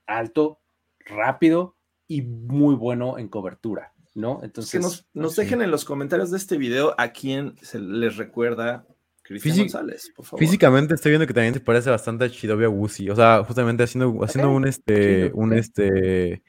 alto, 0.06 0.58
rápido 1.04 1.76
y 2.08 2.22
muy 2.22 2.74
bueno 2.74 3.18
en 3.18 3.28
cobertura, 3.28 3.92
¿no? 4.14 4.40
Entonces, 4.42 5.06
nos, 5.12 5.36
dejen 5.36 5.62
en 5.62 5.70
los 5.70 5.84
comentarios 5.84 6.30
de 6.30 6.38
este 6.38 6.56
video 6.56 6.94
a 6.98 7.08
quién 7.12 7.54
se 7.62 7.78
les 7.78 8.16
recuerda 8.16 8.86
Cristian 9.22 9.58
González, 9.58 10.10
por 10.16 10.24
favor. 10.24 10.40
Físicamente 10.40 10.94
estoy 10.94 11.12
viendo 11.12 11.26
que 11.26 11.34
también 11.34 11.54
te 11.54 11.60
parece 11.60 11.90
bastante 11.90 12.24
a 12.24 12.30
Chidobia 12.30 12.68
Wusi, 12.68 13.10
o 13.10 13.14
sea, 13.14 13.44
justamente 13.44 13.84
haciendo, 13.84 14.24
haciendo 14.24 14.50
un 14.50 14.66
este, 14.66 15.30
un 15.34 15.52
este, 15.52 16.42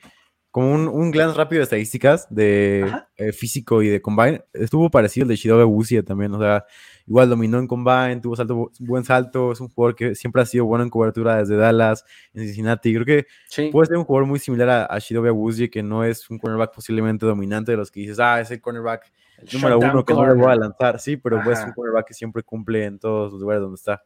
como 0.51 0.73
un, 0.73 0.87
un 0.87 1.11
glance 1.11 1.37
rápido 1.37 1.59
de 1.59 1.63
estadísticas 1.63 2.27
de 2.29 2.89
eh, 3.17 3.33
físico 3.33 3.83
y 3.83 3.89
de 3.89 4.01
combine, 4.01 4.43
estuvo 4.53 4.89
parecido 4.89 5.25
el 5.25 5.29
de 5.29 5.37
Chidobia 5.37 5.65
Wusi 5.65 6.01
también, 6.01 6.33
o 6.33 6.39
sea, 6.39 6.65
igual 7.07 7.29
dominó 7.29 7.59
en 7.59 7.67
combine, 7.67 8.19
tuvo 8.21 8.35
salto, 8.35 8.71
buen 8.79 9.03
salto, 9.03 9.51
es 9.51 9.59
un 9.59 9.69
jugador 9.69 9.95
que 9.95 10.15
siempre 10.15 10.41
ha 10.41 10.45
sido 10.45 10.65
bueno 10.65 10.83
en 10.83 10.89
cobertura 10.89 11.37
desde 11.37 11.55
Dallas, 11.55 12.05
en 12.33 12.43
Cincinnati. 12.43 12.93
Creo 12.93 13.05
que 13.05 13.71
puede 13.71 13.87
ser 13.87 13.97
un 13.97 14.05
jugador 14.05 14.27
muy 14.27 14.39
similar 14.39 14.69
a, 14.69 14.85
a 14.85 14.99
Shidobi 14.99 15.69
que 15.69 15.83
no 15.83 16.03
es 16.03 16.29
un 16.29 16.39
cornerback 16.39 16.73
posiblemente 16.73 17.25
dominante 17.25 17.71
de 17.71 17.77
los 17.77 17.91
que 17.91 18.01
dices, 18.01 18.19
ah, 18.19 18.39
es 18.39 18.51
el 18.51 18.61
cornerback 18.61 19.11
número 19.53 19.79
uno 19.79 20.05
que 20.05 20.13
no 20.13 20.25
le 20.27 20.33
voy 20.33 20.51
a 20.51 20.55
lanzar, 20.55 20.99
sí, 20.99 21.17
pero 21.17 21.41
es 21.51 21.59
un 21.59 21.73
cornerback 21.73 22.07
que 22.07 22.13
siempre 22.13 22.43
cumple 22.43 22.85
en 22.85 22.99
todos 22.99 23.31
los 23.31 23.41
lugares 23.41 23.61
donde 23.61 23.75
está. 23.75 24.03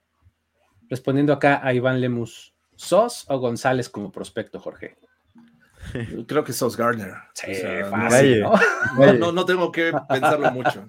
Respondiendo 0.89 1.33
acá 1.33 1.61
a 1.63 1.73
Iván 1.73 1.99
Lemus, 1.99 2.55
¿Sos 2.75 3.25
o 3.29 3.39
González 3.39 3.89
como 3.89 4.11
prospecto, 4.11 4.59
Jorge? 4.59 4.97
Creo 6.27 6.43
que 6.43 6.53
sos 6.53 6.77
Gardner. 6.77 7.13
Sí, 7.33 7.53
fácil, 7.89 8.41
¿no? 9.19 9.31
¿no? 9.31 9.45
tengo 9.45 9.71
que 9.71 9.91
pensarlo 10.09 10.51
mucho. 10.51 10.85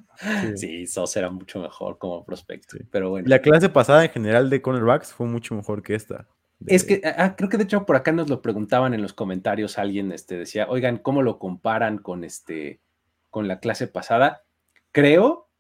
Sí, 0.54 0.86
Sos 0.86 1.16
era 1.16 1.30
mucho 1.30 1.60
mejor 1.60 1.98
como 1.98 2.24
prospecto, 2.24 2.76
pero 2.90 3.10
bueno. 3.10 3.28
La 3.28 3.40
clase 3.40 3.68
pasada 3.68 4.04
en 4.04 4.10
general 4.10 4.50
de 4.50 4.62
cornerbacks 4.62 5.12
fue 5.12 5.26
mucho 5.26 5.54
mejor 5.54 5.82
que 5.82 5.94
esta. 5.94 6.26
Es 6.66 6.84
que 6.84 7.02
ah, 7.04 7.14
ah, 7.18 7.36
creo 7.36 7.50
que 7.50 7.58
de 7.58 7.64
hecho 7.64 7.84
por 7.84 7.96
acá 7.96 8.12
nos 8.12 8.30
lo 8.30 8.40
preguntaban 8.40 8.94
en 8.94 9.02
los 9.02 9.12
comentarios 9.12 9.78
alguien 9.78 10.10
este, 10.12 10.38
decía, 10.38 10.66
oigan, 10.68 10.98
¿cómo 10.98 11.22
lo 11.22 11.38
comparan 11.38 11.98
con 11.98 12.24
este 12.24 12.80
con 13.28 13.46
la 13.46 13.60
clase 13.60 13.86
pasada? 13.86 14.42
Creo 14.92 15.50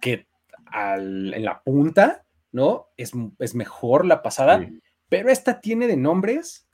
que 0.00 0.28
en 0.72 1.44
la 1.44 1.62
punta, 1.62 2.24
¿no? 2.52 2.88
Es, 2.96 3.12
es 3.38 3.54
mejor 3.54 4.04
la 4.04 4.22
pasada, 4.22 4.68
pero 5.08 5.30
esta 5.30 5.60
tiene 5.60 5.86
de 5.86 5.96
nombres 5.96 6.68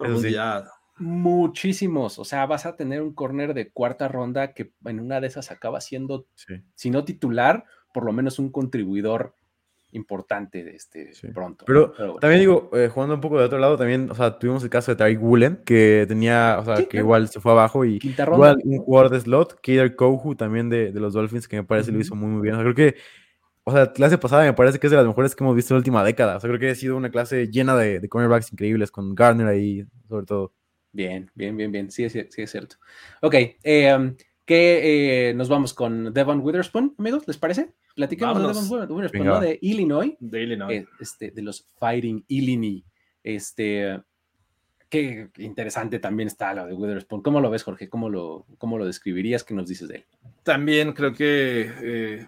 muchísimos. 1.02 2.18
O 2.18 2.24
sea, 2.24 2.46
vas 2.46 2.66
a 2.66 2.76
tener 2.76 3.02
un 3.02 3.12
corner 3.12 3.54
de 3.54 3.70
cuarta 3.70 4.08
ronda 4.08 4.54
que 4.54 4.72
en 4.84 5.00
una 5.00 5.20
de 5.20 5.26
esas 5.26 5.50
acaba 5.50 5.80
siendo, 5.80 6.26
si 6.74 6.90
no 6.90 7.04
titular, 7.04 7.64
por 7.92 8.04
lo 8.04 8.12
menos 8.12 8.38
un 8.38 8.50
contribuidor 8.50 9.34
importante 9.92 10.64
de 10.64 10.74
este 10.74 11.12
pronto. 11.34 11.66
Pero, 11.66 11.92
también 12.20 12.40
digo, 12.40 12.70
eh, 12.72 12.88
jugando 12.88 13.14
un 13.16 13.20
poco 13.20 13.38
de 13.38 13.44
otro 13.44 13.58
lado, 13.58 13.76
también, 13.76 14.10
o 14.10 14.14
sea, 14.14 14.38
tuvimos 14.38 14.62
el 14.62 14.70
caso 14.70 14.90
de 14.90 14.96
Tariq 14.96 15.22
Woolen, 15.22 15.60
que 15.66 16.06
tenía, 16.08 16.56
o 16.60 16.64
sea, 16.64 16.86
que 16.86 16.96
igual 16.98 17.28
se 17.28 17.40
fue 17.40 17.52
abajo 17.52 17.84
y 17.84 17.98
igual 18.02 18.58
un 18.64 18.78
jugador 18.78 19.10
de 19.10 19.20
slot, 19.20 19.60
Kader 19.60 19.94
Kohu 19.94 20.34
también 20.34 20.70
de, 20.70 20.92
de, 20.92 21.00
los 21.00 21.12
Dolphins, 21.12 21.46
que 21.46 21.56
me 21.56 21.64
parece 21.64 21.92
lo 21.92 22.00
hizo 22.00 22.14
muy, 22.14 22.30
muy 22.30 22.42
bien. 22.42 22.54
O 22.54 22.58
sea, 22.58 22.72
creo 22.72 22.74
que 22.74 22.98
o 23.64 23.70
sea, 23.70 23.80
la 23.80 23.92
clase 23.92 24.18
pasada 24.18 24.42
me 24.42 24.54
parece 24.54 24.78
que 24.78 24.88
es 24.88 24.90
de 24.90 24.96
las 24.96 25.06
mejores 25.06 25.36
que 25.36 25.44
hemos 25.44 25.54
visto 25.54 25.72
en 25.72 25.76
la 25.76 25.80
última 25.80 26.02
década. 26.02 26.36
O 26.36 26.40
sea, 26.40 26.48
creo 26.48 26.58
que 26.58 26.70
ha 26.70 26.74
sido 26.74 26.96
una 26.96 27.10
clase 27.10 27.46
llena 27.48 27.76
de, 27.76 28.00
de 28.00 28.08
cornerbacks 28.08 28.52
increíbles, 28.52 28.90
con 28.90 29.14
Garner 29.14 29.46
ahí, 29.46 29.84
sobre 30.08 30.26
todo. 30.26 30.52
Bien, 30.92 31.30
bien, 31.34 31.56
bien, 31.56 31.72
bien. 31.72 31.90
Sí, 31.90 32.08
sí, 32.10 32.22
sí 32.28 32.42
es 32.42 32.50
cierto. 32.50 32.76
Ok, 33.22 33.34
eh, 33.62 33.94
um, 33.94 34.14
¿qué 34.44 35.30
eh, 35.30 35.34
nos 35.34 35.48
vamos 35.48 35.72
con 35.72 36.12
Devon 36.12 36.40
Witherspoon, 36.40 36.94
amigos? 36.98 37.26
¿Les 37.26 37.38
parece? 37.38 37.72
Platiquemos 37.94 38.38
de 38.38 38.48
Devon 38.48 38.90
Witherspoon, 38.90 39.26
¿no? 39.26 39.40
De 39.40 39.58
Illinois. 39.62 40.14
De 40.20 40.42
Illinois. 40.42 40.82
Eh, 40.82 40.86
este, 41.00 41.30
de 41.30 41.42
los 41.42 41.66
Fighting 41.78 42.24
Illini. 42.28 42.84
Este, 43.22 44.02
qué 44.90 45.30
interesante 45.38 45.98
también 45.98 46.26
está 46.26 46.52
lo 46.52 46.66
de 46.66 46.74
Witherspoon. 46.74 47.22
¿Cómo 47.22 47.40
lo 47.40 47.50
ves, 47.50 47.62
Jorge? 47.62 47.88
¿Cómo 47.88 48.10
lo, 48.10 48.46
cómo 48.58 48.76
lo 48.76 48.84
describirías? 48.84 49.44
¿Qué 49.44 49.54
nos 49.54 49.68
dices 49.68 49.88
de 49.88 49.96
él? 49.96 50.04
También 50.42 50.92
creo 50.92 51.14
que 51.14 52.26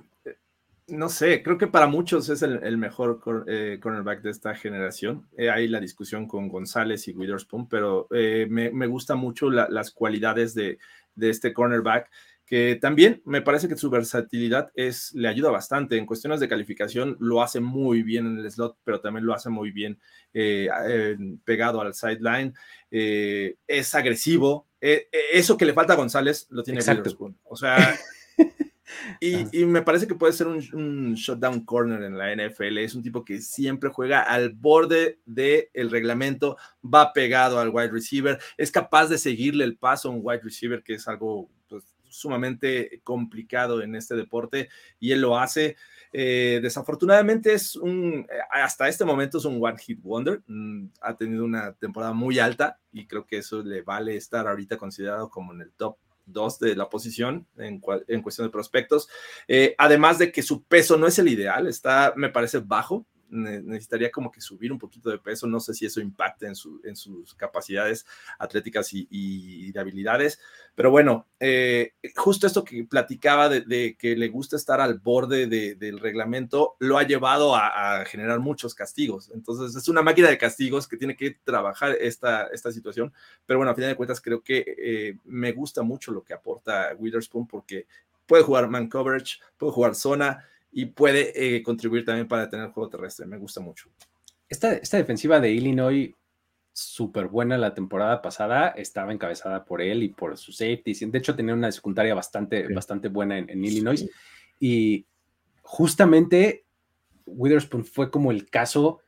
no 0.87 1.09
sé, 1.09 1.43
creo 1.43 1.57
que 1.57 1.67
para 1.67 1.87
muchos 1.87 2.29
es 2.29 2.43
el, 2.43 2.77
mejor 2.77 3.45
eh, 3.47 3.79
cornerback 3.81 4.23
de 4.23 4.31
esta 4.31 4.55
generación. 4.55 5.27
Eh, 5.37 5.49
hay 5.49 5.67
la 5.67 5.81
discusión 5.81 6.29
con 6.29 6.49
González 6.49 7.09
y 7.09 7.13
Witherspoon, 7.13 7.69
pero 7.69 8.07
eh, 8.11 8.47
me, 8.51 8.87
gusta 8.87 9.15
mucho 9.15 9.49
las 9.51 9.91
cualidades 9.91 10.55
de, 10.55 10.79
este 11.19 11.55
cornerback, 11.55 12.11
que 12.45 12.77
también 12.79 13.23
me 13.25 13.41
parece 13.41 13.67
que 13.67 13.77
su 13.77 13.89
versatilidad 13.89 14.71
es, 14.75 15.15
le 15.15 15.29
ayuda 15.29 15.51
bastante. 15.51 15.97
En 15.97 16.05
cuestiones 16.05 16.41
de 16.41 16.49
calificación 16.49 17.17
lo 17.19 17.43
hace 17.43 17.61
muy 17.61 18.03
bien 18.03 18.27
en 18.27 18.39
el 18.39 18.51
slot, 18.51 18.77
pero 18.85 19.01
también 19.01 19.25
lo 19.25 19.33
hace 19.33 19.49
muy 19.49 19.71
bien 19.71 19.99
pegado 21.45 21.81
al 21.81 21.95
sideline. 21.95 22.53
es 22.91 23.95
agresivo. 23.95 24.67
eso 24.81 25.57
que 25.57 25.65
le 25.65 25.73
falta 25.73 25.95
a 25.95 25.97
González 25.97 26.47
lo 26.51 26.63
tiene 26.63 26.81
Witherspoon. 26.81 27.39
O 27.45 27.57
sea... 27.57 27.97
Y, 29.21 29.65
me 29.65 29.83
parece 29.83 30.07
que 30.07 30.15
puede 30.15 30.33
ser 30.33 30.47
un, 30.47 31.15
shutdown 31.15 31.65
corner 31.65 32.03
en 32.03 32.19
la 32.19 32.35
NFL. 32.35 32.79
Es 32.79 32.95
un 32.95 33.03
tipo 33.03 33.25
que 33.25 33.41
siempre 33.41 33.91
juega 33.91 34.23
al 34.23 34.51
borde 34.51 35.21
del 35.25 35.91
reglamento, 35.91 36.57
va 36.83 37.13
pegado 37.13 37.59
al 37.59 37.71
wide 37.71 37.91
receiver, 37.91 38.39
es 38.57 38.71
capaz 38.71 39.09
de 39.09 39.19
seguirle 39.19 39.65
el 39.65 39.77
paso 39.77 40.09
a 40.09 40.13
un 40.13 40.21
wide 40.23 40.43
receiver, 40.43 40.83
que 40.83 40.95
es 40.95 41.09
algo 41.09 41.51
pues, 41.69 41.85
sumamente 42.09 43.01
complicado 43.03 43.83
en 43.83 43.95
este 43.95 44.15
deporte, 44.15 44.69
y 45.01 45.13
él 45.13 45.21
lo 45.21 45.39
hace. 45.39 45.77
Eh, 46.17 46.61
desafortunadamente 46.63 47.53
es 47.53 47.75
un, 47.75 48.25
hasta 48.49 48.87
este 48.87 49.05
momento 49.05 49.39
es 49.39 49.45
un 49.47 49.59
one 49.61 49.77
hit 49.79 50.01
wonder, 50.01 50.43
mm, 50.47 50.87
ha 51.01 51.17
tenido 51.17 51.45
una 51.45 51.73
temporada 51.73 52.13
muy 52.13 52.39
alta 52.39 52.79
y 52.93 53.09
creo 53.09 53.27
que 53.27 53.39
eso 53.39 53.65
le 53.65 53.83
vale 53.83 54.15
estar 54.15 54.47
ahorita 54.47 54.77
considerado 54.77 55.29
como 55.29 55.53
en 55.53 55.63
el 55.63 55.73
top 55.73 55.97
dos 56.27 56.59
de 56.59 56.77
la 56.77 56.89
posición 56.89 57.47
en, 57.57 57.83
en 58.09 58.23
cuestión 58.23 58.47
de 58.47 58.53
prospectos. 58.53 59.09
Eh, 59.49 59.75
además 59.79 60.19
de 60.19 60.33
que 60.33 60.43
su 60.43 60.65
peso 60.65 60.97
no 60.97 61.07
es 61.07 61.19
el 61.19 61.29
ideal, 61.29 61.67
está, 61.67 62.13
me 62.17 62.31
parece, 62.31 62.59
bajo 62.59 63.07
necesitaría 63.35 64.11
como 64.11 64.31
que 64.31 64.41
subir 64.41 64.73
un 64.73 64.79
poquito 64.79 65.11
de 65.11 65.19
peso. 65.19 65.47
No 65.47 65.61
sé 65.61 65.75
si 65.75 65.87
eso 65.87 66.01
impacta 66.01 66.47
en, 66.47 66.55
sus 66.55 67.35
capacidades 67.35 68.07
atléticas 68.39 68.91
y, 68.93 69.73
de 69.73 69.81
habilidades. 69.81 70.41
Pero 70.75 70.91
bueno, 70.91 71.27
eh, 71.41 71.93
justo 72.17 72.47
esto 72.47 72.65
que 72.65 72.85
platicaba 72.85 73.49
de, 73.49 73.97
que 73.99 74.17
le 74.17 74.29
gusta 74.29 74.57
estar 74.57 74.81
al 74.81 74.99
borde 74.99 75.47
del 75.47 76.01
reglamento, 76.01 76.77
lo 76.79 76.99
ha 76.99 77.03
llevado 77.03 77.55
a, 77.55 78.05
generar 78.07 78.41
muchos 78.41 78.75
castigos. 78.75 79.31
Entonces 79.35 79.77
es 79.77 79.89
una 79.89 80.03
máquina 80.03 80.29
de 80.29 80.39
castigos 80.39 80.89
que 80.89 80.97
tiene 80.97 81.17
que 81.17 81.39
trabajar 81.45 81.97
esta, 82.01 82.47
esta 82.49 82.73
situación. 82.73 83.13
Pero 83.47 83.59
bueno, 83.59 83.73
a 83.73 83.75
final 83.75 83.91
de 83.91 83.97
cuentas 83.97 84.21
creo 84.21 84.43
que 84.43 84.65
eh, 84.67 85.19
me 85.25 85.53
gusta 85.53 85.83
mucho 85.83 86.13
lo 86.13 86.23
que 86.23 86.35
aporta 86.35 86.95
Witherspoon 86.99 87.47
porque 87.47 87.87
puede 88.27 88.43
jugar 88.43 88.69
man 88.69 88.89
coverage, 88.89 89.41
puede 89.57 89.73
jugar 89.73 89.95
zona 89.95 90.45
y 90.77 90.87
puede 90.87 91.57
eh, 91.57 91.63
contribuir 91.63 92.05
también 92.05 92.27
para 92.27 92.49
tener 92.49 92.71
juego 92.71 92.91
terrestre. 92.91 93.27
Me 93.27 93.39
gusta 93.39 93.61
mucho. 93.61 93.89
Esta, 94.49 94.73
esta 94.73 94.97
defensiva 94.97 95.39
de 95.39 95.53
Illinois, 95.53 96.13
súper 96.73 97.29
buena 97.29 97.57
la 97.57 97.75
temporada 97.75 98.21
pasada, 98.21 98.71
estaba 98.71 99.13
encabezada 99.13 99.65
por 99.65 99.81
él 99.81 100.03
y 100.03 100.09
por 100.09 100.37
su 100.37 100.51
safety. 100.51 100.93
De 101.07 101.19
hecho, 101.19 101.37
tenía 101.37 101.55
una 101.55 101.71
secundaria 101.71 102.13
bastante, 102.13 102.67
bastante 102.75 103.09
buena 103.09 103.39
en, 103.39 103.65
Illinois. 103.65 104.05
Y 104.59 105.07
justamente 105.63 106.65
Witherspoon 107.25 107.85
fue 107.85 108.11
como 108.11 108.33
el 108.33 108.51
caso 108.51 108.99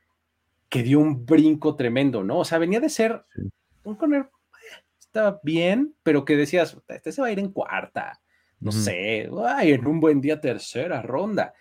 que 0.69 0.85
dio 0.85 1.01
un 1.01 1.27
brinco 1.27 1.75
tremendo, 1.75 2.23
¿no? 2.23 2.39
O 2.39 2.45
sea, 2.45 2.59
venía 2.59 2.79
de 2.79 2.91
ser 2.91 3.25
un 3.83 3.97
corner, 3.97 4.31
está 5.01 5.41
bien, 5.43 5.97
pero 6.05 6.25
que 6.25 6.37
decías, 6.37 6.77
este 6.89 7.11
se 7.11 7.21
va 7.21 7.27
a 7.27 7.33
ir 7.33 7.41
en 7.41 7.51
cuarta 7.51 8.21
no 8.61 8.73
sé, 8.73 9.23
en 9.23 9.87
un 9.87 10.01
buen 10.01 10.21
día 10.21 10.41
tercera 10.41 11.03
ronda. 11.03 11.55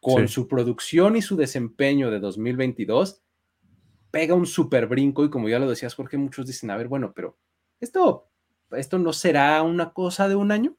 Con 0.00 0.28
su 0.28 0.46
producción 0.46 1.16
y 1.16 1.22
su 1.22 1.36
desempeño 1.36 2.10
de 2.10 2.20
2022, 2.20 3.22
pega 4.10 4.34
un 4.34 4.46
super 4.46 4.86
brinco 4.86 5.24
y 5.24 5.30
como 5.30 5.48
ya 5.48 5.58
lo 5.58 5.68
decías, 5.68 5.94
Jorge, 5.94 6.16
muchos 6.16 6.46
dicen, 6.46 6.70
a 6.70 6.76
ver, 6.76 6.86
bueno, 6.86 7.12
pero 7.14 7.36
esto, 7.80 8.28
esto 8.70 8.98
no 8.98 9.12
será 9.12 9.62
una 9.62 9.92
cosa 9.92 10.28
de 10.28 10.36
un 10.36 10.52
año, 10.52 10.76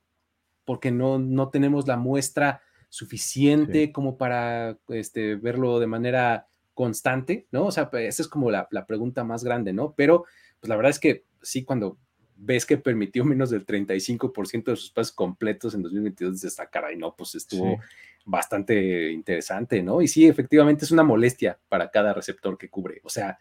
porque 0.64 0.92
no, 0.92 1.20
no 1.20 1.50
tenemos 1.50 1.88
la 1.88 1.98
muestra 1.98 2.62
suficiente 2.90 3.92
como 3.92 4.18
para 4.18 4.78
este, 4.88 5.36
verlo 5.36 5.80
de 5.80 5.88
manera 5.88 6.48
constante, 6.74 7.48
¿no? 7.52 7.66
O 7.66 7.72
sea, 7.72 7.90
pues, 7.90 8.08
esa 8.08 8.24
es 8.24 8.28
como 8.28 8.50
la, 8.50 8.68
la, 8.72 8.86
pregunta 8.86 9.24
más 9.24 9.44
grande, 9.44 9.74
¿no? 9.74 9.94
Pero, 9.96 10.26
pues 10.60 10.70
la 10.70 10.76
verdad 10.76 10.92
es 10.92 11.00
que 11.00 11.26
sí, 11.42 11.64
cuando 11.64 11.98
ves 12.38 12.66
que 12.66 12.78
permitió 12.78 13.26
menos 13.26 13.50
del 13.50 13.66
35% 13.66 14.66
de 14.66 14.76
sus 14.76 14.92
pases 14.92 15.14
completos 15.14 15.74
en 15.74 15.82
2022, 15.82 16.34
dices, 16.34 16.60
ah, 16.60 16.68
caray, 16.68 16.96
no, 16.96 17.16
pues 17.16 17.36
estuvo 17.36 17.80
bastante 18.26 19.12
interesante, 19.12 19.82
¿no? 19.82 20.02
Y 20.02 20.08
sí, 20.08 20.28
efectivamente 20.28 20.86
es 20.86 20.92
una 20.92 21.04
molestia 21.04 21.60
para 21.70 21.90
cada 21.90 22.14
receptor 22.14 22.58
que 22.58 22.70
cubre. 22.70 23.02
O 23.04 23.10
sea, 23.10 23.38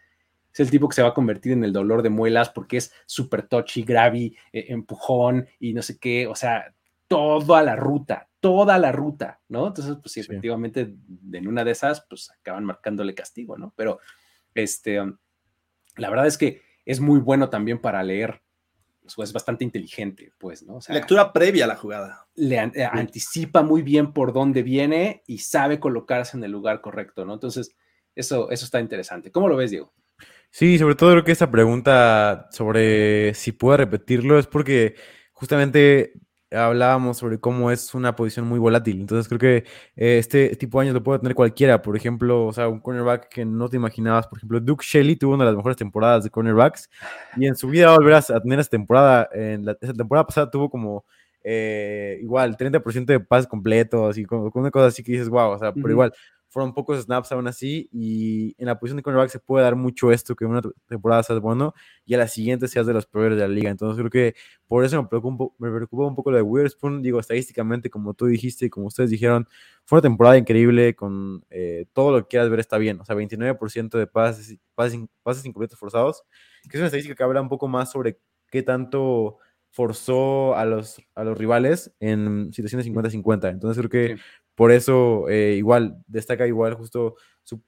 es 0.53 0.59
el 0.59 0.71
tipo 0.71 0.87
que 0.87 0.95
se 0.95 1.03
va 1.03 1.09
a 1.09 1.13
convertir 1.13 1.51
en 1.51 1.63
el 1.63 1.73
dolor 1.73 2.01
de 2.01 2.09
muelas 2.09 2.49
porque 2.49 2.77
es 2.77 2.91
súper 3.05 3.43
touchy, 3.43 3.83
gravy, 3.83 4.35
eh, 4.51 4.65
empujón 4.69 5.47
y 5.59 5.73
no 5.73 5.81
sé 5.81 5.99
qué, 5.99 6.25
o 6.25 6.35
sea, 6.35 6.73
toda 7.07 7.61
la 7.61 7.75
ruta, 7.75 8.29
toda 8.39 8.77
la 8.77 8.91
ruta, 8.91 9.41
¿no? 9.49 9.67
Entonces, 9.67 9.97
pues 10.01 10.13
sí, 10.13 10.19
efectivamente, 10.19 10.95
en 11.31 11.47
una 11.47 11.63
de 11.63 11.71
esas, 11.71 12.05
pues 12.09 12.31
acaban 12.31 12.65
marcándole 12.65 13.13
castigo, 13.13 13.57
¿no? 13.57 13.73
Pero, 13.75 13.99
este, 14.53 14.99
la 15.95 16.09
verdad 16.09 16.27
es 16.27 16.37
que 16.37 16.61
es 16.85 16.99
muy 16.99 17.19
bueno 17.19 17.49
también 17.49 17.79
para 17.79 18.01
leer 18.03 18.41
es 19.17 19.33
bastante 19.33 19.63
inteligente, 19.63 20.31
pues, 20.37 20.63
¿no? 20.63 20.79
Lectura 20.89 21.31
previa 21.33 21.65
a 21.65 21.67
la 21.67 21.75
jugada. 21.75 22.27
Le 22.35 22.55
eh, 22.57 22.85
anticipa 22.91 23.63
muy 23.63 23.81
bien 23.81 24.13
por 24.13 24.33
dónde 24.33 24.63
viene 24.63 25.23
y 25.27 25.39
sabe 25.39 25.79
colocarse 25.79 26.37
en 26.37 26.43
el 26.43 26.51
lugar 26.51 26.81
correcto, 26.81 27.25
¿no? 27.25 27.33
Entonces, 27.33 27.75
eso, 28.15 28.49
eso 28.49 28.65
está 28.65 28.79
interesante. 28.79 29.31
¿Cómo 29.31 29.47
lo 29.47 29.55
ves, 29.55 29.71
Diego? 29.71 29.93
Sí, 30.49 30.77
sobre 30.77 30.95
todo 30.95 31.11
creo 31.11 31.23
que 31.23 31.31
esta 31.31 31.51
pregunta 31.51 32.47
sobre 32.51 33.33
si 33.33 33.51
puede 33.51 33.77
repetirlo 33.77 34.39
es 34.39 34.47
porque 34.47 34.95
justamente 35.31 36.13
hablábamos 36.51 37.17
sobre 37.17 37.39
cómo 37.39 37.71
es 37.71 37.93
una 37.93 38.15
posición 38.15 38.47
muy 38.47 38.59
volátil. 38.59 38.99
Entonces 39.01 39.27
creo 39.27 39.39
que 39.39 39.69
eh, 39.95 40.17
este 40.17 40.55
tipo 40.55 40.79
de 40.79 40.85
años 40.85 40.93
lo 40.93 41.03
puede 41.03 41.19
tener 41.19 41.35
cualquiera. 41.35 41.81
Por 41.81 41.95
ejemplo, 41.95 42.45
o 42.45 42.53
sea, 42.53 42.67
un 42.67 42.79
cornerback 42.79 43.29
que 43.29 43.45
no 43.45 43.69
te 43.69 43.77
imaginabas. 43.77 44.27
Por 44.27 44.39
ejemplo, 44.39 44.59
Duke 44.59 44.85
Shelley 44.85 45.15
tuvo 45.15 45.33
una 45.33 45.43
de 45.43 45.51
las 45.51 45.57
mejores 45.57 45.77
temporadas 45.77 46.23
de 46.23 46.29
cornerbacks 46.29 46.89
y 47.35 47.47
en 47.47 47.55
su 47.55 47.67
vida 47.67 47.95
volverás 47.95 48.29
a 48.29 48.41
tener 48.41 48.59
esa 48.59 48.69
temporada. 48.69 49.29
En 49.33 49.65
la 49.65 49.77
esa 49.81 49.93
temporada 49.93 50.25
pasada 50.25 50.49
tuvo 50.49 50.69
como 50.69 51.05
eh, 51.43 52.19
igual 52.21 52.57
30% 52.57 53.05
de 53.05 53.19
pases 53.19 53.47
completos 53.47 54.17
y 54.17 54.25
con, 54.25 54.51
una 54.53 54.71
cosa 54.71 54.87
así 54.87 55.03
que 55.03 55.13
dices, 55.13 55.29
wow, 55.29 55.51
o 55.51 55.59
sea, 55.59 55.73
pero 55.73 55.89
igual 55.89 56.13
fueron 56.57 56.73
pocos 56.73 56.99
snaps 57.03 57.31
aún 57.33 57.47
así 57.47 57.87
y 57.91 58.55
en 58.57 58.65
la 58.65 58.79
posición 58.79 58.97
de 58.97 59.03
cornerback 59.03 59.29
se 59.29 59.37
puede 59.37 59.63
dar 59.63 59.75
mucho 59.75 60.11
esto, 60.11 60.35
que 60.35 60.43
una 60.43 60.63
temporada 60.87 61.21
seas 61.21 61.39
bueno 61.39 61.75
y 62.03 62.15
a 62.15 62.17
la 62.17 62.27
siguiente 62.27 62.67
seas 62.67 62.87
de 62.87 62.93
los 62.93 63.05
peores 63.05 63.37
de 63.37 63.47
la 63.47 63.53
liga. 63.53 63.69
Entonces 63.69 63.99
creo 63.99 64.09
que 64.09 64.35
por 64.67 64.83
eso 64.83 64.99
me 64.99 65.07
preocupa, 65.07 65.53
me 65.59 65.69
preocupa 65.69 66.07
un 66.07 66.15
poco 66.15 66.31
lo 66.31 66.37
de 66.37 66.41
Witherspoon. 66.41 67.03
Digo, 67.03 67.19
estadísticamente, 67.19 67.91
como 67.91 68.15
tú 68.15 68.25
dijiste 68.25 68.65
y 68.65 68.69
como 68.71 68.87
ustedes 68.87 69.11
dijeron, 69.11 69.47
fue 69.85 69.97
una 69.97 70.01
temporada 70.01 70.35
increíble 70.35 70.95
con 70.95 71.45
eh, 71.51 71.85
todo 71.93 72.11
lo 72.11 72.23
que 72.23 72.29
quieras 72.29 72.49
ver 72.49 72.59
está 72.59 72.79
bien. 72.79 72.99
O 73.01 73.05
sea, 73.05 73.15
29% 73.15 73.89
de 73.95 74.07
pases, 74.07 74.57
pases, 74.73 74.99
pases 75.21 75.45
incompletos 75.45 75.77
forzados, 75.77 76.23
que 76.63 76.69
es 76.69 76.77
una 76.77 76.87
estadística 76.87 77.13
que 77.13 77.23
habla 77.23 77.39
un 77.39 77.49
poco 77.49 77.67
más 77.67 77.91
sobre 77.91 78.19
qué 78.49 78.63
tanto 78.63 79.37
forzó 79.69 80.55
a 80.55 80.65
los, 80.65 80.99
a 81.13 81.23
los 81.23 81.37
rivales 81.37 81.93
en 81.99 82.51
situaciones 82.51 82.87
50-50. 82.87 83.51
Entonces 83.51 83.77
creo 83.77 83.91
que 83.91 84.21
por 84.57 84.71
eso, 84.71 85.29
eh, 85.29 85.53
igual, 85.55 86.03
destaca 86.07 86.47
igual 86.47 86.73
justo 86.73 87.15
su, 87.43 87.61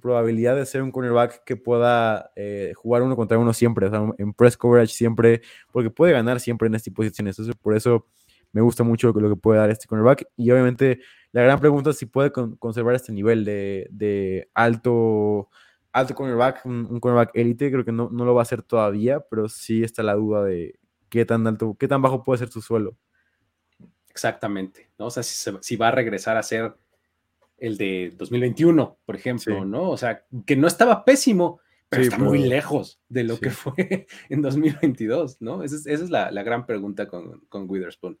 probabilidad 0.00 0.54
de 0.54 0.64
ser 0.64 0.80
un 0.80 0.92
cornerback 0.92 1.42
que 1.42 1.56
pueda 1.56 2.30
eh, 2.36 2.72
jugar 2.76 3.02
uno 3.02 3.16
contra 3.16 3.36
uno 3.36 3.52
siempre, 3.52 3.90
en 4.16 4.32
press 4.32 4.56
coverage 4.56 4.94
siempre, 4.94 5.42
porque 5.72 5.90
puede 5.90 6.12
ganar 6.12 6.38
siempre 6.38 6.68
en 6.68 6.80
tipo 6.80 7.02
de 7.02 7.08
situaciones. 7.08 7.36
Entonces, 7.36 7.60
por 7.60 7.74
eso 7.74 8.06
me 8.52 8.60
gusta 8.60 8.84
mucho 8.84 9.12
lo 9.12 9.28
que 9.28 9.34
puede 9.34 9.58
dar 9.58 9.70
este 9.70 9.88
cornerback. 9.88 10.28
Y 10.36 10.52
obviamente, 10.52 11.00
la 11.32 11.42
gran 11.42 11.58
pregunta 11.58 11.90
es 11.90 11.98
si 11.98 12.06
puede 12.06 12.30
conservar 12.30 12.94
este 12.94 13.12
nivel 13.12 13.44
de, 13.44 13.88
de 13.90 14.48
alto, 14.54 15.48
alto 15.92 16.14
cornerback, 16.14 16.64
un, 16.64 17.00
cornerback 17.00 17.32
élite. 17.34 17.72
Creo 17.72 17.84
que 17.84 17.90
no, 17.90 18.08
no 18.12 18.24
lo 18.24 18.34
va 18.36 18.42
a 18.42 18.44
hacer 18.44 18.62
todavía, 18.62 19.18
pero 19.18 19.48
sí 19.48 19.82
está 19.82 20.04
la 20.04 20.14
duda 20.14 20.44
de 20.44 20.78
qué 21.08 21.24
tan 21.24 21.44
alto, 21.48 21.76
qué 21.76 21.88
tan 21.88 22.02
bajo 22.02 22.22
puede 22.22 22.38
ser 22.38 22.50
su 22.50 22.62
suelo. 22.62 22.96
Exactamente, 24.16 24.88
¿no? 24.98 25.08
O 25.08 25.10
sea, 25.10 25.22
si, 25.22 25.76
va 25.76 25.88
a 25.88 25.90
regresar 25.90 26.38
a 26.38 26.42
ser 26.42 26.74
el 27.58 27.76
de 27.76 28.14
2021, 28.16 28.98
por 29.04 29.14
ejemplo, 29.14 29.66
¿no? 29.66 29.90
O 29.90 29.98
sea, 29.98 30.24
que 30.46 30.56
no 30.56 30.66
estaba 30.66 31.04
pésimo, 31.04 31.60
pero 31.90 32.02
está 32.02 32.16
muy 32.16 32.38
lejos 32.38 32.98
de 33.10 33.24
lo 33.24 33.38
que 33.38 33.50
fue 33.50 34.06
en 34.30 34.40
2022, 34.40 35.42
¿no? 35.42 35.62
Esa 35.62 35.76
es, 35.92 36.08
la, 36.08 36.30
gran 36.30 36.64
pregunta 36.64 37.06
con, 37.06 37.40
con 37.50 37.68
Witherspoon. 37.68 38.18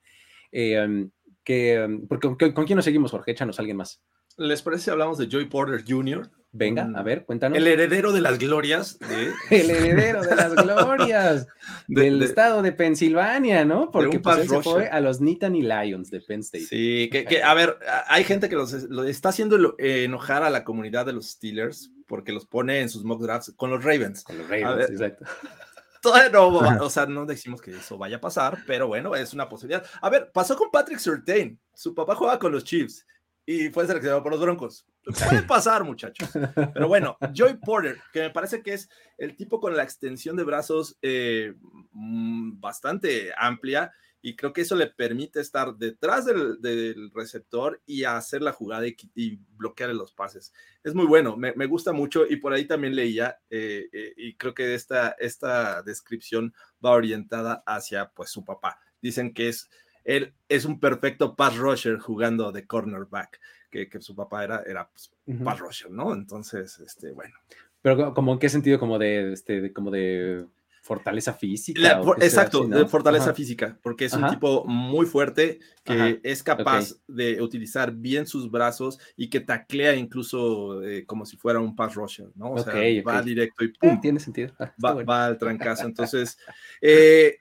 Eh, 0.52 0.84
um, 0.84 1.10
que, 1.42 1.82
um, 1.82 2.06
porque, 2.06 2.52
¿con, 2.52 2.66
quién 2.66 2.76
nos 2.76 2.84
seguimos, 2.84 3.10
Jorge? 3.12 3.30
Échanos 3.30 3.58
alguien 3.58 3.78
más. 3.78 4.02
¿Les 4.36 4.60
parece 4.62 4.84
si 4.84 4.90
hablamos 4.90 5.18
de 5.18 5.28
Joy 5.28 5.46
Porter 5.46 5.82
Jr.? 5.86 6.30
Venga, 6.52 6.90
a 6.94 7.02
ver, 7.02 7.24
cuéntanos. 7.24 7.58
El 7.58 7.66
heredero 7.66 8.12
de 8.12 8.20
las 8.20 8.38
glorias. 8.38 8.98
el 9.50 9.70
heredero 9.70 10.22
de 10.22 10.36
las 10.36 10.54
glorias 10.54 11.46
del 11.88 12.22
estado 12.22 12.62
de 12.62 12.72
Pensilvania, 12.72 13.64
¿no? 13.64 13.90
Porque 13.90 14.20
pues, 14.20 14.48
se 14.48 14.62
fue 14.62 14.88
a 14.88 15.00
los 15.00 15.20
Nittany 15.20 15.62
Lions 15.62 16.10
de 16.10 16.20
Penn 16.20 16.40
State. 16.40 16.64
Sí, 16.64 17.10
que, 17.10 17.42
a 17.42 17.52
ver, 17.54 17.78
hay 18.06 18.24
gente 18.24 18.48
que 18.48 18.56
los, 18.56 18.72
está 18.72 19.30
haciendo 19.30 19.74
enojar 19.78 20.42
a 20.42 20.50
la 20.50 20.64
comunidad 20.64 21.04
de 21.06 21.12
los 21.12 21.30
Steelers 21.30 21.92
porque 22.06 22.32
los 22.32 22.46
pone 22.46 22.80
en 22.80 22.88
sus 22.88 23.04
mock 23.04 23.20
drafts 23.22 23.52
con 23.56 23.70
los 23.70 23.84
Ravens. 23.84 24.22
Con 24.22 24.38
los 24.38 24.48
Ravens, 24.48 24.90
exacto. 24.90 25.24
Todavía 26.02 26.28
no, 26.28 26.48
o 26.48 26.90
sea, 26.90 27.06
no 27.06 27.26
decimos 27.26 27.60
que 27.60 27.72
eso 27.72 27.98
vaya 27.98 28.18
a 28.18 28.20
pasar, 28.20 28.58
pero 28.66 28.86
bueno, 28.86 29.16
es 29.16 29.34
una 29.34 29.48
posibilidad. 29.48 29.84
A 30.00 30.08
ver, 30.08 30.30
pasó 30.32 30.56
con 30.56 30.70
Patrick 30.70 31.00
Surtain. 31.00 31.58
Su 31.74 31.94
papá 31.94 32.14
juega 32.14 32.38
con 32.38 32.52
los 32.52 32.62
Chiefs 32.62 33.04
y 33.46 33.70
fue 33.70 33.86
seleccionado 33.86 34.22
por 34.22 34.32
los 34.32 34.40
Broncos. 34.40 34.84
Puede 35.04 35.42
pasar, 35.46 35.84
muchachos. 35.84 36.28
Pero 36.74 36.88
bueno, 36.88 37.16
Joy 37.32 37.58
Porter, 37.58 37.98
que 38.12 38.20
me 38.20 38.30
parece 38.30 38.60
que 38.62 38.74
es 38.74 38.88
el 39.16 39.36
tipo 39.36 39.60
con 39.60 39.76
la 39.76 39.84
extensión 39.84 40.36
de 40.36 40.42
brazos 40.44 40.98
eh, 41.00 41.54
mm, 41.92 42.58
bastante 42.60 43.32
amplia 43.38 43.92
y 44.26 44.34
creo 44.34 44.52
que 44.52 44.62
eso 44.62 44.74
le 44.74 44.88
permite 44.88 45.38
estar 45.38 45.76
detrás 45.76 46.24
del, 46.26 47.12
receptor 47.14 47.80
y 47.86 48.02
hacer 48.02 48.42
la 48.42 48.52
jugada 48.52 48.84
y, 48.88 48.96
y, 49.14 49.38
bloquear 49.56 49.90
los 49.90 50.12
pases. 50.12 50.52
Es 50.82 50.94
muy 50.94 51.06
bueno, 51.06 51.36
me, 51.36 51.52
gusta 51.66 51.92
mucho 51.92 52.26
y 52.28 52.34
por 52.34 52.52
ahí 52.52 52.64
también 52.64 52.96
leía 52.96 53.38
eh, 53.50 53.88
eh, 53.92 54.14
y 54.16 54.34
creo 54.34 54.52
que 54.52 54.74
esta, 54.74 55.10
esta 55.20 55.80
descripción 55.82 56.52
va 56.84 56.90
orientada 56.90 57.62
hacia 57.66 58.10
pues 58.10 58.30
su 58.30 58.44
papá. 58.44 58.80
Dicen 59.00 59.32
que 59.32 59.48
es 59.48 59.70
él 60.06 60.32
es 60.48 60.64
un 60.64 60.78
perfecto 60.80 61.34
pass 61.34 61.56
rusher 61.56 61.98
jugando 61.98 62.52
de 62.52 62.66
cornerback, 62.66 63.40
que, 63.70 63.88
que 63.88 64.00
su 64.00 64.14
papá 64.14 64.44
era, 64.44 64.62
era 64.66 64.88
pues, 64.88 65.12
pass 65.44 65.58
rusher, 65.58 65.90
¿no? 65.90 66.14
Entonces, 66.14 66.78
este, 66.78 67.10
bueno. 67.10 67.34
Pero 67.82 68.14
como 68.14 68.32
en 68.32 68.38
qué 68.38 68.48
sentido, 68.48 68.78
como 68.78 68.98
de, 68.98 69.32
este, 69.32 69.72
como 69.72 69.90
de 69.90 70.46
fortaleza 70.86 71.34
física. 71.34 72.00
exacto, 72.20 72.64
de 72.68 72.86
fortaleza 72.86 73.34
física, 73.34 73.76
porque 73.82 74.04
es 74.04 74.12
un 74.12 74.28
tipo 74.28 74.64
muy 74.66 75.04
fuerte 75.04 75.58
que 75.82 76.20
es 76.22 76.44
capaz 76.44 76.94
de 77.08 77.42
utilizar 77.42 77.92
bien 77.92 78.26
sus 78.26 78.48
brazos 78.48 79.00
y 79.16 79.28
que 79.28 79.40
taclea 79.40 79.96
incluso 79.96 80.82
eh, 80.84 81.04
como 81.04 81.26
si 81.26 81.36
fuera 81.36 81.58
un 81.58 81.74
pass 81.74 81.96
rusher, 81.96 82.28
¿no? 82.36 82.52
O 82.52 82.58
sea, 82.58 82.74
va 83.02 83.20
directo 83.20 83.64
y 83.64 83.68
¡pum! 83.68 84.00
Tiene 84.00 84.20
sentido. 84.20 84.52
Ah, 84.60 84.72
va, 84.82 85.02
va, 85.02 85.26
al 85.26 85.38
trancazo. 85.38 85.86
Entonces, 85.86 86.38
eh, 86.80 87.38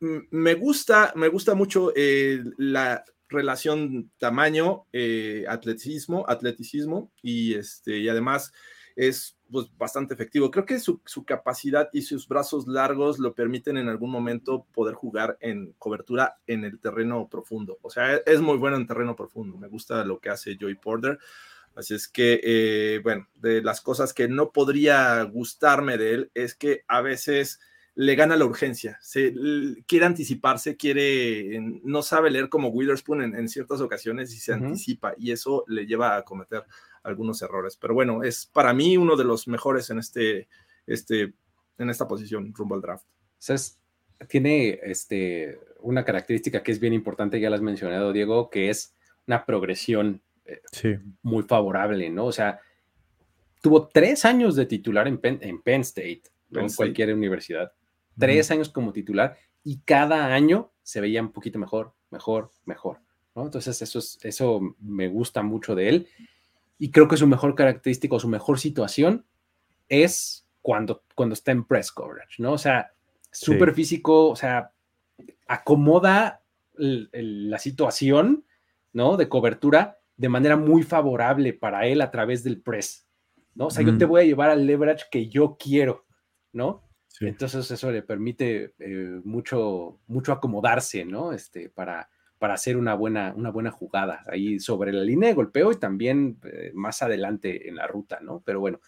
me 0.00 0.54
gusta, 0.54 1.12
me 1.16 1.28
gusta 1.28 1.54
mucho 1.54 1.92
eh, 1.96 2.42
la 2.58 3.04
relación 3.28 4.10
tamaño, 4.18 4.86
eh, 4.92 5.44
atleticismo, 5.48 7.12
y, 7.22 7.54
este, 7.54 7.98
y 7.98 8.08
además 8.08 8.52
es 8.94 9.36
pues, 9.50 9.66
bastante 9.76 10.14
efectivo. 10.14 10.50
Creo 10.50 10.64
que 10.64 10.80
su, 10.80 11.00
capacidad 11.24 11.88
y 11.92 12.02
sus 12.02 12.26
brazos 12.26 12.66
largos 12.66 13.18
lo 13.18 13.34
permiten 13.34 13.76
en 13.76 13.88
algún 13.88 14.10
momento 14.10 14.66
poder 14.72 14.94
jugar 14.94 15.36
en 15.40 15.72
cobertura 15.78 16.38
en 16.46 16.64
el 16.64 16.80
terreno 16.80 17.28
profundo. 17.28 17.78
O 17.82 17.90
sea, 17.90 18.16
es 18.16 18.40
muy 18.40 18.56
bueno 18.56 18.76
en 18.76 18.86
terreno 18.86 19.14
profundo. 19.14 19.58
Me 19.58 19.68
gusta 19.68 20.04
lo 20.04 20.18
que 20.18 20.30
hace 20.30 20.56
Joy 20.56 20.76
Porter. 20.76 21.18
Así 21.74 21.94
es 21.94 22.08
que, 22.08 22.40
eh, 22.42 23.00
bueno, 23.02 23.28
de 23.34 23.60
las 23.60 23.82
cosas 23.82 24.14
que 24.14 24.28
no 24.28 24.50
podría 24.50 25.22
gustarme 25.24 25.98
de 25.98 26.14
él 26.14 26.30
es 26.32 26.54
que 26.54 26.84
a 26.88 27.02
veces 27.02 27.60
le 27.98 28.14
gana 28.14 28.36
la 28.36 28.44
urgencia, 28.44 28.98
se, 29.00 29.34
quiere 29.86 30.04
anticiparse, 30.04 30.76
quiere, 30.76 31.58
no 31.82 32.02
sabe 32.02 32.30
leer 32.30 32.50
como 32.50 32.68
Witherspoon 32.68 33.34
en, 33.34 33.48
ciertas 33.48 33.80
ocasiones 33.80 34.34
y 34.34 34.38
se 34.38 34.52
anticipa 34.52 35.14
y 35.16 35.32
eso 35.32 35.64
le 35.66 35.86
lleva 35.86 36.14
a 36.14 36.22
cometer 36.22 36.62
algunos 37.02 37.40
errores. 37.40 37.78
Pero 37.80 37.94
bueno, 37.94 38.22
es 38.22 38.44
para 38.44 38.74
mí 38.74 38.98
uno 38.98 39.16
de 39.16 39.24
los 39.24 39.48
mejores 39.48 39.88
en, 39.88 39.98
este, 39.98 40.46
este, 40.86 41.32
en 41.78 41.88
esta 41.88 42.06
posición 42.06 42.52
rumbo 42.54 42.74
al 42.74 42.82
draft. 42.82 43.06
tiene 44.28 44.78
este, 44.82 45.58
una 45.80 46.04
característica 46.04 46.62
que 46.62 46.72
es 46.72 46.80
bien 46.80 46.92
importante, 46.92 47.40
ya 47.40 47.48
la 47.48 47.56
has 47.56 47.62
mencionado, 47.62 48.12
Diego, 48.12 48.50
que 48.50 48.68
es 48.68 48.94
una 49.26 49.46
progresión 49.46 50.20
eh, 50.44 51.00
muy 51.22 51.44
favorable, 51.44 52.10
¿no? 52.10 52.26
O 52.26 52.32
sea, 52.32 52.60
tuvo 53.62 53.88
tres 53.88 54.26
años 54.26 54.54
de 54.54 54.66
titular 54.66 55.08
en 55.08 55.16
Penn, 55.16 55.38
en 55.40 55.62
Penn 55.62 55.80
State, 55.80 56.24
en 56.52 56.68
cualquier 56.68 57.14
universidad 57.14 57.72
tres 58.18 58.50
años 58.50 58.68
como 58.68 58.92
titular 58.92 59.36
y 59.62 59.78
cada 59.80 60.34
año 60.34 60.72
se 60.82 61.00
veía 61.00 61.20
un 61.20 61.32
poquito 61.32 61.58
mejor, 61.58 61.94
mejor, 62.10 62.50
mejor. 62.64 63.00
¿no? 63.34 63.44
Entonces 63.44 63.82
eso, 63.82 63.98
es, 63.98 64.18
eso 64.22 64.60
me 64.80 65.08
gusta 65.08 65.42
mucho 65.42 65.74
de 65.74 65.88
él 65.88 66.08
y 66.78 66.90
creo 66.90 67.08
que 67.08 67.16
su 67.16 67.26
mejor 67.26 67.54
característica 67.54 68.16
o 68.16 68.20
su 68.20 68.28
mejor 68.28 68.58
situación 68.58 69.26
es 69.88 70.46
cuando, 70.62 71.02
cuando 71.14 71.34
está 71.34 71.52
en 71.52 71.64
press 71.64 71.92
coverage, 71.92 72.42
¿no? 72.42 72.52
O 72.52 72.58
sea, 72.58 72.92
súper 73.30 73.72
físico, 73.74 74.28
o 74.28 74.36
sea, 74.36 74.72
acomoda 75.46 76.42
la 76.74 77.58
situación, 77.58 78.44
¿no? 78.92 79.16
De 79.16 79.28
cobertura 79.28 79.98
de 80.16 80.28
manera 80.28 80.56
muy 80.56 80.82
favorable 80.82 81.52
para 81.52 81.86
él 81.86 82.00
a 82.00 82.10
través 82.10 82.42
del 82.42 82.60
press, 82.60 83.06
¿no? 83.54 83.66
O 83.66 83.70
sea, 83.70 83.84
yo 83.84 83.96
te 83.96 84.04
voy 84.04 84.22
a 84.22 84.24
llevar 84.24 84.50
al 84.50 84.66
leverage 84.66 85.04
que 85.10 85.28
yo 85.28 85.56
quiero, 85.58 86.06
¿no? 86.52 86.85
Entonces 87.20 87.70
eso 87.70 87.90
le 87.90 88.02
permite 88.02 88.74
eh, 88.78 89.20
mucho, 89.24 90.00
mucho 90.06 90.32
acomodarse, 90.32 91.04
¿no? 91.04 91.32
Este, 91.32 91.70
para, 91.70 92.10
para 92.38 92.54
hacer 92.54 92.76
una 92.76 92.94
buena, 92.94 93.32
una 93.34 93.50
buena 93.50 93.70
jugada 93.70 94.22
ahí 94.26 94.60
sobre 94.60 94.92
la 94.92 95.02
línea 95.02 95.28
de 95.28 95.34
golpeo 95.34 95.72
y 95.72 95.76
también 95.76 96.38
eh, 96.44 96.72
más 96.74 97.02
adelante 97.02 97.68
en 97.68 97.76
la 97.76 97.86
ruta, 97.86 98.18
¿no? 98.20 98.42
Pero 98.44 98.60
bueno, 98.60 98.80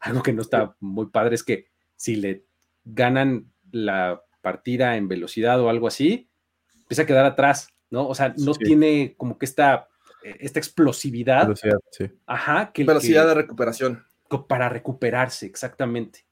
algo 0.00 0.22
que 0.22 0.32
no 0.32 0.42
está 0.42 0.76
muy 0.80 1.06
padre 1.06 1.36
es 1.36 1.44
que 1.44 1.66
si 1.96 2.16
le 2.16 2.44
ganan 2.84 3.52
la 3.70 4.22
partida 4.42 4.96
en 4.96 5.08
velocidad 5.08 5.60
o 5.60 5.68
algo 5.68 5.86
así, 5.86 6.28
empieza 6.76 7.02
a 7.02 7.06
quedar 7.06 7.24
atrás, 7.24 7.68
¿no? 7.90 8.06
O 8.08 8.14
sea, 8.14 8.34
no 8.36 8.52
tiene 8.54 9.14
como 9.16 9.38
que 9.38 9.46
esta, 9.46 9.88
eh, 10.22 10.36
esta 10.40 10.58
explosividad. 10.58 11.44
Velocidad, 11.44 11.78
sí. 11.90 12.10
Ajá. 12.26 12.72
Que, 12.72 12.84
velocidad 12.84 13.26
de 13.26 13.34
recuperación. 13.34 14.04
Para 14.48 14.68
recuperarse, 14.68 15.46
exactamente. 15.46 16.26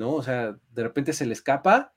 ¿No? 0.00 0.14
O 0.14 0.22
sea, 0.22 0.56
de 0.72 0.82
repente 0.82 1.12
se 1.12 1.26
le 1.26 1.34
escapa 1.34 1.94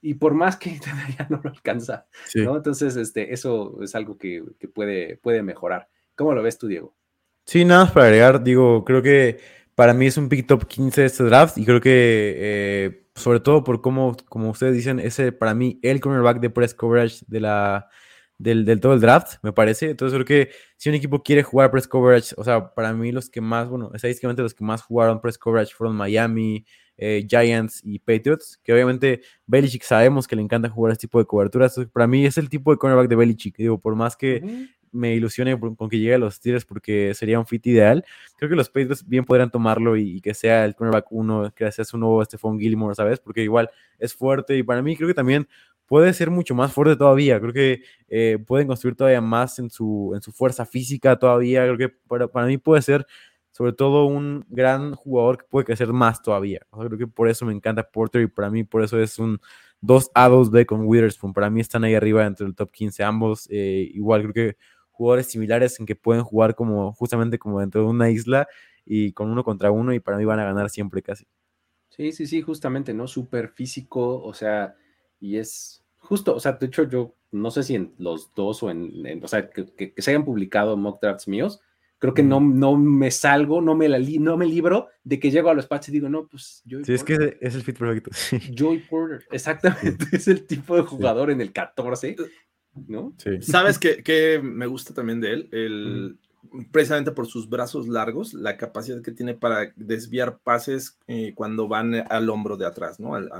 y 0.00 0.14
por 0.14 0.34
más 0.34 0.56
que 0.56 0.78
ya 1.18 1.26
no 1.30 1.40
lo 1.42 1.50
alcanza, 1.50 2.06
¿no? 2.34 2.56
Entonces, 2.56 2.94
este, 2.96 3.32
eso 3.32 3.78
es 3.82 3.94
algo 3.94 4.18
que, 4.18 4.44
puede, 4.72 5.16
puede 5.16 5.42
mejorar. 5.42 5.88
¿Cómo 6.14 6.34
lo 6.34 6.42
ves 6.42 6.58
tú, 6.58 6.68
Diego? 6.68 6.94
Sí, 7.46 7.64
nada 7.64 7.84
más 7.84 7.92
para 7.92 8.06
agregar, 8.06 8.44
digo, 8.44 8.84
creo 8.84 9.02
que 9.02 9.40
para 9.74 9.94
mí 9.94 10.06
es 10.06 10.16
un 10.18 10.28
pick 10.28 10.46
top 10.46 10.66
15 10.66 11.00
de 11.00 11.06
este 11.06 11.24
draft 11.24 11.58
y 11.58 11.64
creo 11.64 11.80
que 11.80 12.34
eh, 12.36 13.06
sobre 13.14 13.40
todo 13.40 13.64
por 13.64 13.80
cómo, 13.80 14.14
como 14.28 14.50
ustedes 14.50 14.74
dicen, 14.74 15.00
ese 15.00 15.32
para 15.32 15.54
mí 15.54 15.80
el 15.82 16.00
cornerback 16.00 16.40
de 16.40 16.50
press 16.50 16.74
coverage 16.74 17.24
de 17.26 17.40
la, 17.40 17.88
del, 18.38 18.64
del, 18.64 18.80
todo 18.80 18.92
el 18.92 19.00
draft, 19.00 19.38
me 19.42 19.52
parece. 19.52 19.90
Entonces 19.90 20.14
creo 20.14 20.26
que 20.26 20.52
si 20.76 20.90
un 20.90 20.94
equipo 20.94 21.22
quiere 21.22 21.42
jugar 21.42 21.70
press 21.70 21.88
coverage, 21.88 22.34
o 22.36 22.44
sea, 22.44 22.74
para 22.74 22.92
mí 22.92 23.10
los 23.10 23.30
que 23.30 23.40
más, 23.40 23.68
bueno, 23.68 23.90
estadísticamente 23.94 24.42
los 24.42 24.54
que 24.54 24.64
más 24.64 24.82
jugaron 24.82 25.20
press 25.20 25.38
coverage 25.38 25.74
fueron 25.74 25.96
Miami, 25.96 26.66
eh, 26.96 27.26
Giants 27.28 27.80
y 27.84 27.98
Patriots, 27.98 28.60
que 28.62 28.72
obviamente 28.72 29.22
Belichick 29.46 29.82
sabemos 29.82 30.28
que 30.28 30.36
le 30.36 30.42
encanta 30.42 30.68
jugar 30.68 30.92
este 30.92 31.02
tipo 31.06 31.18
de 31.18 31.26
coberturas. 31.26 31.74
para 31.92 32.06
mí 32.06 32.24
es 32.26 32.38
el 32.38 32.48
tipo 32.48 32.70
de 32.70 32.78
cornerback 32.78 33.08
de 33.08 33.16
Belichick. 33.16 33.56
Digo, 33.56 33.78
por 33.78 33.94
más 33.96 34.16
que 34.16 34.68
me 34.94 35.14
ilusione 35.14 35.58
con 35.58 35.88
que 35.88 35.98
llegue 35.98 36.14
a 36.14 36.18
los 36.18 36.36
Steelers 36.36 36.64
porque 36.64 37.12
sería 37.14 37.38
un 37.38 37.46
fit 37.46 37.66
ideal, 37.66 38.04
creo 38.36 38.48
que 38.48 38.56
los 38.56 38.68
Patriots 38.68 39.06
bien 39.06 39.24
podrían 39.24 39.50
tomarlo 39.50 39.96
y, 39.96 40.20
que 40.20 40.34
sea 40.34 40.64
el 40.64 40.74
cornerback 40.76 41.06
uno, 41.10 41.52
que 41.54 41.70
sea 41.72 41.84
su 41.84 41.98
nuevo 41.98 42.24
Stephon 42.24 42.58
Gilmore, 42.58 42.94
¿sabes? 42.94 43.18
Porque 43.18 43.42
igual 43.42 43.68
es 43.98 44.14
fuerte 44.14 44.56
y 44.56 44.62
para 44.62 44.82
mí 44.82 44.96
creo 44.96 45.08
que 45.08 45.14
también 45.14 45.48
puede 45.86 46.12
ser 46.14 46.30
mucho 46.30 46.54
más 46.54 46.72
fuerte 46.72 46.96
todavía. 46.96 47.40
Creo 47.40 47.52
que 47.52 47.82
eh, 48.08 48.38
pueden 48.46 48.68
construir 48.68 48.96
todavía 48.96 49.20
más 49.20 49.58
en 49.58 49.68
su, 49.68 50.12
en 50.14 50.22
su 50.22 50.32
fuerza 50.32 50.64
física 50.64 51.18
todavía. 51.18 51.64
Creo 51.64 51.76
que 51.76 51.88
para, 51.88 52.28
para 52.28 52.46
mí 52.46 52.56
puede 52.56 52.80
ser 52.80 53.04
sobre 53.54 53.72
todo 53.72 54.06
un 54.06 54.44
gran 54.48 54.94
jugador 54.94 55.38
que 55.38 55.44
puede 55.44 55.64
crecer 55.64 55.92
más 55.92 56.20
todavía. 56.20 56.60
creo 56.72 56.98
que 56.98 57.06
por 57.06 57.28
eso 57.28 57.46
me 57.46 57.52
encanta 57.52 57.88
Porter 57.88 58.22
y 58.22 58.26
para 58.26 58.50
mí 58.50 58.64
por 58.64 58.82
eso 58.82 59.00
es 59.00 59.16
un 59.20 59.38
2A, 59.80 60.28
2B 60.28 60.66
con 60.66 60.86
Witherspoon. 60.86 61.32
Para 61.32 61.50
mí 61.50 61.60
están 61.60 61.84
ahí 61.84 61.94
arriba 61.94 62.26
entre 62.26 62.46
el 62.46 62.56
top 62.56 62.72
15 62.72 63.04
ambos. 63.04 63.46
Eh, 63.52 63.88
igual 63.94 64.22
creo 64.22 64.34
que 64.34 64.56
jugadores 64.90 65.28
similares 65.28 65.78
en 65.78 65.86
que 65.86 65.94
pueden 65.94 66.24
jugar 66.24 66.56
como 66.56 66.92
justamente 66.94 67.38
como 67.38 67.60
dentro 67.60 67.82
de 67.82 67.86
una 67.86 68.10
isla 68.10 68.48
y 68.84 69.12
con 69.12 69.30
uno 69.30 69.44
contra 69.44 69.70
uno 69.70 69.94
y 69.94 70.00
para 70.00 70.16
mí 70.16 70.24
van 70.24 70.40
a 70.40 70.44
ganar 70.44 70.68
siempre 70.68 71.00
casi. 71.00 71.28
Sí, 71.90 72.10
sí, 72.10 72.26
sí, 72.26 72.42
justamente, 72.42 72.92
¿no? 72.92 73.06
Súper 73.06 73.50
físico, 73.50 74.20
o 74.20 74.34
sea, 74.34 74.74
y 75.20 75.36
es 75.36 75.84
justo, 75.98 76.34
o 76.34 76.40
sea, 76.40 76.54
de 76.54 76.66
hecho 76.66 76.88
yo 76.88 77.14
no 77.30 77.52
sé 77.52 77.62
si 77.62 77.76
en 77.76 77.94
los 77.98 78.34
dos 78.34 78.64
o 78.64 78.70
en, 78.70 79.22
o 79.22 79.28
sea, 79.28 79.48
que, 79.48 79.94
se 79.96 80.10
hayan 80.10 80.24
publicado 80.24 80.76
mock 80.76 81.00
drafts 81.00 81.28
míos, 81.28 81.60
creo 82.04 82.12
que 82.12 82.22
no, 82.22 82.38
no 82.38 82.76
me 82.76 83.10
salgo, 83.10 83.62
no 83.62 83.74
me, 83.74 83.88
la 83.88 83.98
no 83.98 84.36
me 84.36 84.44
libro 84.44 84.88
de 85.04 85.18
que 85.18 85.30
llego 85.30 85.48
a 85.48 85.54
los 85.54 85.66
patches 85.66 85.88
y 85.88 85.92
digo, 85.92 86.10
no, 86.10 86.26
pues 86.26 86.60
yo. 86.66 86.84
Sí, 86.84 86.92
es 86.92 87.02
que 87.02 87.38
es 87.40 87.54
el 87.54 87.62
fit 87.62 87.78
perfecto. 87.78 88.10
Joy 88.54 88.80
Porter, 88.80 89.24
exactamente, 89.32 90.04
es 90.12 90.28
el 90.28 90.44
tipo 90.44 90.76
de 90.76 90.82
jugador 90.82 91.30
en 91.30 91.40
el 91.40 91.50
14, 91.50 92.16
¿no? 92.88 93.14
Sí. 93.16 93.40
¿Sabes 93.40 93.78
qué, 93.78 94.38
me 94.42 94.66
gusta 94.66 94.92
también 94.92 95.22
de 95.22 95.32
él? 95.32 95.48
El, 95.50 96.18
Precisamente 96.70 97.10
por 97.12 97.26
sus 97.26 97.48
brazos 97.48 97.88
largos, 97.88 98.34
la 98.34 98.58
capacidad 98.58 99.00
que 99.00 99.12
tiene 99.12 99.32
para 99.32 99.72
desviar 99.74 100.40
pases 100.44 100.98
eh, 101.06 101.32
cuando 101.34 101.68
van 101.68 101.94
al 101.94 102.28
hombro 102.28 102.58
de 102.58 102.66
atrás, 102.66 103.00
¿no? 103.00 103.14
Al, 103.14 103.30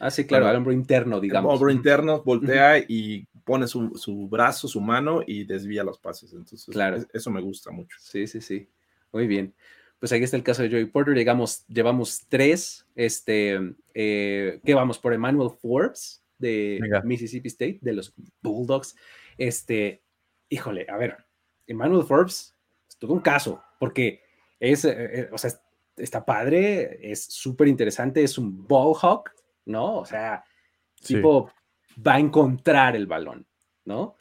ah, 0.00 0.10
sí, 0.10 0.24
claro, 0.24 0.46
al 0.46 0.56
hombro 0.56 0.72
interno, 0.72 1.20
digamos. 1.20 1.50
Al 1.50 1.56
hombro 1.56 1.70
interno, 1.70 2.22
voltea 2.24 2.78
y 2.78 3.27
pone 3.48 3.66
su, 3.66 4.28
brazo, 4.30 4.68
su 4.68 4.78
mano 4.78 5.22
y 5.26 5.44
desvía 5.44 5.82
los 5.82 5.98
pases. 5.98 6.34
Entonces, 6.34 6.66
claro. 6.66 7.02
eso 7.14 7.30
me 7.30 7.40
gusta 7.40 7.70
mucho. 7.70 7.96
Sí, 7.98 8.26
sí, 8.26 8.42
sí. 8.42 8.68
Muy 9.10 9.26
bien. 9.26 9.54
Pues 9.98 10.12
aquí 10.12 10.22
está 10.22 10.36
el 10.36 10.42
caso 10.42 10.62
de 10.62 10.68
Joey 10.68 10.84
Porter. 10.84 11.14
Llegamos, 11.14 11.66
llevamos 11.66 12.26
tres. 12.28 12.86
Este, 12.94 13.58
eh, 13.94 14.60
¿qué 14.62 14.74
vamos? 14.74 14.98
Por 14.98 15.14
Emmanuel 15.14 15.48
Forbes 15.62 16.22
de 16.36 16.78
Mississippi 17.04 17.48
State, 17.48 17.78
de 17.80 17.94
los 17.94 18.12
Bulldogs. 18.42 18.94
Este, 19.38 20.02
híjole, 20.50 20.84
a 20.90 20.98
ver, 20.98 21.16
Emmanuel 21.66 22.04
Forbes 22.04 22.54
es 22.86 22.98
todo 22.98 23.14
un 23.14 23.20
caso, 23.20 23.62
porque 23.80 24.20
es, 24.60 24.84
eh, 24.84 24.94
eh, 24.94 25.28
o 25.32 25.38
sea, 25.38 25.52
está 25.96 26.22
padre, 26.22 26.98
es 27.10 27.24
súper 27.24 27.66
interesante, 27.66 28.22
es 28.22 28.36
un 28.36 28.68
ball 28.68 28.94
hawk, 29.00 29.30
¿no? 29.64 29.96
O 30.00 30.04
sea, 30.04 30.44
tipo 31.02 31.50
va 32.06 32.14
a 32.14 32.20
encontrar 32.20 32.96
el 32.96 33.06
balón, 33.06 33.46
¿no? 33.84 34.16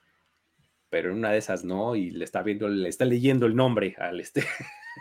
Pero 0.90 1.12
en 1.12 1.18
una 1.18 1.32
de 1.32 1.38
esas 1.38 1.64
no, 1.64 1.96
y 1.96 2.12
le 2.12 2.24
está 2.24 2.42
viendo, 2.44 2.68
le 2.70 2.90
está 2.90 3.06
leyendo 3.06 3.46
el 3.46 3.56
nombre 3.56 3.96
al 3.98 4.20
este, 4.20 4.44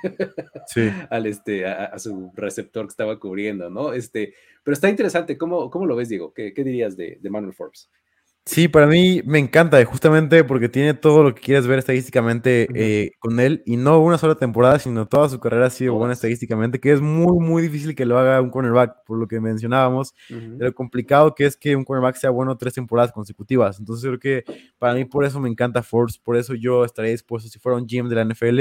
sí. 0.66 0.90
al 1.10 1.26
este, 1.26 1.66
a, 1.66 1.98
su 1.98 2.32
receptor 2.34 2.86
que 2.86 2.90
estaba 2.90 3.18
cubriendo, 3.18 3.70
¿no? 3.70 3.92
Este, 3.92 4.34
pero 4.64 4.74
está 4.74 4.88
interesante, 4.88 5.38
¿cómo, 5.38 5.70
cómo 5.70 5.86
lo 5.86 5.96
ves, 5.96 6.08
Diego? 6.08 6.34
¿Qué, 6.34 6.52
qué 6.52 6.64
dirías 6.64 6.96
de, 6.96 7.18
de 7.20 7.30
Manuel 7.30 7.54
Forbes? 7.54 7.90
Sí, 8.48 8.68
para 8.68 8.86
mí 8.86 9.22
me 9.24 9.40
encanta, 9.40 9.84
justamente 9.84 10.44
porque 10.44 10.68
tiene 10.68 10.94
todo 10.94 11.24
lo 11.24 11.34
que 11.34 11.40
quieres 11.40 11.66
ver 11.66 11.80
estadísticamente 11.80 12.68
eh, 12.76 13.10
con 13.18 13.40
él, 13.40 13.64
y 13.66 13.76
no 13.76 13.98
una 13.98 14.18
sola 14.18 14.36
temporada, 14.36 14.78
sino 14.78 15.08
toda 15.08 15.28
su 15.28 15.40
carrera 15.40 15.66
ha 15.66 15.70
sido 15.70 15.94
buena 15.94 16.14
estadísticamente, 16.14 16.78
que 16.78 16.92
es 16.92 17.00
muy, 17.00 17.40
muy 17.40 17.60
difícil 17.60 17.96
que 17.96 18.06
lo 18.06 18.16
haga 18.16 18.40
un 18.40 18.50
cornerback, 18.50 19.04
por 19.04 19.18
lo 19.18 19.26
que 19.26 19.40
mencionábamos, 19.40 20.14
de 20.28 20.64
lo 20.64 20.72
complicado 20.74 21.34
que 21.34 21.44
es 21.44 21.56
que 21.56 21.74
un 21.74 21.84
cornerback 21.84 22.14
sea 22.14 22.30
bueno 22.30 22.56
tres 22.56 22.74
temporadas 22.74 23.10
consecutivas. 23.10 23.80
Entonces 23.80 24.06
creo 24.06 24.20
que 24.20 24.44
para 24.78 24.94
mí 24.94 25.04
por 25.04 25.24
eso 25.24 25.40
me 25.40 25.48
encanta 25.48 25.82
Force, 25.82 26.20
por 26.22 26.36
eso 26.36 26.54
yo 26.54 26.84
estaría 26.84 27.10
dispuesto, 27.10 27.48
si 27.48 27.58
fuera 27.58 27.76
un 27.76 27.86
GM 27.88 28.08
de 28.08 28.14
la 28.14 28.24
NFL, 28.24 28.60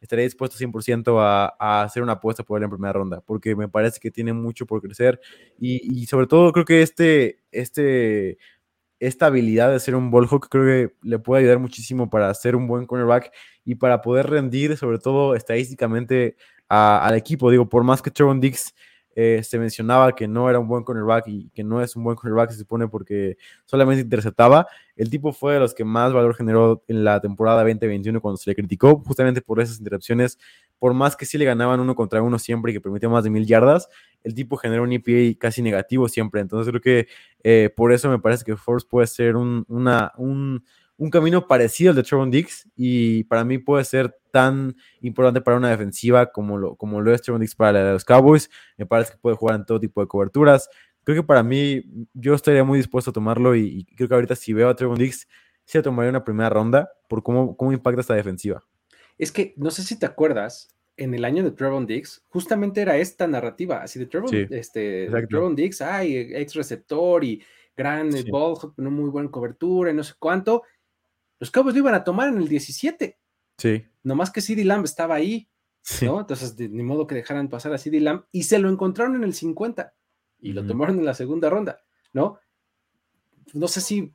estaría 0.00 0.24
dispuesto 0.24 0.56
100% 0.56 1.20
a, 1.20 1.54
a, 1.58 1.82
hacer 1.82 2.02
una 2.02 2.12
apuesta 2.12 2.42
por 2.42 2.58
él 2.58 2.64
en 2.64 2.70
primera 2.70 2.94
ronda, 2.94 3.20
porque 3.20 3.54
me 3.54 3.68
parece 3.68 4.00
que 4.00 4.10
tiene 4.10 4.32
mucho 4.32 4.64
por 4.64 4.80
crecer, 4.80 5.20
y, 5.60 6.00
y 6.00 6.06
sobre 6.06 6.26
todo 6.26 6.50
creo 6.52 6.64
que 6.64 6.80
este... 6.80 7.40
este 7.50 8.38
esta 9.00 9.26
habilidad 9.26 9.70
de 9.72 9.80
ser 9.80 9.94
un 9.94 10.10
ball 10.10 10.26
hawk 10.30 10.48
creo 10.48 10.64
que 10.64 10.94
le 11.02 11.18
puede 11.18 11.40
ayudar 11.42 11.58
muchísimo 11.58 12.08
para 12.10 12.32
ser 12.34 12.56
un 12.56 12.66
buen 12.66 12.86
cornerback 12.86 13.32
y 13.64 13.74
para 13.76 14.02
poder 14.02 14.28
rendir, 14.28 14.76
sobre 14.76 14.98
todo 14.98 15.34
estadísticamente, 15.34 16.36
al 16.68 17.14
equipo. 17.14 17.50
Digo, 17.50 17.68
por 17.68 17.84
más 17.84 18.02
que 18.02 18.10
Trevon 18.10 18.40
Dix 18.40 18.74
eh, 19.18 19.42
se 19.42 19.58
mencionaba 19.58 20.14
que 20.14 20.28
no 20.28 20.50
era 20.50 20.58
un 20.58 20.68
buen 20.68 20.84
cornerback 20.84 21.26
y 21.28 21.48
que 21.54 21.64
no 21.64 21.80
es 21.80 21.96
un 21.96 22.04
buen 22.04 22.16
cornerback, 22.16 22.50
se 22.50 22.58
supone 22.58 22.86
porque 22.86 23.38
solamente 23.64 24.02
interceptaba. 24.02 24.66
El 24.94 25.08
tipo 25.08 25.32
fue 25.32 25.54
de 25.54 25.60
los 25.60 25.72
que 25.72 25.86
más 25.86 26.12
valor 26.12 26.34
generó 26.34 26.84
en 26.86 27.02
la 27.02 27.18
temporada 27.18 27.64
2021 27.64 28.20
cuando 28.20 28.36
se 28.36 28.50
le 28.50 28.54
criticó, 28.54 29.02
justamente 29.06 29.40
por 29.40 29.58
esas 29.58 29.78
intercepciones. 29.78 30.38
Por 30.78 30.92
más 30.92 31.16
que 31.16 31.24
sí 31.24 31.38
le 31.38 31.46
ganaban 31.46 31.80
uno 31.80 31.94
contra 31.94 32.20
uno 32.20 32.38
siempre 32.38 32.72
y 32.72 32.74
que 32.74 32.80
permitía 32.82 33.08
más 33.08 33.24
de 33.24 33.30
mil 33.30 33.46
yardas, 33.46 33.88
el 34.22 34.34
tipo 34.34 34.58
generó 34.58 34.82
un 34.82 34.92
EPA 34.92 35.38
casi 35.40 35.62
negativo 35.62 36.10
siempre. 36.10 36.42
Entonces 36.42 36.70
creo 36.70 36.82
que 36.82 37.08
eh, 37.42 37.70
por 37.74 37.92
eso 37.92 38.10
me 38.10 38.18
parece 38.18 38.44
que 38.44 38.54
Force 38.54 38.86
puede 38.86 39.06
ser 39.06 39.36
un, 39.36 39.64
una, 39.68 40.12
un 40.18 40.62
un 40.98 41.10
camino 41.10 41.46
parecido 41.46 41.90
al 41.90 41.96
de 41.96 42.02
Trevon 42.02 42.30
Dix 42.30 42.68
y 42.74 43.24
para 43.24 43.44
mí 43.44 43.58
puede 43.58 43.84
ser 43.84 44.16
tan 44.30 44.76
importante 45.00 45.40
para 45.40 45.56
una 45.56 45.70
defensiva 45.70 46.32
como 46.32 46.56
lo, 46.56 46.76
como 46.76 47.00
lo 47.00 47.12
es 47.14 47.22
Trevon 47.22 47.40
Dix 47.40 47.54
para 47.54 47.92
los 47.92 48.04
Cowboys. 48.04 48.50
Me 48.76 48.86
parece 48.86 49.12
que 49.12 49.18
puede 49.18 49.36
jugar 49.36 49.56
en 49.56 49.66
todo 49.66 49.78
tipo 49.78 50.00
de 50.00 50.06
coberturas. 50.06 50.68
Creo 51.04 51.22
que 51.22 51.26
para 51.26 51.42
mí, 51.42 51.84
yo 52.14 52.34
estaría 52.34 52.64
muy 52.64 52.78
dispuesto 52.78 53.10
a 53.10 53.14
tomarlo 53.14 53.54
y, 53.54 53.84
creo 53.96 54.08
que 54.08 54.14
ahorita 54.14 54.34
si 54.34 54.52
veo 54.52 54.68
a 54.68 54.74
Trevon 54.74 54.98
Dix, 54.98 55.28
sí 55.64 55.80
tomaría 55.82 56.10
una 56.10 56.24
primera 56.24 56.48
ronda 56.48 56.90
por 57.08 57.22
cómo, 57.22 57.56
cómo 57.56 57.72
impacta 57.72 58.00
esta 58.00 58.14
defensiva. 58.14 58.62
Es 59.18 59.32
que 59.32 59.54
no 59.56 59.70
sé 59.70 59.82
si 59.82 59.98
te 59.98 60.06
acuerdas, 60.06 60.76
en 60.96 61.14
el 61.14 61.24
año 61.24 61.44
de 61.44 61.50
Trevon 61.50 61.86
Dix, 61.86 62.24
justamente 62.28 62.80
era 62.80 62.96
esta 62.96 63.26
narrativa, 63.26 63.82
así 63.82 63.98
de 63.98 64.06
Trevon, 64.06 64.34
este, 64.50 65.08
Trevon 65.28 65.54
Dix, 65.54 65.82
ay, 65.82 66.16
ex 66.16 66.54
receptor 66.54 67.22
y 67.22 67.42
gran 67.76 68.10
ball, 68.30 68.56
no 68.78 68.90
muy 68.90 69.10
buena 69.10 69.30
cobertura 69.30 69.90
y 69.90 69.94
no 69.94 70.02
sé 70.02 70.14
cuánto 70.18 70.62
los 71.38 71.50
Cowboys 71.50 71.74
lo 71.74 71.80
iban 71.80 71.94
a 71.94 72.04
tomar 72.04 72.28
en 72.28 72.38
el 72.38 72.48
17. 72.48 73.18
Sí. 73.58 73.84
Nomás 74.02 74.30
que 74.30 74.40
CD 74.40 74.64
Lamb 74.64 74.84
estaba 74.84 75.14
ahí, 75.14 75.48
¿no? 76.02 76.20
Entonces, 76.20 76.58
ni 76.58 76.82
modo 76.82 77.06
que 77.06 77.14
dejaran 77.14 77.48
pasar 77.48 77.72
a 77.72 77.78
CD 77.78 78.00
Lamb 78.00 78.24
y 78.32 78.44
se 78.44 78.58
lo 78.58 78.68
encontraron 78.68 79.16
en 79.16 79.24
el 79.24 79.34
50 79.34 79.94
y 80.40 80.52
lo 80.52 80.66
tomaron 80.66 80.98
en 80.98 81.04
la 81.04 81.14
segunda 81.14 81.50
ronda, 81.50 81.80
¿no? 82.12 82.38
No 83.52 83.68
sé 83.68 83.80
si 83.80 84.14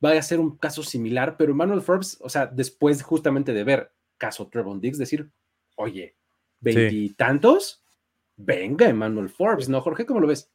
vaya 0.00 0.20
a 0.20 0.24
ser 0.24 0.40
un 0.40 0.56
caso 0.56 0.82
similar, 0.82 1.36
pero 1.36 1.54
Manuel 1.54 1.82
Forbes, 1.82 2.18
o 2.20 2.28
sea, 2.28 2.46
después 2.46 3.02
justamente 3.02 3.52
de 3.52 3.64
ver 3.64 3.92
caso 4.18 4.48
Trevon 4.48 4.80
Diggs, 4.80 4.98
decir, 4.98 5.30
oye, 5.76 6.16
veintitantos, 6.60 7.82
venga, 8.36 8.88
Emmanuel 8.88 9.30
Forbes, 9.30 9.68
¿no, 9.68 9.80
Jorge? 9.80 10.06
¿Cómo 10.06 10.20
lo 10.20 10.26
ves? 10.26 10.50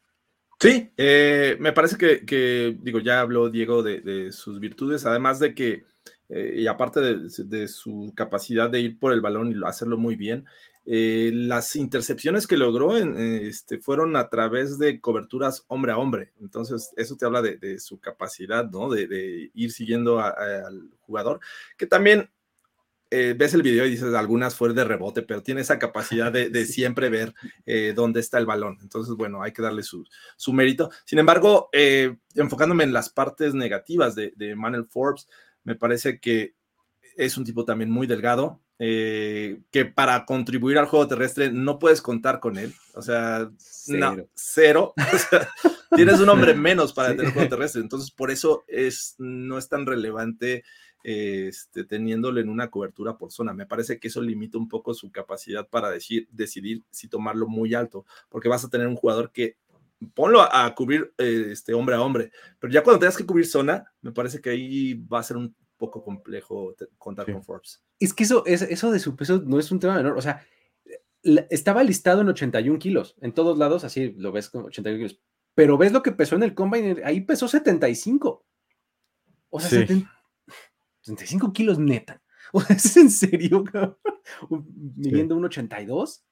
Sí, 0.59 0.91
eh, 0.95 1.57
me 1.59 1.73
parece 1.73 1.97
que, 1.97 2.77
digo, 2.79 2.99
ya 2.99 3.19
habló 3.19 3.49
Diego 3.49 3.83
de, 3.83 4.31
sus 4.31 4.59
virtudes, 4.59 5.05
además 5.05 5.39
de 5.39 5.53
que 5.53 5.83
eh, 6.29 6.55
y 6.57 6.67
aparte 6.67 6.99
de, 7.01 7.67
su 7.67 8.13
capacidad 8.15 8.69
de 8.69 8.79
ir 8.81 8.99
por 8.99 9.13
el 9.13 9.21
balón 9.21 9.51
y 9.51 9.55
hacerlo 9.65 9.97
muy 9.97 10.15
bien, 10.15 10.45
eh, 10.85 11.31
las 11.33 11.75
intercepciones 11.75 12.45
que 12.47 12.57
logró 12.57 12.95
este, 12.95 13.79
fueron 13.79 14.15
a 14.15 14.29
través 14.29 14.77
de 14.77 15.01
coberturas 15.01 15.65
hombre 15.67 15.91
a 15.91 15.97
hombre. 15.97 16.33
Entonces, 16.39 16.91
eso 16.95 17.15
te 17.15 17.25
habla 17.25 17.41
de, 17.41 17.79
su 17.79 17.99
capacidad, 17.99 18.69
¿no? 18.69 18.89
De, 18.89 19.51
ir 19.53 19.71
siguiendo 19.71 20.19
al 20.19 20.91
jugador, 21.01 21.39
que 21.77 21.87
también 21.87 22.29
eh, 23.11 23.33
ves 23.37 23.53
el 23.53 23.61
video 23.61 23.85
y 23.85 23.91
dices, 23.91 24.13
algunas 24.13 24.55
fueron 24.55 24.75
de 24.75 24.83
rebote, 24.83 25.21
pero 25.21 25.43
tiene 25.43 25.61
esa 25.61 25.77
capacidad 25.79 26.31
de, 26.31 26.65
siempre 26.65 27.09
ver 27.09 27.33
eh, 27.65 27.93
dónde 27.95 28.19
está 28.19 28.39
el 28.39 28.45
balón. 28.45 28.77
Entonces, 28.81 29.15
bueno, 29.15 29.41
hay 29.43 29.53
que 29.53 29.61
darle 29.61 29.83
su, 29.83 30.05
mérito. 30.51 30.89
Sin 31.05 31.19
embargo, 31.19 31.69
eh, 31.71 32.17
enfocándome 32.33 32.83
en 32.83 32.93
las 32.93 33.09
partes 33.09 33.53
negativas 33.53 34.15
de, 34.15 34.33
de 34.35 34.55
Manuel 34.55 34.85
Forbes, 34.85 35.27
me 35.65 35.75
parece 35.75 36.19
que 36.19 36.55
es 37.17 37.37
un 37.37 37.43
tipo 37.43 37.65
también 37.65 37.91
muy 37.91 38.07
delgado, 38.07 38.61
que 38.77 39.91
para 39.93 40.25
contribuir 40.25 40.77
al 40.77 40.85
juego 40.85 41.07
terrestre 41.07 41.51
no 41.51 41.79
puedes 41.79 42.01
contar 42.01 42.39
con 42.39 42.57
él. 42.57 42.73
O 42.93 43.01
sea, 43.01 43.49
cero. 43.57 44.29
cero. 44.33 44.93
tienes 45.95 46.19
un 46.19 46.29
hombre 46.29 46.53
menos 46.53 46.93
para 46.93 47.09
el 47.11 47.31
juego 47.31 47.49
terrestre. 47.49 47.81
Entonces, 47.81 48.11
por 48.11 48.31
eso 48.31 48.63
es, 48.67 49.15
no 49.17 49.57
es 49.57 49.69
tan 49.69 49.85
relevante 49.85 50.63
este, 51.03 51.83
teniéndolo 51.83 52.41
en 52.41 52.49
una 52.49 52.69
cobertura 52.71 53.15
por 53.15 53.31
zona. 53.31 53.53
Me 53.53 53.67
parece 53.67 53.99
que 53.99 54.07
eso 54.07 54.21
limita 54.21 54.57
un 54.57 54.67
poco 54.67 54.93
su 54.93 55.11
capacidad 55.11 55.67
para 55.67 55.91
decir, 55.91 56.27
decidir 56.31 56.83
si 56.89 57.07
tomarlo 57.07 57.47
muy 57.47 57.75
alto, 57.75 58.05
porque 58.27 58.49
vas 58.49 58.65
a 58.65 58.69
tener 58.69 58.87
un 58.87 58.95
jugador 58.95 59.31
que 59.31 59.55
ponlo 60.13 60.41
a, 60.41 60.73
cubrir 60.75 61.13
este, 61.17 61.73
hombre 61.73 61.95
a 61.95 62.01
hombre, 62.01 62.31
pero 62.59 62.71
ya 62.71 62.83
cuando 62.83 62.99
tengas 62.99 63.17
que 63.17 63.25
cubrir 63.25 63.45
zona, 63.45 63.91
me 64.01 64.11
parece 64.11 64.41
que 64.41 64.49
ahí 64.49 64.93
va 64.93 65.19
a 65.19 65.23
ser 65.23 65.37
un 65.37 65.55
poco 65.77 66.03
complejo 66.03 66.75
contar 66.97 67.31
con 67.31 67.43
Forbes. 67.43 67.83
Es 67.99 68.13
que 68.13 68.23
eso, 68.23 68.45
eso 68.45 68.91
de 68.91 68.99
su 68.99 69.15
peso 69.15 69.41
no 69.45 69.59
es 69.59 69.71
un 69.71 69.79
tema 69.79 69.95
menor, 69.95 70.17
o 70.17 70.21
sea, 70.21 70.45
estaba 71.49 71.83
listado 71.83 72.21
en 72.21 72.29
81 72.29 72.77
kilos, 72.79 73.15
en 73.21 73.33
todos 73.33 73.57
lados, 73.57 73.83
así 73.83 74.13
lo 74.17 74.31
ves 74.31 74.49
con 74.49 74.65
81 74.65 74.97
kilos, 74.97 75.21
pero 75.55 75.77
ves 75.77 75.91
lo 75.91 76.03
que 76.03 76.11
pesó 76.11 76.35
en 76.35 76.43
el 76.43 76.53
combine, 76.53 77.01
ahí 77.03 77.21
pesó 77.21 77.47
75. 77.47 78.45
O 79.49 79.59
sea, 79.59 79.85
35 81.03 81.53
kilos 81.53 81.79
neta. 81.79 82.21
O 82.53 82.61
sea, 82.61 82.75
¿es 82.75 82.95
en 82.95 83.09
serio? 83.09 83.65
Midiendo 84.95 85.35
un 85.35 85.45
82, 85.45 86.23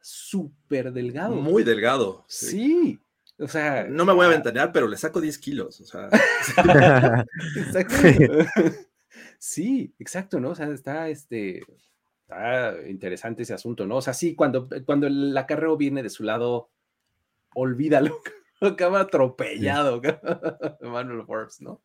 súper 0.00 0.92
delgado. 0.92 1.34
Muy 1.34 1.64
delgado. 1.64 2.24
Sí. 2.28 3.00
O 3.42 3.48
sea. 3.48 3.84
No 3.84 4.04
me 4.04 4.12
voy 4.12 4.26
a 4.26 4.30
ventanear, 4.30 4.72
pero 4.72 4.86
le 4.86 4.96
saco 4.96 5.20
10 5.20 5.38
kilos. 5.38 5.80
O 5.80 5.84
sea. 5.84 6.08
exacto. 7.56 7.94
Sí, 9.38 9.92
exacto, 9.98 10.38
¿no? 10.38 10.50
O 10.50 10.54
sea, 10.54 10.68
está 10.68 11.08
este. 11.08 11.62
Está 12.22 12.76
interesante 12.88 13.42
ese 13.42 13.54
asunto, 13.54 13.86
¿no? 13.86 13.96
O 13.96 14.00
sea, 14.00 14.14
sí, 14.14 14.36
cuando, 14.36 14.68
cuando 14.86 15.08
el 15.08 15.36
acarreo 15.36 15.76
viene 15.76 16.02
de 16.02 16.10
su 16.10 16.22
lado, 16.22 16.70
olvídalo. 17.54 18.20
Acaba 18.60 19.00
atropellado, 19.00 20.00
Manuel 20.80 21.26
Forbes, 21.26 21.60
¿no? 21.60 21.80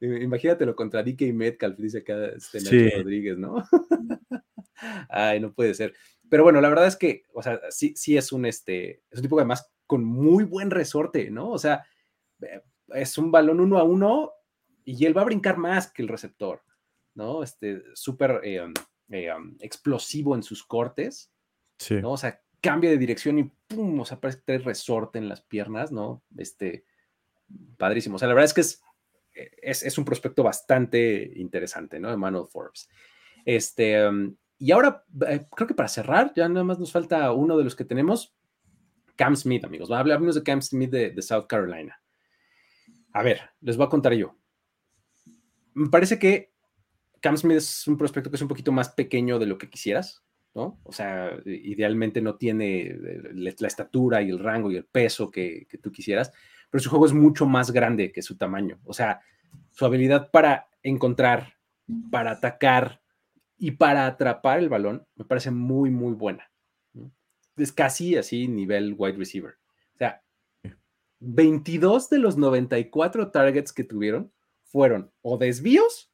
Imagínatelo 0.00 0.74
contra 0.74 1.04
DK 1.04 1.32
Metcalf, 1.32 1.78
dice 1.78 1.98
acá 1.98 2.26
este 2.26 2.58
Nacho 2.58 2.96
Rodríguez, 2.98 3.38
¿no? 3.38 3.64
Ay, 5.08 5.38
no 5.38 5.54
puede 5.54 5.74
ser. 5.74 5.94
Pero 6.28 6.42
bueno, 6.42 6.60
la 6.60 6.68
verdad 6.68 6.88
es 6.88 6.96
que, 6.96 7.22
o 7.32 7.42
sea, 7.42 7.60
sí, 7.70 7.94
sí 7.96 8.16
es 8.16 8.32
un, 8.32 8.44
este, 8.44 9.02
es 9.10 9.18
un 9.18 9.22
tipo 9.22 9.36
que 9.36 9.42
además 9.42 9.70
con 9.86 10.04
muy 10.04 10.44
buen 10.44 10.70
resorte, 10.70 11.30
¿no? 11.30 11.50
O 11.50 11.58
sea, 11.58 11.86
eh, 12.42 12.62
es 12.88 13.18
un 13.18 13.30
balón 13.30 13.60
uno 13.60 13.78
a 13.78 13.84
uno 13.84 14.32
y 14.84 15.04
él 15.06 15.16
va 15.16 15.22
a 15.22 15.26
brincar 15.26 15.56
más 15.56 15.92
que 15.92 16.02
el 16.02 16.08
receptor, 16.08 16.62
¿no? 17.14 17.42
Este, 17.42 17.82
súper 17.94 18.40
eh, 18.44 18.62
um, 18.62 18.74
eh, 19.10 19.32
um, 19.32 19.56
explosivo 19.60 20.34
en 20.34 20.42
sus 20.42 20.64
cortes, 20.64 21.32
sí. 21.78 21.96
¿no? 21.96 22.12
O 22.12 22.16
sea, 22.16 22.40
cambia 22.60 22.90
de 22.90 22.98
dirección 22.98 23.38
y 23.38 23.44
pum, 23.68 24.00
o 24.00 24.04
sea, 24.04 24.20
parece 24.20 24.38
que 24.40 24.44
trae 24.44 24.58
resorte 24.58 25.18
en 25.18 25.28
las 25.28 25.40
piernas, 25.40 25.92
¿no? 25.92 26.22
Este, 26.36 26.84
padrísimo. 27.76 28.16
O 28.16 28.18
sea, 28.18 28.28
la 28.28 28.34
verdad 28.34 28.46
es 28.46 28.54
que 28.54 28.60
es 28.62 28.82
es, 29.62 29.98
un 29.98 30.04
prospecto 30.04 30.42
bastante 30.42 31.32
interesante, 31.36 32.00
¿no? 32.00 32.10
Emmanuel 32.10 32.46
Forbes. 32.48 32.88
Este, 33.44 34.06
um, 34.06 34.34
y 34.58 34.72
ahora, 34.72 35.04
eh, 35.28 35.46
creo 35.54 35.68
que 35.68 35.74
para 35.74 35.88
cerrar, 35.88 36.32
ya 36.34 36.48
nada 36.48 36.64
más 36.64 36.78
nos 36.78 36.92
falta 36.92 37.30
uno 37.32 37.56
de 37.58 37.64
los 37.64 37.76
que 37.76 37.84
tenemos, 37.84 38.34
Cam 39.16 39.34
Smith, 39.34 39.64
amigos. 39.64 39.90
Hablamos 39.90 40.34
de 40.34 40.42
Cam 40.42 40.62
Smith 40.62 40.90
de, 40.90 41.22
South 41.22 41.46
Carolina. 41.48 42.00
A 43.12 43.22
ver, 43.22 43.40
les 43.60 43.76
voy 43.76 43.86
a 43.86 43.90
contar 43.90 44.12
yo. 44.12 44.36
Me 45.74 45.88
parece 45.88 46.18
que 46.18 46.52
Cam 47.20 47.36
Smith 47.36 47.58
es 47.58 47.86
un 47.88 47.96
prospecto 47.96 48.30
que 48.30 48.36
es 48.36 48.42
un 48.42 48.48
poquito 48.48 48.72
más 48.72 48.90
pequeño 48.90 49.38
de 49.38 49.46
lo 49.46 49.58
que 49.58 49.70
quisieras, 49.70 50.22
¿no? 50.54 50.78
O 50.84 50.92
sea, 50.92 51.36
idealmente 51.44 52.20
no 52.20 52.36
tiene 52.36 52.82
eh, 52.82 53.54
la 53.58 53.66
estatura 53.66 54.22
y 54.22 54.30
el 54.30 54.38
rango 54.38 54.70
y 54.70 54.76
el 54.76 54.84
peso 54.84 55.30
que 55.30 55.66
tú 55.82 55.90
quisieras, 55.90 56.32
pero 56.70 56.82
su 56.82 56.90
juego 56.90 57.06
es 57.06 57.12
mucho 57.12 57.46
más 57.46 57.70
grande 57.70 58.12
que 58.12 58.22
su 58.22 58.36
tamaño. 58.36 58.78
O 58.84 58.92
sea, 58.92 59.20
su 59.72 59.84
habilidad 59.84 60.30
para 60.30 60.68
encontrar, 60.82 61.54
para 62.10 62.32
atacar 62.32 63.00
y 63.58 63.72
para 63.72 64.06
atrapar 64.06 64.58
el 64.58 64.68
balón 64.68 65.06
me 65.16 65.24
parece 65.24 65.50
muy, 65.50 65.90
muy 65.90 66.12
buena. 66.12 66.50
Es 67.56 67.72
casi 67.72 68.16
así 68.16 68.48
nivel 68.48 68.94
wide 68.96 69.16
receiver. 69.16 69.54
O 69.94 69.98
sea, 69.98 70.22
22 71.20 72.10
de 72.10 72.18
los 72.18 72.36
94 72.36 73.30
targets 73.30 73.72
que 73.72 73.84
tuvieron 73.84 74.32
fueron 74.64 75.10
o 75.22 75.38
desvíos 75.38 76.12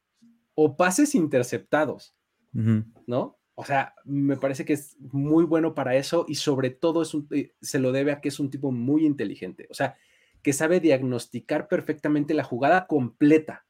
o 0.55 0.77
pases 0.77 1.15
interceptados, 1.15 2.15
¿no? 2.51 3.39
O 3.55 3.65
sea, 3.65 3.93
me 4.05 4.37
parece 4.37 4.65
que 4.65 4.73
es 4.73 4.95
muy 4.99 5.45
bueno 5.45 5.75
para 5.75 5.95
eso 5.95 6.25
y 6.27 6.35
sobre 6.35 6.69
todo 6.69 7.01
es 7.01 7.15
eh, 7.31 7.53
se 7.61 7.79
lo 7.79 7.91
debe 7.91 8.11
a 8.11 8.21
que 8.21 8.29
es 8.29 8.39
un 8.39 8.49
tipo 8.49 8.71
muy 8.71 9.05
inteligente. 9.05 9.67
O 9.69 9.73
sea, 9.73 9.95
que 10.41 10.53
sabe 10.53 10.79
diagnosticar 10.79 11.67
perfectamente 11.67 12.33
la 12.33 12.43
jugada 12.43 12.87
completa, 12.87 13.65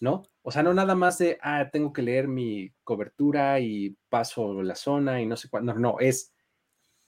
¿no? 0.00 0.22
O 0.42 0.50
sea, 0.50 0.62
no 0.62 0.74
nada 0.74 0.94
más 0.94 1.18
de, 1.18 1.38
ah, 1.42 1.68
tengo 1.72 1.92
que 1.92 2.02
leer 2.02 2.28
mi 2.28 2.72
cobertura 2.84 3.60
y 3.60 3.96
paso 4.08 4.62
la 4.62 4.74
zona 4.74 5.20
y 5.20 5.26
no 5.26 5.36
sé 5.36 5.48
cuándo, 5.48 5.74
no, 5.74 5.80
no, 5.80 6.00
es 6.00 6.33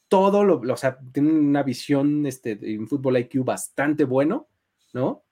todo 0.09 0.45
lo, 0.45 0.61
o 0.61 0.77
sea, 0.77 0.99
tiene 1.12 1.33
una 1.33 1.62
visión 1.62 2.27
este, 2.27 2.59
en 2.62 2.87
fútbol 2.89 3.19
IQ 3.19 3.45
bastante 3.45 4.05
bueno, 4.05 4.49
¿no? 4.93 5.24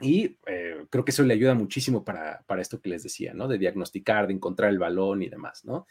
Y 0.00 0.38
eh, 0.46 0.86
creo 0.90 1.04
que 1.04 1.10
eso 1.10 1.22
le 1.22 1.34
ayuda 1.34 1.54
muchísimo 1.54 2.04
para, 2.04 2.44
para, 2.46 2.62
esto 2.62 2.80
que 2.80 2.90
les 2.90 3.02
decía, 3.02 3.34
¿no? 3.34 3.48
De 3.48 3.58
diagnosticar, 3.58 4.26
de 4.26 4.34
encontrar 4.34 4.70
el 4.70 4.78
balón 4.78 5.22
y 5.22 5.28
demás, 5.28 5.64
¿no? 5.64 5.86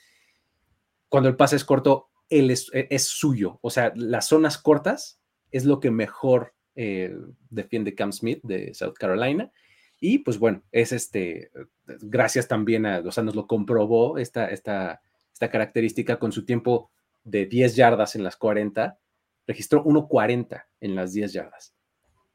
Cuando 1.10 1.30
el 1.30 1.36
pase 1.36 1.56
es 1.56 1.66
corto, 1.66 2.10
él 2.30 2.52
es, 2.52 2.70
es 2.74 3.06
suyo, 3.06 3.60
o 3.62 3.70
sea, 3.70 3.94
las 3.96 4.28
zonas 4.28 4.58
cortas 4.58 5.20
es 5.52 5.66
lo 5.66 5.80
que 5.80 5.92
mejor 5.92 6.54
eh, 6.76 7.18
defiende 7.50 7.96
Cam 7.96 8.12
Smith 8.12 8.40
de 8.44 8.74
South 8.74 8.94
Carolina. 8.94 9.52
Y 10.00 10.20
pues 10.20 10.38
bueno, 10.38 10.62
es 10.72 10.92
este, 10.92 11.50
gracias 11.86 12.48
también 12.48 12.86
a, 12.86 13.00
o 13.00 13.12
sea, 13.12 13.24
nos 13.24 13.36
lo 13.36 13.48
comprobó 13.48 14.20
esta, 14.20 14.50
esta, 14.50 15.02
esta 15.34 15.50
característica 15.50 16.20
con 16.20 16.32
su 16.32 16.46
tiempo 16.46 16.92
de 17.28 17.46
10 17.46 17.76
yardas 17.76 18.16
en 18.16 18.24
las 18.24 18.38
40, 18.38 18.98
registró 19.46 19.84
1.40 19.84 20.64
en 20.80 20.96
las 20.96 21.14
10 21.14 21.34
yardas, 21.34 21.76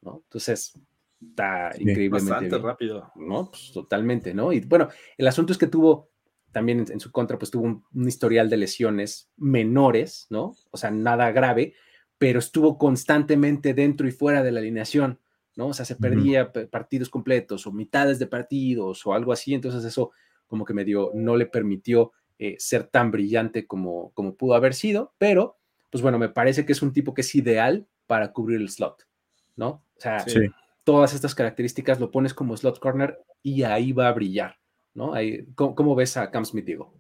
¿no? 0.02 0.23
Entonces, 0.24 0.78
está 1.20 1.70
increíblemente 1.78 2.59
rápido. 2.59 3.10
¿no? 3.16 3.51
Pues, 3.51 3.73
totalmente, 3.73 4.35
¿no? 4.35 4.52
Y 4.52 4.60
bueno, 4.60 4.89
el 5.16 5.27
asunto 5.27 5.52
es 5.52 5.59
que 5.59 5.66
tuvo 5.66 6.10
también 6.51 6.85
en, 6.90 7.01
su 7.01 7.10
contra, 7.10 7.39
pues 7.39 7.51
tuvo 7.51 7.64
un, 7.64 8.06
historial 8.06 8.51
de 8.51 8.59
lesiones 8.59 9.31
menores, 9.36 10.27
¿no? 10.28 10.55
O 10.70 10.77
sea, 10.77 10.90
nada 10.90 11.32
grave, 11.32 11.74
pero 12.19 12.39
estuvo 12.39 12.77
constantemente 12.77 13.73
dentro 13.73 14.06
y 14.06 14.12
fuera 14.12 14.43
de 14.43 14.52
la 14.52 14.60
alineación, 14.60 15.19
¿no? 15.56 15.69
O 15.69 15.74
sea, 15.74 15.86
se 15.86 15.97
perdía 15.97 16.52
partidos 16.70 17.09
completos 17.09 17.66
o 17.66 17.73
mitades 17.73 18.19
de 18.19 18.27
partidos 18.27 19.06
o 19.06 19.14
algo 19.14 19.32
así, 19.32 19.55
entonces 19.55 19.85
eso 19.85 20.10
como 20.47 20.66
que 20.66 20.74
medio 20.74 21.10
no 21.14 21.36
le 21.36 21.47
permitió 21.47 22.12
eh, 22.44 22.56
ser 22.59 22.89
tan 22.89 23.12
brillante 23.12 23.69
como, 23.69 24.10
como 24.14 24.35
pudo 24.35 24.55
haber 24.55 24.74
sido, 24.74 25.14
pero 25.16 25.60
pues 25.90 26.02
bueno, 26.02 26.19
me 26.19 26.28
parece 26.28 26.66
que 26.66 26.73
es 26.73 26.82
un 26.82 26.93
tipo 26.93 27.14
que 27.14 27.20
es 27.20 27.32
ideal 27.36 27.86
para 28.09 28.32
cubrir 28.32 28.60
el 28.60 28.69
slot, 28.69 29.06
¿no? 29.55 29.85
O 29.97 30.01
sea, 30.01 30.24
todas 30.82 31.14
estas 31.14 31.36
características 31.36 32.01
lo 32.01 32.10
pones 32.10 32.35
como 32.35 32.56
slot 32.56 32.81
corner 32.81 33.16
y 33.44 33.62
ahí 33.62 33.93
va 33.93 34.09
a 34.09 34.12
brillar, 34.12 34.59
¿no? 34.93 35.14
Ahí, 35.14 35.47
¿cómo, 35.55 35.94
ves 35.94 36.16
a 36.16 36.32
Cam 36.32 36.44
Smith, 36.44 36.64
Diego? 36.64 36.93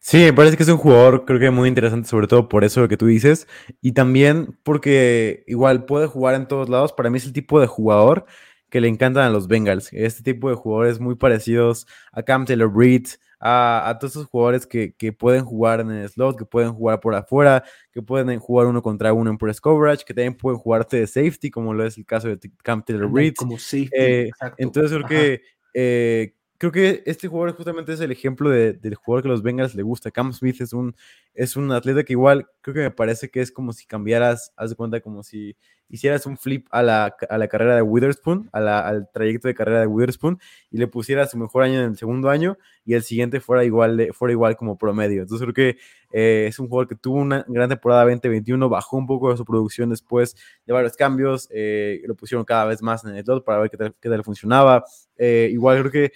Sí, 0.00 0.16
me 0.16 0.32
parece 0.32 0.56
que 0.56 0.62
es 0.62 0.68
un 0.70 0.78
jugador, 0.78 1.26
creo 1.26 1.38
que 1.38 1.50
muy 1.50 1.68
interesante, 1.68 2.08
sobre 2.08 2.26
todo 2.26 2.48
por 2.48 2.64
eso 2.64 2.88
que 2.88 2.96
tú 2.96 3.04
dices, 3.04 3.46
y 3.82 3.92
también 3.92 4.58
porque 4.62 5.44
igual 5.46 5.84
puede 5.84 6.06
jugar 6.06 6.36
en 6.36 6.48
todos 6.48 6.70
lados. 6.70 6.94
Para 6.94 7.10
mí 7.10 7.18
es 7.18 7.26
el 7.26 7.34
tipo 7.34 7.60
de 7.60 7.66
jugador 7.66 8.24
que 8.70 8.80
le 8.80 8.88
encantan 8.88 9.24
a 9.24 9.30
los 9.30 9.46
Bengals. 9.46 9.92
Este 9.92 10.22
tipo 10.22 10.48
de 10.48 10.56
jugadores 10.56 11.00
muy 11.00 11.16
parecidos 11.16 11.86
a 12.12 12.22
Cam 12.22 12.46
Taylor 12.46 12.72
Breed, 12.72 13.08
a, 13.46 13.98
todos 14.00 14.12
esos 14.12 14.26
jugadores 14.26 14.66
que, 14.66 15.12
pueden 15.12 15.44
jugar 15.44 15.80
en 15.80 15.90
el 15.90 16.08
slot, 16.08 16.38
que 16.38 16.46
pueden 16.46 16.72
jugar 16.72 16.98
por 16.98 17.14
afuera, 17.14 17.62
que 17.92 18.00
pueden 18.00 18.38
jugar 18.38 18.66
uno 18.66 18.82
contra 18.82 19.12
uno 19.12 19.30
en 19.30 19.36
press 19.36 19.60
coverage, 19.60 20.02
que 20.04 20.14
también 20.14 20.34
pueden 20.34 20.58
jugarte 20.58 20.96
de 20.96 21.06
safety, 21.06 21.50
como 21.50 21.74
lo 21.74 21.84
es 21.84 21.98
el 21.98 22.06
caso 22.06 22.28
de 22.28 22.38
Cam 22.62 22.82
Taylor 22.82 23.10
Breed. 23.10 23.34
Como 23.34 23.58
safety. 23.58 23.90
Eh, 23.92 24.30
entonces 24.56 24.92
creo 24.92 25.06
que 25.06 25.42
eh, 25.74 26.34
creo 26.70 26.72
que 26.72 27.02
este 27.06 27.28
jugador 27.28 27.56
justamente 27.56 27.92
es 27.92 28.00
el 28.00 28.12
ejemplo 28.12 28.50
del 28.50 28.94
jugador 28.94 29.22
que 29.22 29.28
los 29.28 29.42
Bengals 29.42 29.74
le 29.74 29.82
gusta. 29.82 30.10
Cam 30.10 30.32
Smith 30.32 30.60
es 30.60 30.72
un, 30.72 30.94
es 31.34 31.56
un 31.56 31.70
atleta 31.72 32.04
que 32.04 32.12
igual 32.12 32.48
creo 32.60 32.74
que 32.74 32.80
me 32.80 32.90
parece 32.90 33.28
que 33.30 33.40
es 33.40 33.50
como 33.50 33.72
si 33.72 33.86
cambiaras, 33.86 34.52
haz 34.56 34.70
de 34.70 34.76
cuenta, 34.76 35.00
como 35.00 35.22
si 35.22 35.56
hicieras 35.88 36.26
un 36.26 36.36
flip 36.36 36.66
a 36.70 36.82
la, 36.82 37.14
a 37.28 37.38
la 37.38 37.48
carrera 37.48 37.76
de 37.76 37.82
Witherspoon, 37.82 38.48
al 38.52 39.08
trayecto 39.12 39.48
de 39.48 39.54
carrera 39.54 39.80
de 39.80 39.86
Witherspoon, 39.86 40.38
y 40.70 40.78
le 40.78 40.86
pusieras 40.86 41.30
su 41.30 41.38
mejor 41.38 41.62
año 41.62 41.80
en 41.80 41.90
el 41.90 41.96
segundo 41.96 42.30
año 42.30 42.56
y 42.84 42.94
el 42.94 43.02
siguiente 43.02 43.40
fuera 43.40 43.64
igual, 43.64 43.96
de, 43.96 44.12
fuera 44.12 44.32
igual 44.32 44.56
como 44.56 44.76
promedio. 44.76 45.22
Entonces 45.22 45.44
creo 45.44 45.54
que 45.54 45.78
eh, 46.12 46.46
es 46.48 46.58
un 46.58 46.68
jugador 46.68 46.88
que 46.88 46.96
tuvo 46.96 47.18
una 47.18 47.44
gran 47.48 47.68
temporada 47.68 48.04
2021, 48.04 48.68
bajó 48.68 48.96
un 48.96 49.06
poco 49.06 49.30
de 49.30 49.36
su 49.36 49.44
producción 49.44 49.90
después 49.90 50.36
de 50.66 50.72
varios 50.72 50.96
cambios, 50.96 51.48
eh, 51.52 52.02
lo 52.06 52.14
pusieron 52.14 52.44
cada 52.44 52.64
vez 52.64 52.82
más 52.82 53.04
en 53.04 53.14
el 53.14 53.24
slot 53.24 53.44
para 53.44 53.60
ver 53.60 53.70
qué 53.70 53.76
tal, 53.76 53.94
qué 54.00 54.08
tal 54.08 54.24
funcionaba. 54.24 54.84
Eh, 55.16 55.48
igual 55.52 55.78
creo 55.80 55.92
que 55.92 56.12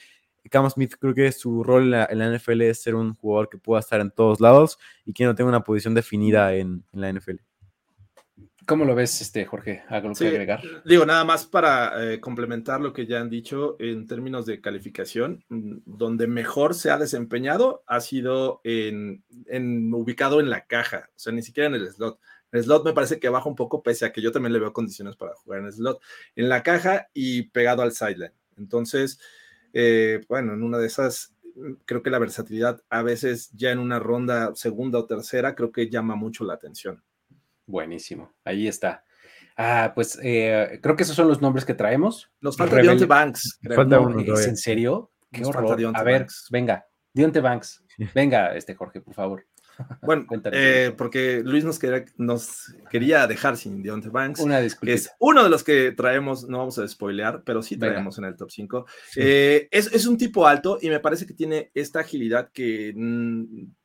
Cam 0.49 0.69
Smith 0.71 0.95
creo 0.99 1.15
que 1.15 1.31
su 1.33 1.63
rol 1.63 1.95
en 1.95 2.19
la, 2.19 2.39
NFL 2.39 2.63
es 2.63 2.83
ser 2.83 2.95
un 2.95 3.15
jugador 3.15 3.49
que 3.49 3.59
pueda 3.59 3.81
estar 3.81 4.01
en 4.01 4.11
todos 4.11 4.41
lados 4.41 4.79
y 5.05 5.13
que 5.13 5.25
no 5.25 5.35
tenga 5.35 5.49
una 5.49 5.65
posición 5.65 5.95
definida 5.95 6.55
en, 6.55 6.85
la 6.93 7.13
NFL. 7.13 7.37
¿Cómo 8.67 8.85
lo 8.85 8.95
ves, 8.95 9.23
este, 9.23 9.47
Jorge? 9.47 9.83
¿Algo 9.89 10.13
que 10.13 10.29
agregar? 10.29 10.61
Digo, 10.85 11.07
nada 11.07 11.25
más 11.25 11.47
para 11.47 12.13
eh, 12.13 12.21
complementar 12.21 12.83
lo 12.83 12.93
que 12.93 13.07
ya 13.07 13.19
han 13.19 13.31
dicho 13.31 13.77
en 13.79 14.07
términos 14.07 14.45
de 14.45 14.61
calificación, 14.61 15.43
mm, 15.49 15.79
donde 15.87 16.27
mejor 16.27 16.75
se 16.75 16.91
ha 16.91 16.99
desempeñado 16.99 17.83
ha 17.87 18.01
sido 18.01 18.61
en, 18.65 19.25
ubicado 19.95 20.41
en 20.41 20.51
la 20.51 20.67
caja, 20.67 21.09
o 21.09 21.19
sea, 21.19 21.33
ni 21.33 21.43
siquiera 21.43 21.69
en 21.69 21.77
el 21.77 21.91
slot. 21.91 22.21
El 22.53 22.63
slot 22.63 22.85
me 22.85 22.93
parece 22.93 23.19
que 23.19 23.31
baja 23.31 23.49
un 23.49 23.57
poco, 23.57 23.83
pese 23.83 24.05
a 24.05 24.13
que 24.13 24.21
yo 24.21 24.33
también 24.33 24.53
le 24.53 24.59
veo 24.59 24.73
condiciones 24.73 25.17
para 25.17 25.35
jugar 25.35 25.61
en 25.61 25.67
el 25.67 25.73
slot. 25.73 26.03
En 26.37 26.51
la 26.51 26.63
caja 26.63 27.09
y 27.15 27.45
pegado 27.45 27.81
al 27.81 27.93
sideline. 27.93 28.33
Entonces, 28.59 29.19
eh, 29.73 30.21
bueno, 30.29 30.55
en 30.55 30.63
una 30.63 30.79
de 30.79 30.87
esas, 30.87 31.35
mm, 31.55 31.73
creo 31.85 32.03
que 32.03 32.11
la 32.11 32.19
versatilidad 32.19 32.83
a 32.89 33.03
veces 33.03 33.51
ya 33.53 33.71
en 33.71 33.79
una 33.79 33.99
ronda 33.99 34.55
segunda 34.55 34.99
o 34.99 35.07
tercera, 35.07 35.55
creo 35.55 35.73
que 35.73 35.91
llama 35.91 36.17
mucho 36.17 36.45
la 36.45 36.55
atención. 36.55 37.03
Buenísimo, 37.67 38.35
ahí 38.45 38.69
está. 38.69 39.05
Ah, 39.57 39.93
pues 39.95 40.19
eh, 40.23 40.79
creo 40.81 40.95
que 40.95 41.03
esos 41.03 41.17
son 41.17 41.27
los 41.27 41.43
nombres 41.43 41.65
que 41.65 41.75
traemos. 41.75 42.31
Nos 42.41 42.57
falta 42.57 42.77
Deontay 42.77 43.09
Banks. 43.09 43.59
Falta 43.75 43.99
uno 43.99 44.21
¿Es 44.21 44.47
en 44.47 44.57
serio? 44.57 45.11
Qué 45.33 45.45
horror. 45.45 45.77
A 45.95 46.03
ver, 46.05 46.27
venga, 46.51 46.87
Deontay 47.13 47.43
Banks. 47.43 47.85
Venga, 48.15 48.55
este 48.55 48.77
Jorge, 48.77 49.01
por 49.01 49.15
favor. 49.15 49.48
Bueno, 50.03 50.27
eh, 50.53 50.93
porque 50.97 51.43
Luis 51.45 51.65
nos 51.65 51.79
quería, 51.79 52.05
nos 52.17 52.75
quería 52.91 53.27
dejar 53.27 53.57
sin 53.57 53.83
Deontay 53.83 54.11
Banks. 54.11 54.41
Una 54.41 54.61
disculpa. 54.61 54.93
Es 54.93 55.11
uno 55.19 55.45
de 55.45 55.51
los 55.51 55.65
que 55.65 55.93
traemos, 55.93 56.49
no 56.49 56.59
vamos 56.59 56.79
a 56.79 56.89
spoilear, 56.89 57.43
pero 57.45 57.63
sí 57.63 57.77
traemos 57.77 58.19
en 58.19 58.25
el 58.25 58.37
top 58.37 58.51
5. 58.51 58.87
Eh, 59.17 59.69
es, 59.71 60.07
un 60.07 60.17
tipo 60.17 60.47
alto 60.47 60.79
y 60.81 60.89
me 60.89 61.01
parece 61.01 61.27
que 61.27 61.35
tiene 61.35 61.71
esta 61.75 62.01
agilidad 62.01 62.51
que 62.53 62.93
mm, 62.95 63.45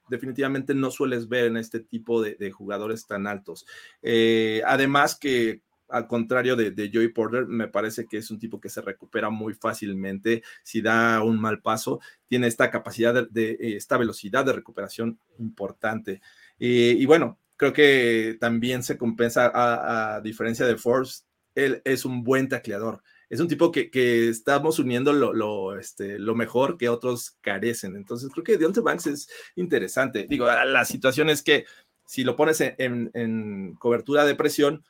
definitivamente 0.09 0.73
no 0.73 0.91
sueles 0.91 1.27
ver 1.27 1.45
en 1.45 1.57
este 1.57 1.79
tipo 1.79 2.21
de, 2.21 2.51
jugadores 2.51 3.05
tan 3.07 3.27
altos. 3.27 3.65
Eh, 4.01 4.61
además 4.65 5.15
que 5.15 5.61
al 5.89 6.07
contrario 6.07 6.55
de, 6.55 6.71
de, 6.71 6.89
Joey 6.93 7.09
Porter, 7.09 7.45
me 7.45 7.67
parece 7.67 8.05
que 8.05 8.17
es 8.17 8.31
un 8.31 8.39
tipo 8.39 8.59
que 8.59 8.69
se 8.69 8.81
recupera 8.81 9.29
muy 9.29 9.53
fácilmente 9.53 10.43
si 10.63 10.81
da 10.81 11.21
un 11.21 11.39
mal 11.39 11.61
paso, 11.61 11.99
tiene 12.27 12.47
esta 12.47 12.71
capacidad 12.71 13.27
de, 13.29 13.51
eh, 13.51 13.75
esta 13.75 13.97
velocidad 13.97 14.45
de 14.45 14.53
recuperación 14.53 15.19
importante. 15.37 16.21
y 16.57 17.05
bueno, 17.05 17.39
creo 17.57 17.73
que 17.73 18.37
también 18.39 18.83
se 18.83 18.97
compensa 18.97 19.51
a, 19.53 20.21
diferencia 20.21 20.65
de 20.65 20.77
Forbes, 20.77 21.25
él 21.55 21.81
es 21.85 22.05
un 22.05 22.23
buen 22.23 22.49
tacleador. 22.49 23.01
Es 23.29 23.39
un 23.39 23.47
tipo 23.47 23.71
que, 23.71 23.89
estamos 24.29 24.79
uniendo 24.79 25.13
lo, 25.13 25.77
este, 25.77 26.19
lo 26.19 26.35
mejor 26.35 26.77
que 26.77 26.89
otros 26.89 27.37
carecen. 27.41 27.95
Entonces, 27.95 28.29
creo 28.31 28.43
que 28.43 28.57
Deontay 28.57 28.83
Banks 28.83 29.07
es 29.07 29.29
interesante. 29.55 30.27
Digo, 30.29 30.45
la 30.45 30.85
situación 30.85 31.29
es 31.29 31.41
que 31.41 31.65
si 32.05 32.23
lo 32.23 32.35
pones 32.35 32.61
en 32.61 33.75
cobertura 33.79 34.25
de 34.25 34.35
presión, 34.35 34.83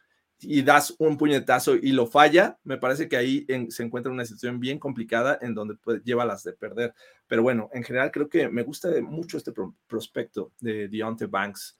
y 0.44 0.62
das 0.62 0.96
un 1.00 1.18
puñetazo 1.18 1.76
y 1.76 1.92
lo 1.92 2.08
falla, 2.08 2.58
me 2.64 2.78
parece 2.78 3.08
que 3.08 3.18
ahí 3.18 3.46
se 3.70 3.84
encuentra 3.84 4.12
una 4.12 4.26
situación 4.26 4.60
bien 4.60 4.80
complicada 4.80 5.38
en 5.42 5.54
donde 5.54 5.76
lleva 6.04 6.26
las 6.26 6.44
de 6.44 6.54
perder. 6.54 6.94
Pero 7.28 7.44
bueno, 7.44 7.70
en 7.74 7.84
general 7.84 8.12
creo 8.12 8.30
que 8.30 8.50
me 8.50 8.64
gusta 8.64 8.90
mucho 9.02 9.38
este 9.38 9.52
prospecto 9.88 10.52
de 10.60 10.88
Deontay 10.88 11.28
Banks. 11.28 11.78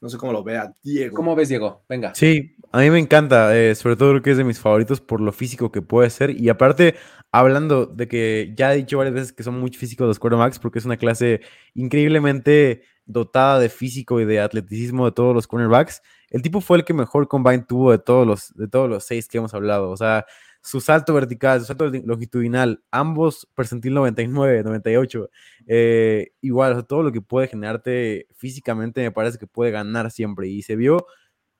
No 0.00 0.08
sé 0.08 0.18
cómo 0.18 0.32
lo 0.32 0.42
vea 0.42 0.72
Diego. 0.82 1.14
¿Cómo 1.14 1.36
ves, 1.36 1.48
Diego? 1.48 1.84
Venga. 1.88 2.12
Sí, 2.14 2.56
a 2.72 2.80
mí 2.80 2.90
me 2.90 2.98
encanta, 2.98 3.56
eh, 3.56 3.74
sobre 3.76 3.94
todo 3.94 4.10
creo 4.10 4.22
que 4.22 4.30
es 4.32 4.36
de 4.36 4.42
mis 4.42 4.58
favoritos 4.58 5.00
por 5.00 5.20
lo 5.20 5.30
físico 5.30 5.70
que 5.70 5.80
puede 5.80 6.10
ser. 6.10 6.30
Y 6.30 6.48
aparte, 6.48 6.96
hablando 7.30 7.86
de 7.86 8.08
que 8.08 8.52
ya 8.56 8.74
he 8.74 8.78
dicho 8.78 8.98
varias 8.98 9.14
veces 9.14 9.32
que 9.32 9.44
son 9.44 9.60
muy 9.60 9.70
físicos 9.70 10.08
los 10.08 10.18
quarterbacks, 10.18 10.58
porque 10.58 10.80
es 10.80 10.84
una 10.84 10.96
clase 10.96 11.40
increíblemente 11.74 12.82
dotada 13.06 13.58
de 13.58 13.68
físico 13.68 14.20
y 14.20 14.24
de 14.24 14.40
atleticismo 14.40 15.06
de 15.06 15.12
todos 15.12 15.34
los 15.34 15.46
cornerbacks. 15.46 16.02
El 16.30 16.42
tipo 16.42 16.60
fue 16.60 16.78
el 16.78 16.84
que 16.84 16.94
mejor 16.94 17.28
combine 17.28 17.64
tuvo 17.66 17.90
de 17.90 17.98
todos 17.98 18.26
los, 18.26 18.54
de 18.54 18.68
todos 18.68 18.88
los 18.88 19.04
seis 19.04 19.28
que 19.28 19.38
hemos 19.38 19.54
hablado. 19.54 19.90
O 19.90 19.96
sea, 19.96 20.26
su 20.62 20.80
salto 20.80 21.12
vertical, 21.12 21.60
su 21.60 21.66
salto 21.66 21.90
longitudinal, 21.90 22.82
ambos 22.90 23.48
percentil 23.54 23.94
99, 23.94 24.62
98. 24.62 25.28
Eh, 25.66 26.32
igual, 26.40 26.86
todo 26.86 27.02
lo 27.02 27.12
que 27.12 27.20
puede 27.20 27.48
generarte 27.48 28.28
físicamente 28.36 29.02
me 29.02 29.10
parece 29.10 29.38
que 29.38 29.46
puede 29.46 29.72
ganar 29.72 30.10
siempre. 30.10 30.48
Y 30.48 30.62
se 30.62 30.76
vio 30.76 31.06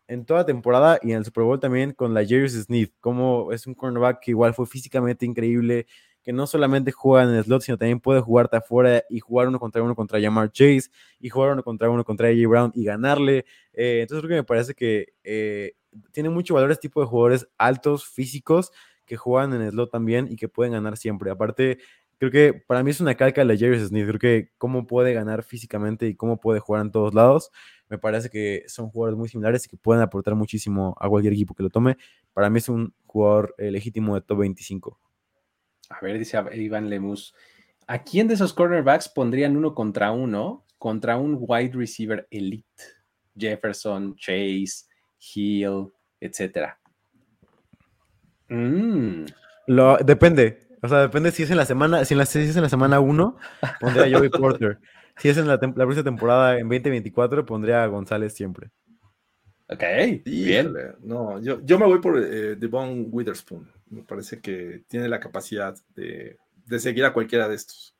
en 0.09 0.24
toda 0.24 0.47
temporada 0.47 0.98
y 1.02 1.12
en 1.12 1.19
el 1.19 1.24
Super 1.24 1.44
Bowl 1.44 1.59
también 1.59 1.93
con 1.93 2.14
la 2.14 2.24
Jerry 2.24 2.48
Smith, 2.48 2.93
como 3.01 3.52
es 3.52 3.66
un 3.66 3.74
cornerback 3.74 4.20
que 4.20 4.31
igual 4.32 4.55
fue 4.55 4.66
físicamente 4.66 5.27
increíble, 5.27 5.86
que 6.23 6.32
no 6.32 6.47
solamente 6.47 6.93
juega 6.93 7.24
en 7.24 7.43
slot, 7.43 7.62
sino 7.62 7.77
también 7.77 8.01
puede 8.01 8.20
jugarte 8.20 8.57
afuera 8.57 9.03
y 9.11 9.20
jugar 9.20 9.49
uno 9.49 9.59
contra 9.59 9.82
uno 9.82 9.94
contra 9.94 10.20
Jamar 10.20 10.51
Chase 10.51 10.90
y 11.19 11.28
jugar 11.28 11.53
uno 11.53 11.62
contra 11.62 11.90
uno 11.90 12.05
contra 12.05 12.28
AJ 12.28 12.47
Brown 12.49 12.73
y 12.74 12.85
ganarle. 12.85 13.44
Eh, 13.73 14.01
entonces 14.03 14.20
creo 14.20 14.36
que 14.36 14.43
me 14.43 14.44
parece 14.44 14.74
que 14.74 15.15
eh, 15.24 15.74
tiene 16.12 16.31
mucho 16.31 16.55
valor 16.55 16.70
este 16.70 16.82
tipo 16.89 17.01
de 17.01 17.07
jugadores 17.07 17.49
altos, 17.59 18.07
físicos, 18.07 18.70
que 19.05 19.16
juegan 19.16 19.53
en 19.53 19.70
slot 19.70 19.90
también 19.90 20.28
y 20.31 20.36
que 20.36 20.49
pueden 20.49 20.73
ganar 20.73 20.97
siempre. 20.97 21.31
Aparte, 21.31 21.78
creo 22.19 22.31
que 22.31 22.55
para 22.55 22.82
mí 22.85 22.90
es 22.90 23.01
una 23.01 23.16
calca 23.16 23.40
de 23.40 23.47
la 23.47 23.57
Jerry 23.57 23.81
Smith. 23.81 24.07
Creo 24.07 24.19
que 24.20 24.53
cómo 24.59 24.86
puede 24.86 25.12
ganar 25.12 25.43
físicamente 25.43 26.07
y 26.07 26.15
cómo 26.15 26.39
puede 26.39 26.61
jugar 26.61 26.82
en 26.82 26.93
todos 26.93 27.15
lados. 27.15 27.51
Me 27.89 27.99
parece 27.99 28.31
que 28.31 28.62
son 28.69 28.90
jugadores 28.90 29.19
muy 29.19 29.28
similares 29.28 29.66
y 29.66 29.69
que 29.69 29.77
pueden 29.77 30.03
aportar 30.03 30.35
muchísimo 30.35 30.97
a 31.01 31.09
cualquier 31.09 31.35
equipo 31.35 31.55
que 31.55 31.65
lo 31.65 31.69
tome. 31.69 31.97
Para 32.32 32.49
mí 32.49 32.59
es 32.59 32.69
un 32.69 32.94
jugador 33.07 33.55
eh, 33.59 33.70
legítimo 33.70 34.15
de 34.15 34.20
top 34.23 34.39
25. 34.39 34.99
A 35.93 36.01
ver, 36.01 36.19
dice 36.19 36.43
Iván 36.55 36.89
Lemus, 36.89 37.35
¿a 37.86 38.02
quién 38.02 38.28
de 38.28 38.35
esos 38.35 38.52
cornerbacks 38.52 39.09
pondrían 39.09 39.56
uno 39.56 39.74
contra 39.74 40.10
uno 40.12 40.64
contra 40.78 41.16
un 41.16 41.36
wide 41.39 41.73
receiver 41.74 42.27
elite? 42.31 42.82
Jefferson, 43.36 44.14
Chase, 44.16 44.86
Hill, 45.19 45.93
etcétera. 46.20 46.78
Mm. 48.48 49.24
Lo, 49.66 49.97
depende. 49.98 50.59
O 50.82 50.89
sea, 50.89 51.01
depende 51.01 51.31
si 51.31 51.44
es 51.44 51.51
en 51.51 51.56
la 51.56 51.64
semana, 51.64 52.05
si, 52.05 52.14
en 52.14 52.19
la, 52.19 52.27
si 52.27 52.40
es 52.40 52.56
en 52.56 52.62
la 52.62 52.69
semana 52.69 53.01
1, 53.01 53.36
pondría 53.81 54.05
a 54.05 54.19
Joey 54.19 54.28
Porter. 54.31 54.78
Si 55.16 55.28
es 55.28 55.39
en 55.39 55.47
la, 55.47 55.55
la 55.55 55.59
próxima 55.59 56.05
temporada 56.05 56.59
en 56.59 56.69
2024, 56.69 57.47
pondría 57.47 57.85
a 57.85 57.86
González 57.86 58.35
siempre. 58.35 58.70
Ok, 59.69 59.82
bien. 60.24 60.74
No, 61.02 61.40
yo, 61.40 61.60
yo, 61.64 61.78
me 61.78 61.86
voy 61.86 62.01
por 62.01 62.19
eh, 62.19 62.56
Devon 62.56 63.06
Witherspoon. 63.10 63.70
Me 63.93 64.02
parece 64.02 64.40
que 64.40 64.85
tiene 64.89 65.06
la 65.06 65.20
capacidad 65.20 65.77
de, 65.94 66.39
seguir 66.78 67.05
a 67.05 67.12
cualquiera 67.12 67.47
de 67.47 67.56
estos. 67.56 67.94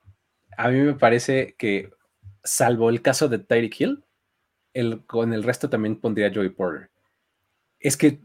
A 0.57 0.69
mí 0.69 0.79
me 0.79 0.95
parece 0.95 1.55
que, 1.55 1.91
salvo 2.43 2.89
el 2.89 3.03
caso 3.03 3.29
de 3.29 3.37
Tyreek 3.37 3.79
Hill, 3.79 4.03
el, 4.73 5.05
con 5.05 5.33
el 5.33 5.43
resto 5.43 5.69
también 5.69 6.01
pondría 6.01 6.31
Joey 6.33 6.49
Porter. 6.49 6.89
Es 7.79 7.95
que 7.95 8.19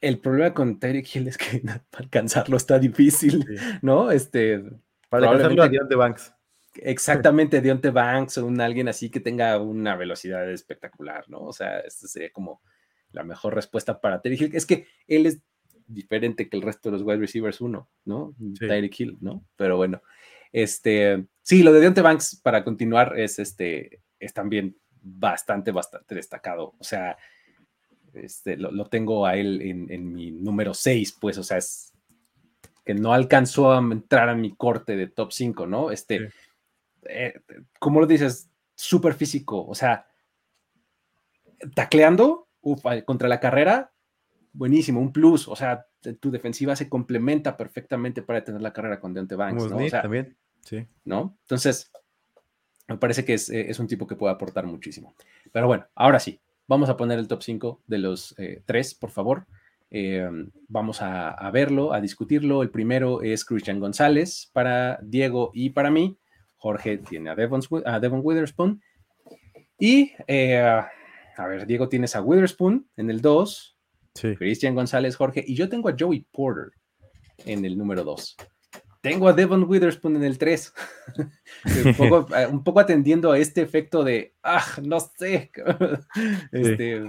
el 0.00 0.18
problema 0.18 0.52
con 0.52 0.80
Tyreek 0.80 1.14
Hill 1.14 1.28
es 1.28 1.38
que 1.38 1.60
para 1.60 1.80
alcanzarlo 1.92 2.56
está 2.56 2.78
difícil, 2.80 3.46
¿no? 3.82 4.10
Este, 4.10 4.64
para 5.08 5.30
alcanzarlo 5.30 5.62
a 5.62 5.68
Deontay 5.68 5.96
Banks. 5.96 6.34
Exactamente, 6.74 7.60
Deontay 7.60 7.92
Banks 7.92 8.38
o 8.38 8.46
un 8.46 8.60
alguien 8.60 8.88
así 8.88 9.10
que 9.10 9.20
tenga 9.20 9.60
una 9.60 9.94
velocidad 9.94 10.50
espectacular, 10.50 11.28
¿no? 11.28 11.38
O 11.42 11.52
sea, 11.52 11.78
este 11.78 12.08
sería 12.08 12.32
como 12.32 12.62
la 13.12 13.22
mejor 13.22 13.54
respuesta 13.54 14.00
para 14.00 14.20
Tyreek 14.20 14.40
Hill. 14.40 14.56
Es 14.56 14.66
que 14.66 14.88
él 15.06 15.26
es 15.26 15.40
diferente 15.86 16.48
que 16.48 16.56
el 16.56 16.62
resto 16.62 16.90
de 16.90 16.98
los 16.98 17.02
wide 17.02 17.18
receivers 17.18 17.60
uno, 17.60 17.88
¿no? 18.04 18.34
Tyreek 18.58 19.00
Hill, 19.00 19.18
¿no? 19.20 19.44
Pero 19.56 19.76
bueno, 19.76 20.02
este, 20.52 21.26
sí, 21.42 21.62
lo 21.62 21.72
de 21.72 21.80
Deontay 21.80 22.02
Banks, 22.02 22.40
para 22.42 22.64
continuar, 22.64 23.18
es 23.18 23.38
este, 23.38 24.00
es 24.18 24.32
también 24.32 24.76
bastante, 25.02 25.70
bastante 25.70 26.14
destacado. 26.14 26.74
O 26.78 26.84
sea, 26.84 27.16
este, 28.14 28.56
lo, 28.56 28.86
tengo 28.86 29.26
a 29.26 29.36
él 29.36 29.60
en, 29.62 30.12
mi 30.12 30.30
número 30.30 30.74
6, 30.74 31.18
pues, 31.20 31.38
o 31.38 31.42
sea, 31.42 31.58
es 31.58 31.92
que 32.84 32.94
no 32.94 33.12
alcanzó 33.12 33.72
a 33.72 33.78
entrar 33.78 34.28
a 34.28 34.34
mi 34.34 34.54
corte 34.54 34.96
de 34.96 35.08
top 35.08 35.32
5, 35.32 35.66
¿no? 35.66 35.90
Este, 35.90 36.30
eh, 37.08 37.34
como 37.78 38.00
lo 38.00 38.06
dices, 38.06 38.48
súper 38.74 39.14
físico, 39.14 39.66
o 39.66 39.74
sea, 39.74 40.06
tacleando 41.74 42.48
contra 43.04 43.28
la 43.28 43.40
carrera, 43.40 43.92
buenísimo, 44.56 45.00
un 45.00 45.12
plus, 45.12 45.48
o 45.48 45.56
sea, 45.56 45.86
tu 46.20 46.30
defensiva 46.30 46.74
se 46.74 46.88
complementa 46.88 47.56
perfectamente 47.56 48.22
para 48.22 48.42
tener 48.42 48.62
la 48.62 48.72
carrera 48.72 49.00
con 49.00 49.12
Deontay 49.12 49.36
Banks, 49.36 49.70
¿no? 49.70 49.76
O 49.76 49.88
sea, 49.88 50.02
también. 50.02 50.36
Sí. 50.62 50.86
¿No? 51.04 51.36
Entonces, 51.42 51.92
me 52.88 52.96
parece 52.96 53.24
que 53.24 53.34
es, 53.34 53.50
es, 53.50 53.78
un 53.78 53.86
tipo 53.86 54.06
que 54.06 54.16
puede 54.16 54.32
aportar 54.32 54.66
muchísimo. 54.66 55.14
Pero 55.52 55.66
bueno, 55.66 55.86
ahora 55.94 56.18
sí, 56.18 56.40
vamos 56.66 56.88
a 56.88 56.96
poner 56.96 57.18
el 57.18 57.28
top 57.28 57.42
5 57.42 57.82
de 57.86 57.98
los 57.98 58.34
eh, 58.38 58.62
tres, 58.64 58.94
por 58.94 59.10
favor. 59.10 59.46
Eh, 59.90 60.28
vamos 60.68 61.00
a, 61.00 61.50
verlo, 61.52 61.92
a 61.92 62.00
discutirlo. 62.00 62.62
El 62.62 62.70
primero 62.70 63.22
es 63.22 63.44
Christian 63.44 63.80
González 63.80 64.50
para 64.52 64.98
Diego 65.02 65.50
y 65.54 65.70
para 65.70 65.90
mí. 65.90 66.18
Jorge 66.56 66.98
tiene 66.98 67.30
a 67.30 67.34
Devon, 67.34 67.60
a 67.84 68.00
Devon 68.00 68.20
Witherspoon. 68.22 68.82
Y, 69.78 70.12
eh, 70.26 70.58
a 70.58 71.46
ver, 71.46 71.66
Diego 71.66 71.88
tienes 71.88 72.16
a 72.16 72.22
Witherspoon 72.22 72.88
en 72.96 73.10
el 73.10 73.20
2. 73.20 73.75
Christian 74.38 74.74
González, 74.74 75.16
Jorge. 75.16 75.44
Y 75.46 75.54
yo 75.54 75.68
tengo 75.68 75.88
a 75.88 75.96
Joey 75.98 76.26
Porter 76.30 76.72
en 77.44 77.64
el 77.64 77.76
número 77.76 78.04
2. 78.04 78.36
Tengo 79.06 79.28
a 79.28 79.32
Devon 79.32 79.64
Witherspoon 79.68 80.16
en 80.16 80.24
el 80.24 80.36
3. 80.36 80.72
Eh, 81.64 81.94
un, 82.50 82.64
poco, 82.64 82.80
atendiendo 82.80 83.30
a 83.30 83.38
este 83.38 83.62
efecto 83.62 84.02
de, 84.02 84.34
ah, 84.42 84.64
no 84.82 84.98
sé. 85.00 85.52
este, 86.52 87.02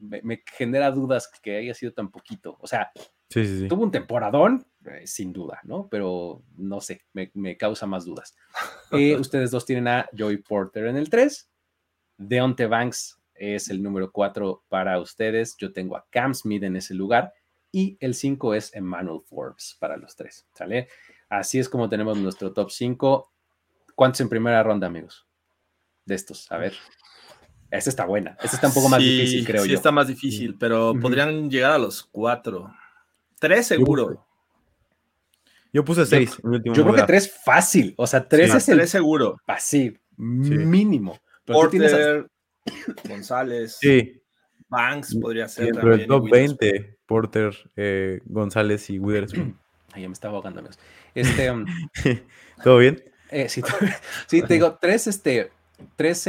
me, 0.00 0.42
genera 0.56 0.90
dudas 0.90 1.30
que 1.42 1.56
haya 1.56 1.74
sido 1.74 1.92
tan 1.92 2.10
poquito. 2.10 2.56
O 2.60 2.66
sea, 2.66 2.90
tuvo 3.30 3.84
un 3.84 3.90
temporadón, 3.90 4.66
eh, 4.84 5.06
sin 5.06 5.32
duda, 5.32 5.60
¿no? 5.64 5.88
Pero 5.88 6.42
no 6.56 6.80
sé, 6.80 7.02
me, 7.12 7.56
causa 7.56 7.86
más 7.86 8.04
dudas. 8.04 8.36
Eh, 8.92 9.16
ustedes 9.16 9.50
dos 9.50 9.64
tienen 9.64 9.88
a 9.88 10.08
Joey 10.16 10.38
Porter 10.38 10.86
en 10.86 10.96
el 10.96 11.08
3. 11.08 11.48
Deonte 12.18 12.66
Banks 12.66 13.19
es 13.40 13.70
el 13.70 13.82
número 13.82 14.12
4 14.12 14.64
para 14.68 15.00
ustedes. 15.00 15.56
Yo 15.56 15.72
tengo 15.72 15.96
a 15.96 16.06
Cam 16.10 16.34
Smith 16.34 16.62
en 16.62 16.76
ese 16.76 16.94
lugar. 16.94 17.32
Y 17.72 17.96
el 18.00 18.14
5 18.14 18.54
es 18.54 18.74
Emmanuel 18.74 19.22
Forbes 19.24 19.76
para 19.80 19.96
los 19.96 20.14
tres. 20.14 20.46
¿Sale? 20.54 20.88
Así 21.30 21.58
es 21.58 21.68
como 21.68 21.88
tenemos 21.88 22.18
nuestro 22.18 22.52
top 22.52 22.70
5. 22.70 23.32
¿Cuántos 23.94 24.20
en 24.20 24.28
primera 24.28 24.62
ronda, 24.62 24.88
amigos? 24.88 25.26
De 26.04 26.14
estos, 26.14 26.50
a 26.52 26.58
ver. 26.58 26.74
Esta 27.70 27.88
está 27.88 28.04
buena. 28.04 28.36
Esta 28.42 28.56
está 28.56 28.66
un 28.66 28.74
poco 28.74 28.88
más 28.88 29.00
difícil, 29.00 29.46
creo 29.46 29.62
yo. 29.62 29.68
Sí, 29.68 29.74
está 29.74 29.92
más 29.92 30.08
difícil, 30.08 30.56
pero 30.58 30.92
podrían 31.00 31.48
llegar 31.48 31.72
a 31.72 31.78
los 31.78 32.02
cuatro. 32.02 32.70
Tres 33.38 33.68
seguro. 33.68 34.26
Yo 35.72 35.84
puse 35.84 36.04
seis. 36.04 36.36
Yo, 36.42 36.72
creo 36.72 36.92
que 36.92 37.02
tres 37.04 37.32
fácil. 37.44 37.94
O 37.96 38.06
sea, 38.06 38.28
tres 38.28 38.54
es 38.54 38.68
el. 38.68 38.78
Tres 38.78 38.90
seguro. 38.90 39.36
Así, 39.46 39.96
mínimo. 40.16 41.18
Porter, 41.44 42.28
González. 43.08 43.78
Sí. 43.80 44.20
Banks 44.68 45.16
podría 45.16 45.48
ser. 45.48 45.72
Pero 45.74 45.94
el 45.94 46.06
top 46.06 46.30
20, 46.30 46.98
Porter, 47.06 47.54
eh, 47.76 48.20
González 48.24 48.88
y 48.90 48.98
Witherspoon. 48.98 49.58
Ahí 49.92 50.06
me 50.06 50.12
estaba 50.12 50.36
ahogando, 50.36 50.60
amigos. 50.60 50.78
Este, 51.14 51.50
um, 51.50 51.66
¿Todo 52.64 52.78
bien? 52.78 53.02
Eh, 53.30 53.48
sí, 53.48 53.62
sí, 54.26 54.42
te 54.42 54.54
digo, 54.54 54.78
tres, 54.80 55.08
este, 55.08 55.50
tres 55.96 56.28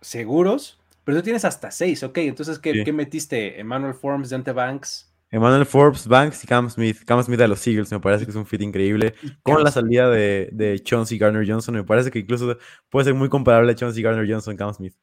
seguros, 0.00 0.78
pero 1.02 1.18
tú 1.18 1.24
tienes 1.24 1.44
hasta 1.44 1.72
seis, 1.72 2.02
ok. 2.04 2.18
Entonces, 2.18 2.60
¿qué, 2.60 2.92
metiste? 2.92 3.60
Emmanuel 3.60 3.94
Forbes, 3.94 4.30
Dante 4.30 4.52
Banks. 4.52 5.10
Emmanuel 5.30 5.66
Forbes, 5.66 6.06
Banks 6.06 6.44
y 6.44 6.46
Cam 6.46 6.70
Smith. 6.70 6.98
Cam 7.04 7.20
Smith 7.20 7.40
a 7.40 7.48
los 7.48 7.66
Eagles 7.66 7.90
me 7.90 7.98
parece 7.98 8.24
que 8.24 8.30
es 8.30 8.36
un 8.36 8.46
fit 8.46 8.62
increíble. 8.62 9.14
Con 9.42 9.64
la 9.64 9.72
salida 9.72 10.08
de, 10.08 10.48
de 10.52 10.78
Chauncey 10.78 11.18
Garner 11.18 11.44
Johnson, 11.44 11.74
me 11.74 11.82
parece 11.82 12.12
que 12.12 12.20
incluso 12.20 12.56
puede 12.88 13.06
ser 13.06 13.14
muy 13.14 13.28
comparable 13.28 13.72
a 13.72 13.74
Chauncey 13.74 14.00
Garner 14.00 14.30
Johnson, 14.30 14.56
Cam 14.56 14.72
Smith. 14.72 14.94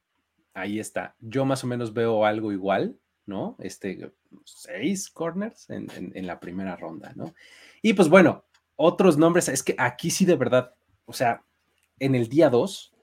Ahí 0.53 0.79
está. 0.79 1.15
Yo 1.19 1.45
más 1.45 1.63
o 1.63 1.67
menos 1.67 1.93
veo 1.93 2.25
algo 2.25 2.51
igual, 2.51 2.97
¿no? 3.25 3.55
Este, 3.59 4.11
seis 4.43 5.09
corners 5.09 5.69
en, 5.69 5.87
en 5.95 6.27
la 6.27 6.39
primera 6.39 6.75
ronda, 6.75 7.13
¿no? 7.15 7.33
Y 7.81 7.93
pues 7.93 8.09
bueno, 8.09 8.45
otros 8.75 9.17
nombres, 9.17 9.47
es 9.47 9.63
que 9.63 9.75
aquí 9.77 10.09
sí 10.09 10.25
de 10.25 10.35
verdad, 10.35 10.73
o 11.05 11.13
sea, 11.13 11.43
en 11.99 12.15
el 12.15 12.27
día 12.27 12.49
2, 12.49 12.93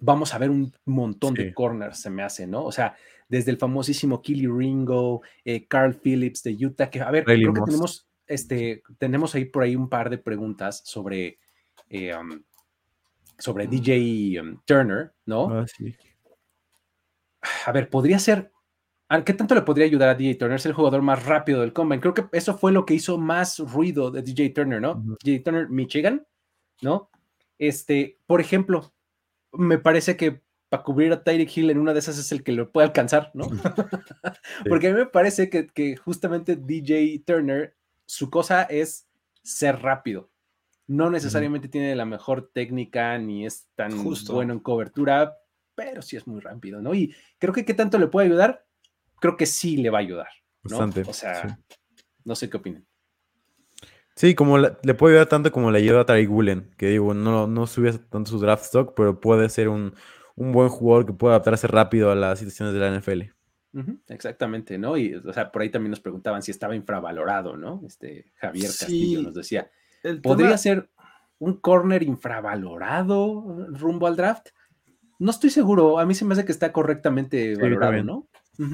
vamos 0.00 0.34
a 0.34 0.38
ver 0.38 0.50
un 0.50 0.74
montón 0.84 1.34
de 1.34 1.54
corners, 1.54 2.00
se 2.00 2.10
me 2.10 2.24
hace, 2.24 2.48
¿no? 2.48 2.64
O 2.64 2.72
sea, 2.72 2.96
desde 3.28 3.52
el 3.52 3.58
famosísimo 3.58 4.20
Killy 4.20 4.48
Ringo, 4.48 5.22
eh, 5.44 5.66
Carl 5.68 5.94
Phillips 5.94 6.42
de 6.42 6.66
Utah, 6.66 6.90
que 6.90 7.00
a 7.00 7.10
ver, 7.12 7.24
creo 7.24 7.54
que 7.54 7.60
tenemos, 7.60 8.08
este, 8.26 8.82
tenemos 8.98 9.34
ahí 9.36 9.44
por 9.44 9.62
ahí 9.62 9.76
un 9.76 9.88
par 9.88 10.10
de 10.10 10.18
preguntas 10.18 10.82
sobre, 10.84 11.38
eh, 11.88 12.12
um, 12.16 12.42
sobre 13.38 13.68
DJ 13.68 14.40
um, 14.40 14.60
Turner, 14.64 15.12
¿no? 15.26 15.60
Ah, 15.60 15.66
sí. 15.68 15.94
A 17.66 17.72
ver, 17.72 17.90
podría 17.90 18.18
ser 18.18 18.52
¿Qué 19.20 19.34
tanto 19.34 19.54
le 19.54 19.62
podría 19.62 19.84
ayudar 19.84 20.08
a 20.08 20.14
DJ 20.14 20.36
Turner? 20.36 20.56
Es 20.56 20.64
el 20.64 20.72
jugador 20.72 21.02
más 21.02 21.26
rápido 21.26 21.60
del 21.60 21.74
combine. 21.74 22.00
Creo 22.00 22.14
que 22.14 22.24
eso 22.32 22.56
fue 22.56 22.72
lo 22.72 22.86
que 22.86 22.94
hizo 22.94 23.18
más 23.18 23.58
ruido 23.58 24.10
de 24.10 24.22
DJ 24.22 24.50
Turner, 24.50 24.80
¿no? 24.80 25.04
DJ 25.22 25.40
Turner, 25.40 25.68
Michigan, 25.68 26.26
¿no? 26.80 27.10
Este, 27.58 28.18
por 28.26 28.40
ejemplo, 28.40 28.94
me 29.52 29.78
parece 29.78 30.16
que 30.16 30.40
para 30.70 30.82
cubrir 30.82 31.12
a 31.12 31.22
Tyreek 31.22 31.54
Hill 31.54 31.70
en 31.70 31.78
una 31.78 31.92
de 31.92 31.98
esas 31.98 32.16
es 32.16 32.32
el 32.32 32.42
que 32.42 32.52
lo 32.52 32.72
puede 32.72 32.86
alcanzar, 32.86 33.30
¿no? 33.34 33.44
Porque 34.68 34.88
a 34.88 34.92
mí 34.92 34.96
me 34.96 35.06
parece 35.06 35.50
que, 35.50 35.96
justamente 35.96 36.56
DJ 36.56 37.22
Turner, 37.26 37.76
su 38.06 38.30
cosa 38.30 38.62
es 38.62 39.06
ser 39.42 39.82
rápido. 39.82 40.30
No 40.86 41.10
necesariamente 41.10 41.68
tiene 41.68 41.94
la 41.94 42.06
mejor 42.06 42.50
técnica 42.52 43.18
ni 43.18 43.44
es 43.44 43.68
tan 43.74 43.92
bueno 44.28 44.54
en 44.54 44.60
cobertura, 44.60 45.36
pero 45.84 46.02
sí 46.02 46.16
es 46.16 46.26
muy 46.26 46.40
rápido, 46.40 46.80
¿no? 46.80 46.94
Y 46.94 47.14
creo 47.38 47.52
que 47.52 47.64
qué 47.64 47.74
tanto 47.74 47.98
le 47.98 48.06
puede 48.06 48.26
ayudar 48.26 48.64
creo 49.22 49.36
que 49.36 49.46
sí 49.46 49.76
le 49.78 49.88
va 49.88 49.98
a 49.98 50.00
ayudar. 50.02 50.28
Bastante. 50.64 51.02
O 51.06 51.12
sea, 51.12 51.58
no 52.24 52.34
sé 52.34 52.50
qué 52.50 52.56
opinan. 52.56 52.84
Sí, 54.16 54.34
como 54.34 54.58
le, 54.58 54.72
puede 54.94 55.14
ayudar 55.14 55.28
tanto 55.28 55.50
como 55.50 55.70
le 55.70 55.78
ayuda 55.78 56.00
a 56.00 56.04
Tariq 56.04 56.28
Woolen, 56.28 56.70
que 56.76 56.88
digo, 56.88 57.14
no, 57.14 57.46
no 57.46 57.66
sube 57.66 57.92
tanto 58.10 58.32
su 58.32 58.38
draft 58.38 58.64
stock, 58.64 58.94
pero 58.94 59.20
puede 59.20 59.48
ser 59.48 59.68
un, 59.68 59.94
buen 60.36 60.68
jugador 60.68 61.06
que 61.06 61.12
puede 61.12 61.34
adaptarse 61.34 61.66
rápido 61.68 62.10
a 62.10 62.14
las 62.14 62.40
situaciones 62.40 62.74
de 62.74 62.80
la 62.80 62.98
NFL. 62.98 63.22
exactamente, 64.08 64.76
¿no? 64.76 64.96
Y, 64.96 65.14
o 65.14 65.32
sea, 65.32 65.50
por 65.50 65.62
ahí 65.62 65.70
también 65.70 65.90
nos 65.90 66.00
preguntaban 66.00 66.42
si 66.42 66.50
estaba 66.50 66.74
infravalorado, 66.74 67.56
¿no? 67.56 67.80
Este 67.86 68.32
Javier 68.34 68.66
Castillo 68.66 69.22
nos 69.22 69.34
decía, 69.34 69.70
¿podría 70.22 70.58
ser 70.58 70.90
un 71.38 71.58
corner 71.58 72.02
infravalorado 72.02 73.66
rumbo 73.70 74.08
al 74.08 74.16
draft? 74.16 74.48
No 75.22 75.30
estoy 75.30 75.50
seguro, 75.50 75.98
a 75.98 76.06
mí 76.06 76.14
se 76.14 76.24
me 76.24 76.34
hace 76.34 76.44
que 76.44 76.52
está 76.52 76.72
correctamente 76.72 77.56
valorado, 77.56 78.02
¿no? 78.02 78.28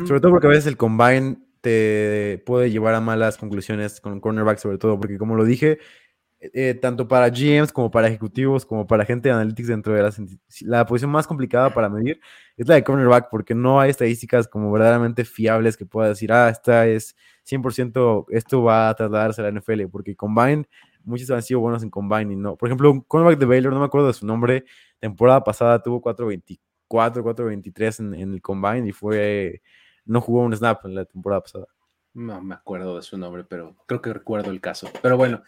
Sobre 0.06 0.20
todo 0.20 0.32
porque 0.32 0.46
a 0.46 0.50
veces 0.50 0.66
el 0.66 0.76
combine 0.76 1.36
te 1.60 2.42
puede 2.46 2.70
llevar 2.70 2.94
a 2.94 3.00
malas 3.00 3.36
conclusiones 3.36 4.00
con 4.00 4.20
cornerback, 4.20 4.58
sobre 4.58 4.78
todo, 4.78 4.98
porque 4.98 5.18
como 5.18 5.36
lo 5.36 5.44
dije, 5.44 5.78
eh, 6.40 6.74
tanto 6.80 7.08
para 7.08 7.28
GMs 7.30 7.72
como 7.72 7.90
para 7.90 8.08
ejecutivos, 8.08 8.64
como 8.64 8.86
para 8.86 9.04
gente 9.04 9.28
de 9.28 9.34
analytics 9.34 9.68
dentro 9.68 9.92
de 9.92 10.10
la 10.62 10.86
posición 10.86 11.10
más 11.10 11.26
complicada 11.26 11.74
para 11.74 11.88
medir 11.88 12.20
es 12.56 12.66
la 12.66 12.76
de 12.76 12.84
cornerback, 12.84 13.28
porque 13.28 13.54
no 13.54 13.80
hay 13.80 13.90
estadísticas 13.90 14.48
como 14.48 14.70
verdaderamente 14.72 15.24
fiables 15.24 15.76
que 15.76 15.84
pueda 15.84 16.08
decir, 16.08 16.32
ah, 16.32 16.48
esta 16.48 16.86
es 16.86 17.14
100%, 17.44 18.26
esto 18.30 18.62
va 18.62 18.88
a 18.88 18.94
trasladarse 18.94 19.40
a 19.40 19.44
la 19.44 19.50
NFL, 19.50 19.88
porque 19.90 20.16
combine, 20.16 20.66
muchos 21.08 21.30
han 21.30 21.42
sido 21.42 21.60
buenos 21.60 21.82
en 21.82 21.90
combine 21.90 22.36
no. 22.36 22.56
Por 22.56 22.68
ejemplo, 22.68 22.90
un 22.90 23.00
cornerback 23.00 23.38
de 23.38 23.46
Baylor, 23.46 23.72
no 23.72 23.80
me 23.80 23.86
acuerdo 23.86 24.08
de 24.08 24.14
su 24.14 24.26
nombre, 24.26 24.64
temporada 25.00 25.42
pasada 25.42 25.82
tuvo 25.82 26.00
4.24 26.00 26.60
4, 26.88 27.22
4-23 27.22 28.00
en, 28.00 28.14
en 28.14 28.34
el 28.34 28.42
combine 28.42 28.88
y 28.88 28.92
fue, 28.92 29.62
no 30.06 30.20
jugó 30.20 30.42
un 30.42 30.56
snap 30.56 30.84
en 30.86 30.94
la 30.94 31.04
temporada 31.04 31.42
pasada. 31.42 31.66
No 32.14 32.40
me 32.40 32.54
acuerdo 32.54 32.96
de 32.96 33.02
su 33.02 33.16
nombre, 33.16 33.44
pero 33.44 33.76
creo 33.86 34.02
que 34.02 34.12
recuerdo 34.12 34.50
el 34.50 34.60
caso. 34.60 34.88
Pero 35.02 35.16
bueno, 35.16 35.42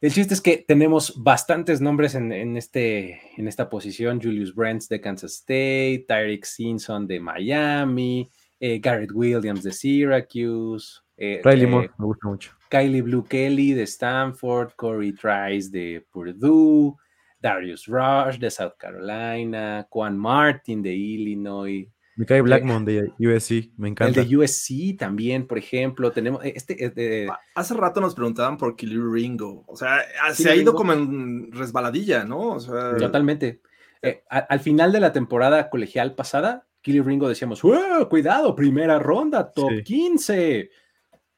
el 0.00 0.12
chiste 0.12 0.34
es 0.34 0.42
que 0.42 0.58
tenemos 0.58 1.14
bastantes 1.16 1.80
nombres 1.80 2.14
en, 2.14 2.32
en, 2.32 2.56
este, 2.56 3.20
en 3.40 3.48
esta 3.48 3.70
posición. 3.70 4.20
Julius 4.20 4.54
Brents 4.54 4.88
de 4.88 5.00
Kansas 5.00 5.32
State, 5.32 6.04
Tyreek 6.06 6.44
Simpson 6.44 7.06
de 7.06 7.20
Miami, 7.20 8.30
eh, 8.60 8.78
Garrett 8.80 9.12
Williams 9.12 9.62
de 9.62 9.72
Syracuse. 9.72 11.00
Eh, 11.16 11.40
Riley 11.42 11.64
eh, 11.64 11.66
Moore, 11.66 11.90
me 11.98 12.04
gusta 12.04 12.28
mucho. 12.28 12.52
Kylie 12.68 13.02
Blue 13.02 13.24
Kelly 13.24 13.72
de 13.72 13.84
Stanford, 13.84 14.72
Corey 14.76 15.12
Trice 15.12 15.70
de 15.70 16.06
Purdue, 16.10 16.94
Darius 17.40 17.86
Rush 17.86 18.38
de 18.38 18.50
South 18.50 18.74
Carolina, 18.78 19.86
Juan 19.88 20.18
Martin 20.18 20.82
de 20.82 20.94
Illinois. 20.94 21.88
Mikael 22.16 22.42
Blackmon 22.42 22.84
de 22.84 23.12
USC, 23.18 23.72
me 23.76 23.88
encanta. 23.88 24.20
El 24.20 24.28
de 24.28 24.36
USC 24.36 24.96
también, 24.98 25.46
por 25.46 25.58
ejemplo, 25.58 26.10
tenemos 26.12 26.42
este. 26.44 27.28
Hace 27.54 27.74
rato 27.74 28.00
nos 28.00 28.14
preguntaban 28.14 28.56
por 28.56 28.74
Kili 28.74 28.98
Ringo, 28.98 29.64
o 29.66 29.76
sea, 29.76 29.98
se 30.32 30.50
ha 30.50 30.54
ido 30.54 30.74
como 30.74 30.94
en 30.94 31.52
resbaladilla, 31.52 32.24
¿no? 32.24 32.56
Totalmente. 32.98 33.60
Eh, 34.00 34.22
al 34.28 34.60
final 34.60 34.92
de 34.92 35.00
la 35.00 35.12
temporada 35.12 35.68
colegial 35.68 36.14
pasada, 36.14 36.66
Kili 36.80 37.02
Ringo 37.02 37.28
decíamos, 37.28 37.60
cuidado, 38.08 38.54
primera 38.54 38.98
ronda, 38.98 39.52
top 39.52 39.82
15. 39.84 40.70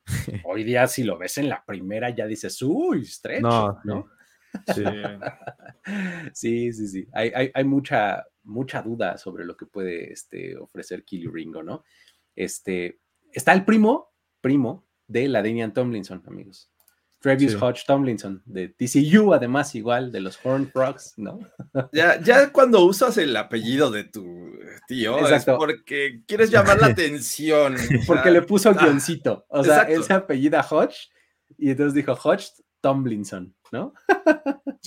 Hoy 0.45 0.65
día, 0.65 0.87
si 0.87 1.05
lo 1.05 1.19
ves 1.19 1.39
en 1.39 1.49
la 1.49 1.65
primera, 1.65 2.11
ya 2.11 2.27
dices, 2.27 2.61
uy, 2.63 3.05
stretch, 3.05 3.43
¿no? 3.43 3.79
¿no? 3.85 4.09
Sí, 4.75 4.83
sí, 6.73 6.89
sí. 6.89 7.09
Hay, 7.13 7.65
mucha, 7.65 8.25
mucha 8.45 8.83
duda 8.83 9.19
sobre 9.19 9.45
lo 9.45 9.57
que 9.57 9.67
puede 9.67 10.13
este, 10.13 10.57
ofrecer 10.57 11.05
Killy 11.05 11.29
Ringo, 11.29 11.63
¿no? 11.63 11.85
Este, 12.35 13.01
está 13.33 13.53
el 13.53 13.65
primo, 13.65 14.13
primo 14.41 14.87
de 15.07 15.29
la 15.29 15.43
Damian 15.43 15.73
Tomlinson, 15.73 16.23
amigos. 16.27 16.71
Travis 17.21 17.55
Hodge 17.61 17.85
Tomlinson, 17.85 18.43
de 18.45 18.69
TCU, 18.69 19.35
además, 19.35 19.75
igual, 19.75 20.13
de 20.13 20.21
los 20.21 20.39
Horn 20.43 20.71
Frogs, 20.71 21.15
¿no? 21.17 21.41
Ya, 21.93 22.21
ya 22.21 22.53
cuando 22.53 22.85
usas 22.85 23.19
el 23.19 23.37
apellido 23.37 23.91
de 23.91 24.05
tu 24.05 24.53
tío, 24.87 25.19
es 25.29 25.45
porque 25.45 26.23
quieres 26.27 26.51
llamar 26.51 26.81
la 26.81 26.87
atención. 26.89 27.77
porque 28.07 28.31
le 28.31 28.43
puso 28.43 28.71
ah, 28.71 28.73
guioncito. 28.73 29.47
O 29.49 29.65
sea, 29.65 29.83
él 29.83 30.05
se 30.05 30.13
apellida 30.13 30.67
Hodge 30.69 31.09
y 31.57 31.71
entonces 31.71 31.95
dijo 31.95 32.13
Hodge 32.13 32.51
Tomlinson, 32.81 33.55
¿no? 33.73 33.93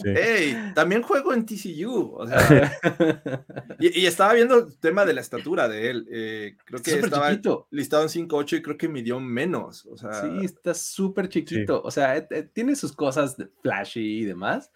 Hey, 0.03 0.71
también 0.73 1.01
juego 1.01 1.33
en 1.33 1.45
TCU, 1.45 2.15
o 2.15 2.27
sea, 2.27 2.71
y, 3.79 4.05
estaba 4.05 4.33
viendo 4.33 4.59
el 4.59 4.79
tema 4.79 5.05
de 5.05 5.13
la 5.13 5.21
estatura 5.21 5.67
de 5.67 5.89
él, 5.89 6.07
eh, 6.11 6.57
creo 6.65 6.81
que 6.81 6.91
estaba 6.91 7.29
listado 7.69 8.03
en 8.03 8.09
5'8 8.09 8.57
y 8.57 8.61
creo 8.61 8.77
que 8.77 8.87
midió 8.87 9.19
menos, 9.19 9.85
o 9.85 9.97
sea. 9.97 10.13
Sí, 10.13 10.45
está 10.45 10.73
súper 10.73 11.29
chiquito, 11.29 11.81
o 11.83 11.91
sea, 11.91 12.17
eh, 12.17 12.27
eh, 12.31 12.49
tiene 12.51 12.75
sus 12.75 12.93
cosas 12.93 13.35
flashy 13.61 14.19
y 14.19 14.25
demás, 14.25 14.71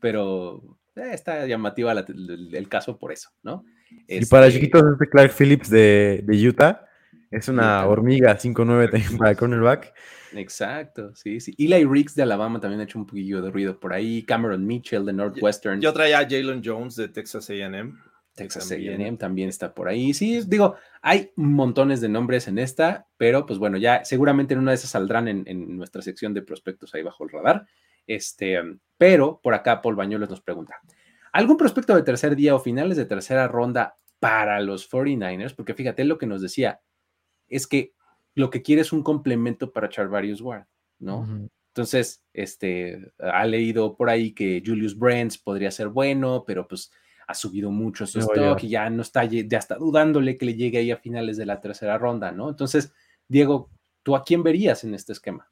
pero 0.00 0.78
está 0.94 1.46
llamativa 1.46 1.92
el, 1.92 2.68
caso 2.68 2.98
por 2.98 3.12
eso, 3.12 3.30
¿no? 3.42 3.64
y 4.06 4.24
para 4.26 4.46
este 4.46 4.60
chiquitos, 4.60 4.84
este 4.92 5.08
Clark 5.08 5.32
Phillips 5.32 5.68
de, 5.68 6.22
de 6.24 6.48
Utah 6.48 6.86
es 7.30 7.48
una 7.48 7.86
hormiga 7.86 8.36
5'9 8.36 9.18
para 9.18 9.34
cornerback. 9.34 9.94
Exacto, 10.32 11.14
sí, 11.14 11.40
sí. 11.40 11.54
Eli 11.58 11.84
Riggs 11.84 12.14
de 12.14 12.22
Alabama 12.22 12.60
también 12.60 12.80
ha 12.80 12.84
hecho 12.84 12.98
un 12.98 13.06
poquillo 13.06 13.42
de 13.42 13.50
ruido 13.50 13.78
por 13.78 13.92
ahí. 13.92 14.22
Cameron 14.24 14.66
Mitchell 14.66 15.04
de 15.04 15.12
Northwestern. 15.12 15.80
Yo, 15.80 15.92
traía 15.92 16.18
a 16.18 16.22
Jalen 16.22 16.62
Jones 16.64 16.96
de 16.96 17.08
Texas 17.08 17.50
AM. 17.50 17.98
Texas 18.34 18.70
AM 18.72 19.16
también 19.18 19.48
está 19.48 19.74
por 19.74 19.88
ahí. 19.88 20.14
Sí, 20.14 20.40
digo, 20.46 20.76
hay 21.02 21.30
montones 21.36 22.00
de 22.00 22.08
nombres 22.08 22.48
en 22.48 22.58
esta, 22.58 23.06
pero 23.16 23.44
pues 23.44 23.58
bueno, 23.58 23.76
ya 23.76 24.04
seguramente 24.04 24.54
en 24.54 24.60
una 24.60 24.70
de 24.70 24.76
esas 24.76 24.90
saldrán 24.90 25.28
en, 25.28 25.76
nuestra 25.76 26.00
sección 26.00 26.32
de 26.32 26.42
prospectos 26.42 26.94
ahí 26.94 27.02
bajo 27.02 27.24
el 27.24 27.30
radar. 27.30 27.66
Este, 28.06 28.58
pero 28.96 29.40
por 29.42 29.54
acá 29.54 29.82
Paul 29.82 29.96
Bañuelos 29.96 30.30
nos 30.30 30.40
pregunta: 30.40 30.76
¿algún 31.32 31.56
prospecto 31.56 31.94
de 31.94 32.02
tercer 32.02 32.36
día 32.36 32.54
o 32.54 32.60
finales 32.60 32.96
de 32.96 33.04
tercera 33.04 33.46
ronda 33.48 33.96
para 34.20 34.60
los 34.60 34.90
49ers? 34.90 35.54
Porque 35.54 35.74
fíjate 35.74 36.04
lo 36.04 36.16
que 36.16 36.26
nos 36.26 36.40
decía, 36.40 36.80
es 37.48 37.66
que 37.66 37.92
lo 38.34 38.50
que 38.50 38.62
quiere 38.62 38.82
es 38.82 38.92
un 38.92 39.02
complemento 39.02 39.72
para 39.72 39.88
Charvarius 39.88 40.40
Ward, 40.40 40.66
¿no? 40.98 41.48
Entonces, 41.74 42.22
este, 42.32 43.12
ha 43.18 43.44
leído 43.44 43.96
por 43.96 44.10
ahí 44.10 44.32
que 44.32 44.62
Julius 44.64 44.98
Brands 44.98 45.38
podría 45.38 45.70
ser 45.70 45.88
bueno, 45.88 46.44
pero 46.46 46.66
pues 46.66 46.90
ha 47.26 47.34
subido 47.34 47.70
mucho 47.70 48.06
su 48.06 48.18
stock 48.18 48.62
y 48.64 48.70
ya 48.70 48.90
no 48.90 49.02
está, 49.02 49.24
ya 49.24 49.58
está 49.58 49.76
dudándole 49.76 50.36
que 50.36 50.46
le 50.46 50.54
llegue 50.54 50.78
ahí 50.78 50.90
a 50.90 50.96
finales 50.96 51.36
de 51.36 51.46
la 51.46 51.60
tercera 51.60 51.96
ronda, 51.96 52.32
¿no? 52.32 52.48
Entonces, 52.48 52.92
Diego, 53.28 53.70
¿tú 54.02 54.16
a 54.16 54.24
quién 54.24 54.42
verías 54.42 54.82
en 54.82 54.94
este 54.94 55.12
esquema? 55.12 55.48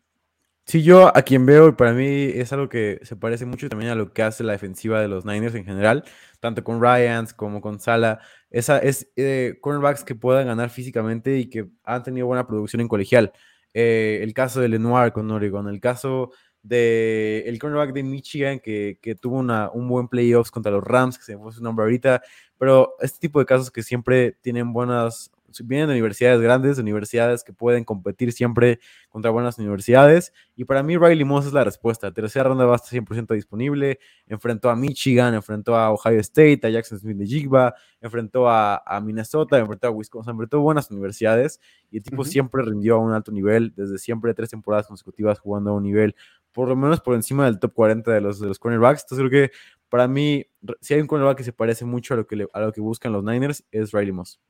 Sí, 0.71 0.83
yo 0.83 1.17
a 1.17 1.23
quien 1.23 1.47
veo, 1.47 1.75
para 1.79 1.95
mí 1.95 2.05
es 2.05 2.53
algo 2.53 2.69
que 2.69 3.01
se 3.03 3.17
parece 3.17 3.47
mucho 3.47 3.71
también 3.71 3.91
a 3.91 3.95
lo 3.95 4.13
que 4.13 4.23
hace 4.23 4.45
la 4.45 4.53
defensiva 4.53 5.01
de 5.01 5.09
los 5.09 5.25
Niners 5.25 5.55
en 5.55 5.65
general, 5.65 6.05
tanto 6.41 6.63
con 6.63 6.83
Ryans 6.83 7.33
como 7.33 7.63
con 7.63 7.81
Sala. 7.81 8.21
Esa 8.51 8.79
es 8.79 9.11
eh, 9.17 9.57
cornerbacks 9.63 10.05
que 10.05 10.15
puedan 10.15 10.47
ganar 10.47 10.69
físicamente 10.69 11.39
y 11.39 11.49
que 11.49 11.71
han 11.85 12.03
tenido 12.03 12.27
buena 12.27 12.47
producción 12.47 12.83
en 12.83 12.89
colegial. 12.89 13.33
Eh, 13.73 14.21
el 14.23 14.35
caso 14.35 14.61
de 14.61 14.69
Lenoir 14.69 15.13
con 15.13 15.31
Oregon, 15.31 15.69
el 15.69 15.81
caso 15.81 16.33
de 16.63 17.45
el 17.47 17.59
cornerback 17.59 17.95
de 17.95 18.03
Michigan 18.03 18.61
que, 18.61 18.99
que 19.01 19.15
tuvo 19.15 19.39
una, 19.39 19.71
un 19.71 19.89
buen 19.89 20.09
playoffs 20.09 20.51
contra 20.51 20.71
los 20.71 20.85
Rams, 20.85 21.17
que 21.17 21.25
se 21.25 21.35
me 21.35 21.45
fue 21.45 21.53
su 21.53 21.63
nombre 21.63 21.85
ahorita, 21.85 22.21
pero 22.59 22.95
este 23.01 23.21
tipo 23.21 23.39
de 23.39 23.47
casos 23.47 23.71
que 23.71 23.83
siempre 23.83 24.33
tienen 24.43 24.75
buenas, 24.75 25.31
vienen 25.65 25.89
de 25.89 25.95
universidades 25.95 26.41
grandes, 26.41 26.79
universidades 26.79 27.45
que 27.45 27.53
pueden 27.53 27.85
competir 27.85 28.33
siempre 28.33 28.81
contra 29.09 29.31
buenas 29.31 29.59
universidades. 29.59 30.33
Y 30.57 30.65
para 30.65 30.83
mí, 30.83 30.97
Riley 30.97 31.25
Moss 31.25 31.47
es 31.47 31.53
la 31.53 31.65
respuesta. 31.65 32.13
Tercera 32.13 32.49
ronda 32.49 32.65
va 32.67 32.75
a 32.75 32.77
estar 32.77 32.91
100% 32.91 33.35
disponible. 33.35 33.99
Enfrentó 34.27 34.71
a 34.71 34.77
Michigan, 34.77 35.35
enfrentó 35.35 35.77
a 35.77 35.91
Ohio 35.93 36.21
State, 36.21 36.61
a 36.65 36.71
Jackson 36.71 36.99
Smith 36.99 37.17
de 37.17 37.27
Jigba, 37.27 37.75
enfrentó 38.01 38.49
a, 38.49 38.83
Minnesota, 39.03 39.59
enfrentó 39.59 39.89
a 39.89 39.91
Wisconsin, 39.91 40.33
enfrentó 40.33 40.59
a 40.59 40.61
buenas 40.61 40.91
universidades. 40.91 41.61
Y 41.91 41.99
el 41.99 42.03
tipo 42.03 42.25
siempre 42.25 42.63
rindió 42.63 42.97
a 42.97 42.99
un 42.99 43.13
alto 43.13 43.33
nivel, 43.33 43.73
desde 43.75 43.99
siempre 43.99 44.35
tres 44.35 44.51
temporadas 44.51 44.87
consecutivas 44.87 45.39
jugando 45.39 45.71
a 45.71 45.75
un 45.75 45.83
nivel 45.83 46.15
por 46.53 46.69
lo 46.69 46.75
menos 46.75 47.01
por 47.01 47.15
encima 47.15 47.45
del 47.45 47.61
top 47.61 47.73
40 47.73 48.11
de 48.11 48.21
los, 48.21 48.41
de 48.41 48.49
los 48.49 48.59
cornerbacks. 48.59 49.03
Entonces 49.05 49.29
creo 49.29 49.49
que 49.49 49.55
para 49.89 50.09
mí, 50.09 50.45
si 50.81 50.95
hay 50.95 51.01
un 51.01 51.07
cornerback 51.07 51.39
que 51.39 51.45
se 51.45 51.53
parece 51.53 51.85
mucho 51.85 52.15
a 52.15 52.17
lo 52.17 52.27
que, 52.27 52.47
a 52.53 52.61
lo 52.61 52.73
que 52.73 52.81
buscan 52.81 53.13
los 53.13 53.25
Niners, 53.25 53.65
es 53.71 53.93
Riley 53.93 54.13
Moss. 54.13 54.41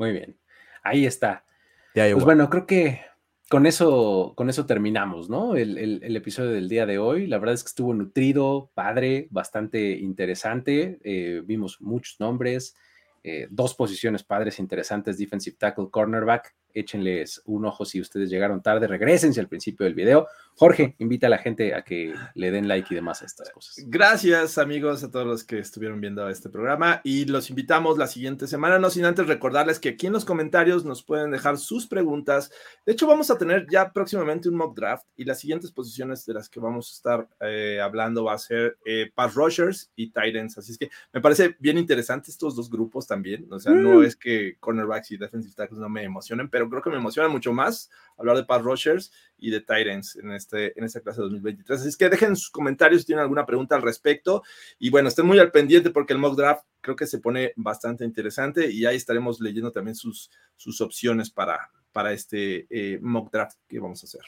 Muy 0.00 0.12
bien. 0.12 0.34
Ahí 0.82 1.04
está. 1.04 1.44
pues 1.92 2.24
bueno, 2.24 2.48
creo 2.48 2.66
que 2.66 3.02
con 3.50 3.66
eso, 3.66 4.32
con 4.34 4.48
eso 4.48 4.64
terminamos, 4.64 5.28
¿no? 5.28 5.56
El, 5.56 6.16
episodio 6.16 6.52
del 6.52 6.70
día 6.70 6.86
de 6.86 6.98
hoy. 6.98 7.26
La 7.26 7.36
verdad 7.36 7.54
es 7.54 7.62
que 7.62 7.68
estuvo 7.68 7.92
nutrido, 7.92 8.70
padre, 8.72 9.28
bastante 9.30 9.90
interesante. 9.90 10.98
Eh, 11.04 11.42
vimos 11.44 11.82
muchos 11.82 12.18
nombres, 12.18 12.74
eh, 13.22 13.46
dos 13.50 13.74
posiciones 13.74 14.22
padres 14.22 14.58
interesantes, 14.58 15.18
defensive 15.18 15.58
tackle, 15.58 15.90
cornerback 15.90 16.54
échenles 16.72 17.42
un 17.44 17.64
ojo 17.66 17.84
si 17.84 18.00
ustedes 18.00 18.30
llegaron 18.30 18.62
tarde, 18.62 18.86
regresense 18.86 19.40
al 19.40 19.48
principio 19.48 19.84
del 19.84 19.94
video. 19.94 20.28
Jorge, 20.60 20.94
invita 20.98 21.26
a 21.26 21.30
la 21.30 21.38
gente 21.38 21.74
a 21.74 21.82
que 21.82 22.14
le 22.34 22.50
den 22.50 22.68
like 22.68 22.88
y 22.90 22.94
demás 22.94 23.22
a 23.22 23.24
estas 23.24 23.50
cosas. 23.50 23.82
Gracias 23.88 24.58
amigos 24.58 25.02
a 25.02 25.10
todos 25.10 25.26
los 25.26 25.42
que 25.42 25.58
estuvieron 25.58 26.00
viendo 26.00 26.28
este 26.28 26.48
programa 26.48 27.00
y 27.02 27.24
los 27.24 27.50
invitamos 27.50 27.98
la 27.98 28.06
siguiente 28.06 28.46
semana, 28.46 28.78
no 28.78 28.90
sin 28.90 29.04
antes 29.04 29.26
recordarles 29.26 29.80
que 29.80 29.88
aquí 29.88 30.06
en 30.06 30.12
los 30.12 30.24
comentarios 30.24 30.84
nos 30.84 31.02
pueden 31.02 31.30
dejar 31.30 31.58
sus 31.58 31.86
preguntas. 31.86 32.52
De 32.86 32.92
hecho, 32.92 33.06
vamos 33.06 33.30
a 33.30 33.38
tener 33.38 33.66
ya 33.70 33.90
próximamente 33.90 34.48
un 34.48 34.56
mock 34.56 34.76
draft 34.76 35.06
y 35.16 35.24
las 35.24 35.40
siguientes 35.40 35.72
posiciones 35.72 36.24
de 36.26 36.34
las 36.34 36.48
que 36.48 36.60
vamos 36.60 36.90
a 36.90 36.94
estar 36.94 37.28
eh, 37.40 37.80
hablando 37.82 38.24
va 38.24 38.34
a 38.34 38.38
ser 38.38 38.76
eh, 38.84 39.10
pass 39.14 39.34
rushers 39.34 39.90
y 39.96 40.12
Titans. 40.12 40.58
Así 40.58 40.72
es 40.72 40.78
que 40.78 40.90
me 41.12 41.20
parece 41.20 41.56
bien 41.58 41.78
interesante 41.78 42.30
estos 42.30 42.54
dos 42.54 42.70
grupos 42.70 43.06
también. 43.06 43.50
O 43.50 43.58
sea, 43.58 43.72
no 43.72 44.00
mm. 44.00 44.04
es 44.04 44.14
que 44.14 44.56
cornerbacks 44.60 45.10
y 45.10 45.16
defensive 45.16 45.54
tackles 45.56 45.80
no 45.80 45.88
me 45.88 46.04
emocionen, 46.04 46.48
pero 46.48 46.60
pero 46.60 46.68
creo 46.68 46.82
que 46.82 46.90
me 46.90 46.96
emociona 46.96 47.28
mucho 47.28 47.52
más 47.52 47.90
hablar 48.18 48.36
de 48.36 48.44
pass 48.44 48.62
rushers 48.62 49.12
y 49.40 49.50
de 49.50 49.60
Titans 49.60 50.16
en, 50.16 50.32
este, 50.32 50.78
en 50.78 50.84
esta 50.84 51.00
clase 51.00 51.20
2023. 51.20 51.80
Así 51.80 51.88
es 51.88 51.96
que 51.96 52.08
dejen 52.08 52.36
sus 52.36 52.50
comentarios 52.50 53.02
si 53.02 53.06
tienen 53.06 53.22
alguna 53.22 53.46
pregunta 53.46 53.76
al 53.76 53.82
respecto. 53.82 54.42
Y 54.78 54.90
bueno, 54.90 55.08
estén 55.08 55.26
muy 55.26 55.38
al 55.38 55.50
pendiente 55.50 55.90
porque 55.90 56.12
el 56.12 56.18
mock 56.18 56.36
draft 56.36 56.64
creo 56.80 56.96
que 56.96 57.06
se 57.06 57.18
pone 57.18 57.52
bastante 57.56 58.04
interesante 58.04 58.70
y 58.70 58.86
ahí 58.86 58.96
estaremos 58.96 59.40
leyendo 59.40 59.72
también 59.72 59.94
sus, 59.94 60.30
sus 60.56 60.80
opciones 60.80 61.30
para, 61.30 61.70
para 61.92 62.12
este 62.12 62.66
eh, 62.70 62.98
mock 63.00 63.32
draft 63.32 63.58
que 63.68 63.80
vamos 63.80 64.02
a 64.02 64.06
hacer. 64.06 64.22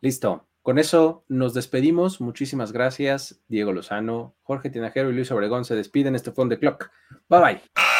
Listo. 0.00 0.46
Con 0.62 0.78
eso 0.78 1.24
nos 1.28 1.54
despedimos. 1.54 2.20
Muchísimas 2.20 2.72
gracias. 2.72 3.40
Diego 3.48 3.72
Lozano, 3.72 4.36
Jorge 4.42 4.68
Tinajero 4.68 5.10
y 5.10 5.14
Luis 5.14 5.30
Obregón 5.30 5.64
se 5.64 5.74
despiden. 5.74 6.14
Este 6.14 6.32
fue 6.32 6.42
On 6.42 6.50
The 6.50 6.58
Clock. 6.58 6.90
Bye 7.28 7.40
bye. 7.40 7.99